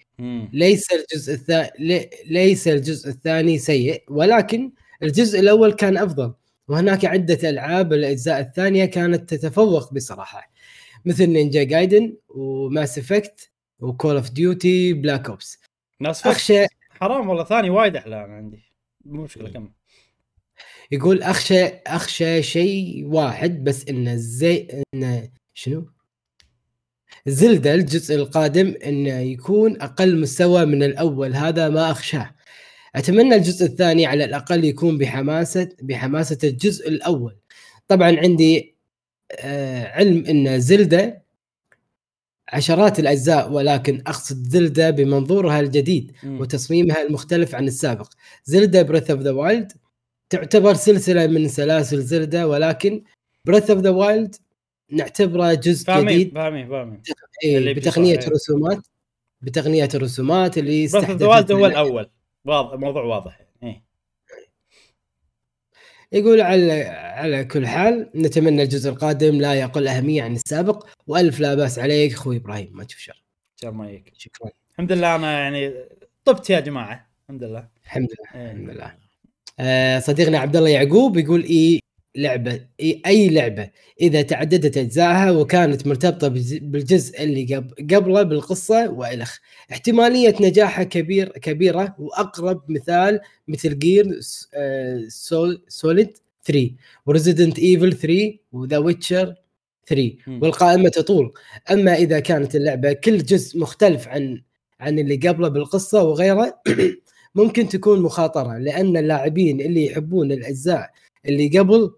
ليس 0.54 0.88
الجزء 0.92 1.34
الثاني 1.34 2.10
ليس 2.30 2.68
الجزء 2.68 3.10
الثاني 3.10 3.58
سيء 3.58 4.04
ولكن 4.10 4.72
الجزء 5.04 5.40
الأول 5.40 5.74
كان 5.74 5.98
أفضل 5.98 6.34
وهناك 6.68 7.06
عدة 7.06 7.50
ألعاب 7.50 7.94
الأجزاء 7.94 8.40
الثانية 8.40 8.86
كانت 8.86 9.34
تتفوق 9.34 9.94
بصراحة 9.94 10.53
مثل 11.06 11.26
Ninja 11.26 11.64
Gaiden 11.64 12.18
و 12.30 12.43
Mass 12.43 12.98
Effect 12.98 13.52
و 13.80 13.87
Call 13.87 14.16
of 14.16 14.30
Duty 14.30 14.94
Black 14.94 15.30
Ops 15.30 15.60
بس 16.00 16.28
اخشى 16.28 16.66
حرام 16.90 17.30
والله 17.30 17.44
ثاني 17.44 17.70
وايد 17.70 17.96
أحلى 17.96 18.26
أنا 18.26 18.34
عندي 18.34 18.64
مو 19.06 19.24
مشكلة 19.24 19.50
كمل 19.50 19.72
يقول 20.92 21.24
اخشى 21.24 21.66
أخشى 21.66 22.44
شيء 22.44 23.06
واحد 23.06 23.64
بس 23.64 23.88
إنه 23.90 24.16
زي 24.16 24.84
إنه 24.94 25.30
شنو؟ 25.54 25.88
Zelda 27.28 27.74
الجزء 27.74 28.16
القادم 28.16 28.76
إنه 28.86 29.20
يكون 29.20 29.82
أقل 29.82 30.22
مستوى 30.22 30.66
من 30.66 30.84
الأول 30.84 31.36
هذا 31.36 31.70
ما 31.70 31.92
أخشاه. 31.92 32.36
أتمنى 32.96 33.36
الجزء 33.36 33.66
الثاني 33.66 34.06
على 34.06 34.26
الأقل 34.26 34.66
يكون 34.66 34.98
بحماسه 34.98 35.70
بحماسة 35.82 36.38
الجزء 36.44 36.90
الأول. 36.90 37.38
طبعا 37.88 38.18
عندي 38.20 38.73
علم 39.96 40.26
إن 40.26 40.60
Zelda 40.60 41.24
عشرات 42.50 43.00
الأجزاء 43.00 43.52
ولكن 43.52 44.02
أقصد 44.08 44.36
Zelda 44.36 44.90
بمنظورها 44.90 45.60
الجديد 45.60 46.12
مم. 46.24 46.40
وتصميمها 46.42 47.02
المختلف 47.02 47.56
عن 47.56 47.68
السابق 47.68 48.10
Zelda 48.46 48.82
Breath 48.82 49.12
of 49.12 49.20
the 49.20 49.32
Wild 49.32 49.72
تعتبر 50.30 50.74
سلسلة 50.74 51.28
من 51.28 51.48
سلاسل 51.48 52.02
Zelda 52.02 52.46
ولكن 52.46 53.04
Breath 53.46 53.70
of 53.70 53.80
the 53.80 53.90
Wild 53.90 54.36
نعتبره 54.92 55.54
جزء 55.54 55.86
فاهمين 55.88 56.06
جديد 56.20 56.34
فاهمين 56.34 56.70
فاهمين 56.70 57.02
إيه 57.44 57.74
بتقنية. 57.74 58.20
الرسومات 58.20 58.80
بتقنية 59.42 59.90
الرسومات 59.96 60.58
اللي 60.58 60.86
بس 60.86 60.96
استحدثت 60.96 61.22
الوالد 61.22 61.52
هو 61.52 61.58
من- 61.58 61.66
الأول 61.66 62.10
واضح 62.46 62.80
موضوع 62.80 63.04
واضح 63.04 63.38
إيه. 63.40 63.43
يقول 66.14 66.42
على 66.42 66.74
على 67.16 67.46
كل 67.46 67.68
حال 67.68 68.10
نتمنى 68.16 68.64
الجزء 68.64 68.90
القادم 68.90 69.36
لا 69.42 69.54
يقل 69.54 69.88
أهمية 69.88 70.24
عن 70.24 70.34
السابق 70.36 70.86
وألف 71.08 71.40
لا 71.40 71.56
بأس 71.56 71.80
عليك 71.80 72.14
أخوي 72.14 72.38
إبراهيم 72.38 72.70
ما 72.74 72.84
تشوف 72.84 73.00
شر. 73.02 73.24
شر 73.56 73.72
ما 73.72 73.90
يك. 73.92 74.14
شكرا. 74.18 74.50
الحمد 74.72 74.92
لله 74.92 75.16
أنا 75.16 75.40
يعني 75.40 75.74
طبت 76.26 76.50
يا 76.50 76.60
جماعة 76.60 77.08
الحمد 77.24 77.44
لله. 77.44 77.68
الحمد 77.86 78.10
لله 78.12 78.42
إيه. 78.42 78.52
الحمد 78.52 78.70
لله. 78.70 78.94
آه، 79.60 80.00
صديقنا 80.00 80.38
عبد 80.40 80.56
الله 80.56 80.70
يعقوب 80.70 81.18
يقول 81.18 81.44
إي 81.44 81.80
لعبة 82.16 82.60
إي 83.06 83.30
لعبة 83.30 83.70
إذا 84.02 84.22
تعددت 84.22 84.78
أجزائها 84.78 85.32
وكانت 85.32 85.88
مرتبطة 85.88 86.28
بالجزء 86.62 87.24
اللي 87.24 87.56
قب- 87.56 87.94
قبله 87.94 88.22
بالقصة 88.24 88.90
والخ 88.92 89.38
احتمالية 89.72 90.36
نجاحها 90.42 90.84
كبير 90.84 91.30
كبيرة 91.30 91.96
وأقرب 92.00 92.72
مثال 92.72 93.20
Metal 93.48 93.80
Gear 93.80 94.06
سول 95.08 95.62
Solid 95.68 96.18
3 96.46 96.72
و 97.06 97.12
Resident 97.12 97.60
Evil 97.60 97.94
3 97.94 98.38
و 98.52 98.58
The 98.58 98.78
Witcher 98.78 99.36
3 99.88 100.16
مم. 100.28 100.40
والقائمة 100.42 100.90
تطول 100.90 101.34
أما 101.72 101.96
إذا 101.96 102.20
كانت 102.20 102.56
اللعبة 102.56 102.94
كل 102.94 103.18
جزء 103.18 103.60
مختلف 103.60 104.08
عن 104.08 104.42
عن 104.80 105.00
اللي 105.00 105.16
قبله 105.16 105.48
بالقصة 105.48 106.04
وغيره 106.04 106.62
ممكن 107.36 107.68
تكون 107.68 108.02
مخاطرة 108.02 108.58
لأن 108.58 108.98
اللاعبين 108.98 109.62
اللي 109.62 109.86
يحبون 109.86 110.32
الأجزاء 110.32 110.90
اللي 111.26 111.60
قبل 111.60 111.92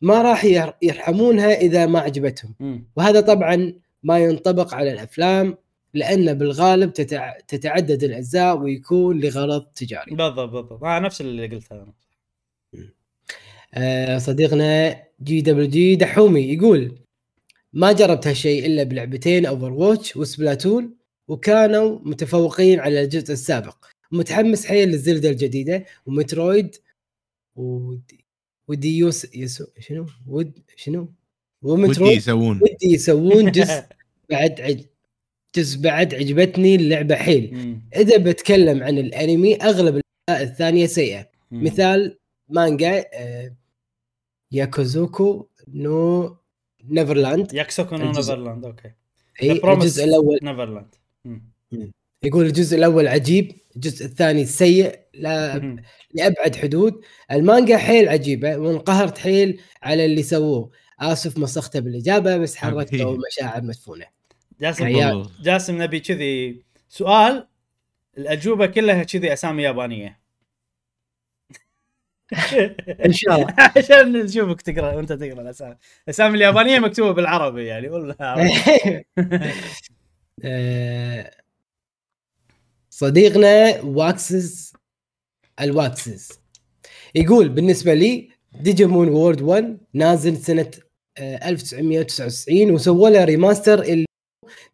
ما 0.00 0.22
راح 0.22 0.44
ير- 0.44 0.74
يرحمونها 0.82 1.60
إذا 1.60 1.86
ما 1.86 1.98
عجبتهم. 2.00 2.54
وهذا 2.96 3.20
طبعا 3.20 3.72
ما 4.02 4.18
ينطبق 4.18 4.74
على 4.74 4.92
الأفلام 4.92 5.56
لأن 5.94 6.34
بالغالب 6.34 6.92
تتع... 6.92 7.38
تتعدد 7.48 8.04
الأجزاء 8.04 8.58
ويكون 8.58 9.20
لغرض 9.20 9.62
تجاري. 9.62 10.14
بالضبط 10.14 10.50
بالضبط. 10.50 10.84
آه 10.84 10.98
نفس 10.98 11.20
اللي 11.20 11.46
قلته 11.46 11.74
أنا. 11.74 11.92
آه، 13.74 14.18
صديقنا 14.18 15.02
JWG 15.22 15.96
دحومي 15.96 16.40
يقول 16.40 16.98
ما 17.72 17.92
جربت 17.92 18.26
هالشيء 18.26 18.66
إلا 18.66 18.82
بلعبتين 18.82 19.46
Overwatch 19.46 19.72
و 19.72 20.16
Splatoon 20.16 20.94
وكانوا 21.28 21.98
متفوقين 22.02 22.80
على 22.80 23.02
الجزء 23.02 23.32
السابق. 23.32 23.76
متحمس 24.12 24.66
حيل 24.66 24.88
لل 24.88 25.00
Zelda 25.00 25.30
الجديدة 25.30 25.84
و 26.06 26.15
Metroid 26.15 26.76
ودي 27.56 28.25
ودي 28.68 28.98
يوس 28.98 29.34
يسو 29.34 29.64
شنو؟ 29.78 30.06
ود 30.26 30.58
شنو؟ 30.76 31.08
ودي 31.62 31.82
و 31.82 31.86
Metroid 31.86 32.16
يسوون. 32.16 32.56
ودي 32.62 32.94
يسوون 32.94 33.50
جزء 33.56 33.82
بعد 34.30 34.60
عد 34.60 34.86
جزء 35.56 35.80
بعد 35.80 36.14
عجبتني 36.14 36.74
اللعبة 36.74 37.14
حيل. 37.14 37.54
مم. 37.54 37.88
إذا 37.96 38.16
بتكلم 38.16 38.82
عن 38.82 38.98
الأنمي 38.98 39.56
أغلب 39.56 40.00
الأجزاء 40.28 40.52
الثانية 40.52 40.86
سيئة. 40.86 41.28
مم. 41.50 41.64
مثال 41.64 42.18
مانجا 42.48 43.04
آه، 43.14 43.56
Yakusoku 44.52 45.48
no 45.68 46.36
Neverland. 46.84 47.54
Yakusoku 47.54 47.96
no 47.96 48.12
Neverland 48.12 48.64
okay. 48.64 48.90
إي 49.42 49.52
الجزء 49.52 50.04
الأول. 50.04 50.38
Neverland 50.42 50.94
يقول 52.24 52.46
الجزء 52.46 52.76
الأول 52.76 53.08
عجيب 53.08 53.52
الجزء 53.76 54.04
الثاني 54.06 54.44
سيء 54.46 55.00
لا 55.14 55.58
لأبعد 56.14 56.56
حدود. 56.56 57.00
المانجا 57.32 57.76
حيل 57.78 58.08
عجيبه 58.08 58.56
وانقهرت 58.56 59.18
حيل 59.18 59.60
على 59.82 60.04
اللي 60.04 60.22
سووه. 60.22 60.70
آسف 61.00 61.38
مسخته 61.38 61.80
بالإجابة 61.80 62.36
بس 62.36 62.56
حركته 62.56 62.98
حبيبي. 63.04 63.18
مشاعر 63.32 63.62
مدفونة. 63.62 64.06
جاسم. 64.60 65.22
جاسم 65.42 65.82
نبي 65.82 66.00
كذي. 66.00 66.62
سؤال 66.88 67.48
الأجوبة 68.18 68.66
كلها 68.66 69.02
كذي 69.04 69.32
أسامي 69.32 69.62
يابانية. 69.62 70.20
إن 73.06 73.12
شاء 73.12 73.36
الله. 73.36 73.54
عشان 73.76 74.12
نشوفك 74.12 74.62
تقرأ 74.62 74.92
وأنت 74.94 75.12
تقرأ 75.12 75.40
الأسامي. 75.42 75.76
الأسامي 76.04 76.36
اليابانية 76.36 76.78
مكتوبة 76.78 77.12
بالعربي 77.12 77.66
يعني 77.66 77.88
ولا 77.88 78.14
آه، 80.44 81.30
صديقنا 83.00 83.80
واكسس 83.80 84.72
الواكسس. 85.60 86.38
يقول 87.14 87.48
بالنسبة 87.48 87.94
لي 87.94 88.28
Digimon 88.60 89.08
World 89.08 89.42
1 89.42 89.78
نازل 89.94 90.36
سنة 90.36 90.70
آه، 91.18 91.48
1999 91.48 92.70
وسووا 92.70 93.08
له 93.10 93.24
remaster 93.24 93.82
اللي 93.82 94.06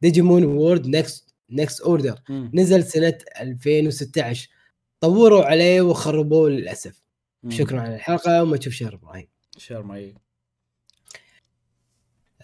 Digimon 0.03 0.45
World 0.45 0.87
Next 0.87 1.35
Next 1.51 1.81
Order. 1.81 2.19
نزل 2.55 2.85
سنة 2.85 3.19
2016 3.41 4.49
طوروا 5.01 5.45
عليه 5.45 5.81
وخربوه 5.81 6.51
للأسف. 6.51 7.03
مم. 7.43 7.51
شكرا 7.51 7.81
على 7.81 7.95
الحلقة 7.95 8.43
وما 8.43 8.57
تشوف 8.57 8.73
شر 8.73 8.95
إبراهيم. 8.95 9.29
شر 9.59 9.83
ما 9.83 9.94
يك 9.94 10.15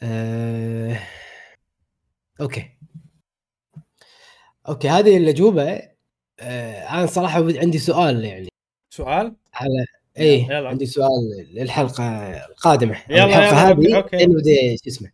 آه... 0.03 1.01
okay. 2.41 2.78
okay 4.69 4.89
هذه 4.89 5.17
الأجوبة 5.17 5.83
آه... 6.41 6.81
أنا 6.83 7.07
صراحة 7.07 7.45
عندي 7.59 7.79
سؤال 7.79 8.25
يعني. 8.25 8.49
سؤال؟ 8.91 9.37
على 9.55 9.87
إيه 10.19 10.45
يلا. 10.45 10.69
عندي 10.69 10.87
سؤال 10.87 11.47
للحلقة 11.53 12.31
القادمة 12.47 13.03
يلا، 13.11 13.25
الحلقة 13.25 13.71
يلا، 13.83 13.99
هذه. 13.99 14.29
ودي 14.29 14.77
شو 14.77 14.91
اسمه؟ 14.91 15.11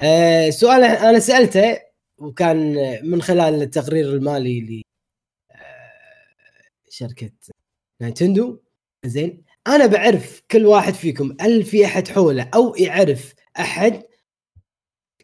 آه... 0.00 0.50
سؤال 0.50 0.84
أنا 0.84 1.18
سألته 1.18 1.78
وكان 2.18 2.74
من 3.10 3.22
خلال 3.22 3.62
التقرير 3.62 4.06
المالي 4.12 4.60
ل 4.60 4.82
آه، 5.50 5.56
شركة 6.90 7.30
نينتندو 8.00 8.58
زين 9.04 9.44
أنا 9.66 9.86
بعرف 9.86 10.42
كل 10.50 10.66
واحد 10.66 10.94
فيكم 10.94 11.36
هل 11.40 11.64
في 11.64 11.84
أحد 11.84 12.08
حوله 12.08 12.50
أو 12.54 12.74
يعرف 12.74 13.34
أحد 13.58 14.02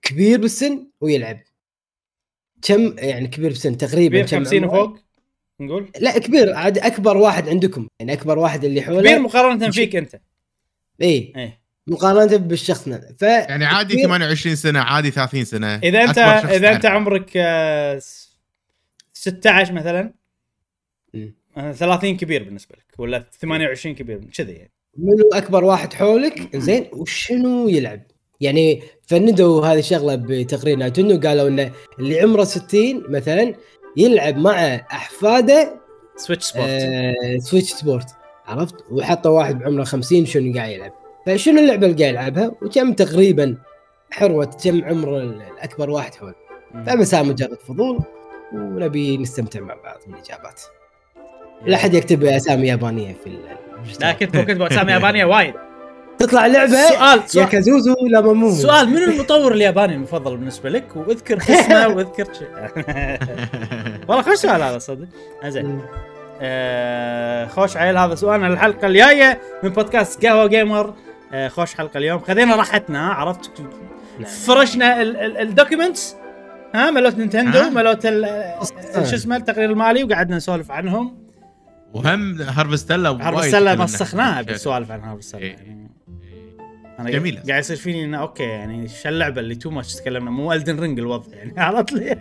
كبير 0.03 0.41
بالسن 0.41 0.87
ويلعب؟ 1.01 1.41
كم 2.65 2.95
يعني 2.99 3.29
كبير 3.29 3.49
بالسن 3.49 3.77
تقريبا 3.77 4.09
كبير 4.23 4.27
كم 4.27 4.45
50 4.45 4.65
عمره؟ 4.65 4.81
وفوق 4.83 4.99
نقول 5.61 5.91
لا 6.01 6.19
كبير 6.19 6.55
عاد 6.55 6.79
أكبر 6.79 7.17
واحد 7.17 7.49
عندكم 7.49 7.89
يعني 8.01 8.13
أكبر 8.13 8.39
واحد 8.39 8.65
اللي 8.65 8.83
حوله 8.83 9.01
كبير 9.01 9.19
مقارنة 9.19 9.71
فيك 9.71 9.97
أنت 9.97 10.21
إي 11.03 11.33
إيه 11.37 11.61
مقارنة 11.87 12.37
بالشخص 12.37 12.89
نفسه 12.89 13.15
ف 13.19 13.23
يعني 13.23 13.65
عادي 13.65 13.95
كبير. 13.95 14.07
28 14.07 14.57
سنة 14.57 14.81
عادي 14.81 15.11
30 15.11 15.45
سنة 15.45 15.75
إذا 15.77 16.05
انت 16.05 16.19
إذا 16.19 16.73
أنت. 16.75 16.87
عمرك 16.87 17.31
آه، 17.37 17.99
س- 17.99 18.39
16 19.13 19.73
مثلا 19.73 20.15
مم. 21.15 21.35
آه، 21.57 21.73
30 21.73 22.17
كبير 22.17 22.43
بالنسبة 22.43 22.77
لك 22.77 23.01
ولا 23.01 23.25
28 23.41 23.95
كبير 23.95 24.25
كذي 24.37 24.53
يعني 24.53 24.73
منو 24.99 25.31
أكبر 25.33 25.65
واحد 25.65 25.93
حولك 25.93 26.57
زين 26.57 26.87
وشنو 26.93 27.69
يلعب 27.69 28.03
يعني 28.41 28.83
فندوا 29.07 29.67
هذه 29.67 29.79
الشغلة 29.79 30.15
بتقرير 30.15 30.77
Nintendo 30.77 31.29
قالوا 31.29 31.49
انه 31.49 31.73
اللي 31.99 32.21
عمره 32.21 32.45
60 32.45 33.03
مثلا 33.09 33.55
يلعب 33.97 34.37
مع 34.37 34.75
أحفاده 34.75 35.81
Switch 36.17 36.45
Sport 36.45 36.69
آه 36.69 37.39
Switch 37.39 37.73
Sport 37.73 38.07
عرفت؟ 38.47 38.75
وحطوا 38.91 39.39
واحد 39.39 39.59
بعمره 39.59 39.85
50 39.85 40.27
شنو 40.27 40.55
قاعد 40.55 40.71
يلعب. 40.71 40.93
فشنو 41.27 41.61
اللعبة 41.61 41.87
اللي 41.87 41.99
قاعد 41.99 42.15
يلعبها؟ 42.15 42.53
وكم 42.63 42.93
تقريبا 42.93 43.57
حروة 44.11 44.57
كم 44.65 44.85
عمر 44.85 45.19
الأكبر 45.19 45.91
واحد 45.91 46.15
حول. 46.15 46.35
فبس 46.87 47.15
مجرد 47.15 47.59
فضول 47.61 47.99
ونبي 48.55 49.17
نستمتع 49.17 49.61
مع 49.61 49.75
بعض 49.75 49.99
بالاجابات 50.07 50.61
لا 51.67 51.77
أحد 51.77 51.95
يكتب 51.95 52.25
أسامي 52.25 52.69
يابانية 52.69 53.17
في 53.25 53.39
لا 54.01 54.13
كنت 54.13 54.37
كنت 54.37 54.61
أسامي 54.61 54.93
يابانية 54.93 55.25
وايد. 55.25 55.55
تطلع 56.19 56.47
لعبة 56.47 56.89
سؤال 56.89 57.19
يا 57.21 57.27
سؤال 57.27 57.49
كازوزو 57.49 57.95
لا 58.11 58.21
مامو. 58.21 58.51
سؤال 58.55 58.89
من 58.91 58.97
المطور 59.03 59.53
الياباني 59.53 59.95
المفضل 59.95 60.37
بالنسبة 60.37 60.71
لك؟ 60.71 60.97
واذكر 60.97 61.39
اسمه 61.39 61.89
واذكر 61.97 62.29
شيء. 62.35 62.49
والله 64.09 64.23
خوش 64.23 64.35
سؤال 64.35 64.63
هذا 64.63 64.79
صدق. 64.79 65.07
زين. 65.47 65.81
آه، 66.41 67.47
خوش 67.47 67.77
عيل 67.77 67.97
هذا 67.99 68.15
سؤالنا 68.15 68.47
للحلقه 68.47 68.87
الجاية 68.87 69.41
من 69.63 69.71
بودكاست 69.71 70.27
قهوة 70.27 70.47
جيمر. 70.47 70.95
آه، 71.33 71.49
خوش 71.49 71.75
حلقة 71.75 71.99
اليوم. 71.99 72.21
خذينا 72.21 72.57
راحتنا 72.57 73.09
عرفت؟ 73.09 73.51
فرشنا 74.47 75.03
الدوكيومنتس 75.43 76.17
ها 76.75 76.91
ملوت 76.91 77.15
نينتندو 77.19 77.61
ال- 78.05 78.55
شو 78.95 79.15
اسمه 79.15 79.37
التقرير 79.37 79.71
المالي 79.71 80.05
وقعدنا 80.05 80.37
نسولف 80.37 80.71
عنهم. 80.71 81.25
وهم 81.95 82.43
هارفستلا 82.43 83.39
السله 83.39 83.75
مسخناها 83.75 84.43
بالسوالف 84.43 84.91
عن 84.91 85.17
السله 85.19 85.41
إيه. 85.41 85.57
يعني 85.57 85.91
أنا 86.99 87.11
جميلة. 87.11 87.41
قاعد 87.49 87.61
يصير 87.61 87.77
فيني 87.77 88.05
إنه 88.05 88.19
أوكي 88.19 88.43
يعني 88.43 88.89
شو 88.89 89.09
اللعبة 89.09 89.41
اللي 89.41 89.55
تو 89.55 89.71
ماتش 89.71 89.95
تكلمنا؟ 89.95 90.31
مو 90.31 90.53
الدن 90.53 90.81
رينج 90.81 90.99
الوضع 90.99 91.37
يعني 91.37 91.53
عرفت 91.61 91.93
لي؟ 91.93 92.13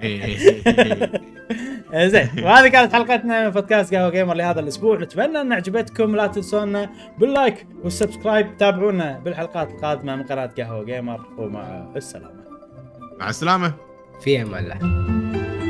آه، 1.93 2.07
زين. 2.07 2.29
وهذه 2.43 2.67
كانت 2.67 2.93
حلقتنا 2.93 3.43
من 3.43 3.49
بودكاست 3.49 3.93
قهوة 3.95 4.09
Gamer 4.09 4.33
لهذا 4.35 4.59
الأسبوع. 4.59 4.97
نتمنى 4.99 5.41
إن 5.41 5.53
عجبتكم 5.53 6.15
لا 6.15 6.27
تنسونا 6.27 6.89
بال 7.19 7.35
like 7.35 7.67
وال 7.83 7.95
subscribe. 7.95 8.57
تابعونا 8.57 9.19
بالحلقات 9.19 9.69
القادمة 9.71 10.15
من 10.15 10.23
قناة 10.23 10.45
قهوة 10.57 10.83
Gamer. 10.85 11.19
ومع 11.37 11.87
السلامة. 11.95 12.43
مع 13.19 13.29
السلامة. 13.29 13.73
في 14.21 14.41
أمان 14.41 14.63
الله. 14.63 15.62